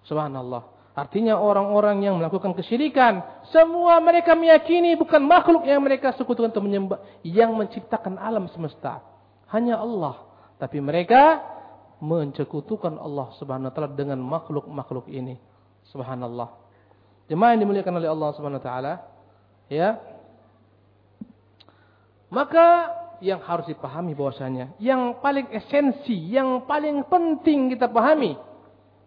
Subhanallah. 0.09 0.81
Artinya 0.97 1.39
orang-orang 1.39 2.03
yang 2.03 2.19
melakukan 2.19 2.53
kesyirikan. 2.57 3.23
Semua 3.55 4.03
mereka 4.03 4.35
meyakini 4.35 4.99
bukan 4.99 5.23
makhluk 5.23 5.65
yang 5.65 5.81
mereka 5.81 6.13
sekutukan 6.19 6.51
untuk 6.51 6.67
menyembah. 6.67 6.99
Yang 7.23 7.51
menciptakan 7.57 8.19
alam 8.19 8.51
semesta. 8.51 9.01
Hanya 9.49 9.79
Allah. 9.79 10.29
Tapi 10.59 10.83
mereka 10.83 11.41
mencekutukan 12.01 12.97
Allah 12.97 13.33
subhanahu 13.37 13.71
wa 13.71 13.75
ta'ala 13.77 13.93
dengan 13.93 14.19
makhluk-makhluk 14.21 15.09
ini. 15.09 15.41
Subhanallah. 15.89 16.60
Jemaah 17.31 17.55
yang 17.55 17.63
dimuliakan 17.63 17.95
oleh 18.03 18.11
Allah 18.11 18.29
subhanahu 18.35 18.59
wa 18.59 18.67
ta'ala. 18.67 18.93
Ya. 19.71 20.03
Maka 22.27 22.67
yang 23.23 23.39
harus 23.47 23.71
dipahami 23.71 24.19
bahwasanya. 24.19 24.75
Yang 24.83 25.23
paling 25.23 25.47
esensi, 25.55 26.19
yang 26.35 26.67
paling 26.67 27.07
penting 27.07 27.71
kita 27.71 27.87
pahami 27.87 28.35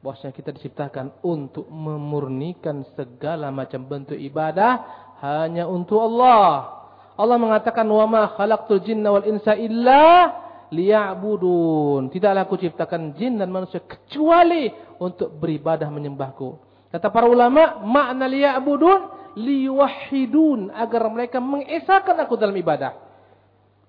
bahwasanya 0.03 0.35
kita 0.35 0.51
diciptakan 0.51 1.23
untuk 1.23 1.63
memurnikan 1.71 2.83
segala 2.91 3.47
macam 3.55 3.87
bentuk 3.87 4.19
ibadah 4.19 4.83
hanya 5.23 5.63
untuk 5.63 6.03
Allah. 6.03 6.83
Allah 7.15 7.37
mengatakan 7.39 7.87
wa 7.87 8.03
ma 8.03 8.23
khalaqtul 8.35 8.83
jinna 8.83 9.15
wal 9.15 9.23
insa 9.23 9.55
illa 9.55 10.35
liya'budun. 10.75 12.11
Tidaklah 12.11 12.43
aku 12.43 12.59
ciptakan 12.59 13.15
jin 13.15 13.39
dan 13.39 13.47
manusia 13.47 13.79
kecuali 13.79 14.67
untuk 14.99 15.31
beribadah 15.39 15.87
menyembahku. 15.87 16.72
Kata 16.93 17.09
para 17.09 17.25
ulama, 17.25 17.81
makna 17.81 18.29
liya'budun 18.29 19.01
liwahidun 19.33 20.69
agar 20.69 21.09
mereka 21.09 21.41
mengesahkan 21.41 22.13
aku 22.21 22.37
dalam 22.37 22.53
ibadah. 22.53 22.93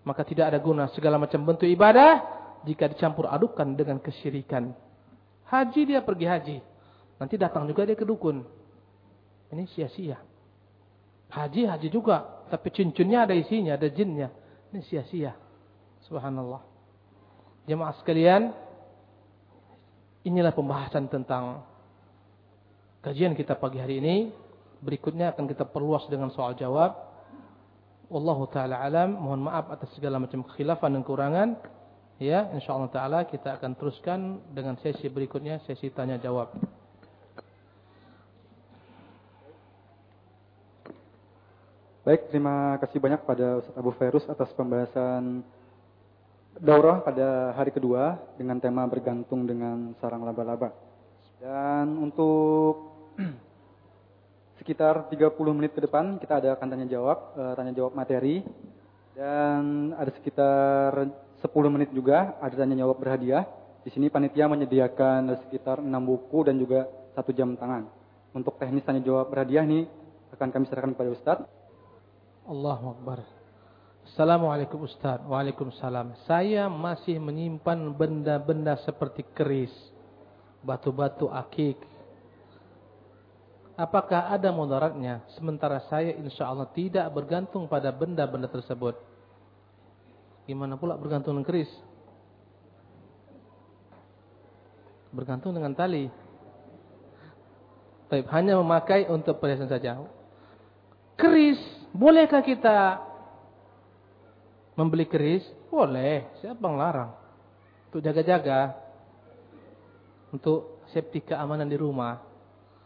Maka 0.05 0.25
tidak 0.25 0.53
ada 0.53 0.59
guna 0.61 0.89
segala 0.93 1.21
macam 1.21 1.45
bentuk 1.45 1.69
ibadah 1.69 2.25
jika 2.65 2.89
dicampur 2.89 3.29
adukan 3.29 3.77
dengan 3.77 4.01
kesyirikan. 4.01 4.73
Haji 5.49 5.81
dia 5.85 6.01
pergi 6.01 6.27
haji. 6.29 6.59
Nanti 7.21 7.37
datang 7.37 7.69
juga 7.69 7.85
dia 7.85 7.97
ke 7.97 8.09
dukun. 8.09 8.41
Ini 9.53 9.69
sia-sia. 9.77 10.17
Haji, 11.29 11.69
haji 11.69 11.89
juga. 11.93 12.49
Tapi 12.49 12.69
cincinnya 12.73 13.29
ada 13.29 13.37
isinya, 13.37 13.77
ada 13.77 13.89
jinnya. 13.93 14.33
Ini 14.73 14.81
sia-sia. 14.89 15.37
Subhanallah. 16.09 16.61
Jemaah 17.65 17.97
sekalian, 18.01 18.53
inilah 20.25 20.53
pembahasan 20.53 21.09
tentang 21.09 21.65
kajian 23.05 23.37
kita 23.37 23.53
pagi 23.61 23.77
hari 23.77 24.01
ini. 24.01 24.33
Berikutnya 24.81 25.37
akan 25.37 25.45
kita 25.45 25.69
perluas 25.69 26.09
dengan 26.09 26.33
soal 26.33 26.57
jawab. 26.57 26.97
Wallahu 28.09 28.49
taala 28.49 28.81
alam. 28.81 29.21
Mohon 29.21 29.53
maaf 29.53 29.69
atas 29.69 29.93
segala 29.93 30.17
macam 30.17 30.41
kekhilafan 30.49 30.97
dan 30.97 31.05
kekurangan. 31.05 31.49
Ya, 32.17 32.49
insyaallah 32.57 32.89
taala 32.89 33.29
kita 33.29 33.61
akan 33.61 33.77
teruskan 33.77 34.41
dengan 34.57 34.81
sesi 34.81 35.13
berikutnya, 35.13 35.61
sesi 35.69 35.93
tanya 35.93 36.17
jawab. 36.17 36.57
Baik, 42.05 42.29
terima 42.29 42.77
kasih 42.85 43.01
banyak 43.01 43.25
pada 43.25 43.65
Ustaz 43.65 43.77
Abu 43.81 43.93
Ferus 43.97 44.29
atas 44.29 44.53
pembahasan 44.53 45.41
daurah 46.61 47.01
pada 47.01 47.57
hari 47.57 47.73
kedua 47.73 48.21
dengan 48.37 48.61
tema 48.61 48.85
bergantung 48.85 49.49
dengan 49.49 49.97
sarang 50.05 50.21
laba-laba. 50.21 50.71
Dan 51.41 51.97
untuk 51.99 52.94
sekitar 54.61 55.11
30 55.11 55.35
menit 55.57 55.75
ke 55.77 55.81
depan 55.83 56.19
kita 56.19 56.41
ada 56.41 56.49
akan 56.57 56.67
tanya 56.67 56.87
jawab, 56.89 57.37
eh, 57.37 57.53
tanya 57.55 57.73
jawab 57.75 57.93
materi 57.93 58.43
dan 59.15 59.95
ada 59.95 60.11
sekitar 60.15 60.91
10 61.45 61.75
menit 61.75 61.93
juga 61.95 62.35
ada 62.41 62.55
tanya 62.55 62.81
jawab 62.81 62.99
berhadiah. 62.99 63.47
Di 63.85 63.93
sini 63.93 64.09
panitia 64.09 64.49
menyediakan 64.49 65.45
sekitar 65.45 65.85
6 65.85 65.93
buku 65.93 66.49
dan 66.49 66.57
juga 66.57 66.89
satu 67.13 67.31
jam 67.37 67.53
tangan. 67.55 67.85
Untuk 68.33 68.57
teknis 68.57 68.83
tanya 68.83 69.05
jawab 69.05 69.29
berhadiah 69.29 69.63
ini 69.63 69.87
akan 70.35 70.49
kami 70.51 70.65
serahkan 70.67 70.97
kepada 70.97 71.11
Ustaz. 71.15 71.39
Allahu 72.49 72.99
Akbar. 72.99 73.23
Assalamualaikum 74.05 74.85
Ustaz. 74.85 75.23
Waalaikumsalam. 75.25 76.13
Saya 76.29 76.69
masih 76.69 77.17
menyimpan 77.23 77.95
benda-benda 77.97 78.77
seperti 78.85 79.25
keris, 79.33 79.73
batu-batu 80.61 81.33
akik. 81.33 81.94
Apakah 83.75 84.31
ada 84.31 84.55
mudaratnya? 84.55 85.27
Sementara 85.35 85.83
saya 85.91 86.15
insya 86.15 86.47
Allah 86.47 86.71
tidak 86.71 87.11
bergantung 87.11 87.67
pada 87.67 87.91
benda-benda 87.91 88.47
tersebut. 88.47 88.95
Gimana 90.47 90.79
pula 90.79 90.95
bergantung 90.95 91.35
dengan 91.35 91.47
keris? 91.49 91.71
Bergantung 95.11 95.51
dengan 95.59 95.75
tali. 95.75 96.07
Tapi 98.07 98.23
hanya 98.31 98.55
memakai 98.63 99.11
untuk 99.11 99.43
perhiasan 99.43 99.67
saja. 99.67 99.99
Keris, 101.19 101.59
bolehkah 101.91 102.47
kita 102.47 103.03
membeli 104.79 105.11
keris? 105.11 105.43
Boleh, 105.67 106.31
siapa 106.39 106.63
yang 106.63 106.79
larang? 106.79 107.11
Untuk 107.91 108.07
jaga-jaga. 108.07 108.79
Untuk 110.31 110.87
safety 110.95 111.27
keamanan 111.27 111.67
di 111.67 111.75
rumah. 111.75 112.34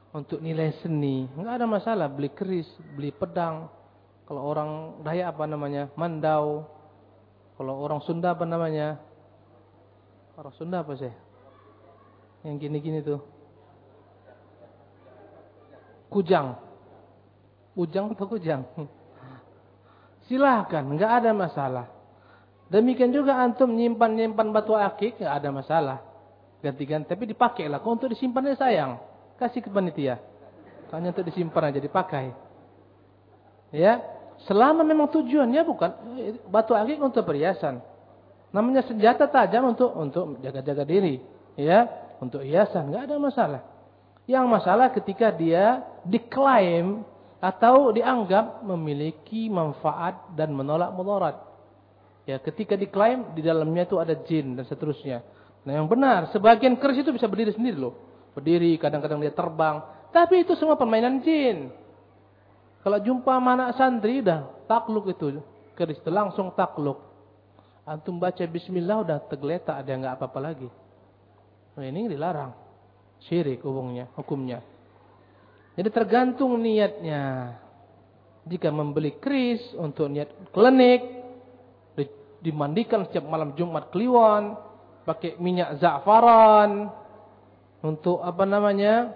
Untuk 0.08 0.40
nilai 0.40 0.72
seni. 0.80 1.28
Enggak 1.36 1.60
ada 1.60 1.66
masalah 1.68 2.06
beli 2.08 2.32
keris, 2.32 2.68
beli 2.96 3.12
pedang. 3.12 3.68
Kalau 4.24 4.44
orang 4.44 5.00
Daya 5.04 5.28
apa 5.28 5.44
namanya? 5.44 5.92
Mandau. 5.96 6.64
Kalau 7.60 7.74
orang 7.80 8.00
Sunda 8.04 8.32
apa 8.32 8.48
namanya? 8.48 8.96
Orang 10.38 10.54
Sunda 10.56 10.80
apa 10.80 10.96
sih? 10.96 11.12
Yang 12.46 12.56
gini-gini 12.62 13.00
tuh. 13.04 13.20
Kujang. 16.08 16.56
Kujang 17.76 18.16
atau 18.16 18.26
kujang? 18.30 18.62
Silahkan, 20.28 20.84
nggak 20.84 21.12
ada 21.24 21.30
masalah. 21.32 21.86
Demikian 22.68 23.16
juga 23.16 23.40
antum 23.40 23.72
nyimpan-nyimpan 23.72 24.48
batu 24.52 24.76
akik, 24.76 25.16
nggak 25.20 25.34
ada 25.40 25.48
masalah. 25.48 25.98
Ganti-ganti, 26.60 27.08
tapi 27.08 27.24
dipakailah. 27.32 27.80
Kalau 27.80 27.96
untuk 27.96 28.12
disimpannya 28.12 28.58
sayang, 28.60 29.00
kasih 29.38 29.62
ke 29.62 29.70
panitia. 29.70 30.18
Hanya 30.90 31.14
untuk 31.14 31.24
disimpan 31.24 31.70
aja, 31.70 31.80
dipakai. 31.80 32.34
Ya, 33.70 34.00
selama 34.48 34.82
memang 34.82 35.12
tujuannya 35.12 35.62
bukan 35.62 35.90
batu 36.48 36.72
akik 36.74 36.98
untuk 36.98 37.22
perhiasan. 37.22 37.80
Namanya 38.48 38.80
senjata 38.88 39.28
tajam 39.28 39.76
untuk 39.76 39.92
untuk 39.92 40.40
jaga-jaga 40.40 40.84
diri, 40.88 41.20
ya, 41.54 41.84
untuk 42.18 42.40
hiasan, 42.40 42.88
nggak 42.88 43.04
ada 43.08 43.16
masalah. 43.20 43.62
Yang 44.24 44.44
masalah 44.48 44.88
ketika 44.92 45.28
dia 45.32 45.84
diklaim 46.04 47.04
atau 47.38 47.92
dianggap 47.92 48.64
memiliki 48.64 49.52
manfaat 49.52 50.32
dan 50.34 50.56
menolak 50.56 50.90
mudarat. 50.96 51.36
Ya, 52.24 52.36
ketika 52.40 52.76
diklaim 52.76 53.32
di 53.32 53.40
dalamnya 53.40 53.88
itu 53.88 53.96
ada 54.00 54.12
jin 54.12 54.56
dan 54.56 54.64
seterusnya. 54.68 55.24
Nah, 55.64 55.72
yang 55.80 55.88
benar, 55.88 56.28
sebagian 56.32 56.76
keris 56.80 57.00
itu 57.04 57.12
bisa 57.12 57.28
berdiri 57.28 57.52
sendiri 57.52 57.76
loh. 57.76 58.07
Berdiri, 58.38 58.78
kadang-kadang 58.78 59.18
dia 59.18 59.34
terbang. 59.34 59.82
Tapi 60.14 60.46
itu 60.46 60.54
semua 60.54 60.78
permainan 60.78 61.18
jin. 61.26 61.74
Kalau 62.86 63.02
jumpa 63.02 63.34
mana 63.42 63.74
santri 63.74 64.22
udah 64.22 64.46
takluk 64.70 65.10
itu 65.10 65.42
keris 65.74 65.98
itu 65.98 66.10
langsung 66.10 66.54
takluk. 66.54 67.02
Antum 67.82 68.22
baca 68.22 68.38
bismillah 68.46 69.02
udah 69.02 69.18
tergeletak 69.26 69.82
ada 69.82 69.90
nggak 69.90 70.14
apa-apa 70.14 70.38
lagi. 70.38 70.68
Nah, 71.74 71.82
ini 71.82 72.06
dilarang. 72.06 72.54
Syirik 73.26 73.58
hukumnya, 73.66 74.06
hukumnya. 74.14 74.62
Jadi 75.74 75.88
tergantung 75.90 76.54
niatnya. 76.62 77.54
Jika 78.46 78.70
membeli 78.70 79.18
kris 79.18 79.60
untuk 79.74 80.06
niat 80.10 80.30
klinik, 80.54 81.02
dimandikan 82.38 83.02
setiap 83.06 83.26
malam 83.26 83.52
Jumat 83.58 83.90
Kliwon, 83.90 84.54
pakai 85.02 85.36
minyak 85.42 85.82
za'faran, 85.82 86.90
untuk 87.82 88.22
apa 88.22 88.42
namanya? 88.42 89.14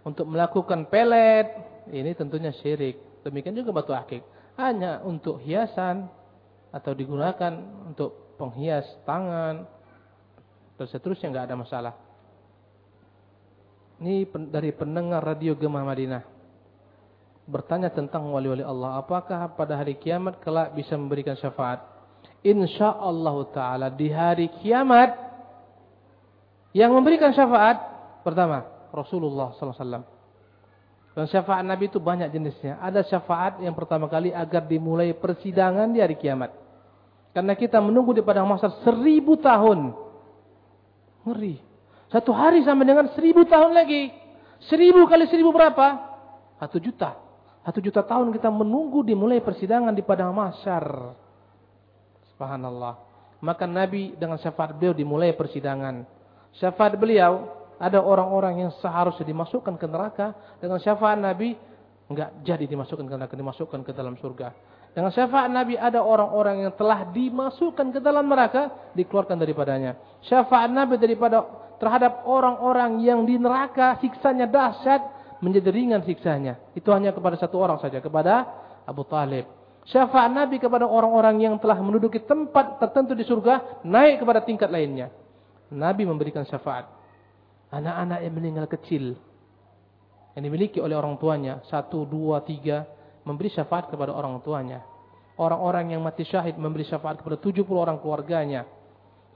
Untuk 0.00 0.24
melakukan 0.32 0.88
pelet, 0.88 1.52
ini 1.92 2.16
tentunya 2.16 2.56
syirik. 2.56 2.96
Demikian 3.20 3.52
juga 3.52 3.76
batu 3.76 3.92
akik. 3.92 4.24
Hanya 4.56 5.04
untuk 5.04 5.40
hiasan 5.44 6.08
atau 6.72 6.92
digunakan 6.96 7.52
untuk 7.84 8.36
penghias 8.40 8.88
tangan 9.04 9.68
dan 10.80 10.86
seterusnya 10.88 11.28
nggak 11.28 11.46
ada 11.52 11.56
masalah. 11.60 11.94
Ini 14.00 14.24
dari 14.48 14.72
pendengar 14.72 15.20
radio 15.20 15.52
Gemah 15.52 15.84
Madinah. 15.84 16.24
Bertanya 17.44 17.92
tentang 17.92 18.32
wali-wali 18.32 18.64
Allah. 18.64 18.96
Apakah 18.96 19.52
pada 19.52 19.76
hari 19.76 20.00
kiamat 20.00 20.40
kelak 20.40 20.72
bisa 20.72 20.96
memberikan 20.96 21.36
syafaat? 21.36 21.84
Insya 22.40 22.96
Allah 22.96 23.36
Ta'ala 23.52 23.88
di 23.92 24.08
hari 24.08 24.48
kiamat. 24.64 25.29
Yang 26.70 26.90
memberikan 26.94 27.34
syafaat. 27.34 27.76
Pertama, 28.22 28.66
Rasulullah 28.94 29.54
SAW. 29.56 30.04
Dan 31.10 31.26
syafaat 31.26 31.66
Nabi 31.66 31.90
itu 31.90 31.98
banyak 31.98 32.30
jenisnya. 32.30 32.78
Ada 32.78 33.02
syafaat 33.02 33.58
yang 33.58 33.74
pertama 33.74 34.06
kali 34.06 34.30
agar 34.30 34.62
dimulai 34.62 35.10
persidangan 35.10 35.90
di 35.90 35.98
hari 35.98 36.14
kiamat. 36.14 36.54
Karena 37.34 37.54
kita 37.54 37.82
menunggu 37.82 38.14
di 38.14 38.22
padang 38.22 38.46
mahsyar 38.46 38.82
seribu 38.86 39.38
tahun. 39.38 39.94
Ngeri. 41.26 41.58
Satu 42.10 42.34
hari 42.34 42.62
sama 42.66 42.82
dengan 42.86 43.10
seribu 43.14 43.46
tahun 43.46 43.74
lagi. 43.74 44.10
Seribu 44.66 45.06
kali 45.06 45.30
seribu 45.30 45.54
berapa? 45.54 45.98
Satu 46.58 46.78
juta. 46.82 47.18
Satu 47.62 47.78
juta 47.78 48.02
tahun 48.02 48.34
kita 48.34 48.50
menunggu 48.50 49.06
dimulai 49.06 49.38
persidangan 49.42 49.94
di 49.94 50.02
padang 50.02 50.34
mahsyar. 50.34 51.14
Subhanallah. 52.34 52.98
Maka 53.40 53.64
Nabi 53.64 54.14
dengan 54.18 54.38
syafaat 54.38 54.74
beliau 54.74 54.94
dimulai 54.94 55.32
persidangan. 55.32 56.19
Syafaat 56.58 56.98
beliau 56.98 57.46
ada 57.80 58.02
orang-orang 58.02 58.66
yang 58.66 58.72
seharusnya 58.82 59.24
dimasukkan 59.24 59.78
ke 59.78 59.86
neraka 59.88 60.34
dengan 60.58 60.76
syafaat 60.82 61.16
Nabi 61.16 61.56
enggak 62.10 62.42
jadi 62.42 62.66
dimasukkan 62.66 63.06
ke 63.06 63.14
neraka, 63.14 63.34
dimasukkan 63.38 63.80
ke 63.86 63.92
dalam 63.94 64.18
surga. 64.18 64.50
Dengan 64.90 65.14
syafaat 65.14 65.46
Nabi 65.54 65.78
ada 65.78 66.02
orang-orang 66.02 66.66
yang 66.66 66.72
telah 66.74 67.06
dimasukkan 67.14 67.94
ke 67.94 68.00
dalam 68.02 68.26
neraka 68.26 68.90
dikeluarkan 68.98 69.38
daripadanya. 69.38 69.94
Syafaat 70.26 70.68
Nabi 70.74 70.98
daripada 70.98 71.46
terhadap 71.78 72.26
orang-orang 72.26 72.98
yang 73.00 73.22
di 73.22 73.38
neraka 73.38 73.96
siksanya 74.02 74.50
dahsyat 74.50 75.00
menjadi 75.38 75.70
ringan 75.70 76.02
siksanya. 76.02 76.58
Itu 76.74 76.90
hanya 76.90 77.14
kepada 77.14 77.38
satu 77.38 77.56
orang 77.62 77.78
saja, 77.78 78.02
kepada 78.02 78.44
Abu 78.84 79.06
Talib. 79.06 79.46
Syafaat 79.88 80.34
Nabi 80.34 80.58
kepada 80.60 80.84
orang-orang 80.84 81.40
yang 81.40 81.54
telah 81.56 81.78
menduduki 81.80 82.20
tempat 82.26 82.82
tertentu 82.82 83.16
di 83.16 83.24
surga 83.24 83.82
naik 83.86 84.20
kepada 84.20 84.42
tingkat 84.44 84.68
lainnya. 84.68 85.08
Nabi 85.70 86.02
memberikan 86.06 86.42
syafaat. 86.46 86.90
Anak-anak 87.70 88.18
yang 88.26 88.34
meninggal 88.34 88.66
kecil 88.66 89.14
yang 90.34 90.42
dimiliki 90.46 90.78
oleh 90.78 90.94
orang 90.94 91.18
tuanya 91.18 91.62
satu, 91.66 92.06
dua, 92.06 92.42
tiga 92.42 92.86
memberi 93.26 93.50
syafaat 93.50 93.90
kepada 93.90 94.14
orang 94.14 94.38
tuanya. 94.42 94.82
Orang-orang 95.40 95.96
yang 95.96 96.04
mati 96.04 96.26
syahid 96.26 96.58
memberi 96.60 96.84
syafaat 96.84 97.22
kepada 97.22 97.40
70 97.40 97.64
orang 97.72 97.96
keluarganya. 98.02 98.68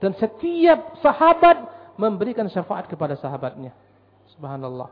Dan 0.02 0.12
setiap 0.20 1.01
sahabat 1.01 1.65
memberikan 1.97 2.44
syafaat 2.51 2.90
kepada 2.90 3.16
sahabatnya. 3.16 3.73
Subhanallah. 4.36 4.90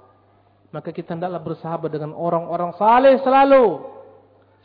Maka 0.72 0.88
kita 0.88 1.12
hendaklah 1.12 1.42
bersahabat 1.42 1.92
dengan 1.92 2.16
orang-orang 2.16 2.72
saleh 2.80 3.20
selalu. 3.20 3.92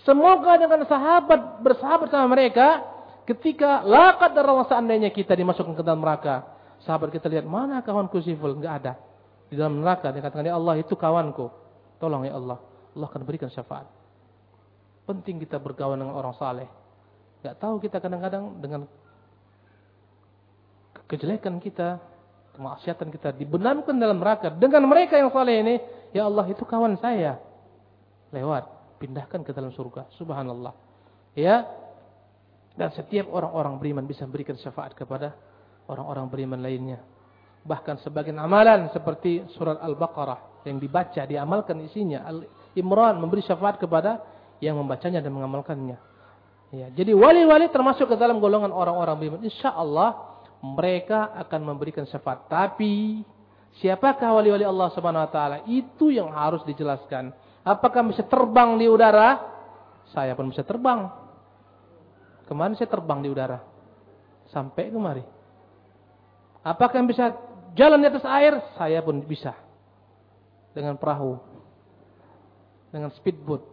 Semoga 0.08 0.56
dengan 0.56 0.88
sahabat 0.88 1.60
bersahabat 1.60 2.08
sama 2.08 2.32
mereka 2.32 2.80
ketika 3.28 3.84
lakat 3.84 4.32
darah 4.32 4.64
seandainya 4.72 5.12
kita 5.12 5.36
dimasukkan 5.36 5.76
ke 5.76 5.84
dalam 5.84 6.00
neraka. 6.00 6.57
Sahabat 6.86 7.10
kita 7.10 7.30
lihat 7.32 7.46
mana 7.48 7.82
kawanku 7.82 8.22
siful? 8.22 8.54
Enggak 8.54 8.74
ada. 8.84 8.94
Di 9.48 9.56
dalam 9.56 9.80
neraka 9.80 10.12
dia 10.12 10.22
katakan 10.22 10.46
ya 10.46 10.56
Allah 10.60 10.76
itu 10.78 10.94
kawanku. 10.94 11.50
Tolong 11.98 12.28
ya 12.28 12.38
Allah. 12.38 12.60
Allah 12.94 13.08
akan 13.08 13.22
berikan 13.26 13.50
syafaat. 13.50 13.90
Penting 15.08 15.42
kita 15.42 15.58
berkawan 15.58 15.98
dengan 15.98 16.14
orang 16.14 16.36
saleh. 16.36 16.68
Enggak 17.42 17.56
tahu 17.58 17.76
kita 17.82 17.98
kadang-kadang 18.04 18.60
dengan 18.62 18.82
kejelekan 21.08 21.64
kita 21.64 21.98
kemaksiatan 22.58 23.14
kita 23.14 23.30
dibenamkan 23.38 23.94
dalam 24.02 24.18
neraka 24.18 24.50
dengan 24.50 24.90
mereka 24.90 25.22
yang 25.22 25.30
saleh 25.30 25.62
ini, 25.62 25.76
ya 26.10 26.26
Allah 26.26 26.50
itu 26.50 26.66
kawan 26.66 26.98
saya. 26.98 27.38
Lewat, 28.34 28.66
pindahkan 28.98 29.46
ke 29.46 29.54
dalam 29.54 29.70
surga. 29.72 30.10
Subhanallah. 30.18 30.74
Ya. 31.38 31.70
Dan 32.78 32.94
setiap 32.94 33.30
orang-orang 33.34 33.78
beriman 33.82 34.06
bisa 34.06 34.26
memberikan 34.26 34.58
syafaat 34.58 34.94
kepada 34.94 35.34
orang-orang 35.88 36.26
beriman 36.30 36.60
lainnya. 36.62 37.00
Bahkan 37.68 38.00
sebagian 38.00 38.40
amalan 38.40 38.88
seperti 38.96 39.44
surat 39.60 39.80
Al-Baqarah 39.84 40.64
yang 40.64 40.80
dibaca, 40.80 41.24
diamalkan 41.28 41.84
isinya. 41.84 42.24
Al-Imran 42.24 43.20
memberi 43.20 43.44
syafaat 43.44 43.76
kepada 43.80 44.24
yang 44.64 44.80
membacanya 44.80 45.20
dan 45.20 45.36
mengamalkannya. 45.36 45.98
Ya, 46.68 46.88
jadi 46.92 47.16
wali-wali 47.16 47.72
termasuk 47.72 48.12
ke 48.12 48.16
dalam 48.20 48.44
golongan 48.44 48.76
orang-orang 48.76 49.16
beriman. 49.16 49.42
Insya 49.44 49.72
Allah 49.72 50.20
mereka 50.60 51.32
akan 51.36 51.76
memberikan 51.76 52.04
syafaat. 52.08 52.48
Tapi 52.52 53.24
siapakah 53.80 54.36
wali-wali 54.36 54.68
Allah 54.68 54.92
Subhanahu 54.92 55.28
wa 55.28 55.32
taala? 55.32 55.58
Itu 55.68 56.12
yang 56.12 56.32
harus 56.32 56.64
dijelaskan. 56.68 57.32
Apakah 57.68 58.04
bisa 58.08 58.24
terbang 58.24 58.80
di 58.80 58.88
udara? 58.88 59.44
Saya 60.12 60.36
pun 60.36 60.48
bisa 60.52 60.64
terbang. 60.64 61.08
Kemarin 62.48 62.80
saya 62.80 62.88
terbang 62.88 63.20
di 63.20 63.28
udara. 63.28 63.60
Sampai 64.48 64.88
kemari. 64.88 65.37
Apakah 66.68 67.00
yang 67.00 67.08
bisa 67.08 67.32
jalan 67.80 68.04
di 68.04 68.08
atas 68.12 68.28
air? 68.28 68.60
Saya 68.76 69.00
pun 69.00 69.24
bisa. 69.24 69.56
Dengan 70.76 71.00
perahu. 71.00 71.40
Dengan 72.92 73.08
speedboat. 73.16 73.64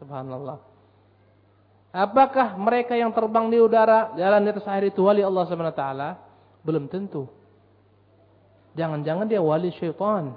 Subhanallah. 0.00 0.56
Apakah 1.92 2.56
mereka 2.56 2.96
yang 2.96 3.12
terbang 3.12 3.52
di 3.52 3.60
udara, 3.60 4.16
jalan 4.16 4.44
di 4.44 4.50
atas 4.52 4.68
air 4.68 4.88
itu 4.88 5.04
wali 5.04 5.20
Allah 5.20 5.44
SWT? 5.44 5.84
Belum 6.64 6.84
tentu. 6.88 7.28
Jangan-jangan 8.76 9.26
dia 9.28 9.40
wali 9.40 9.72
syaitan. 9.76 10.36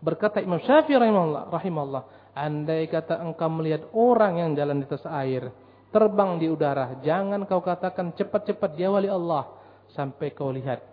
Berkata 0.00 0.42
Imam 0.42 0.58
Syafi'i 0.58 0.96
rahimahullah, 0.96 1.52
rahimahullah, 1.52 2.02
andai 2.34 2.88
kata 2.88 3.20
engkau 3.20 3.52
melihat 3.52 3.84
orang 3.92 4.40
yang 4.40 4.50
jalan 4.56 4.80
di 4.80 4.88
atas 4.88 5.04
air, 5.06 5.52
terbang 5.92 6.40
di 6.40 6.48
udara, 6.48 6.98
jangan 7.04 7.44
kau 7.44 7.60
katakan 7.60 8.16
cepat-cepat 8.16 8.70
dia 8.80 8.88
wali 8.88 9.12
Allah 9.12 9.48
sampai 9.92 10.32
kau 10.32 10.48
lihat. 10.48 10.89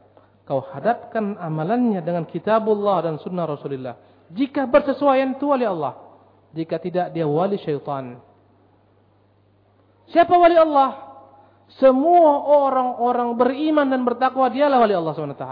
Kau 0.48 0.64
hadapkan 0.64 1.36
amalannya 1.36 2.00
dengan 2.00 2.24
kitabullah 2.24 3.04
dan 3.04 3.20
sunnah 3.20 3.44
Rasulullah. 3.44 4.00
Jika 4.32 4.64
bersesuaian 4.64 5.36
itu 5.36 5.44
wali 5.44 5.68
Allah. 5.68 6.00
Jika 6.56 6.80
tidak 6.80 7.12
dia 7.12 7.28
wali 7.28 7.60
syaitan. 7.60 8.16
Siapa 10.08 10.32
wali 10.32 10.56
Allah? 10.56 11.04
Semua 11.84 12.48
orang-orang 12.48 13.36
beriman 13.36 13.92
dan 13.92 14.08
bertakwa 14.08 14.48
dialah 14.48 14.88
wali 14.88 14.96
Allah 14.96 15.12
SWT. 15.12 15.48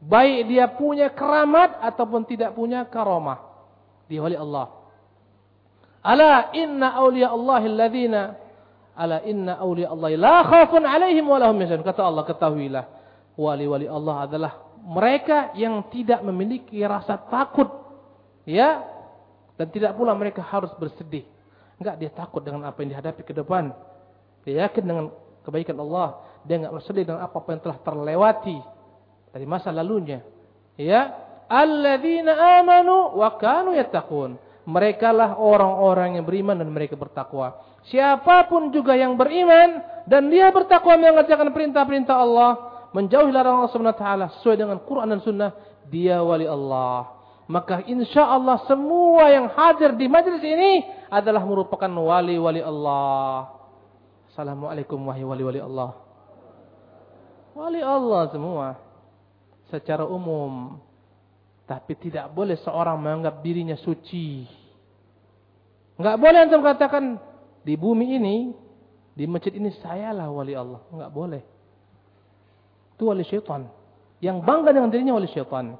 Baik 0.00 0.48
dia 0.48 0.64
punya 0.72 1.12
keramat 1.12 1.76
ataupun 1.84 2.24
tidak 2.24 2.56
punya 2.56 2.88
karamah. 2.88 3.36
Dia 4.08 4.24
wali 4.24 4.32
Allah. 4.32 4.72
Ala 6.00 6.56
inna 6.56 6.96
awliya 6.96 7.36
Allah 7.36 7.60
alladhina 7.68 8.22
ala 8.96 9.20
inna 9.28 9.60
awliya 9.60 9.92
Allah 9.92 10.08
la 10.16 10.40
khafun 10.40 10.88
alaihim 10.88 11.28
wa 11.28 11.36
lahum 11.36 11.60
yahzanun. 11.60 11.84
Kata 11.84 12.00
Allah 12.00 12.24
ketahuilah 12.24 12.99
wali-wali 13.40 13.88
Allah 13.88 14.28
adalah 14.28 14.52
mereka 14.84 15.56
yang 15.56 15.88
tidak 15.88 16.20
memiliki 16.20 16.76
rasa 16.84 17.16
takut 17.16 17.68
ya 18.44 18.84
dan 19.56 19.66
tidak 19.72 19.96
pula 19.96 20.12
mereka 20.12 20.44
harus 20.44 20.72
bersedih. 20.76 21.24
Enggak 21.80 21.96
dia 21.96 22.10
takut 22.12 22.44
dengan 22.44 22.68
apa 22.68 22.84
yang 22.84 22.92
dihadapi 22.96 23.24
ke 23.24 23.32
depan. 23.32 23.72
Dia 24.44 24.68
yakin 24.68 24.84
dengan 24.84 25.06
kebaikan 25.44 25.76
Allah. 25.80 26.20
Dia 26.44 26.60
enggak 26.60 26.76
bersedih 26.76 27.04
dengan 27.08 27.24
apa, 27.24 27.40
apa 27.40 27.48
yang 27.56 27.62
telah 27.64 27.78
terlewati 27.80 28.58
dari 29.32 29.46
masa 29.48 29.72
lalunya. 29.72 30.20
Ya, 30.80 31.12
alladzina 31.48 32.60
amanu 32.60 33.16
wa 33.16 33.36
kanu 33.36 33.76
yattaqun. 33.76 34.36
Mereka 34.68 35.08
lah 35.12 35.40
orang-orang 35.40 36.20
yang 36.20 36.24
beriman 36.28 36.60
dan 36.60 36.68
mereka 36.68 36.96
bertakwa. 36.96 37.64
Siapa 37.88 38.44
pun 38.48 38.68
juga 38.72 38.92
yang 38.92 39.16
beriman 39.16 39.80
dan 40.04 40.28
dia 40.28 40.52
bertakwa 40.52 41.00
mengerjakan 41.00 41.48
perintah-perintah 41.52 42.16
Allah, 42.16 42.69
menjauhi 42.90 43.30
larangan 43.30 43.66
Allah 43.66 43.72
Subhanahu 43.72 43.96
wa 43.96 44.00
taala 44.00 44.26
sesuai 44.38 44.56
dengan 44.58 44.78
Quran 44.82 45.08
dan 45.14 45.20
Sunnah, 45.22 45.50
dia 45.90 46.22
wali 46.22 46.46
Allah. 46.46 47.20
Maka 47.50 47.82
insya 47.82 48.30
Allah 48.30 48.62
semua 48.70 49.26
yang 49.26 49.50
hadir 49.50 49.98
di 49.98 50.06
majlis 50.06 50.38
ini 50.38 50.86
adalah 51.10 51.42
merupakan 51.42 51.90
wali-wali 51.90 52.62
Allah. 52.62 53.50
Assalamualaikum 54.30 55.02
wahai 55.02 55.26
wali-wali 55.26 55.58
Allah. 55.58 55.98
Wali 57.58 57.82
Allah 57.82 58.30
semua. 58.30 58.78
Secara 59.66 60.06
umum. 60.06 60.78
Tapi 61.66 61.98
tidak 61.98 62.30
boleh 62.30 62.54
seorang 62.62 62.94
menganggap 63.02 63.42
dirinya 63.42 63.74
suci. 63.82 64.46
Enggak 65.98 66.22
boleh 66.22 66.38
antum 66.46 66.62
katakan 66.62 67.18
di 67.66 67.74
bumi 67.74 68.14
ini, 68.14 68.36
di 69.14 69.26
masjid 69.26 69.58
ini 69.58 69.74
sayalah 69.82 70.30
wali 70.30 70.54
Allah. 70.54 70.86
Enggak 70.94 71.10
boleh. 71.10 71.42
Itu 73.00 73.08
wali 73.08 73.24
syaitan. 73.24 73.64
Yang 74.20 74.44
bangga 74.44 74.76
dengan 74.76 74.92
dirinya 74.92 75.16
wali 75.16 75.24
syaitan. 75.32 75.72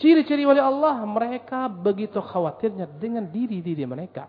Ciri-ciri 0.00 0.48
wali 0.48 0.56
Allah, 0.56 1.04
mereka 1.04 1.68
begitu 1.68 2.16
khawatirnya 2.16 2.88
dengan 2.96 3.28
diri-diri 3.28 3.84
mereka. 3.84 4.24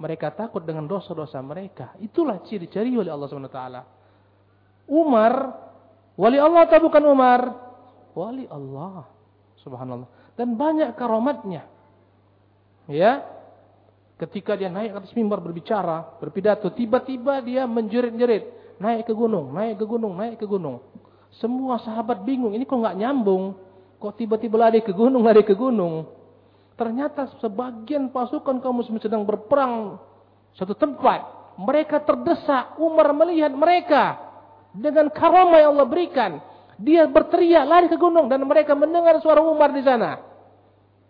Mereka 0.00 0.32
takut 0.32 0.64
dengan 0.64 0.88
dosa-dosa 0.88 1.36
mereka. 1.44 1.92
Itulah 2.00 2.40
ciri-ciri 2.48 2.96
wali 2.96 3.12
Allah 3.12 3.28
SWT. 3.28 3.60
Umar, 4.88 5.32
wali 6.16 6.40
Allah 6.40 6.64
atau 6.64 6.88
bukan 6.88 7.04
Umar? 7.04 7.40
Wali 8.16 8.48
Allah. 8.48 9.04
Subhanallah. 9.60 10.08
Dan 10.32 10.56
banyak 10.56 10.96
karomatnya. 10.96 11.68
Ya. 12.88 13.28
Ketika 14.16 14.56
dia 14.56 14.72
naik 14.72 15.04
atas 15.04 15.12
mimbar 15.12 15.44
berbicara, 15.44 16.16
berpidato, 16.16 16.72
tiba-tiba 16.72 17.44
dia 17.44 17.68
menjerit-jerit. 17.68 18.48
Naik 18.80 19.04
ke 19.04 19.12
gunung, 19.12 19.52
naik 19.52 19.76
ke 19.76 19.84
gunung, 19.84 20.16
naik 20.16 20.40
ke 20.40 20.48
gunung. 20.48 20.80
Semua 21.40 21.80
sahabat 21.80 22.26
bingung, 22.28 22.52
ini 22.52 22.68
kok 22.68 22.76
nggak 22.76 22.98
nyambung? 22.98 23.56
Kok 23.96 24.18
tiba-tiba 24.18 24.68
lari 24.68 24.84
ke 24.84 24.92
gunung, 24.92 25.24
lari 25.24 25.40
ke 25.46 25.56
gunung? 25.56 26.04
Ternyata 26.76 27.38
sebagian 27.40 28.10
pasukan 28.10 28.58
kaum 28.58 28.82
muslimin 28.82 29.00
sedang 29.00 29.22
berperang 29.22 29.96
satu 30.58 30.74
tempat. 30.76 31.54
Mereka 31.56 32.02
terdesak. 32.02 32.80
Umar 32.80 33.12
melihat 33.14 33.52
mereka 33.52 34.18
dengan 34.72 35.08
karamah 35.12 35.60
yang 35.60 35.76
Allah 35.76 35.88
berikan. 35.88 36.40
Dia 36.80 37.06
berteriak 37.06 37.64
lari 37.68 37.86
ke 37.86 37.96
gunung 38.00 38.26
dan 38.26 38.42
mereka 38.42 38.74
mendengar 38.74 39.20
suara 39.22 39.38
Umar 39.38 39.70
di 39.70 39.84
sana. 39.84 40.18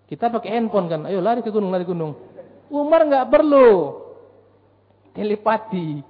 Kita 0.04 0.28
pakai 0.28 0.52
handphone 0.52 0.92
kan, 0.92 1.00
ayo 1.08 1.24
lari 1.24 1.40
ke 1.40 1.48
gunung, 1.48 1.72
lari 1.72 1.88
ke 1.88 1.94
gunung. 1.94 2.12
Umar 2.68 3.08
nggak 3.08 3.32
perlu 3.32 3.96
telepati. 5.16 6.04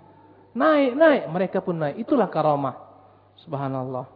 Naik, 0.53 0.93
naik, 0.99 1.23
mereka 1.31 1.59
pun 1.63 1.79
naik. 1.79 2.03
Itulah 2.03 2.27
karamah. 2.27 2.92
Subhanallah. 3.43 4.07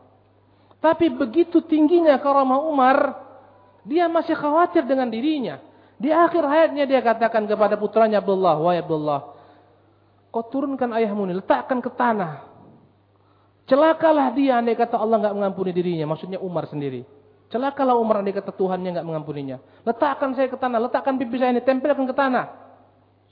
Tapi 0.79 1.11
begitu 1.11 1.59
tingginya 1.65 2.15
karamah 2.23 2.63
Umar, 2.63 2.97
dia 3.83 4.07
masih 4.07 4.39
khawatir 4.39 4.87
dengan 4.87 5.11
dirinya. 5.11 5.59
Di 5.97 6.13
akhir 6.13 6.45
hayatnya 6.45 6.85
dia 6.85 7.01
katakan 7.01 7.49
kepada 7.49 7.75
putranya 7.81 8.21
Abdullah, 8.21 8.61
"Wahai 8.61 8.85
Abdullah, 8.85 9.33
kau 10.29 10.45
turunkan 10.47 10.93
ayahmu 10.93 11.27
ini, 11.27 11.41
letakkan 11.41 11.81
ke 11.81 11.89
tanah. 11.89 12.45
Celakalah 13.67 14.31
dia 14.37 14.61
andai 14.61 14.79
kata 14.79 14.95
Allah 14.95 15.19
enggak 15.19 15.35
mengampuni 15.35 15.73
dirinya, 15.75 16.07
maksudnya 16.07 16.39
Umar 16.39 16.71
sendiri. 16.71 17.03
Celakalah 17.51 17.99
Umar 17.99 18.23
andai 18.23 18.37
kata 18.37 18.53
Tuhannya 18.55 18.95
enggak 18.95 19.07
mengampuninya. 19.09 19.59
Letakkan 19.83 20.37
saya 20.37 20.47
ke 20.47 20.61
tanah, 20.61 20.79
letakkan 20.87 21.19
pipi 21.19 21.41
saya 21.41 21.51
ini, 21.57 21.65
tempelkan 21.65 22.07
ke 22.07 22.15
tanah." 22.15 22.47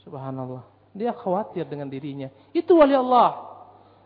Subhanallah. 0.02 0.64
Dia 0.96 1.14
khawatir 1.14 1.68
dengan 1.68 1.86
dirinya. 1.86 2.32
Itu 2.50 2.78
wali 2.80 2.96
Allah. 2.96 3.53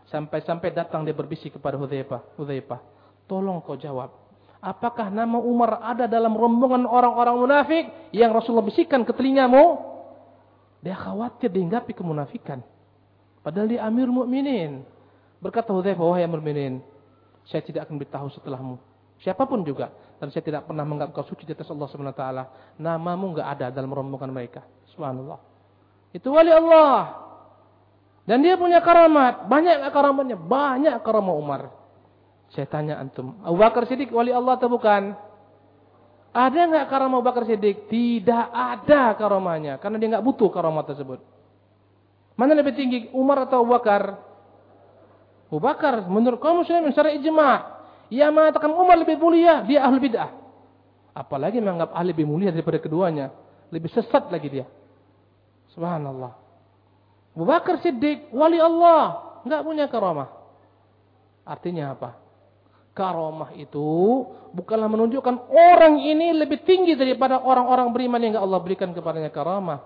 Sampai-sampai 0.09 0.73
datang 0.73 1.05
dia 1.05 1.13
berbisik 1.13 1.57
kepada 1.57 1.77
Hudzaifah. 1.77 2.33
Hudzaifah, 2.37 2.81
Tolong 3.29 3.61
kau 3.61 3.77
jawab. 3.77 4.09
Apakah 4.59 5.07
nama 5.13 5.39
Umar 5.39 5.79
ada 5.79 6.09
dalam 6.09 6.35
rombongan 6.35 6.83
orang-orang 6.83 7.35
munafik 7.37 7.85
yang 8.11 8.33
Rasulullah 8.33 8.65
bisikan 8.65 9.05
ke 9.05 9.13
telingamu? 9.13 9.79
Dia 10.81 10.97
khawatir 10.97 11.53
dihinggapi 11.53 11.93
kemunafikan. 11.93 12.59
Padahal 13.45 13.69
dia 13.69 13.85
Amir 13.85 14.09
Mukminin. 14.09 14.83
Berkata 15.39 15.71
Hudzaifah, 15.71 16.03
wahai 16.03 16.25
Amir 16.25 16.41
Mukminin, 16.41 16.81
saya 17.47 17.61
tidak 17.63 17.87
akan 17.87 17.95
beritahu 18.01 18.27
setelahmu. 18.33 18.75
Siapa 19.21 19.45
pun 19.45 19.61
juga. 19.63 19.93
Dan 20.19 20.33
saya 20.35 20.43
tidak 20.43 20.67
pernah 20.67 20.83
menganggap 20.83 21.15
kau 21.15 21.23
suci 21.23 21.47
di 21.47 21.55
atas 21.55 21.71
Allah 21.71 21.87
SWT. 21.87 22.25
Namamu 22.75 23.31
enggak 23.31 23.47
ada 23.55 23.71
dalam 23.71 23.87
rombongan 23.87 24.35
mereka. 24.35 24.65
Subhanallah. 24.91 25.39
Itu 26.11 26.35
wali 26.35 26.51
Allah. 26.51 27.28
Dan 28.29 28.45
dia 28.45 28.53
punya 28.61 28.77
karamat. 28.85 29.49
Banyak 29.49 29.89
karamatnya. 29.89 30.37
Banyak 30.37 31.01
karamat 31.01 31.33
Umar. 31.33 31.61
Saya 32.49 32.65
tanya 32.65 32.97
antum, 32.97 33.37
Abu 33.45 33.61
Bakar 33.61 33.85
Siddiq 33.85 34.09
wali 34.09 34.33
Allah 34.33 34.57
atau 34.57 34.73
bukan? 34.73 35.13
Ada 36.33 36.59
nggak 36.65 36.85
karamah 36.89 37.21
Abu 37.21 37.25
Bakar 37.29 37.45
Siddiq? 37.45 37.85
Tidak 37.89 38.45
ada 38.49 39.13
karamahnya, 39.13 39.77
karena 39.77 40.01
dia 40.01 40.17
nggak 40.17 40.25
butuh 40.25 40.49
karamah 40.49 40.81
tersebut. 40.85 41.21
Mana 42.33 42.57
lebih 42.57 42.73
tinggi, 42.73 43.13
Umar 43.13 43.45
atau 43.45 43.61
Abu 43.61 43.77
Bakar? 43.77 44.17
Abu 45.49 45.61
Bakar, 45.61 46.09
menurut 46.09 46.41
kaum 46.41 46.65
muslimin 46.65 46.89
secara 46.89 47.13
ijma, 47.13 47.81
ia 48.09 48.33
mengatakan 48.33 48.73
Umar 48.73 48.97
lebih 48.97 49.21
mulia, 49.21 49.61
dia 49.65 49.85
ahli 49.85 50.01
bid'ah. 50.01 50.33
Apalagi 51.13 51.61
menganggap 51.61 51.93
ahli 51.93 52.17
lebih 52.17 52.25
mulia 52.25 52.49
daripada 52.49 52.81
keduanya, 52.81 53.29
lebih 53.69 53.93
sesat 53.93 54.25
lagi 54.33 54.49
dia. 54.49 54.65
Subhanallah. 55.73 56.48
Abu 57.33 57.45
Bakar 57.45 57.79
Siddiq, 57.79 58.33
wali 58.33 58.57
Allah, 58.59 59.39
nggak 59.45 59.61
punya 59.63 59.85
karamah. 59.87 60.29
Artinya 61.45 61.97
apa? 61.97 62.09
Karomah 62.93 63.55
itu 63.55 63.81
bukanlah 64.51 64.91
menunjukkan 64.91 65.49
orang 65.49 66.03
ini 66.03 66.35
lebih 66.35 66.61
tinggi 66.67 66.99
daripada 66.99 67.39
orang-orang 67.39 67.89
beriman 67.95 68.21
yang 68.21 68.43
Allah 68.43 68.59
berikan 68.59 68.91
kepadanya 68.91 69.31
karamah. 69.31 69.81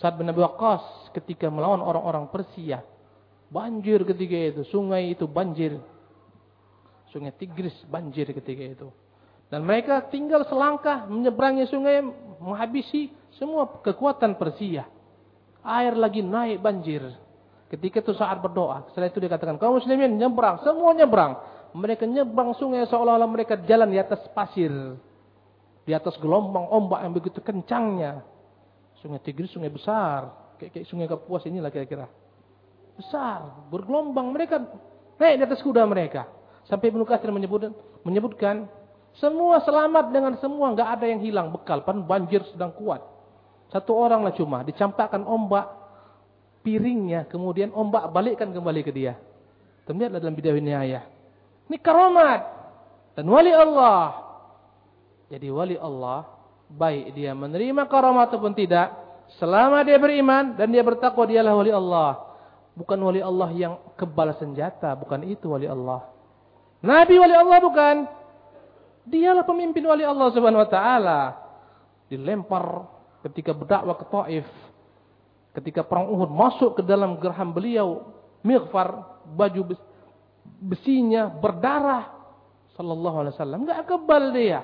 Saat 0.00 0.16
bin 0.16 0.30
Abi 0.30 0.40
Waqqas 0.40 1.12
ketika 1.12 1.50
melawan 1.52 1.82
orang-orang 1.82 2.30
Persia, 2.32 2.80
banjir 3.52 4.00
ketika 4.06 4.38
itu, 4.56 4.62
sungai 4.70 5.12
itu 5.12 5.28
banjir. 5.28 5.76
Sungai 7.10 7.34
Tigris 7.36 7.74
banjir 7.90 8.30
ketika 8.30 8.64
itu. 8.64 8.88
Dan 9.50 9.66
mereka 9.66 10.06
tinggal 10.08 10.46
selangkah 10.46 11.10
menyeberangi 11.10 11.66
sungai 11.66 12.06
menghabisi 12.38 13.10
semua 13.34 13.66
kekuatan 13.82 14.38
Persia. 14.38 14.86
Air 15.60 15.92
lagi 15.96 16.24
naik 16.24 16.64
banjir. 16.64 17.04
Ketika 17.70 18.02
itu 18.02 18.12
saat 18.18 18.42
berdoa, 18.42 18.90
setelah 18.90 19.12
itu 19.12 19.22
dikatakan 19.22 19.54
kaum 19.60 19.78
muslimin 19.78 20.18
nyebrang, 20.18 20.58
semua 20.66 20.90
nyebrang. 20.90 21.38
Mereka 21.70 22.02
nyebrang 22.02 22.58
sungai 22.58 22.82
seolah-olah 22.90 23.30
mereka 23.30 23.54
jalan 23.62 23.94
di 23.94 23.98
atas 24.02 24.18
pasir. 24.34 24.72
Di 25.86 25.94
atas 25.94 26.18
gelombang 26.18 26.66
ombak 26.66 27.06
yang 27.06 27.14
begitu 27.14 27.38
kencangnya. 27.38 28.26
Sungai 28.98 29.22
Tigris 29.22 29.54
sungai 29.54 29.70
besar, 29.70 30.34
kayak, 30.58 30.76
kayak 30.76 30.86
sungai 30.90 31.06
Kapuas 31.06 31.46
inilah 31.46 31.70
kira-kira. 31.70 32.10
Besar, 32.98 33.70
bergelombang 33.70 34.34
mereka 34.34 34.60
naik 35.16 35.40
di 35.40 35.44
atas 35.46 35.62
kuda 35.62 35.86
mereka. 35.86 36.26
Sampai 36.66 36.90
Ibnu 36.90 37.06
Katsir 37.06 37.30
menyebutkan, 37.30 37.72
menyebutkan 38.02 38.68
semua 39.18 39.62
selamat 39.62 40.10
dengan 40.10 40.34
semua, 40.38 40.74
nggak 40.74 40.88
ada 41.00 41.06
yang 41.06 41.20
hilang 41.22 41.48
bekal. 41.50 41.82
Pan 41.86 42.02
banjir 42.04 42.42
sedang 42.50 42.74
kuat. 42.74 43.02
Satu 43.70 43.94
orang 43.94 44.26
lah 44.26 44.34
cuma 44.34 44.66
dicampakkan 44.66 45.22
ombak 45.22 45.70
piringnya, 46.66 47.30
kemudian 47.30 47.70
ombak 47.70 48.10
balikkan 48.10 48.50
kembali 48.50 48.82
ke 48.82 48.90
dia. 48.90 49.14
Terlihatlah 49.86 50.20
dalam 50.20 50.36
video 50.36 50.54
ini 50.58 50.74
ayah. 50.74 51.06
Ini 51.70 51.78
karamat 51.78 52.40
dan 53.14 53.24
wali 53.30 53.54
Allah. 53.54 54.26
Jadi 55.30 55.46
wali 55.46 55.78
Allah 55.78 56.26
baik 56.66 57.14
dia 57.14 57.34
menerima 57.34 57.86
karamat 57.86 58.30
ataupun 58.30 58.54
tidak, 58.54 58.94
selama 59.38 59.82
dia 59.82 59.98
beriman 59.98 60.54
dan 60.58 60.70
dia 60.70 60.82
bertakwa 60.82 61.26
dialah 61.26 61.54
wali 61.54 61.70
Allah. 61.70 62.26
Bukan 62.74 62.98
wali 63.02 63.22
Allah 63.22 63.50
yang 63.54 63.74
kebal 63.98 64.34
senjata, 64.38 64.94
bukan 64.94 65.26
itu 65.26 65.50
wali 65.50 65.66
Allah. 65.66 66.06
Nabi 66.82 67.18
wali 67.18 67.34
Allah 67.34 67.58
bukan. 67.62 67.96
Dialah 69.10 69.42
pemimpin 69.42 69.82
wali 69.86 70.06
Allah 70.06 70.28
Subhanahu 70.30 70.62
wa 70.62 70.70
taala. 70.70 71.20
Dilempar 72.06 72.98
ketika 73.26 73.52
berdakwah 73.52 73.96
ke 73.96 74.06
Taif. 74.08 74.48
Ketika 75.50 75.82
perang 75.82 76.06
Uhud 76.06 76.30
masuk 76.30 76.78
ke 76.78 76.82
dalam 76.86 77.18
gerham 77.18 77.50
beliau, 77.50 78.14
mighfar, 78.46 79.02
baju 79.34 79.74
besinya 80.62 81.26
berdarah 81.26 82.06
sallallahu 82.78 83.16
alaihi 83.26 83.34
wasallam, 83.34 83.60
enggak 83.66 83.82
kebal 83.82 84.30
dia. 84.30 84.62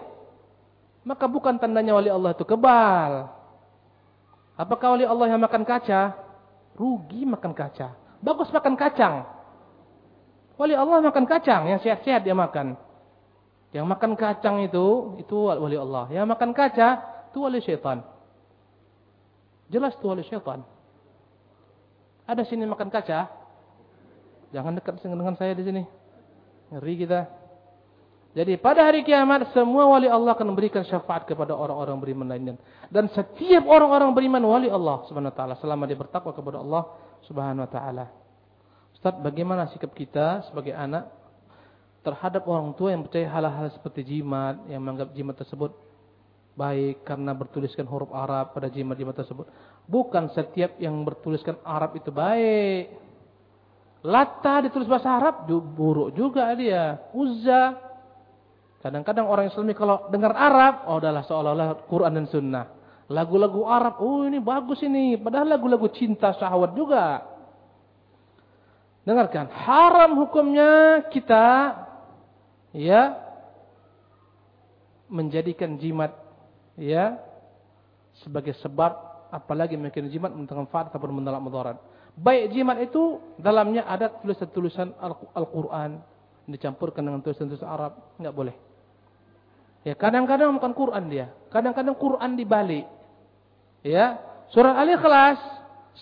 Maka 1.03 1.27
bukan 1.27 1.59
tandanya 1.59 1.95
wali 1.95 2.11
Allah 2.11 2.35
itu 2.35 2.47
kebal. 2.47 3.31
Apakah 4.55 4.95
wali 4.95 5.05
Allah 5.05 5.27
yang 5.27 5.43
makan 5.43 5.66
kaca? 5.66 6.15
Rugi 6.78 7.27
makan 7.27 7.51
kaca. 7.51 7.99
Bagus 8.23 8.49
makan 8.55 8.74
kacang. 8.78 9.27
Wali 10.57 10.73
Allah 10.73 11.05
makan 11.05 11.28
kacang, 11.28 11.69
yang 11.69 11.83
sehat-sehat 11.85 12.24
dia 12.24 12.33
makan. 12.33 12.81
Yang 13.77 13.87
makan 13.93 14.12
kacang 14.16 14.65
itu, 14.65 15.19
itu 15.20 15.37
wali 15.37 15.77
Allah. 15.77 16.09
Yang 16.09 16.27
makan 16.33 16.51
kaca, 16.57 16.89
itu 17.28 17.39
wali 17.45 17.61
syaitan. 17.61 18.16
Jelas 19.67 19.99
itu 19.99 20.07
wali 20.07 20.23
syaitan. 20.27 20.63
Ada 22.27 22.43
sini 22.47 22.67
makan 22.67 22.91
kaca? 22.91 23.31
Jangan 24.55 24.79
dekat 24.79 25.03
dengan 25.03 25.35
saya 25.39 25.55
di 25.55 25.63
sini. 25.67 25.83
Ngeri 26.71 26.95
kita. 27.07 27.21
Jadi 28.37 28.61
pada 28.61 28.85
hari 28.85 29.01
kiamat 29.01 29.49
semua 29.57 29.89
wali 29.89 30.13
Allah 30.13 30.37
akan 30.37 30.53
memberikan 30.53 30.85
syafaat 30.85 31.25
kepada 31.25 31.57
orang-orang 31.57 31.97
beriman 31.97 32.29
lainnya. 32.29 32.55
Dan 32.93 33.09
setiap 33.17 33.65
orang-orang 33.65 34.13
beriman 34.13 34.45
wali 34.45 34.69
Allah 34.69 35.09
Subhanahu 35.09 35.33
wa 35.33 35.37
taala 35.39 35.55
selama 35.57 35.89
dia 35.89 35.97
bertakwa 35.97 36.37
kepada 36.37 36.61
Allah 36.61 36.85
Subhanahu 37.25 37.65
wa 37.65 37.71
taala. 37.73 38.07
Ustaz, 38.93 39.17
bagaimana 39.25 39.73
sikap 39.73 39.97
kita 39.97 40.45
sebagai 40.53 40.77
anak 40.77 41.09
terhadap 42.05 42.45
orang 42.45 42.77
tua 42.77 42.93
yang 42.93 43.09
percaya 43.09 43.25
hal-hal 43.33 43.73
seperti 43.73 44.05
jimat, 44.05 44.61
yang 44.69 44.85
menganggap 44.85 45.17
jimat 45.17 45.35
tersebut 45.41 45.73
baik 46.57 47.05
karena 47.05 47.37
bertuliskan 47.37 47.85
huruf 47.85 48.09
Arab 48.16 48.57
pada 48.57 48.73
jimat-jimat 48.73 49.12
tersebut. 49.12 49.47
Bukan 49.85 50.33
setiap 50.33 50.81
yang 50.81 51.05
bertuliskan 51.05 51.61
Arab 51.62 51.95
itu 52.01 52.09
baik. 52.09 52.97
Lata 54.03 54.65
ditulis 54.65 54.89
bahasa 54.89 55.20
Arab 55.20 55.45
buruk 55.47 56.16
juga 56.16 56.49
dia. 56.57 56.99
Uzza. 57.12 57.77
Kadang-kadang 58.81 59.27
orang 59.28 59.53
Islam 59.53 59.70
kalau 59.77 60.09
dengar 60.09 60.33
Arab, 60.33 60.89
oh 60.89 60.99
adalah 61.03 61.23
seolah-olah 61.27 61.69
Quran 61.91 62.12
dan 62.16 62.27
Sunnah. 62.31 62.66
Lagu-lagu 63.07 63.66
Arab, 63.66 64.03
oh 64.03 64.27
ini 64.27 64.39
bagus 64.43 64.83
ini. 64.83 65.15
Padahal 65.19 65.59
lagu-lagu 65.59 65.87
cinta 65.95 66.35
syahwat 66.35 66.74
juga. 66.74 67.23
Dengarkan, 69.07 69.47
haram 69.55 70.19
hukumnya 70.19 71.07
kita 71.15 71.78
ya 72.74 73.15
menjadikan 75.07 75.78
jimat 75.78 76.26
ya 76.77 77.20
sebagai 78.24 78.57
sebab 78.61 78.93
apalagi 79.32 79.74
mungkin 79.77 80.09
jimat 80.09 80.32
menentang 80.32 80.65
manfaat 80.65 80.93
ataupun 80.93 81.12
menolak 81.12 81.43
mudarat. 81.43 81.77
Baik 82.16 82.57
jimat 82.57 82.81
itu 82.81 83.20
dalamnya 83.36 83.85
ada 83.85 84.09
tulisan-tulisan 84.09 84.97
Al-Qur'an 85.36 86.01
dicampurkan 86.48 87.05
dengan 87.05 87.20
tulisan-tulisan 87.20 87.69
Arab, 87.69 88.16
enggak 88.16 88.32
boleh. 88.32 88.57
Ya, 89.85 89.94
kadang-kadang 89.94 90.57
bukan 90.57 90.73
Quran 90.73 91.05
dia, 91.12 91.27
kadang-kadang 91.53 91.94
Quran 91.94 92.35
dibalik. 92.35 92.89
Ya, 93.85 94.19
surah 94.51 94.81
Al-Ikhlas 94.81 95.39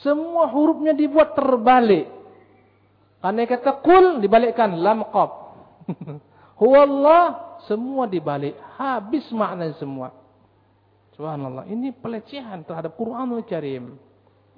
semua 0.01 0.48
hurufnya 0.48 0.94
dibuat 0.96 1.36
terbalik. 1.36 2.09
Karena 3.20 3.48
kata 3.48 3.80
kul 3.80 4.20
dibalikkan 4.20 4.76
lam 4.78 5.05
qab. 5.09 5.30
Huwallah 6.60 7.59
semua 7.66 8.05
dibalik. 8.05 8.56
Habis 8.76 9.24
makna 9.32 9.72
semua. 9.80 10.23
Subhanallah. 11.15 11.70
Ini 11.70 11.95
pelecehan 11.95 12.66
terhadap 12.66 12.99
Quranul 12.99 13.47
Karim. 13.47 13.95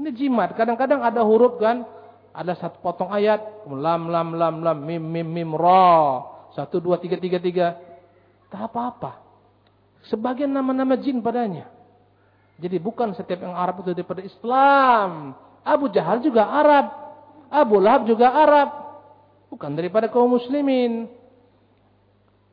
Ini 0.00 0.10
jimat. 0.16 0.56
Kadang-kadang 0.56 1.04
ada 1.04 1.20
huruf 1.24 1.60
kan. 1.60 1.84
Ada 2.32 2.56
satu 2.56 2.80
potong 2.80 3.12
ayat. 3.12 3.68
Lam, 3.68 4.08
lam, 4.08 4.28
lam, 4.36 4.54
lam. 4.64 4.78
Mim, 4.80 5.00
mim, 5.00 5.28
mim, 5.28 5.50
ra. 5.52 6.24
Satu, 6.56 6.80
dua, 6.80 6.96
tiga, 6.96 7.20
tiga, 7.20 7.36
tiga. 7.40 7.76
Tak 8.48 8.72
apa-apa. 8.72 9.20
Sebagian 10.08 10.52
nama-nama 10.52 10.96
jin 10.96 11.20
padanya. 11.20 11.68
Jadi 12.56 12.80
bukan 12.80 13.12
setiap 13.12 13.44
yang 13.44 13.52
Arab 13.52 13.84
itu 13.84 13.92
daripada 13.92 14.24
Islam. 14.24 15.36
Abu 15.60 15.92
Jahal 15.92 16.24
juga 16.24 16.48
Arab. 16.48 16.86
Abu 17.52 17.76
Lahab 17.78 18.08
juga 18.08 18.32
Arab. 18.32 18.68
Bukan 19.52 19.76
daripada 19.76 20.08
kaum 20.08 20.32
muslimin. 20.32 21.10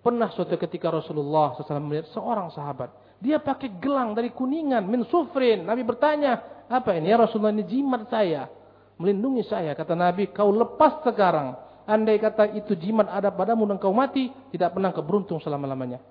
Pernah 0.04 0.28
suatu 0.36 0.60
ketika 0.60 0.92
Rasulullah 0.92 1.56
SAW 1.56 1.80
melihat 1.80 2.12
seorang 2.12 2.52
sahabat. 2.52 2.92
Dia 3.24 3.40
pakai 3.40 3.80
gelang 3.80 4.12
dari 4.12 4.36
kuningan, 4.36 4.84
min 4.84 5.08
sufrin. 5.08 5.64
Nabi 5.64 5.88
bertanya, 5.88 6.68
apa 6.68 6.92
ini? 7.00 7.08
Ya 7.08 7.16
Rasulullah 7.16 7.56
ini 7.56 7.64
jimat 7.64 8.12
saya. 8.12 8.52
Melindungi 9.00 9.48
saya. 9.48 9.72
Kata 9.72 9.96
Nabi, 9.96 10.28
kau 10.36 10.52
lepas 10.52 11.00
sekarang. 11.08 11.56
Andai 11.88 12.20
kata 12.20 12.52
itu 12.52 12.76
jimat 12.76 13.08
ada 13.08 13.32
padamu 13.32 13.64
dan 13.64 13.80
kau 13.80 13.96
mati, 13.96 14.28
tidak 14.52 14.76
pernah 14.76 14.92
keberuntung 14.92 15.40
selama-lamanya. 15.40 16.04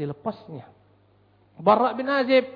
Dilepasnya. 0.00 0.64
Barak 1.60 2.00
bin 2.00 2.08
Azib. 2.08 2.48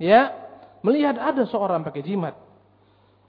Ya, 0.00 0.32
melihat 0.80 1.20
ada 1.20 1.44
seorang 1.44 1.84
pakai 1.84 2.00
jimat. 2.00 2.32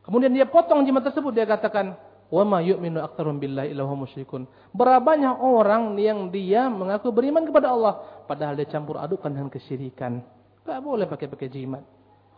Kemudian 0.08 0.32
dia 0.32 0.48
potong 0.48 0.88
jimat 0.88 1.04
tersebut 1.04 1.36
dia 1.36 1.44
katakan, 1.44 2.00
"Wa 2.28 2.44
yu'minu 2.60 3.00
aktsarum 3.00 3.40
billahi 3.40 3.72
illa 3.72 3.88
musyrikun." 3.88 4.48
Berapa 4.76 5.00
banyak 5.00 5.40
orang 5.40 5.96
yang 5.96 6.28
dia 6.28 6.68
mengaku 6.68 7.12
beriman 7.12 7.48
kepada 7.48 7.72
Allah 7.72 8.24
padahal 8.28 8.60
dia 8.60 8.68
campur 8.68 9.00
adukkan 9.00 9.32
dengan 9.32 9.48
kesyirikan. 9.48 10.20
Enggak 10.68 10.80
boleh 10.84 11.06
pakai-pakai 11.08 11.48
jimat. 11.48 11.84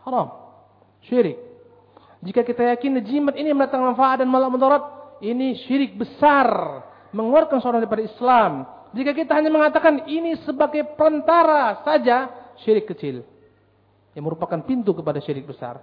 Haram. 0.06 0.30
Syirik. 1.02 1.36
Jika 2.20 2.44
kita 2.44 2.62
yakin 2.76 3.00
jimat 3.02 3.34
ini 3.34 3.50
mendatangkan 3.50 3.96
manfaat 3.96 4.20
dan 4.20 4.28
malah 4.28 4.52
mudarat, 4.52 4.84
ini 5.24 5.56
syirik 5.64 5.96
besar, 5.96 6.46
mengeluarkan 7.16 7.58
seorang 7.60 7.80
daripada 7.80 8.04
Islam. 8.04 8.52
Jika 8.92 9.16
kita 9.16 9.32
hanya 9.38 9.48
mengatakan 9.48 10.04
ini 10.04 10.36
sebagai 10.44 10.84
perantara 10.94 11.80
saja, 11.80 12.28
syirik 12.60 12.92
kecil. 12.92 13.24
Yang 14.12 14.24
merupakan 14.26 14.60
pintu 14.66 14.92
kepada 14.92 15.22
syirik 15.22 15.48
besar. 15.48 15.80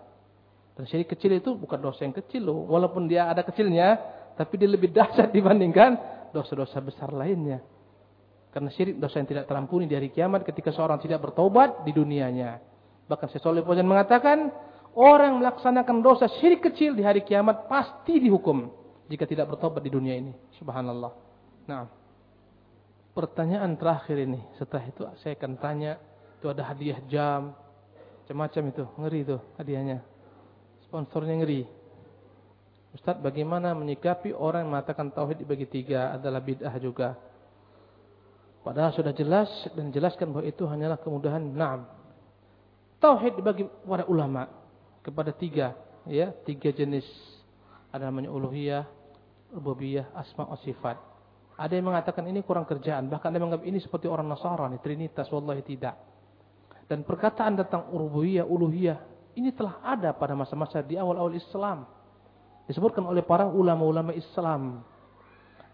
Dan 0.78 0.86
syirik 0.86 1.10
kecil 1.18 1.34
itu 1.42 1.58
bukan 1.58 1.82
dosa 1.82 2.06
yang 2.06 2.14
kecil 2.14 2.54
loh. 2.54 2.70
Walaupun 2.70 3.10
dia 3.10 3.26
ada 3.26 3.42
kecilnya, 3.42 3.98
tapi 4.38 4.62
dia 4.62 4.70
lebih 4.70 4.94
dahsyat 4.94 5.34
dibandingkan 5.38 5.98
dosa-dosa 6.30 6.78
besar 6.86 7.10
lainnya. 7.10 7.66
Karena 8.54 8.70
syirik 8.70 9.02
dosa 9.02 9.18
yang 9.18 9.26
tidak 9.26 9.50
terampuni 9.50 9.90
di 9.90 9.98
hari 9.98 10.14
kiamat 10.14 10.46
ketika 10.46 10.70
seorang 10.70 11.02
tidak 11.02 11.26
bertobat 11.26 11.82
di 11.82 11.92
dunianya. 11.98 12.62
Bahkan 13.10 13.28
Syaikhul 13.34 13.66
Fauzan 13.66 13.90
mengatakan, 13.90 14.54
orang 14.94 15.42
melaksanakan 15.42 16.06
dosa 16.06 16.30
syirik 16.38 16.62
kecil 16.62 16.94
di 16.94 17.02
hari 17.02 17.26
kiamat 17.26 17.66
pasti 17.66 18.22
dihukum 18.22 18.70
jika 19.10 19.26
tidak 19.26 19.50
bertobat 19.50 19.82
di 19.82 19.90
dunia 19.90 20.14
ini. 20.14 20.34
Subhanallah. 20.62 21.12
Nah, 21.66 21.90
pertanyaan 23.18 23.74
terakhir 23.82 24.22
ini. 24.22 24.46
Setelah 24.62 24.86
itu 24.86 25.02
saya 25.26 25.34
akan 25.34 25.54
tanya, 25.58 25.98
itu 26.38 26.46
ada 26.46 26.70
hadiah 26.70 27.02
jam, 27.10 27.58
macam-macam 28.26 28.64
itu, 28.70 28.84
ngeri 29.02 29.20
itu 29.26 29.38
hadiahnya. 29.58 30.17
Sponsornya 30.88 31.44
ngeri. 31.44 31.68
Ustaz, 32.96 33.20
bagaimana 33.20 33.76
menyikapi 33.76 34.32
orang 34.32 34.64
yang 34.64 34.72
mengatakan 34.72 35.12
tauhid 35.12 35.44
dibagi 35.44 35.68
tiga 35.68 36.16
adalah 36.16 36.40
bid'ah 36.40 36.76
juga? 36.80 37.20
Padahal 38.64 38.96
sudah 38.96 39.12
jelas 39.12 39.52
dan 39.76 39.92
jelaskan 39.92 40.32
bahwa 40.32 40.48
itu 40.48 40.64
hanyalah 40.64 40.96
kemudahan. 41.00 41.44
Naam. 41.44 41.88
Tauhid 43.04 43.38
dibagi 43.38 43.68
para 43.84 44.08
ulama 44.08 44.48
kepada 45.04 45.36
tiga, 45.36 45.76
ya, 46.08 46.32
tiga 46.48 46.72
jenis. 46.72 47.06
Ada 47.92 48.08
namanya 48.08 48.32
uluhiyah, 48.32 48.84
rububiyah, 49.54 50.12
asma 50.16 50.48
wa 50.48 50.58
sifat. 50.64 50.98
Ada 51.58 51.74
yang 51.80 51.90
mengatakan 51.90 52.24
ini 52.32 52.46
kurang 52.48 52.64
kerjaan, 52.64 53.12
bahkan 53.12 53.34
ada 53.34 53.42
yang 53.42 53.50
menganggap 53.50 53.66
ini 53.66 53.80
seperti 53.82 54.06
orang 54.06 54.30
Nasrani, 54.30 54.78
Trinitas, 54.80 55.28
wallahi 55.34 55.64
tidak. 55.66 55.96
Dan 56.88 57.04
perkataan 57.04 57.60
tentang 57.60 57.92
rububiyah, 57.92 58.46
uluhiyah, 58.46 59.17
ini 59.38 59.54
telah 59.54 59.78
ada 59.86 60.10
pada 60.18 60.34
masa-masa 60.34 60.82
di 60.82 60.98
awal-awal 60.98 61.38
Islam. 61.38 61.86
Disebutkan 62.66 63.06
oleh 63.06 63.22
para 63.22 63.46
ulama-ulama 63.46 64.12
Islam. 64.12 64.82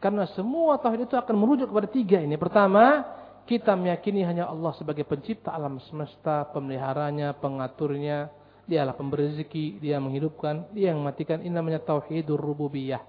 Karena 0.03 0.27
semua 0.35 0.75
tauhid 0.83 1.07
itu 1.07 1.15
akan 1.15 1.35
merujuk 1.39 1.71
kepada 1.71 1.87
tiga 1.87 2.19
ini. 2.19 2.35
Pertama, 2.35 3.07
kita 3.47 3.71
meyakini 3.73 4.21
hanya 4.27 4.51
Allah 4.51 4.75
sebagai 4.75 5.07
pencipta 5.07 5.55
alam 5.55 5.79
semesta, 5.87 6.43
pemeliharanya, 6.51 7.31
pengaturnya, 7.39 8.27
dialah 8.67 8.93
pemberi 8.99 9.31
rezeki, 9.31 9.79
dia 9.79 9.95
menghidupkan, 10.03 10.67
dia 10.75 10.91
yang 10.91 10.99
mematikan. 10.99 11.39
Ini 11.39 11.55
namanya 11.55 11.79
tauhidur 11.79 12.35
rububiyah. 12.35 12.99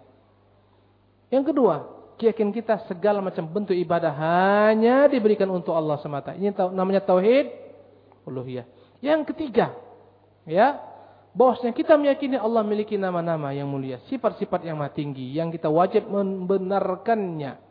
Yang 1.34 1.50
kedua, 1.50 1.74
keyakinan 2.14 2.54
kita 2.54 2.86
segala 2.86 3.18
macam 3.18 3.42
bentuk 3.50 3.74
ibadah 3.74 4.14
hanya 4.14 5.10
diberikan 5.10 5.50
untuk 5.50 5.74
Allah 5.74 5.98
semata. 5.98 6.30
Ini 6.38 6.54
namanya 6.70 7.02
tauhid 7.02 7.50
uluhiyah. 8.22 8.66
Yang 9.02 9.34
ketiga, 9.34 9.74
ya, 10.44 10.80
bahwasanya 11.36 11.74
kita 11.74 11.98
meyakini 11.98 12.38
Allah 12.38 12.62
memiliki 12.62 12.94
nama-nama 12.94 13.50
yang 13.50 13.68
mulia, 13.68 14.00
sifat-sifat 14.08 14.64
yang 14.64 14.78
maha 14.78 14.94
tinggi 14.94 15.34
yang 15.34 15.50
kita 15.50 15.68
wajib 15.68 16.06
membenarkannya 16.06 17.64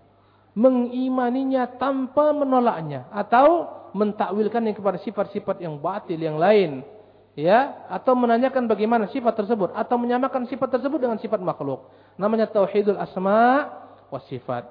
mengimaninya 0.54 1.66
tanpa 1.82 2.30
menolaknya 2.30 3.10
atau 3.10 3.82
mentakwilkannya 3.94 4.74
kepada 4.74 4.98
sifat-sifat 5.02 5.62
yang 5.62 5.78
batil 5.82 6.18
yang 6.18 6.38
lain. 6.38 6.86
Ya? 7.34 7.86
Atau 7.90 8.14
menanyakan 8.14 8.70
bagaimana 8.70 9.10
sifat 9.10 9.34
tersebut 9.34 9.74
atau 9.74 9.98
menyamakan 9.98 10.46
sifat 10.46 10.78
tersebut 10.78 11.02
dengan 11.02 11.18
sifat 11.18 11.42
makhluk. 11.42 11.90
Namanya 12.18 12.50
tauhidul 12.50 12.98
asma 13.02 13.70
wa 14.14 14.20
sifat. 14.30 14.70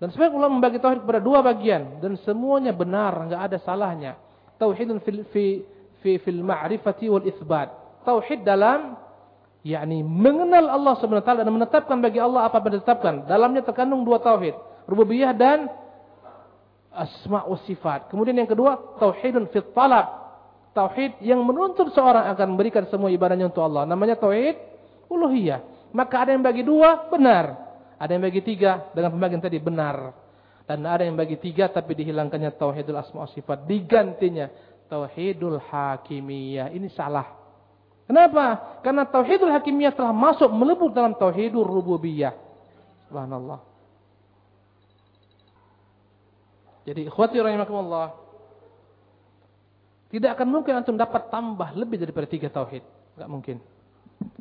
Dan 0.00 0.08
sebagian 0.08 0.40
ulama 0.40 0.56
membagi 0.56 0.80
tauhid 0.80 1.04
kepada 1.04 1.20
dua 1.20 1.44
bagian 1.44 2.00
dan 2.00 2.16
semuanya 2.24 2.72
benar 2.72 3.12
enggak 3.20 3.52
ada 3.52 3.58
salahnya. 3.60 4.16
Tauhidun 4.56 5.04
fil 5.04 5.28
fi 5.28 5.60
fi 6.00 6.20
fil 6.20 6.40
ma'rifati 6.42 7.06
wal 7.08 7.24
itsbat 7.24 7.68
tauhid 8.04 8.44
dalam 8.44 8.96
yakni 9.60 10.00
mengenal 10.00 10.72
Allah 10.72 10.96
Subhanahu 10.98 11.20
wa 11.20 11.26
taala 11.26 11.44
dan 11.44 11.52
menetapkan 11.52 11.96
bagi 12.00 12.18
Allah 12.20 12.48
apa 12.48 12.60
yang 12.64 12.80
ditetapkan 12.80 13.28
dalamnya 13.28 13.60
terkandung 13.64 14.04
dua 14.04 14.20
tauhid 14.20 14.56
rububiyah 14.88 15.30
dan 15.36 15.70
asma 16.90 17.46
wa 17.46 17.58
sifat. 17.64 18.10
Kemudian 18.10 18.34
yang 18.34 18.50
kedua, 18.50 18.98
tauhidun 18.98 19.46
fit 19.54 19.70
talab. 19.70 20.18
Tauhid 20.70 21.18
yang 21.22 21.42
menuntut 21.42 21.90
seorang 21.90 22.30
akan 22.30 22.54
memberikan 22.54 22.86
semua 22.86 23.10
ibadahnya 23.10 23.50
untuk 23.50 23.66
Allah. 23.66 23.86
Namanya 23.86 24.14
tauhid 24.18 24.54
uluhiyah. 25.10 25.90
Maka 25.90 26.26
ada 26.26 26.30
yang 26.34 26.46
bagi 26.46 26.62
dua, 26.62 27.10
benar. 27.10 27.58
Ada 27.98 28.14
yang 28.14 28.22
bagi 28.22 28.42
tiga, 28.46 28.86
dengan 28.94 29.10
pembagian 29.10 29.42
tadi, 29.42 29.58
benar. 29.58 30.14
Dan 30.70 30.86
ada 30.86 31.02
yang 31.02 31.18
bagi 31.18 31.34
tiga, 31.42 31.66
tapi 31.66 31.98
dihilangkannya 31.98 32.54
tauhidul 32.54 32.94
asma 32.94 33.26
wa 33.26 33.30
sifat. 33.34 33.66
Digantinya 33.66 34.46
tauhidul 34.90 35.62
hakimiyah. 35.62 36.74
Ini 36.74 36.90
salah. 36.92 37.38
Kenapa? 38.10 38.78
Karena 38.82 39.06
tauhidul 39.06 39.54
hakimiyah 39.54 39.94
telah 39.94 40.10
masuk 40.10 40.50
melebur 40.50 40.90
dalam 40.90 41.14
tauhidul 41.14 41.62
rububiyah. 41.62 42.34
Subhanallah. 43.06 43.62
Jadi 46.90 47.06
ikhwati 47.06 47.38
rahimakumullah. 47.38 48.18
Tidak 50.10 50.26
akan 50.34 50.48
mungkin 50.50 50.82
antum 50.82 50.98
dapat 50.98 51.30
tambah 51.30 51.70
lebih 51.78 52.02
daripada 52.02 52.26
tiga 52.26 52.50
tauhid. 52.50 52.82
Enggak 53.14 53.30
mungkin. 53.30 53.56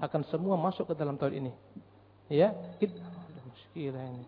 Akan 0.02 0.26
semua 0.34 0.58
masuk 0.58 0.90
ke 0.90 0.94
dalam 0.98 1.14
tauhid 1.14 1.46
ini. 1.46 1.54
Ya, 2.26 2.58
kita 2.82 2.98
ini. 3.78 4.26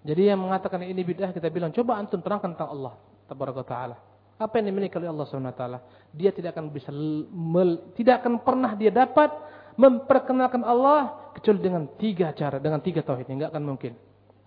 Jadi 0.00 0.32
yang 0.32 0.40
mengatakan 0.40 0.80
ini 0.80 1.04
bid'ah 1.04 1.32
kita 1.36 1.52
bilang 1.52 1.76
coba 1.76 2.00
antum 2.00 2.24
terangkan 2.24 2.56
tentang 2.56 2.72
Allah 2.72 2.94
tabaraka 3.28 3.62
taala. 3.64 3.96
Apa 4.40 4.56
yang 4.56 4.72
dimiliki 4.72 4.96
oleh 4.96 5.12
Allah 5.12 5.26
Subhanahu 5.28 5.52
wa 5.52 5.58
taala? 5.58 5.78
Dia 6.16 6.32
tidak 6.32 6.56
akan 6.56 6.72
bisa 6.72 6.88
tidak 7.92 8.14
akan 8.24 8.40
pernah 8.40 8.72
dia 8.72 8.88
dapat 8.88 9.28
memperkenalkan 9.76 10.64
Allah 10.64 11.30
kecuali 11.36 11.60
dengan 11.60 11.84
tiga 12.00 12.32
cara, 12.32 12.56
dengan 12.56 12.80
tiga 12.80 13.04
tauhid. 13.04 13.28
Enggak 13.28 13.52
akan 13.52 13.64
mungkin. 13.64 13.92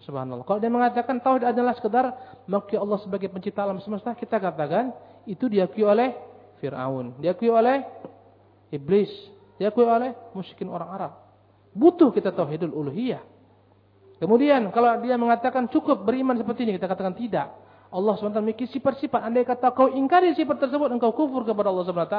Subhanallah. 0.04 0.44
Kalau 0.44 0.60
dia 0.60 0.74
mengatakan 0.74 1.22
tauhid 1.22 1.48
adalah 1.48 1.78
sekedar 1.78 2.12
mengakui 2.50 2.76
Allah 2.76 3.00
sebagai 3.00 3.32
pencipta 3.32 3.64
alam 3.64 3.80
semesta, 3.80 4.12
kita 4.18 4.36
katakan 4.36 4.92
itu 5.24 5.48
diakui 5.48 5.86
oleh 5.88 6.12
Fir'aun, 6.60 7.16
diakui 7.24 7.48
oleh 7.48 7.88
iblis, 8.74 9.10
diakui 9.56 9.88
oleh 9.88 10.12
musyrikin 10.36 10.68
orang 10.68 10.90
Arab. 10.92 11.14
Butuh 11.72 12.12
kita 12.12 12.36
tauhidul 12.36 12.76
uluhiyah. 12.76 13.33
Kemudian 14.24 14.72
kalau 14.72 15.04
dia 15.04 15.20
mengatakan 15.20 15.68
cukup 15.68 16.08
beriman 16.08 16.40
seperti 16.40 16.64
ini, 16.64 16.80
kita 16.80 16.88
katakan 16.88 17.12
tidak. 17.12 17.52
Allah 17.92 18.16
SWT 18.16 18.40
memiliki 18.40 18.72
sifat-sifat. 18.72 19.20
Andai 19.20 19.44
kata 19.44 19.76
kau 19.76 19.92
ingkari 19.92 20.32
sifat 20.32 20.64
tersebut, 20.64 20.88
engkau 20.96 21.12
kufur 21.12 21.44
kepada 21.44 21.68
Allah 21.68 21.84
SWT. 21.84 22.18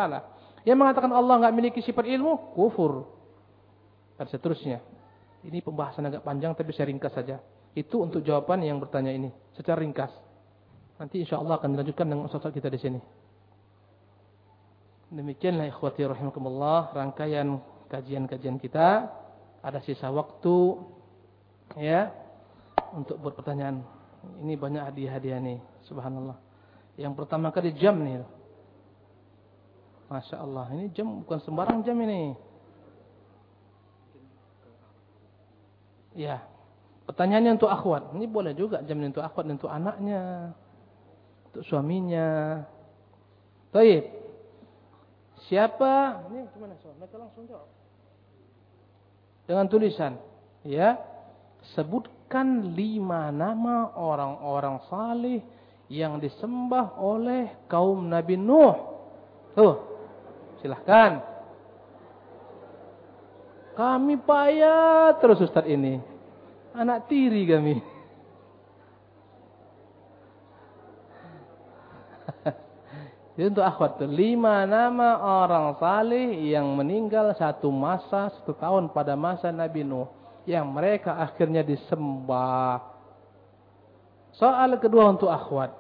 Yang 0.69 0.77
mengatakan 0.85 1.09
Allah 1.17 1.41
nggak 1.41 1.53
memiliki 1.57 1.81
sifat 1.81 2.05
ilmu, 2.05 2.53
kufur. 2.53 3.09
Dan 4.21 4.29
seterusnya. 4.29 4.85
Ini 5.49 5.65
pembahasan 5.65 6.05
agak 6.05 6.21
panjang 6.21 6.53
tapi 6.53 6.77
saya 6.77 6.93
ringkas 6.93 7.17
saja. 7.17 7.41
Itu 7.73 8.05
untuk 8.05 8.21
jawaban 8.21 8.61
yang 8.61 8.77
bertanya 8.77 9.09
ini. 9.09 9.33
Secara 9.57 9.81
ringkas. 9.81 10.13
Nanti 11.01 11.25
insya 11.25 11.41
Allah 11.41 11.57
akan 11.57 11.73
dilanjutkan 11.73 12.05
dengan 12.05 12.29
ustaz 12.29 12.53
kita 12.53 12.69
di 12.69 12.81
sini. 12.85 13.01
Demikianlah 15.09 15.73
ikhwati 15.73 16.05
rahimakumullah 16.05 16.93
rangkaian 16.93 17.65
kajian-kajian 17.89 18.61
kita. 18.61 19.09
Ada 19.65 19.81
sisa 19.81 20.13
waktu 20.13 20.55
ya 21.77 22.13
untuk 22.95 23.19
berpertanyaan. 23.19 23.83
Ini 24.41 24.57
banyak 24.57 24.83
hadiah-hadiah 24.89 25.39
nih, 25.41 25.59
subhanallah. 25.85 26.41
Yang 26.97 27.13
pertama 27.19 27.53
kali 27.53 27.77
jam 27.77 28.01
nih. 28.01 28.25
Masya 30.09 30.37
Allah, 30.41 30.69
ini 30.77 30.93
jam 30.95 31.25
bukan 31.25 31.41
sembarang 31.43 31.81
jam 31.83 31.97
ini. 32.01 32.37
Ya, 36.15 36.47
pertanyaannya 37.11 37.59
untuk 37.59 37.73
akhwat. 37.73 38.15
Ini 38.15 38.25
boleh 38.31 38.55
juga 38.55 38.79
jam 38.87 39.03
ini 39.03 39.11
untuk 39.11 39.27
akhwat 39.27 39.51
untuk 39.51 39.69
anaknya, 39.69 40.55
untuk 41.51 41.67
suaminya. 41.67 42.63
Baik. 43.75 44.15
Siapa? 45.51 46.25
Ini 46.31 46.47
gimana 46.55 46.79
soal? 46.79 46.95
Mereka 46.97 47.17
langsung 47.19 47.45
jawab. 47.51 47.69
Dengan 49.45 49.67
tulisan, 49.69 50.17
ya, 50.65 50.97
sebutkan 51.73 52.77
lima 52.77 53.33
nama 53.33 53.97
orang-orang 53.97 54.85
salih 54.93 55.41
yang 55.89 56.21
disembah 56.21 57.01
oleh 57.01 57.49
kaum 57.73 58.05
Nabi 58.05 58.37
Nuh. 58.37 58.77
Tuh, 59.57 59.75
Silahkan. 60.61 61.21
Kami 63.77 64.17
payah 64.23 65.13
terus 65.21 65.41
Ustaz 65.45 65.69
ini. 65.69 66.01
Anak 66.73 67.05
tiri 67.11 67.45
kami. 67.45 67.77
Jadi 73.37 73.45
untuk 73.51 73.67
akhwat 73.67 74.01
itu 74.01 74.07
lima 74.09 74.65
nama 74.65 75.21
orang 75.43 75.77
saleh 75.77 76.49
yang 76.49 76.65
meninggal 76.73 77.37
satu 77.37 77.69
masa 77.69 78.33
satu 78.33 78.57
tahun 78.57 78.89
pada 78.95 79.19
masa 79.19 79.53
Nabi 79.53 79.85
Nuh 79.85 80.24
yang 80.45 80.69
mereka 80.73 81.17
akhirnya 81.21 81.65
disembah. 81.65 82.81
Soal 84.37 84.77
kedua 84.81 85.15
untuk 85.15 85.31
akhwat. 85.31 85.73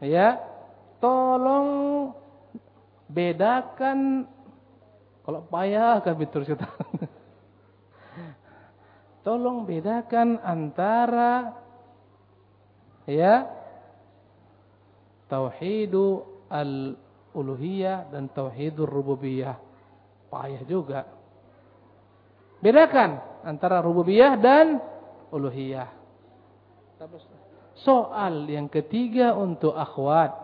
Ya, 0.00 0.40
tolong 1.02 2.12
bedakan 3.10 4.28
kalau 5.26 5.44
payah 5.46 6.00
kami 6.00 6.24
terus 6.26 6.48
kita. 6.48 6.66
Tolong 9.20 9.68
bedakan 9.68 10.40
antara 10.40 11.52
ya 13.04 13.44
tauhidu 15.28 16.24
al-uluhiyah 16.48 18.08
dan 18.08 18.32
tauhidur 18.32 18.88
rububiyah. 18.88 19.60
Payah 20.32 20.62
juga. 20.64 21.04
Bedakan 22.64 23.29
antara 23.44 23.80
rububiyah 23.80 24.36
dan 24.38 24.80
uluhiyah. 25.32 25.88
Soal 27.80 28.44
yang 28.50 28.68
ketiga 28.68 29.32
untuk 29.32 29.72
akhwat. 29.72 30.36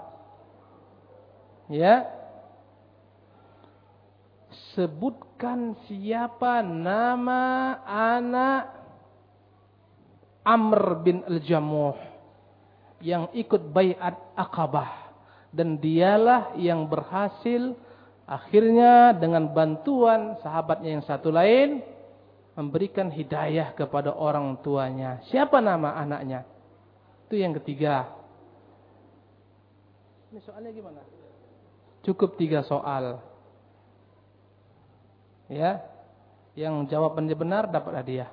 Ya, 1.67 2.07
sebutkan 4.73 5.75
siapa 5.91 6.63
nama 6.63 7.75
anak 7.85 8.71
Amr 10.47 11.03
bin 11.03 11.27
Al-Jamuh 11.27 11.99
yang 13.03 13.29
ikut 13.35 13.75
bayat 13.75 14.15
Aqabah 14.39 15.11
dan 15.51 15.83
dialah 15.83 16.55
yang 16.55 16.87
berhasil 16.87 17.75
Akhirnya 18.27 19.15
dengan 19.15 19.55
bantuan 19.55 20.35
sahabatnya 20.43 20.99
yang 20.99 21.05
satu 21.07 21.31
lain 21.31 21.79
memberikan 22.57 23.13
hidayah 23.13 23.77
kepada 23.77 24.17
orang 24.17 24.57
tuanya. 24.65 25.21
Siapa 25.29 25.61
nama 25.61 25.93
anaknya? 26.01 26.49
Itu 27.29 27.37
yang 27.37 27.53
ketiga. 27.61 28.09
Ini 30.33 30.41
soalnya 30.41 30.73
gimana? 30.73 31.05
Cukup 32.01 32.41
tiga 32.41 32.65
soal. 32.65 33.21
Ya, 35.53 35.85
yang 36.57 36.89
jawabannya 36.89 37.37
benar 37.37 37.69
dapat 37.69 37.93
hadiah. 38.03 38.31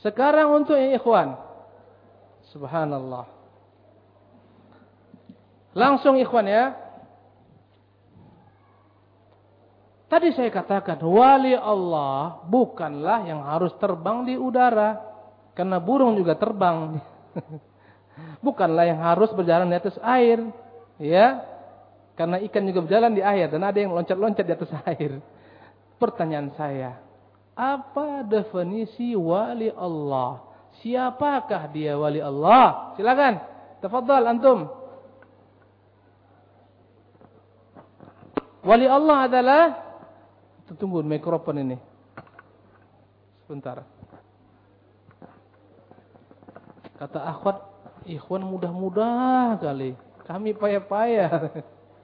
Sekarang 0.00 0.64
untuk 0.64 0.74
yang 0.80 0.96
ikhwan. 0.96 1.36
Subhanallah. 2.54 3.28
Langsung 5.76 6.16
ikhwan 6.16 6.48
ya. 6.48 6.85
Tadi 10.06 10.30
saya 10.38 10.54
katakan 10.54 11.02
wali 11.02 11.50
Allah 11.58 12.38
bukanlah 12.46 13.26
yang 13.26 13.42
harus 13.42 13.74
terbang 13.82 14.22
di 14.22 14.38
udara. 14.38 15.02
Karena 15.56 15.82
burung 15.82 16.14
juga 16.14 16.38
terbang. 16.38 17.00
bukanlah 18.46 18.86
yang 18.86 19.02
harus 19.02 19.34
berjalan 19.34 19.66
di 19.66 19.76
atas 19.76 19.98
air. 20.06 20.46
Ya. 21.02 21.42
Karena 22.14 22.38
ikan 22.48 22.64
juga 22.64 22.86
berjalan 22.86 23.12
di 23.12 23.20
air 23.20 23.50
dan 23.50 23.66
ada 23.66 23.76
yang 23.76 23.92
loncat-loncat 23.92 24.46
di 24.46 24.54
atas 24.54 24.72
air. 24.94 25.18
Pertanyaan 25.96 26.52
saya, 26.54 27.00
apa 27.56 28.20
definisi 28.22 29.16
wali 29.16 29.72
Allah? 29.72 30.44
Siapakah 30.84 31.72
dia 31.72 31.96
wali 31.96 32.20
Allah? 32.20 32.92
Silakan. 33.00 33.34
Tafadhal 33.80 34.28
antum. 34.28 34.68
Wali 38.60 38.86
Allah 38.88 39.18
adalah 39.24 39.62
tunggu 40.74 41.06
mikrofon 41.06 41.62
ini. 41.62 41.76
Sebentar. 43.46 43.86
Kata 46.98 47.22
akhwat, 47.30 47.62
ikhwan 48.10 48.42
mudah-mudah 48.42 49.62
kali. 49.62 49.94
Kami 50.26 50.50
payah-payah. 50.58 51.30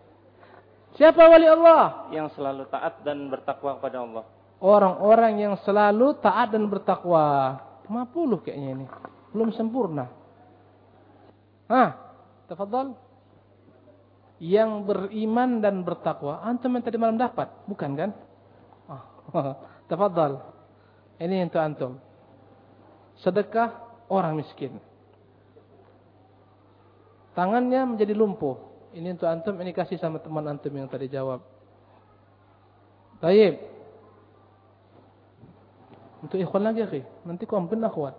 Siapa 1.01 1.23
wali 1.27 1.49
Allah? 1.49 2.07
Yang 2.15 2.39
selalu 2.39 2.63
taat 2.71 3.03
dan 3.03 3.27
bertakwa 3.27 3.81
kepada 3.81 4.07
Allah. 4.07 4.25
Orang-orang 4.63 5.43
yang 5.43 5.55
selalu 5.67 6.15
taat 6.23 6.55
dan 6.55 6.71
bertakwa. 6.71 7.59
50 7.91 8.45
kayaknya 8.47 8.71
ini. 8.79 8.87
Belum 9.35 9.51
sempurna. 9.51 10.07
Hah? 11.67 11.99
Tafadhal 12.47 12.95
yang 14.43 14.85
beriman 14.87 15.63
dan 15.65 15.87
bertakwa. 15.87 16.45
Antum 16.45 16.75
yang 16.75 16.85
tadi 16.85 16.99
malam 17.01 17.17
dapat, 17.19 17.49
bukan 17.67 17.91
kan? 17.95 18.11
Tafadhal. 19.89 20.41
Ini 21.21 21.49
untuk 21.49 21.61
antum. 21.63 21.93
Sedekah 23.21 23.73
orang 24.09 24.41
miskin. 24.41 24.77
Tangannya 27.33 27.97
menjadi 27.97 28.13
lumpuh. 28.13 28.61
Ini 28.93 29.17
untuk 29.17 29.29
antum, 29.29 29.57
ini 29.65 29.73
kasih 29.73 29.97
sama 29.97 30.21
teman 30.21 30.45
antum 30.45 30.73
yang 30.77 30.85
tadi 30.85 31.09
jawab. 31.09 31.41
Baik. 33.25 33.57
Untuk 36.21 36.37
ikhwan 36.37 36.69
lagi, 36.69 36.85
akhi. 36.85 37.03
Nanti 37.25 37.49
komplain 37.49 37.89
akhwat. 37.89 38.15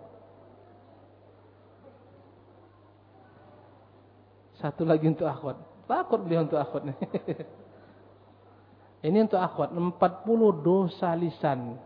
Satu 4.58 4.82
lagi 4.82 5.06
untuk 5.06 5.28
akhwat. 5.28 5.60
Takut 5.84 6.20
beliau 6.24 6.48
untuk 6.48 6.58
akhwat 6.58 6.88
nih. 6.88 6.96
Ini 9.04 9.28
untuk 9.28 9.36
akhwat 9.36 9.68
40 9.68 10.64
dosa 10.64 11.12
lisan 11.12 11.76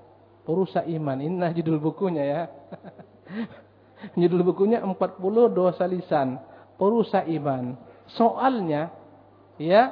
perusak 0.47 0.87
iman. 0.87 1.19
Ini 1.19 1.51
judul 1.59 1.83
bukunya 1.83 2.23
ya. 2.23 2.43
judul 4.23 4.47
bukunya 4.47 4.79
40 4.79 4.95
dosa 5.51 5.83
lisan 5.91 6.39
perusak 6.79 7.27
iman. 7.27 7.75
Soalnya 8.15 8.95
ya 9.59 9.91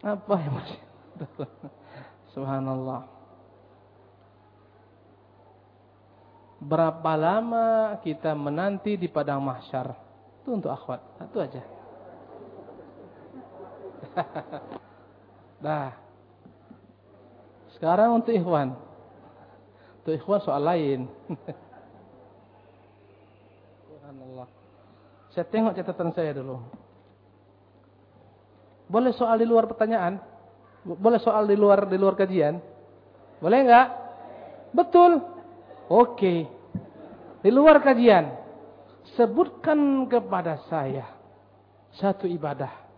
apa 0.00 0.34
ya 0.40 0.48
Mas? 0.48 0.70
Subhanallah. 2.32 3.04
Berapa 6.60 7.12
lama 7.20 8.00
kita 8.00 8.32
menanti 8.32 8.96
di 8.96 9.12
padang 9.12 9.44
mahsyar? 9.44 9.92
Itu 10.40 10.56
untuk 10.56 10.72
akhwat. 10.72 11.04
Satu 11.20 11.36
aja. 11.40 11.79
Nah. 15.60 15.92
Sekarang 17.76 18.20
untuk 18.20 18.32
ikhwan. 18.32 18.76
Untuk 20.00 20.16
ikhwan 20.16 20.40
soal 20.40 20.64
lain. 20.64 21.04
Subhanallah. 23.84 24.48
Saya 25.36 25.46
tengok 25.46 25.76
catatan 25.76 26.10
saya 26.16 26.32
dulu. 26.32 26.58
Boleh 28.90 29.14
soal 29.14 29.38
di 29.38 29.46
luar 29.46 29.70
pertanyaan? 29.70 30.18
Boleh 30.82 31.20
soal 31.22 31.46
di 31.46 31.54
luar 31.54 31.86
di 31.86 31.94
luar 32.00 32.18
kajian? 32.18 32.58
Boleh 33.38 33.58
enggak? 33.62 33.88
Betul. 34.74 35.22
Oke. 35.86 36.48
Di 37.40 37.50
luar 37.52 37.84
kajian 37.84 38.34
sebutkan 39.14 40.08
kepada 40.10 40.60
saya 40.68 41.06
satu 41.96 42.28
ibadah 42.28 42.89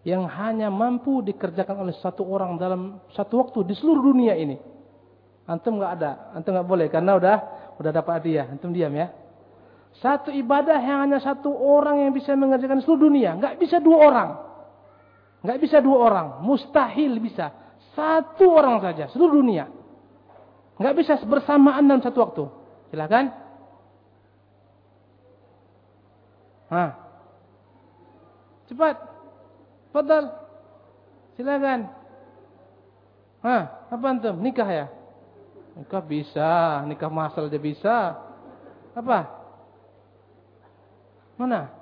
yang 0.00 0.24
hanya 0.24 0.72
mampu 0.72 1.20
dikerjakan 1.20 1.84
oleh 1.84 1.94
satu 2.00 2.24
orang 2.24 2.56
dalam 2.56 3.04
satu 3.12 3.44
waktu 3.44 3.68
di 3.68 3.74
seluruh 3.76 4.12
dunia 4.12 4.32
ini. 4.32 4.56
Antum 5.44 5.76
nggak 5.76 5.92
ada, 6.00 6.32
antum 6.32 6.56
nggak 6.56 6.68
boleh 6.68 6.86
karena 6.88 7.20
udah 7.20 7.36
udah 7.76 7.90
dapat 7.92 8.12
hadiah. 8.22 8.48
Antum 8.48 8.72
diam 8.72 8.92
ya. 8.96 9.12
Satu 10.00 10.30
ibadah 10.30 10.78
yang 10.80 11.04
hanya 11.04 11.18
satu 11.20 11.50
orang 11.50 12.06
yang 12.06 12.12
bisa 12.14 12.32
mengerjakan 12.32 12.80
seluruh 12.80 13.10
dunia, 13.10 13.36
nggak 13.36 13.58
bisa 13.58 13.82
dua 13.82 13.98
orang, 14.06 14.30
nggak 15.42 15.58
bisa 15.58 15.82
dua 15.82 15.98
orang, 16.06 16.26
mustahil 16.46 17.18
bisa 17.18 17.50
satu 17.98 18.46
orang 18.54 18.78
saja 18.78 19.10
seluruh 19.10 19.42
dunia, 19.42 19.66
nggak 20.78 20.94
bisa 20.94 21.18
bersamaan 21.26 21.90
dalam 21.90 22.00
satu 22.00 22.18
waktu. 22.22 22.44
Silakan. 22.94 23.24
Hah. 26.70 26.90
Cepat. 28.70 29.09
Fadal. 29.90 30.24
Silakan. 31.34 31.90
Hah, 33.40 33.62
apa 33.88 34.04
antum? 34.06 34.36
Nikah 34.38 34.68
ya? 34.68 34.86
Nikah 35.74 36.02
bisa, 36.04 36.84
nikah 36.84 37.08
masal 37.08 37.48
dia 37.48 37.62
bisa. 37.62 38.18
Apa? 38.92 39.26
Mana? 41.40 41.72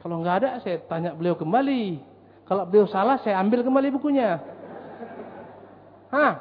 Kalau 0.00 0.22
nggak 0.22 0.36
ada 0.44 0.50
saya 0.62 0.78
tanya 0.86 1.12
beliau 1.12 1.36
kembali. 1.36 2.00
Kalau 2.46 2.64
beliau 2.66 2.86
salah 2.88 3.18
saya 3.20 3.36
ambil 3.42 3.66
kembali 3.66 3.88
bukunya. 3.92 4.40
Hah? 6.14 6.34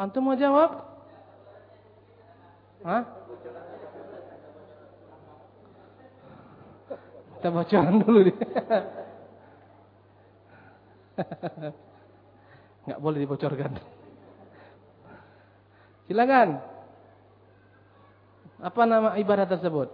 Antum 0.00 0.24
mau 0.24 0.38
jawab? 0.38 0.89
Hah? 2.80 3.04
Kita 7.36 7.48
bocoran 7.48 8.00
dulu 8.04 8.20
nih. 8.28 8.36
Nggak 12.84 13.00
boleh 13.00 13.18
dibocorkan. 13.24 13.72
Silakan. 16.08 16.48
Apa 18.60 18.84
nama 18.84 19.16
ibadah 19.16 19.48
tersebut? 19.48 19.88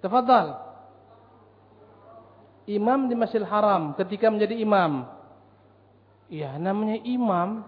Tafadhal. 0.00 0.56
Imam 2.64 3.10
di 3.10 3.18
Masjidil 3.18 3.50
Haram 3.50 3.98
ketika 3.98 4.30
menjadi 4.30 4.54
imam 4.62 5.02
Ya 6.30 6.54
namanya 6.56 7.02
imam. 7.02 7.66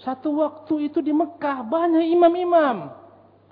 Satu 0.00 0.40
waktu 0.40 0.88
itu 0.88 1.04
di 1.04 1.12
Mekah 1.12 1.60
banyak 1.64 2.08
imam-imam. 2.16 2.88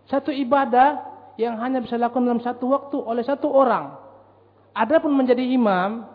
Satu 0.08 0.32
ibadah 0.32 1.04
yang 1.36 1.60
hanya 1.60 1.84
bisa 1.84 2.00
dilakukan 2.00 2.24
dalam 2.24 2.40
satu 2.40 2.72
waktu 2.72 2.96
oleh 2.96 3.20
satu 3.20 3.52
orang. 3.52 3.92
Adapun 4.72 5.12
menjadi 5.12 5.44
imam, 5.44 6.08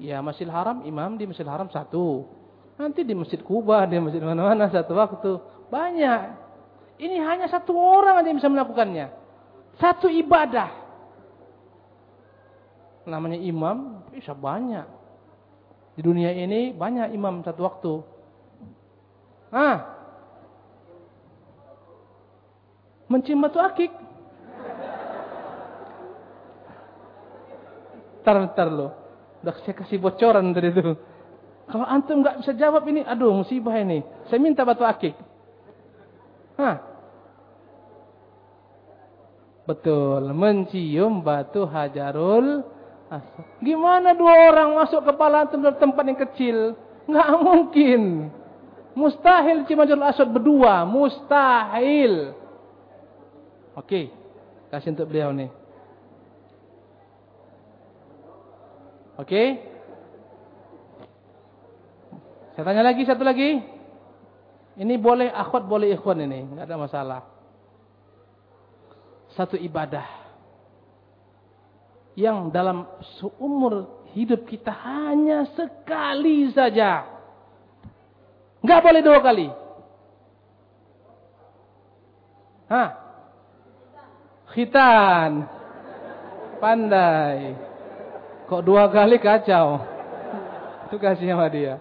ya 0.00 0.24
Masjidil 0.24 0.54
Haram 0.54 0.82
imam 0.88 1.20
di 1.20 1.28
Masjidil 1.28 1.52
Haram 1.52 1.68
satu. 1.68 2.24
Nanti 2.74 3.06
di 3.06 3.14
Masjid 3.14 3.38
Kuba, 3.38 3.86
di 3.86 4.02
masjid 4.02 4.18
mana-mana 4.18 4.66
satu 4.66 4.98
waktu. 4.98 5.38
Banyak. 5.70 6.20
Ini 6.98 7.22
hanya 7.22 7.46
satu 7.46 7.74
orang 7.74 8.18
aja 8.18 8.28
yang 8.30 8.38
bisa 8.42 8.50
melakukannya. 8.50 9.06
Satu 9.78 10.10
ibadah. 10.10 10.70
Namanya 13.06 13.38
imam 13.38 14.02
bisa 14.10 14.34
banyak. 14.34 14.86
Di 15.94 16.02
dunia 16.02 16.34
ini 16.34 16.74
banyak 16.74 17.14
imam 17.14 17.46
satu 17.46 17.60
waktu. 17.62 17.94
Ah. 19.54 19.78
Mencium 23.06 23.38
batu 23.38 23.62
akik. 23.62 23.94
Ntar, 28.26 28.36
ntar 28.50 28.68
lo. 28.72 28.88
Udah 29.46 29.54
saya 29.62 29.78
kasih 29.78 30.02
bocoran 30.02 30.50
dari 30.50 30.74
itu. 30.74 30.98
Kalau 31.70 31.86
antum 31.86 32.24
nggak 32.24 32.42
bisa 32.42 32.52
jawab 32.58 32.82
ini, 32.90 33.06
aduh 33.06 33.30
musibah 33.30 33.78
ini. 33.78 34.02
Saya 34.26 34.42
minta 34.42 34.66
batu 34.66 34.82
akik. 34.82 35.14
Hah? 36.58 36.76
Betul, 39.64 40.34
mencium 40.34 41.22
batu 41.22 41.62
hajarul. 41.70 42.66
Gimana 43.62 44.18
dua 44.18 44.50
orang 44.50 44.74
masuk 44.82 45.06
kepala 45.06 45.46
antum 45.46 45.62
dalam 45.62 45.78
tempat 45.78 46.04
yang 46.04 46.18
kecil? 46.18 46.56
Nggak 47.06 47.30
mungkin. 47.38 48.02
Mustahil 48.94 49.66
hajarul 49.66 50.06
aswad 50.06 50.30
berdua, 50.30 50.86
mustahil. 50.86 52.30
Oke, 53.74 54.14
kasih 54.70 54.94
untuk 54.94 55.10
beliau 55.10 55.34
nih. 55.34 55.50
Oke? 59.18 59.42
Saya 62.54 62.64
tanya 62.66 62.82
lagi 62.86 63.02
satu 63.02 63.26
lagi. 63.26 63.58
Ini 64.74 64.94
boleh 64.98 65.30
akhwat, 65.30 65.66
boleh 65.66 65.94
ikhwan 65.94 66.22
ini, 66.22 66.50
enggak 66.50 66.66
ada 66.66 66.78
masalah. 66.78 67.20
Satu 69.34 69.58
ibadah 69.58 70.06
yang 72.14 72.50
dalam 72.54 72.86
seumur 73.18 74.06
hidup 74.14 74.46
kita 74.46 74.70
hanya 74.70 75.50
sekali 75.58 76.50
saja. 76.54 77.13
Enggak 78.64 78.80
boleh 78.80 79.02
dua 79.04 79.18
kali. 79.20 79.48
Hah? 82.72 82.88
Khitan. 84.56 85.44
Pandai. 86.64 87.52
Kok 88.48 88.64
dua 88.64 88.88
kali 88.88 89.20
kacau? 89.20 89.84
Itu 90.88 90.96
kasih 90.96 91.28
sama 91.28 91.52
dia. 91.52 91.76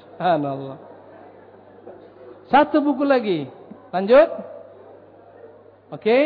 Subhanallah. 0.00 0.80
Satu 2.48 2.80
buku 2.80 3.04
lagi. 3.04 3.52
Lanjut. 3.92 4.32
Oke. 5.92 6.00
Okay. 6.00 6.22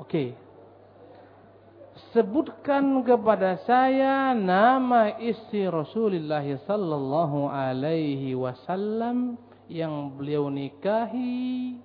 Oke. 0.00 0.08
Okay. 0.08 0.28
Sebutkan 2.12 3.00
kepada 3.08 3.56
saya 3.64 4.36
nama 4.36 5.16
istri 5.16 5.64
Rasulullah 5.64 6.44
sallallahu 6.44 7.48
alaihi 7.48 8.36
wasallam 8.36 9.40
yang 9.72 10.12
beliau 10.12 10.52
nikahi 10.52 11.80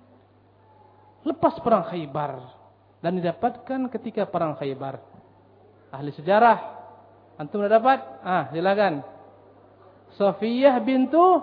lepas 1.24 1.56
perang 1.64 1.88
Khaybar 1.88 2.44
dan 3.00 3.16
didapatkan 3.16 3.88
ketika 3.88 4.28
perang 4.28 4.52
Khaybar. 4.60 5.00
Ahli 5.88 6.12
sejarah, 6.12 6.60
antum 7.40 7.64
sudah 7.64 7.80
dapat? 7.80 7.98
Ah, 8.20 8.52
silakan. 8.52 9.00
Sofiyah 10.20 10.76
bintu 10.84 11.40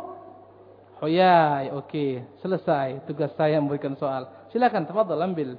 Huyai. 1.02 1.74
Oke, 1.74 2.22
selesai 2.46 3.02
tugas 3.10 3.34
saya 3.34 3.58
memberikan 3.58 3.98
soal. 3.98 4.30
Silakan, 4.54 4.86
tafadhol 4.86 5.26
ambil. 5.26 5.58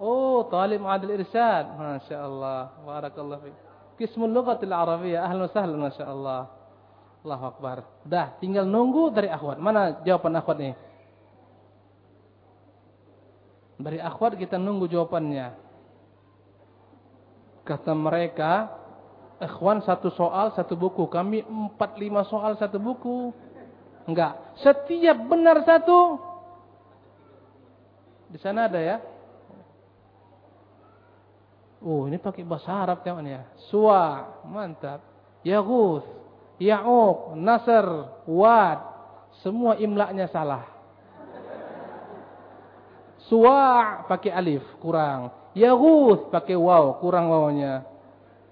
Oh, 0.00 0.48
talib 0.48 0.80
adil 0.88 1.20
irsyad. 1.20 1.76
Masya 1.76 2.16
Allah. 2.24 2.72
Barakallah. 2.88 3.38
Kismul 4.00 4.32
lughatil 4.32 4.72
arabiyyah. 4.72 5.28
Ahlan 5.28 5.44
sahlan, 5.52 5.76
Masya 5.76 6.08
Allah. 6.08 6.48
Allahu 7.20 7.44
Akbar. 7.52 7.84
Dah, 8.08 8.32
tinggal 8.40 8.64
nunggu 8.64 9.12
dari 9.12 9.28
akhwat. 9.28 9.60
Mana 9.60 10.00
jawaban 10.08 10.40
akhwat 10.40 10.56
nih? 10.56 10.74
Dari 13.76 14.00
akhwat 14.00 14.40
kita 14.40 14.56
nunggu 14.56 14.88
jawabannya. 14.88 15.52
Kata 17.68 17.92
mereka, 17.92 18.72
ikhwan 19.36 19.84
satu 19.84 20.08
soal 20.16 20.56
satu 20.56 20.80
buku. 20.80 21.04
Kami 21.12 21.44
empat 21.44 22.00
lima 22.00 22.24
soal 22.24 22.56
satu 22.56 22.80
buku. 22.80 23.36
Enggak. 24.08 24.56
Setiap 24.64 25.20
benar 25.28 25.60
satu. 25.68 26.16
Di 28.32 28.40
sana 28.40 28.64
ada 28.64 28.80
ya. 28.80 28.96
Oh, 31.80 32.04
ini 32.04 32.20
pakai 32.20 32.44
bahasa 32.44 32.76
Arab 32.76 33.00
temannya. 33.00 33.48
Suwa, 33.72 34.40
mantap. 34.44 35.00
Yaguth, 35.40 36.04
Ya'uq, 36.60 37.40
Nasr, 37.40 37.88
Wad. 38.28 38.78
Semua 39.40 39.80
imlaknya 39.80 40.28
salah. 40.28 40.80
Suwa' 43.30 44.10
pakai 44.10 44.34
alif, 44.34 44.66
kurang. 44.82 45.30
Yaghuth 45.54 46.34
pakai 46.34 46.58
waw, 46.58 46.98
kurang 46.98 47.30
wawnya. 47.30 47.86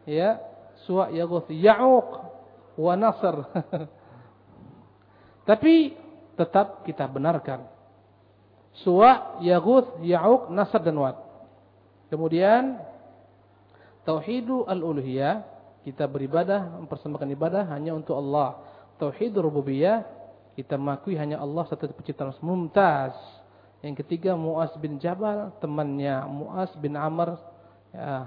Ya, 0.07 0.39
suwa' 0.87 1.11
yaghuth. 1.11 1.51
Ya'uq 1.51 2.09
wa 2.79 2.95
nasr. 2.95 3.43
Tapi 5.51 5.99
tetap 6.39 6.87
kita 6.87 7.11
benarkan. 7.11 7.67
Suwa', 8.87 9.43
yaghuth, 9.43 9.99
ya'uq, 9.99 10.55
nasr 10.55 10.79
dan 10.79 10.95
wad. 11.03 11.19
Kemudian 12.07 12.79
tauhidu 14.09 14.65
al-uluhiyah, 14.65 15.45
kita 15.85 16.09
beribadah, 16.09 16.81
mempersembahkan 16.81 17.29
ibadah 17.37 17.69
hanya 17.77 17.93
untuk 17.93 18.17
Allah. 18.17 18.65
Tauhidur 18.97 19.45
rububiyah, 19.45 20.09
kita 20.57 20.81
mengakui 20.81 21.21
hanya 21.21 21.37
Allah 21.45 21.69
satu 21.69 21.93
pencipta 21.93 22.25
mumtaz 22.41 23.13
yang 23.79 23.95
ketiga 23.95 24.35
Muaz 24.35 24.75
bin 24.83 24.99
Jabal, 24.99 25.55
temannya 25.63 26.27
Muaz 26.27 26.75
bin 26.83 26.99
Amr 26.99 27.39
ya, 27.95 28.27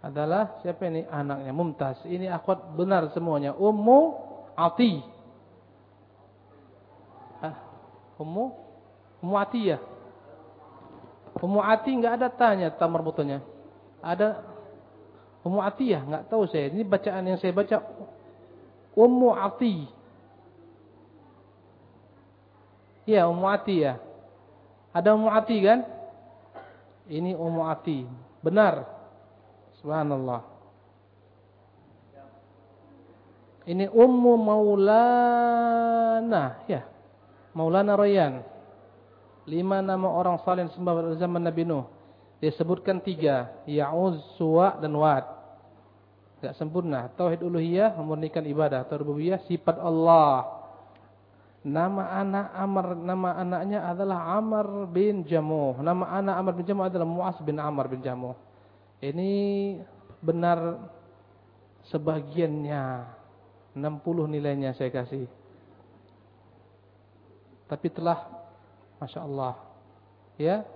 adalah 0.00 0.56
siapa 0.64 0.88
ini? 0.88 1.04
Anaknya 1.04 1.52
Mumtaz. 1.52 2.00
Ini 2.08 2.32
akhwat 2.32 2.72
benar 2.72 3.12
semuanya. 3.12 3.52
Ummu 3.52 4.00
Ati. 4.56 5.04
Ah, 7.44 7.56
Ummu 8.16 8.44
Ummu 9.20 9.36
ya. 9.60 9.76
Ummu 11.36 11.60
Ati 11.60 11.90
enggak 11.92 12.16
ada 12.16 12.28
tanya 12.32 12.72
tamar 12.72 13.04
butuhnya. 13.04 13.44
Ada 14.00 14.49
Ummu 15.40 15.64
ya, 15.80 16.04
enggak 16.04 16.28
tahu 16.28 16.44
saya. 16.52 16.68
Ini 16.68 16.84
bacaan 16.84 17.24
yang 17.24 17.40
saya 17.40 17.56
baca 17.56 17.80
Ummu 18.92 19.32
Ati. 19.32 19.88
Ya, 23.08 23.24
Ummu 23.24 23.48
ya. 23.72 23.96
Ada 24.92 25.16
Ummu 25.16 25.32
Ati 25.32 25.56
kan? 25.64 25.80
Ini 27.08 27.32
Ummu 27.32 27.64
Ati. 27.64 28.04
Benar. 28.44 28.84
Subhanallah. 29.80 30.44
Ini 33.64 33.88
Ummu 33.88 34.32
Maulana. 34.36 36.44
Ya. 36.68 36.84
Maulana 37.56 37.96
Royan. 37.96 38.44
Lima 39.48 39.80
nama 39.80 40.06
orang 40.06 40.36
saleh 40.44 40.68
sembah 40.76 41.16
zaman 41.16 41.48
Nabi 41.48 41.64
Nuh. 41.64 41.99
Dia 42.40 42.50
sebutkan 42.56 43.04
tiga. 43.04 43.52
Ya'uz, 43.68 44.16
Suwa, 44.40 44.80
dan 44.80 44.96
Wad. 44.96 45.28
Tidak 46.40 46.56
sempurna. 46.56 47.12
Tauhid 47.12 47.44
uluhiyah 47.44 47.92
memurnikan 48.00 48.40
ibadah. 48.48 48.88
Tauhid 48.88 49.44
sifat 49.44 49.76
Allah. 49.76 50.60
Nama 51.60 52.24
anak 52.24 52.46
Amr, 52.56 52.86
nama 52.96 53.36
anaknya 53.36 53.84
adalah 53.84 54.40
Amr 54.40 54.88
bin 54.88 55.28
Jamuh. 55.28 55.76
Nama 55.84 56.16
anak 56.16 56.34
Amr 56.40 56.52
bin 56.56 56.64
Jamuh 56.64 56.88
adalah 56.88 57.04
Muas 57.04 57.36
bin 57.44 57.60
Amr 57.60 57.84
bin 57.92 58.00
Jamuh. 58.00 58.32
Ini 59.04 59.32
benar 60.24 60.80
sebagiannya. 61.92 63.16
60 63.76 64.32
nilainya 64.32 64.74
saya 64.74 64.90
kasih. 64.90 65.28
Tapi 67.68 67.86
telah 67.92 68.18
Masya 68.98 69.20
Allah. 69.22 69.54
Ya. 70.40 70.66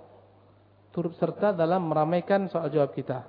Turut 0.95 1.19
serta 1.19 1.51
dalam 1.51 1.91
meramaikan 1.91 2.47
soal 2.47 2.71
jawab 2.71 2.95
kita. 2.95 3.27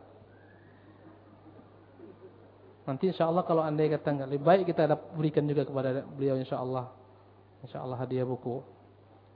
Nanti 2.86 3.10
insya 3.10 3.26
Allah 3.26 3.42
kalau 3.42 3.66
anda 3.66 3.82
kata 3.82 4.14
enggak 4.14 4.30
lebih 4.30 4.46
baik 4.46 4.64
kita 4.70 4.86
berikan 5.18 5.50
juga 5.50 5.66
kepada 5.66 6.06
beliau 6.06 6.38
insya 6.38 6.62
Allah. 6.62 6.94
InsyaAllah 7.66 7.98
hadiah 7.98 8.22
buku. 8.30 8.62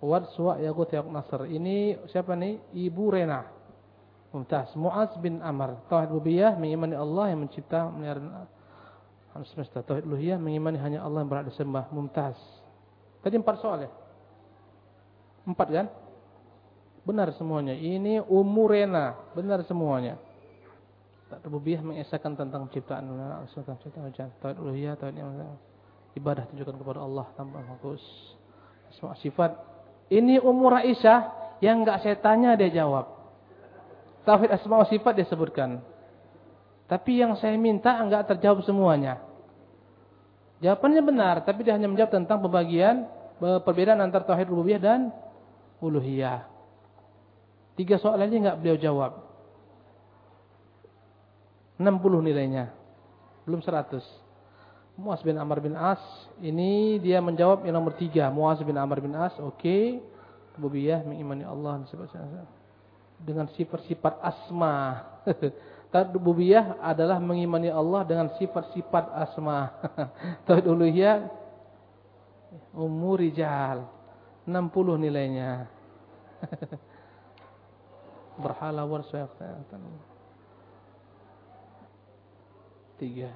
Wad 0.05 0.29
Suwa 0.37 0.61
Yagut 0.61 0.93
Yagut 0.93 1.09
Nasr. 1.09 1.49
Ini 1.49 2.05
siapa 2.13 2.37
nih? 2.37 2.61
Ibu 2.77 3.17
Rena. 3.17 3.41
Mumtaz. 4.29 4.77
Muaz 4.77 5.09
bin 5.17 5.41
Amr. 5.41 5.81
Tauhid 5.89 6.13
Rubiyah 6.13 6.53
mengimani 6.53 6.93
Allah 6.93 7.33
yang 7.33 7.41
mencipta 7.41 7.89
melihara 7.89 8.45
alam 9.33 9.45
semesta. 9.49 9.81
Tauhid 9.81 10.05
Luhiyah 10.05 10.37
mengimani 10.37 10.77
hanya 10.77 11.01
Allah 11.01 11.25
yang 11.25 11.29
berhak 11.33 11.49
disembah. 11.49 11.89
Mumtaz. 11.89 12.37
Tadi 13.25 13.35
empat 13.41 13.55
soal 13.57 13.89
ya? 13.89 13.91
Empat 15.49 15.67
kan? 15.73 15.89
Benar 17.03 17.31
semuanya. 17.35 17.75
Ini 17.75 18.23
umurena. 18.25 19.15
Benar 19.33 19.63
semuanya. 19.65 20.19
Rububiyah 21.29 21.85
mengesahkan 21.85 22.33
tentang 22.33 22.65
penciptaan 22.65 23.05
tentang 23.05 23.77
penciptaan 23.77 24.05
hujan. 24.09 24.29
Tauhid 24.41 24.57
uluhiyah, 24.57 24.97
tauhid 24.97 25.21
ibadah 26.17 26.49
tujukan 26.49 26.73
kepada 26.73 26.99
Allah 27.05 27.29
tanpa 27.37 27.61
fokus. 27.77 28.01
Semua 28.97 29.13
sifat. 29.21 29.53
Ini 30.09 30.41
umur 30.41 30.81
Aisyah 30.81 31.53
yang 31.61 31.85
enggak 31.85 32.01
saya 32.01 32.17
tanya 32.17 32.57
dia 32.57 32.73
jawab. 32.73 33.13
Tauhid 34.25 34.49
asma 34.49 34.81
wa 34.81 34.87
sifat 34.89 35.13
dia 35.21 35.27
sebutkan. 35.29 35.85
Tapi 36.89 37.21
yang 37.21 37.37
saya 37.37 37.53
minta 37.61 37.93
enggak 38.01 38.25
terjawab 38.33 38.65
semuanya. 38.65 39.21
Jawabannya 40.59 41.01
benar, 41.05 41.35
tapi 41.45 41.61
dia 41.61 41.77
hanya 41.77 41.87
menjawab 41.87 42.09
tentang 42.09 42.41
pembagian 42.41 43.05
perbedaan 43.37 44.01
antara 44.01 44.25
tauhid 44.25 44.49
rububiyah 44.49 44.81
dan 44.81 45.13
uluhiyah. 45.77 46.48
Tiga 47.79 47.95
soal 47.95 48.19
aja 48.19 48.35
enggak 48.35 48.59
beliau 48.59 48.75
jawab. 48.75 49.23
60 51.79 52.27
nilainya. 52.27 52.75
Belum 53.47 53.63
100. 53.63 54.03
Muaz 54.99 55.23
bin 55.23 55.39
Amr 55.39 55.63
bin 55.63 55.79
As. 55.79 56.03
Ini 56.43 56.99
dia 56.99 57.23
menjawab 57.23 57.63
yang 57.63 57.79
nomor 57.79 57.95
tiga. 57.95 58.27
Muaz 58.27 58.59
bin 58.67 58.75
Amr 58.75 58.99
bin 58.99 59.15
As. 59.15 59.31
Oke. 59.39 59.63
Okay. 59.63 59.83
Mengimani 61.07 61.47
Allah. 61.47 61.87
Dengan 63.23 63.47
sifat-sifat 63.55 64.19
asma. 64.27 65.07
Rububiyah 66.19 66.83
adalah 66.83 67.15
mengimani 67.23 67.71
Allah 67.71 68.03
dengan 68.03 68.27
sifat-sifat 68.35 69.07
asma. 69.23 69.71
Tauhid 70.51 70.67
uluhiyah 70.67 71.31
umur 72.75 73.23
rijal. 73.23 73.87
60 74.43 74.99
nilainya. 74.99 75.71
Berhala 78.39 78.87
warsyaitan. 78.87 79.83
Tiga. 82.95 83.31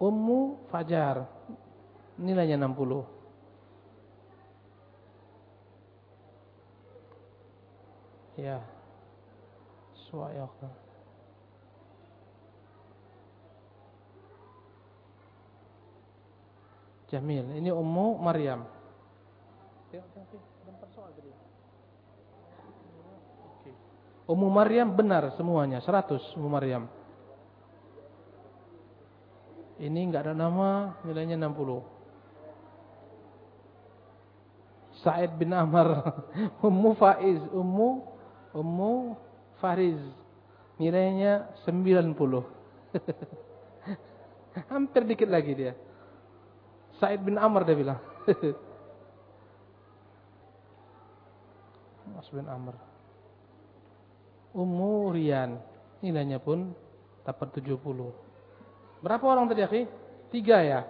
Ummu 0.00 0.68
Fajar. 0.72 1.28
Nilainya 2.16 2.56
60. 2.56 3.04
Ya. 8.40 8.64
Suayakna. 10.08 10.72
Jamil. 17.12 17.44
Ini 17.60 17.70
Ummu 17.70 18.18
Maryam. 18.20 18.64
Ummu 24.26 24.50
Maryam 24.50 24.90
benar 24.90 25.30
semuanya. 25.38 25.78
100 25.78 26.34
Ummu 26.34 26.50
Maryam. 26.50 26.90
Ini 29.78 30.08
enggak 30.08 30.26
ada 30.26 30.34
nama, 30.34 30.98
nilainya 31.06 31.38
60. 31.38 31.94
Said 35.04 35.36
bin 35.38 35.54
Amr, 35.54 36.02
Ummu 36.66 36.98
Faiz, 36.98 37.38
Ummu 37.54 38.02
Ummu 38.56 39.20
Fariz. 39.62 40.00
Nilainya 40.80 41.52
90. 41.68 42.16
Hampir 44.72 45.04
dikit 45.04 45.28
lagi 45.28 45.52
dia. 45.54 45.76
Said 46.98 47.22
bin 47.22 47.36
Amr 47.36 47.68
dia 47.68 47.76
bilang. 47.76 48.00
Mas 52.16 52.32
bin 52.32 52.48
Amr. 52.48 52.95
Ummu 54.56 55.12
Rian. 55.12 55.60
Nilainya 56.00 56.40
pun 56.40 56.72
dapat 57.28 57.52
70. 57.60 57.76
Berapa 59.04 59.24
orang 59.28 59.52
tadi, 59.52 59.60
akhi? 59.60 59.82
Tiga 60.32 60.64
ya. 60.64 60.80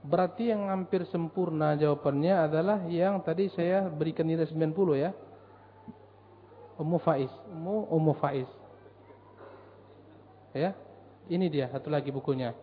Berarti 0.00 0.48
yang 0.48 0.70
hampir 0.70 1.04
sempurna 1.10 1.76
jawabannya 1.76 2.48
adalah 2.48 2.78
yang 2.88 3.20
tadi 3.20 3.52
saya 3.52 3.90
berikan 3.90 4.24
nilai 4.24 4.46
90 4.48 4.96
ya. 4.96 5.10
Ummu 6.80 6.98
Faiz. 7.02 7.28
Ummu 7.52 7.92
Ummu 7.92 8.12
Faiz. 8.16 8.48
Ya. 10.56 10.72
Ini 11.28 11.46
dia 11.52 11.68
satu 11.68 11.92
lagi 11.92 12.08
bukunya. 12.08 12.56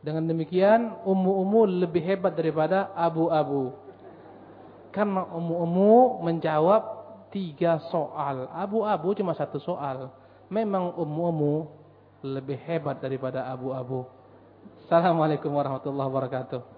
Dengan 0.00 0.26
demikian 0.26 1.02
Ummu-Ummu 1.02 1.86
lebih 1.86 2.02
hebat 2.02 2.34
daripada 2.34 2.90
Abu-Abu. 2.96 3.74
Karena 4.90 5.28
Ummu-Ummu 5.28 6.24
menjawab 6.24 6.95
tiga 7.32 7.80
soal. 7.90 8.50
Abu-Abu 8.52 9.16
cuma 9.16 9.32
satu 9.34 9.58
soal. 9.62 10.10
Memang 10.46 10.94
Ummu-Ummu 10.94 11.66
lebih 12.22 12.58
hebat 12.64 12.98
daripada 13.02 13.46
abu-abu. 13.46 14.06
Assalamualaikum 14.86 15.50
warahmatullahi 15.50 16.08
wabarakatuh. 16.10 16.75